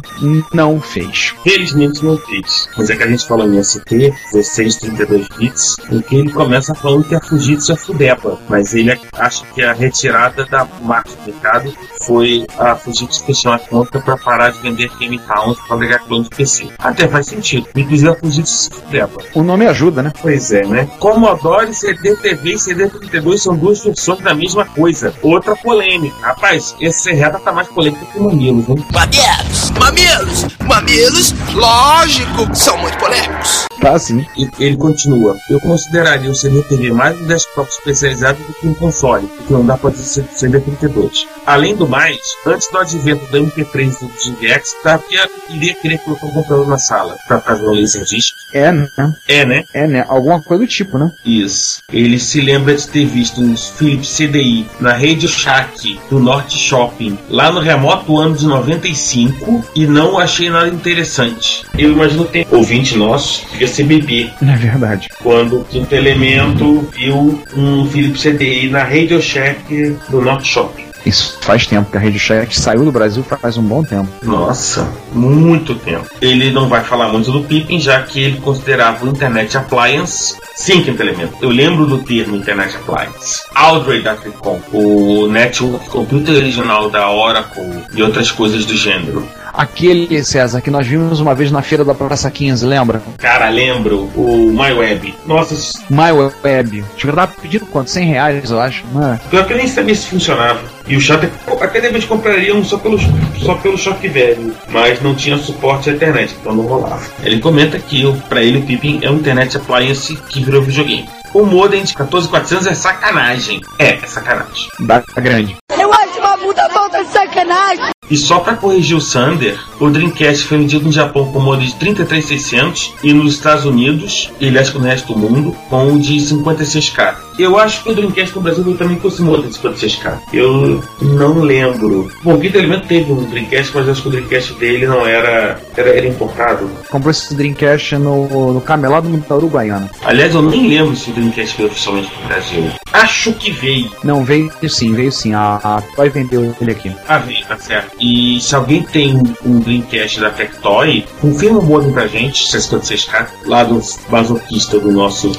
não 0.53 0.79
fez. 0.79 1.33
Felizmente 1.43 2.03
não 2.03 2.17
fez. 2.17 2.69
Mas 2.77 2.89
é 2.89 2.95
que 2.95 3.03
a 3.03 3.07
gente 3.07 3.27
falou 3.27 3.51
em 3.51 3.63
ST, 3.63 4.13
16, 4.33 4.75
32 4.77 5.27
bits, 5.37 5.77
em 5.91 6.01
que 6.01 6.15
ele 6.15 6.31
começa 6.31 6.73
falando 6.75 7.03
que 7.03 7.15
a 7.15 7.21
Fujitsu 7.21 7.71
é 7.71 7.75
Fudeba, 7.75 8.39
mas 8.49 8.73
ele 8.73 8.97
acha 9.13 9.45
que 9.53 9.61
a 9.61 9.73
retirada 9.73 10.32
da 10.49 10.65
marca 10.81 11.09
do 11.09 11.31
mercado 11.31 11.73
foi 12.01 12.45
a 12.57 12.75
Fujitsu 12.75 13.23
fechar 13.25 13.55
a 13.55 13.59
conta 13.59 13.99
para 13.99 14.17
parar 14.17 14.51
de 14.51 14.59
vender 14.59 14.89
Game 14.99 15.19
Towns 15.19 15.57
para 15.67 15.99
clones 15.99 16.29
de 16.29 16.35
PC. 16.35 16.69
Até 16.79 17.07
faz 17.07 17.27
sentido. 17.27 17.67
Inclusive 17.75 18.09
a 18.09 18.15
Fujitsu 18.15 18.53
se 18.53 18.71
leva. 18.91 19.17
O 19.33 19.43
nome 19.43 19.65
ajuda, 19.67 20.01
né? 20.01 20.11
Pois 20.21 20.51
é, 20.51 20.65
né? 20.65 20.89
Commodore 20.99 21.73
CD-TV 21.73 22.51
e 22.51 22.55
CD32 22.55 23.37
são 23.37 23.55
duas 23.55 23.83
versões 23.83 24.19
da 24.19 24.33
mesma 24.33 24.65
coisa. 24.65 25.13
Outra 25.21 25.55
polêmica. 25.55 26.15
Rapaz, 26.21 26.75
esse 26.79 27.01
serreta 27.01 27.39
tá 27.39 27.51
mais 27.51 27.67
polêmico 27.67 28.05
que 28.05 28.19
o 28.19 28.23
Mamilos, 28.23 28.67
né? 28.67 28.75
Mamilos, 28.91 29.71
mamilos, 29.79 30.57
mamilos, 30.65 31.33
lógico, 31.53 32.55
são 32.55 32.77
muito 32.77 32.97
polêmicos. 32.97 33.65
Tá 33.83 33.99
sim. 33.99 34.25
E 34.37 34.49
ele 34.59 34.77
continua. 34.77 35.35
Eu 35.49 35.59
consideraria 35.59 36.31
o 36.31 36.35
CD-TV 36.35 36.91
mais 36.91 37.19
um 37.19 37.25
desktop 37.25 37.69
especializado 37.69 38.39
do 38.41 38.53
que 38.53 38.67
um 38.67 38.73
console, 38.73 39.27
porque 39.27 39.51
não 39.51 39.65
dá 39.65 39.77
pra 39.77 39.89
dizer 39.89 40.25
CD-32. 40.33 41.27
Além 41.45 41.75
do 41.75 41.85
mais, 41.85 42.17
antes 42.45 42.69
do 42.71 42.77
advento 42.77 43.25
do 43.25 43.37
MP3 43.37 43.97
e 43.97 44.29
do 44.31 44.81
tá, 44.81 44.97
que 44.97 45.15
eu 45.15 45.29
iria 45.49 45.73
querer 45.73 45.97
colocar 45.97 46.27
um 46.27 46.31
computador 46.31 46.67
na 46.67 46.77
sala 46.77 47.17
pra 47.27 47.41
fazer 47.41 47.65
um 47.65 47.73
Laserdisc. 47.73 48.33
É, 48.53 48.71
né? 48.71 48.87
É, 49.27 49.45
né? 49.45 49.65
É, 49.73 49.87
né? 49.87 50.05
Alguma 50.07 50.41
coisa 50.41 50.63
do 50.63 50.67
tipo, 50.67 50.97
né? 50.97 51.11
Isso. 51.25 51.81
Ele 51.91 52.17
se 52.19 52.39
lembra 52.39 52.75
de 52.75 52.87
ter 52.87 53.05
visto 53.05 53.41
uns 53.41 53.69
Philips 53.69 54.15
CDI 54.15 54.65
na 54.79 54.93
Radio 54.93 55.27
Shack 55.27 55.99
do 56.09 56.19
Norte 56.19 56.57
Shopping, 56.57 57.19
lá 57.29 57.51
no 57.51 57.59
remoto 57.59 58.17
ano 58.17 58.35
de 58.35 58.45
95, 58.45 59.65
e 59.75 59.85
não 59.85 60.17
achei 60.17 60.49
nada 60.53 60.69
interessante. 60.69 61.65
Eu 61.77 61.91
imagino 61.91 62.25
que 62.25 62.31
tem 62.31 62.47
ouvinte 62.51 62.97
nosso, 62.97 63.45
devia 63.51 63.67
ser 63.67 63.83
bebê, 63.83 64.29
É 64.41 64.55
verdade. 64.55 65.09
quando 65.21 65.59
o 65.61 65.63
Quinto 65.65 65.93
Elemento 65.93 66.87
viu 66.95 67.43
um 67.55 67.85
Philips 67.89 68.21
CDI 68.21 68.69
na 68.69 68.83
Radio 68.83 69.21
Shack 69.21 69.97
do 70.09 70.21
Norte 70.21 70.47
Shopping. 70.47 70.83
Isso 71.05 71.37
faz 71.41 71.67
tempo 71.67 71.91
que 71.91 71.97
a 71.97 71.99
Rede 71.99 72.17
Chat 72.17 72.57
saiu 72.57 72.85
do 72.85 72.91
Brasil 72.91 73.23
faz 73.23 73.57
um 73.57 73.61
bom 73.61 73.83
tempo. 73.83 74.07
Nossa, 74.23 74.87
muito 75.11 75.75
tempo. 75.75 76.05
Ele 76.21 76.49
não 76.49 76.69
vai 76.69 76.81
falar 76.81 77.09
muito 77.09 77.29
do 77.29 77.41
Pippin, 77.41 77.77
já 77.77 78.01
que 78.03 78.21
ele 78.21 78.37
considerava 78.37 79.05
o 79.05 79.09
Internet 79.09 79.57
Appliance. 79.57 80.37
Sim, 80.55 80.81
quinto 80.81 81.01
elemento. 81.01 81.33
Eu 81.41 81.49
lembro 81.49 81.85
do 81.85 81.97
termo 81.97 82.37
Internet 82.37 82.77
Appliance. 82.77 83.41
Aldrey 83.53 84.01
da 84.01 84.15
Tricom, 84.15 84.61
o 84.71 85.27
Network 85.27 85.89
Computer 85.89 86.35
original 86.35 86.89
da 86.89 87.09
Oracle 87.11 87.83
e 87.93 88.01
outras 88.01 88.31
coisas 88.31 88.63
do 88.65 88.77
gênero. 88.77 89.27
Aquele, 89.53 90.23
César, 90.23 90.61
que 90.61 90.71
nós 90.71 90.87
vimos 90.87 91.19
uma 91.19 91.35
vez 91.35 91.51
na 91.51 91.61
feira 91.61 91.85
da 91.85 91.93
Praça 91.93 92.31
15, 92.31 92.65
lembra? 92.65 93.03
Cara, 93.19 93.49
lembro 93.49 94.09
o 94.15 94.51
MyWeb. 94.51 95.13
Nossa, 95.27 95.55
MyWeb. 95.89 96.83
Acho 96.95 97.07
que 97.07 97.13
tava 97.13 97.33
pedindo 97.39 97.65
quanto? 97.67 97.91
100 97.91 98.07
reais, 98.07 98.49
eu 98.49 98.59
acho. 98.59 98.83
Não 98.91 99.13
é? 99.13 99.19
pior 99.29 99.45
que 99.45 99.53
eu 99.53 99.57
nem 99.57 99.67
sabia 99.67 99.93
se 99.93 100.07
funcionava. 100.07 100.61
E 100.87 100.97
o 100.97 101.01
chato 101.01 101.25
é 101.25 101.27
que 101.27 101.63
até 101.63 101.79
de 101.79 101.87
repente 101.87 102.07
compraria 102.07 102.55
um 102.55 102.63
só 102.63 102.77
pelo, 102.77 102.97
só 103.39 103.55
pelo 103.55 103.77
choque 103.77 104.07
velho, 104.07 104.53
mas 104.69 105.01
não 105.01 105.13
tinha 105.15 105.37
suporte 105.37 105.89
à 105.89 105.93
internet, 105.93 106.35
então 106.39 106.53
não 106.55 106.65
rolava. 106.65 107.03
Ele 107.23 107.39
comenta 107.39 107.77
que 107.79 108.03
pra 108.27 108.41
ele 108.41 108.57
o 108.57 108.63
Pippin 108.63 108.99
é 109.03 109.09
um 109.09 109.15
internet 109.15 109.55
appliance 109.55 110.15
que 110.29 110.43
virou 110.43 110.61
videogame. 110.61 111.07
O 111.33 111.45
modem 111.45 111.83
de 111.83 111.93
14400 111.93 112.67
é 112.67 112.73
sacanagem. 112.73 113.61
É, 113.79 113.93
é 113.93 114.07
sacanagem. 114.07 114.67
Da 114.79 115.03
grande. 115.15 115.55
Eu 115.79 115.91
acho 115.91 116.19
uma 116.19 116.37
puta 116.37 116.69
falta 116.69 117.03
de 117.03 117.11
sacanagem. 117.11 117.92
E 118.09 118.17
só 118.17 118.39
para 118.39 118.55
corrigir 118.55 118.95
o 118.95 119.01
Sander, 119.01 119.57
o 119.79 119.89
Dreamcast 119.89 120.45
foi 120.45 120.57
vendido 120.57 120.85
no 120.85 120.91
Japão 120.91 121.31
com 121.31 121.39
o 121.39 121.41
modem 121.41 121.67
de 121.67 121.75
33600 121.75 122.93
e 123.03 123.13
nos 123.13 123.33
Estados 123.33 123.65
Unidos, 123.65 124.31
e 124.39 124.47
aliás 124.47 124.69
que 124.69 124.77
no 124.77 124.85
resto 124.85 125.13
do 125.13 125.19
mundo, 125.19 125.55
com 125.69 125.93
o 125.93 125.99
de 125.99 126.15
56k. 126.15 127.15
Eu 127.39 127.57
acho 127.57 127.81
que 127.81 127.89
o 127.89 127.95
Dreamcast 127.95 128.35
no 128.35 128.41
Brasil 128.41 128.63
veio 128.63 128.77
também 128.77 128.97
com 128.97 129.07
esse 129.07 129.21
modem 129.21 129.49
de 129.49 129.57
56k. 129.57 130.19
Eu 130.31 130.83
não 131.01 131.39
lembro. 131.39 132.11
Bom, 132.23 132.35
o 132.35 132.39
Quinto 132.39 132.57
Elemento 132.57 132.87
teve 132.87 133.11
um 133.11 133.23
Dreamcast, 133.23 133.71
mas 133.73 133.89
acho 133.89 134.01
que 134.03 134.07
o 134.07 134.11
Dreamcast 134.11 134.53
dele 134.53 134.85
não 134.85 135.05
era. 135.05 135.59
era, 135.75 135.89
era 135.89 136.07
importado. 136.07 136.69
Comprou 136.89 137.09
esse 137.09 137.33
Dreamcast 137.33 137.95
no, 137.97 138.53
no 138.53 138.61
camelado 138.61 139.09
da 139.09 139.35
Uruguaiana. 139.35 139.89
Aliás, 140.05 140.35
eu 140.35 140.43
nem 140.43 140.67
lembro 140.67 140.95
se 140.95 141.09
o 141.09 141.13
Dreamcast 141.13 141.57
veio 141.57 141.69
oficialmente 141.69 142.11
pro 142.11 142.27
Brasil. 142.27 142.71
Acho 142.91 143.33
que 143.33 143.51
veio. 143.51 143.89
Não, 144.03 144.23
veio 144.23 144.51
sim, 144.69 144.93
veio 144.93 145.11
sim. 145.11 145.33
A, 145.33 145.59
a 145.63 145.81
Toy 145.95 146.09
vendeu 146.09 146.55
ele 146.61 146.71
aqui. 146.71 146.91
Ah, 147.07 147.17
veio, 147.17 147.43
tá 147.45 147.57
certo. 147.57 147.92
E 147.99 148.39
se 148.41 148.55
alguém 148.55 148.83
tem 148.83 149.15
um 149.45 149.59
Dreamcast 149.59 150.19
da 150.19 150.29
Tectoy, 150.29 151.05
confirma 151.21 151.59
o 151.59 151.63
modem 151.63 151.91
pra 151.91 152.07
gente, 152.07 152.45
56k, 152.47 153.27
lá 153.45 153.63
do 153.63 153.81
masoquista 154.09 154.79
do 154.79 154.91
nosso 154.91 155.31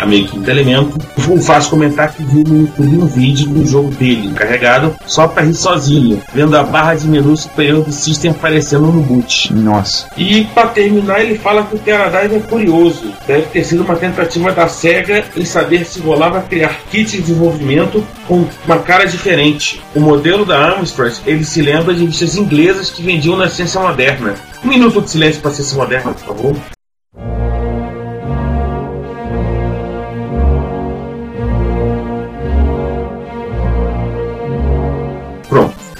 amigo 0.00 0.28
Quinto 0.28 0.50
Elemento. 0.50 0.98
O 1.28 1.40
faz 1.40 1.66
comentar 1.66 2.12
que 2.12 2.22
viu 2.24 2.44
um 2.78 3.06
vídeo 3.06 3.48
do 3.48 3.66
jogo 3.66 3.90
dele, 3.90 4.32
carregado, 4.34 4.94
só 5.06 5.28
pra 5.28 5.42
rir 5.42 5.54
sozinho, 5.54 6.22
vendo 6.34 6.56
a 6.56 6.62
barra 6.62 6.94
de 6.94 7.06
menu 7.06 7.36
superior 7.36 7.84
do 7.84 7.92
System 7.92 8.32
aparecendo 8.32 8.86
no 8.86 9.02
boot. 9.02 9.52
Nossa. 9.52 10.06
E 10.16 10.44
para 10.46 10.68
terminar, 10.68 11.20
ele 11.20 11.38
fala 11.38 11.64
que 11.64 11.76
o 11.76 11.78
Teradive 11.78 12.36
é 12.36 12.40
curioso. 12.40 13.12
Deve 13.26 13.42
ter 13.42 13.64
sido 13.64 13.82
uma 13.82 13.96
tentativa 13.96 14.52
da 14.52 14.68
SEGA 14.68 15.24
em 15.36 15.44
saber 15.44 15.84
se 15.84 16.00
rolava 16.00 16.42
criar 16.42 16.76
kits 16.90 17.12
de 17.12 17.20
desenvolvimento 17.20 18.04
com 18.26 18.46
uma 18.66 18.78
cara 18.78 19.04
diferente. 19.04 19.80
O 19.94 20.00
modelo 20.00 20.44
da 20.44 20.74
Amstrad, 20.76 21.14
ele 21.26 21.44
se 21.44 21.62
lembra 21.62 21.94
de 21.94 22.00
revistas 22.00 22.36
inglesas 22.36 22.90
que 22.90 23.02
vendiam 23.02 23.36
na 23.36 23.48
ciência 23.48 23.80
moderna. 23.80 24.34
Um 24.64 24.68
minuto 24.68 25.00
de 25.00 25.10
silêncio 25.10 25.40
para 25.40 25.50
a 25.50 25.54
ciência 25.54 25.76
moderna, 25.76 26.12
por 26.12 26.36
favor. 26.36 26.56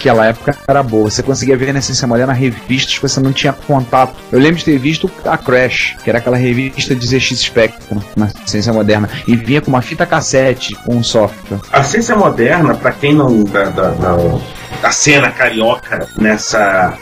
Pronto. 0.02 0.12
Aquela 0.12 0.26
época 0.26 0.56
era 0.66 0.82
boa. 0.82 1.10
Você 1.10 1.22
conseguia 1.22 1.56
ver 1.56 1.72
na 1.72 1.80
Ciência 1.80 2.06
Moderna 2.06 2.32
revistas 2.32 2.94
que 2.94 3.02
você 3.02 3.20
não 3.20 3.32
tinha 3.32 3.52
contato. 3.52 4.14
Eu 4.30 4.38
lembro 4.38 4.58
de 4.58 4.64
ter 4.64 4.78
visto 4.78 5.10
a 5.24 5.36
Crash, 5.38 5.96
que 6.02 6.10
era 6.10 6.18
aquela 6.18 6.36
revista 6.36 6.94
de 6.94 7.06
ZX 7.06 7.38
Spectrum 7.38 8.00
na 8.16 8.28
Ciência 8.46 8.72
Moderna. 8.72 9.08
E 9.26 9.36
vinha 9.36 9.60
com 9.60 9.68
uma 9.68 9.82
fita 9.82 10.04
cassete 10.04 10.74
com 10.84 10.96
um 10.96 11.02
software. 11.02 11.60
A 11.72 11.82
ciência 11.82 12.16
moderna, 12.16 12.74
para 12.74 12.92
quem 12.92 13.14
não. 13.14 13.44
Da, 13.44 13.64
da, 13.64 13.90
da, 13.90 14.16
da 14.80 14.90
cena 14.90 15.30
carioca 15.30 16.06
nessa. 16.18 16.94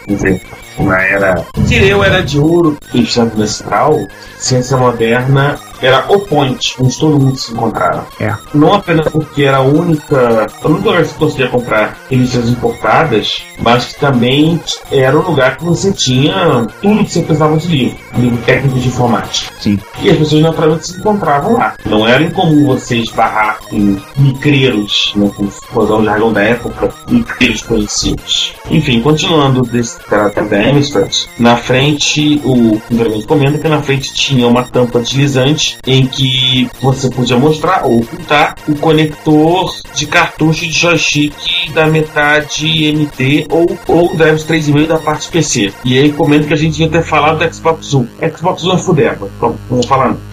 na 0.78 1.02
era. 1.02 1.44
Direu 1.58 2.02
era 2.02 2.22
de 2.22 2.38
ouro 2.38 2.76
e 2.94 3.06
Santo 3.06 3.38
Mestral, 3.38 4.06
ciência 4.38 4.76
moderna 4.76 5.58
era 5.82 6.04
o 6.08 6.20
point, 6.20 6.74
onde 6.78 6.98
todo 6.98 7.18
mundo 7.18 7.36
se 7.36 7.52
encontrava. 7.52 8.06
É. 8.20 8.34
Não 8.54 8.74
apenas 8.74 9.08
porque 9.08 9.44
era 9.44 9.58
a 9.58 9.62
única. 9.62 10.46
A 10.62 10.68
única 10.68 10.90
lugar 10.90 11.02
que 11.02 11.08
você 11.08 11.18
conseguia 11.18 11.48
comprar 11.48 11.98
revistas 12.10 12.48
importadas, 12.48 13.42
mas 13.58 13.86
que 13.86 14.00
também 14.00 14.60
era 14.90 15.18
o 15.18 15.22
lugar 15.22 15.56
que 15.56 15.64
você 15.64 15.92
tinha 15.92 16.66
tudo 16.82 17.04
que 17.04 17.12
você 17.12 17.22
precisava 17.22 17.56
de 17.56 17.68
livro, 17.68 17.98
livro 18.16 18.38
técnico 18.44 18.78
de 18.78 18.88
informática. 18.88 19.52
Sim. 19.60 19.78
E 20.02 20.10
as 20.10 20.16
pessoas 20.16 20.42
naturalmente 20.42 20.86
se 20.86 20.98
encontravam 20.98 21.54
lá. 21.54 21.74
Não 21.84 22.06
era 22.06 22.22
incomum 22.22 22.66
você 22.66 22.96
esbarrar 22.96 23.58
em 23.72 24.00
micreiros, 24.16 25.12
né, 25.16 25.30
com 25.36 25.48
vou 25.72 25.84
usar 25.84 25.94
o 25.94 26.04
jargão 26.04 26.32
da 26.32 26.42
época, 26.42 26.92
micreiros 27.08 27.62
conhecidos. 27.62 28.54
Enfim, 28.70 29.00
continuando 29.00 29.62
desse 29.62 29.98
caráter 30.04 30.44
da 30.44 30.56
Amstrad, 30.56 31.14
na 31.38 31.56
frente, 31.56 32.40
o 32.44 32.80
primeiramente 32.86 33.26
comenta 33.26 33.58
que 33.58 33.68
na 33.68 33.82
frente 33.82 34.12
tinha 34.12 34.46
uma 34.46 34.64
tampa 34.64 35.00
deslizante 35.00 35.69
em 35.86 36.06
que 36.06 36.68
você 36.80 37.10
podia 37.10 37.38
mostrar 37.38 37.84
ou 37.84 38.00
ocultar 38.00 38.56
o 38.68 38.74
conector 38.76 39.74
de 39.94 40.06
cartucho 40.06 40.66
de 40.66 40.72
joystick 40.72 41.34
da 41.72 41.86
metade 41.86 42.92
MT 42.92 43.46
ou, 43.50 43.78
ou 43.86 44.16
drives 44.16 44.44
3,5 44.44 44.86
da 44.86 44.98
parte 44.98 45.28
PC. 45.28 45.72
E 45.84 45.98
aí 45.98 46.12
comenta 46.12 46.46
que 46.46 46.54
a 46.54 46.56
gente 46.56 46.72
devia 46.72 46.88
ter 46.88 47.02
falado 47.02 47.38
do 47.38 47.54
Xbox 47.54 47.94
One. 47.94 48.08
Xbox 48.36 48.64
One 48.64 48.74
é 48.74 48.78
fudeba. 48.78 49.28
Pronto, 49.38 49.58
não 49.68 49.78
vou 49.78 49.86
falar 49.86 50.08
não. 50.08 50.29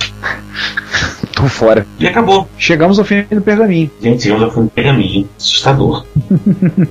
Tô 1.37 1.47
fora. 1.47 1.85
E 1.99 2.07
acabou. 2.07 2.49
Chegamos 2.57 2.97
ao 2.97 3.05
fim 3.05 3.21
do 3.29 3.41
pergaminho. 3.41 3.91
Gente, 4.01 4.27
eu 4.27 4.39
já 4.39 4.49
fui 4.49 4.63
no 4.63 4.69
pergaminho. 4.71 5.29
Assustador. 5.37 6.03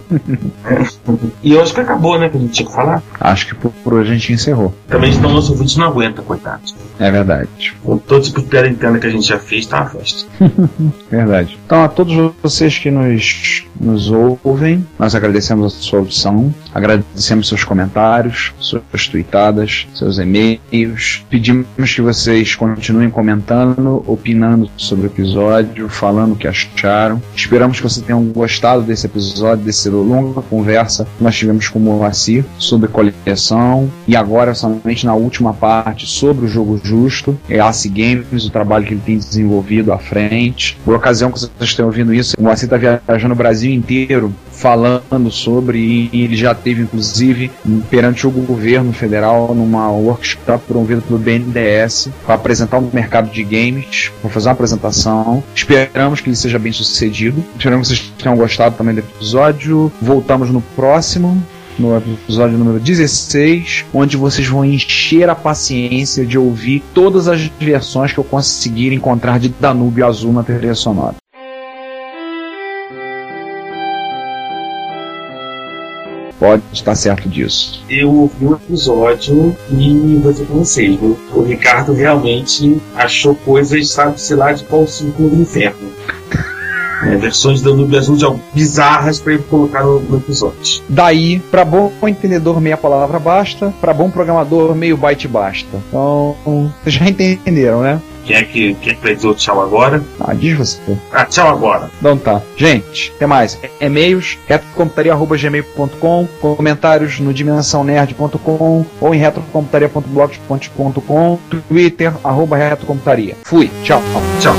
e 1.43 1.53
eu 1.53 1.61
acho 1.61 1.75
que 1.75 1.81
acabou, 1.81 2.17
né? 2.17 2.29
Que 2.29 2.37
a 2.37 2.41
gente 2.41 2.53
tinha 2.53 2.69
que 2.69 2.73
falar. 2.73 3.03
Acho 3.19 3.49
que 3.49 3.57
por, 3.57 3.73
por 3.83 3.95
hoje 3.95 4.13
a 4.13 4.15
gente 4.15 4.33
encerrou. 4.33 4.73
Também 4.87 5.13
senão 5.13 5.33
nosso 5.33 5.51
ouvinte 5.51 5.77
não 5.77 5.87
aguenta, 5.89 6.23
coitado. 6.23 6.63
É 7.01 7.11
verdade. 7.11 7.75
Com 7.83 7.99
todo 7.99 8.23
tipo 8.23 8.41
de 8.41 8.47
piada 8.47 8.69
interna 8.69 9.01
que 9.01 9.09
a 9.09 9.11
gente 9.11 9.27
já 9.27 9.37
fez, 9.37 9.67
tá 9.67 9.81
uma 9.81 9.91
festa. 9.91 10.29
Verdade. 11.11 11.59
Então, 11.67 11.83
a 11.83 11.89
todos 11.89 12.33
vocês 12.41 12.79
que 12.79 12.91
nos, 12.91 13.67
nos 13.81 14.11
ouvem, 14.11 14.87
nós 14.97 15.17
agradecemos 15.17 15.75
a 15.75 15.77
sua 15.77 15.99
audição, 15.99 16.55
agradecemos 16.73 17.49
seus 17.49 17.65
comentários, 17.65 18.55
suas 18.61 19.09
tweetadas, 19.09 19.89
seus 19.93 20.19
e-mails. 20.19 21.25
Pedimos 21.29 21.67
que 21.95 22.01
vocês 22.01 22.55
continuem 22.55 23.11
comentando, 23.11 24.05
opinando 24.07 24.36
sobre 24.77 25.07
o 25.07 25.09
episódio, 25.09 25.89
falando 25.89 26.33
o 26.33 26.37
que 26.37 26.47
acharam. 26.47 27.21
Esperamos 27.35 27.79
que 27.79 27.83
vocês 27.83 28.05
tenham 28.05 28.25
gostado 28.25 28.83
desse 28.83 29.07
episódio, 29.07 29.65
dessa 29.65 29.91
longa 29.91 30.43
conversa 30.43 31.07
que 31.17 31.25
nós 31.25 31.37
tivemos 31.37 31.69
com 31.69 31.79
o 31.79 31.83
Moacir 31.83 32.45
sobre 32.59 32.89
coleção 32.89 33.91
e 34.07 34.17
agora 34.17 34.55
somente 34.55 35.05
na 35.05 35.15
última 35.15 35.53
parte 35.53 36.07
sobre 36.07 36.47
o 36.47 36.49
jogo 36.49 36.81
justo, 36.83 37.39
é 37.49 37.59
Ace 37.59 37.89
Games, 37.89 38.45
o 38.45 38.51
trabalho 38.51 38.85
que 38.85 38.95
ele 38.95 39.03
tem 39.05 39.19
desenvolvido 39.19 39.93
à 39.93 39.99
frente. 39.99 40.79
Por 40.85 40.95
ocasião 40.95 41.31
que 41.31 41.41
vocês 41.41 41.53
estão 41.61 41.87
ouvindo 41.87 42.15
isso, 42.15 42.37
o 42.39 42.43
Moacir 42.43 42.67
está 42.73 42.77
viajando 42.77 43.35
Brasil 43.35 43.57
Brasil 43.57 43.73
inteiro 43.73 44.35
falando 44.57 45.31
sobre 45.31 46.09
e 46.13 46.23
ele 46.23 46.37
já 46.37 46.55
teve 46.55 46.83
inclusive 46.83 47.51
perante 47.91 48.27
o 48.27 48.31
governo 48.31 48.93
federal 48.93 49.55
numa 49.55 49.91
workshop 49.91 50.65
promovida 50.67 51.03
pelo 51.03 51.19
BNDES 51.19 52.09
para 52.25 52.35
apresentar 52.35 52.79
o 52.79 52.91
mercado 52.93 53.31
de 53.31 53.45
games, 53.45 54.11
para 54.21 54.31
fazer 54.31 54.49
uma 54.49 54.55
apresentação. 54.55 55.43
Esperamos 55.55 56.21
que 56.21 56.29
ele 56.29 56.37
seja 56.37 56.59
bem 56.59 56.73
sucedido. 56.73 57.45
Esperamos 57.57 57.89
que 57.89 57.97
vocês 57.97 58.13
tenham 58.19 58.37
gostado 58.37 58.77
também 58.77 58.95
do 58.95 59.01
episódio. 59.01 59.93
Voltamos 60.01 60.51
no 60.51 60.61
próximo 60.61 61.43
no 61.79 61.97
episódio 61.97 62.57
número 62.57 62.81
16, 62.81 63.85
onde 63.93 64.17
vocês 64.17 64.47
vão 64.49 64.65
encher 64.65 65.29
a 65.29 65.35
paciência 65.35 66.25
de 66.25 66.39
ouvir 66.39 66.83
todas 66.95 67.29
as 67.29 67.43
versões 67.61 68.13
que 68.13 68.19
eu 68.19 68.25
conseguir 68.25 68.93
encontrar 68.93 69.39
de 69.39 69.49
Danúbio 69.49 70.07
Azul 70.07 70.33
na 70.33 70.43
trilha 70.43 70.75
sonora. 70.75 71.17
Pode 76.39 76.63
estar 76.73 76.95
certo 76.95 77.29
disso. 77.29 77.83
Eu 77.89 78.13
ouvi 78.13 78.45
o 78.45 78.55
episódio 78.55 79.57
e 79.71 80.17
vou 80.17 80.33
dizer 80.33 80.47
pra 80.47 80.57
o 81.39 81.43
Ricardo 81.43 81.93
realmente 81.93 82.81
achou 82.95 83.35
coisas, 83.35 83.91
sabe-se 83.91 84.35
lá, 84.35 84.53
de 84.53 84.65
qual 84.65 84.87
círculo 84.87 85.31
do 85.31 85.43
inferno. 85.43 85.96
É, 87.05 87.17
versões 87.17 87.61
da 87.61 87.71
Nube 87.71 87.97
Azul 87.97 88.41
bizarras 88.55 89.21
para 89.21 89.35
ele 89.35 89.43
colocar 89.43 89.83
no, 89.83 90.01
no, 90.01 90.17
episódio. 90.17 90.83
Daí, 90.89 91.41
para 91.51 91.65
bom 91.65 91.93
entendedor, 92.05 92.61
meia 92.61 92.77
palavra 92.77 93.19
basta, 93.19 93.73
para 93.81 93.93
bom 93.93 94.11
programador, 94.11 94.75
meio 94.75 94.97
byte 94.97 95.29
basta. 95.29 95.77
Então, 95.89 96.37
vocês 96.83 96.95
já 96.95 97.09
entenderam, 97.09 97.83
né? 97.83 98.01
Quem 98.27 98.37
é 98.37 98.43
que, 98.43 98.75
quem 98.75 98.93
é 98.93 98.97
que 98.97 99.03
vai 99.03 99.15
dizer 99.15 99.29
o 99.29 99.35
tchau 99.35 99.63
agora? 99.63 100.03
Ah, 100.19 100.35
diz 100.35 100.59
você. 100.59 100.99
Ah, 101.13 101.25
tchau 101.25 101.49
agora. 101.49 101.89
Então 102.01 102.19
tá. 102.19 102.43
Gente, 102.57 103.13
até 103.15 103.25
mais. 103.25 103.57
E-mails, 103.81 104.37
retrocomputaria.gmail.com, 104.49 106.27
comentários 106.41 107.21
no 107.21 107.33
dimensãonerd.com 107.33 108.85
ou 109.01 109.15
em 109.15 109.19
retrocomputaria.blogspot.com, 109.19 111.39
Twitter, 111.69 112.13
arroba 112.25 112.57
retrocomputaria. 112.57 113.37
Fui. 113.45 113.71
Tchau. 113.85 114.03
Tchau. 114.41 114.57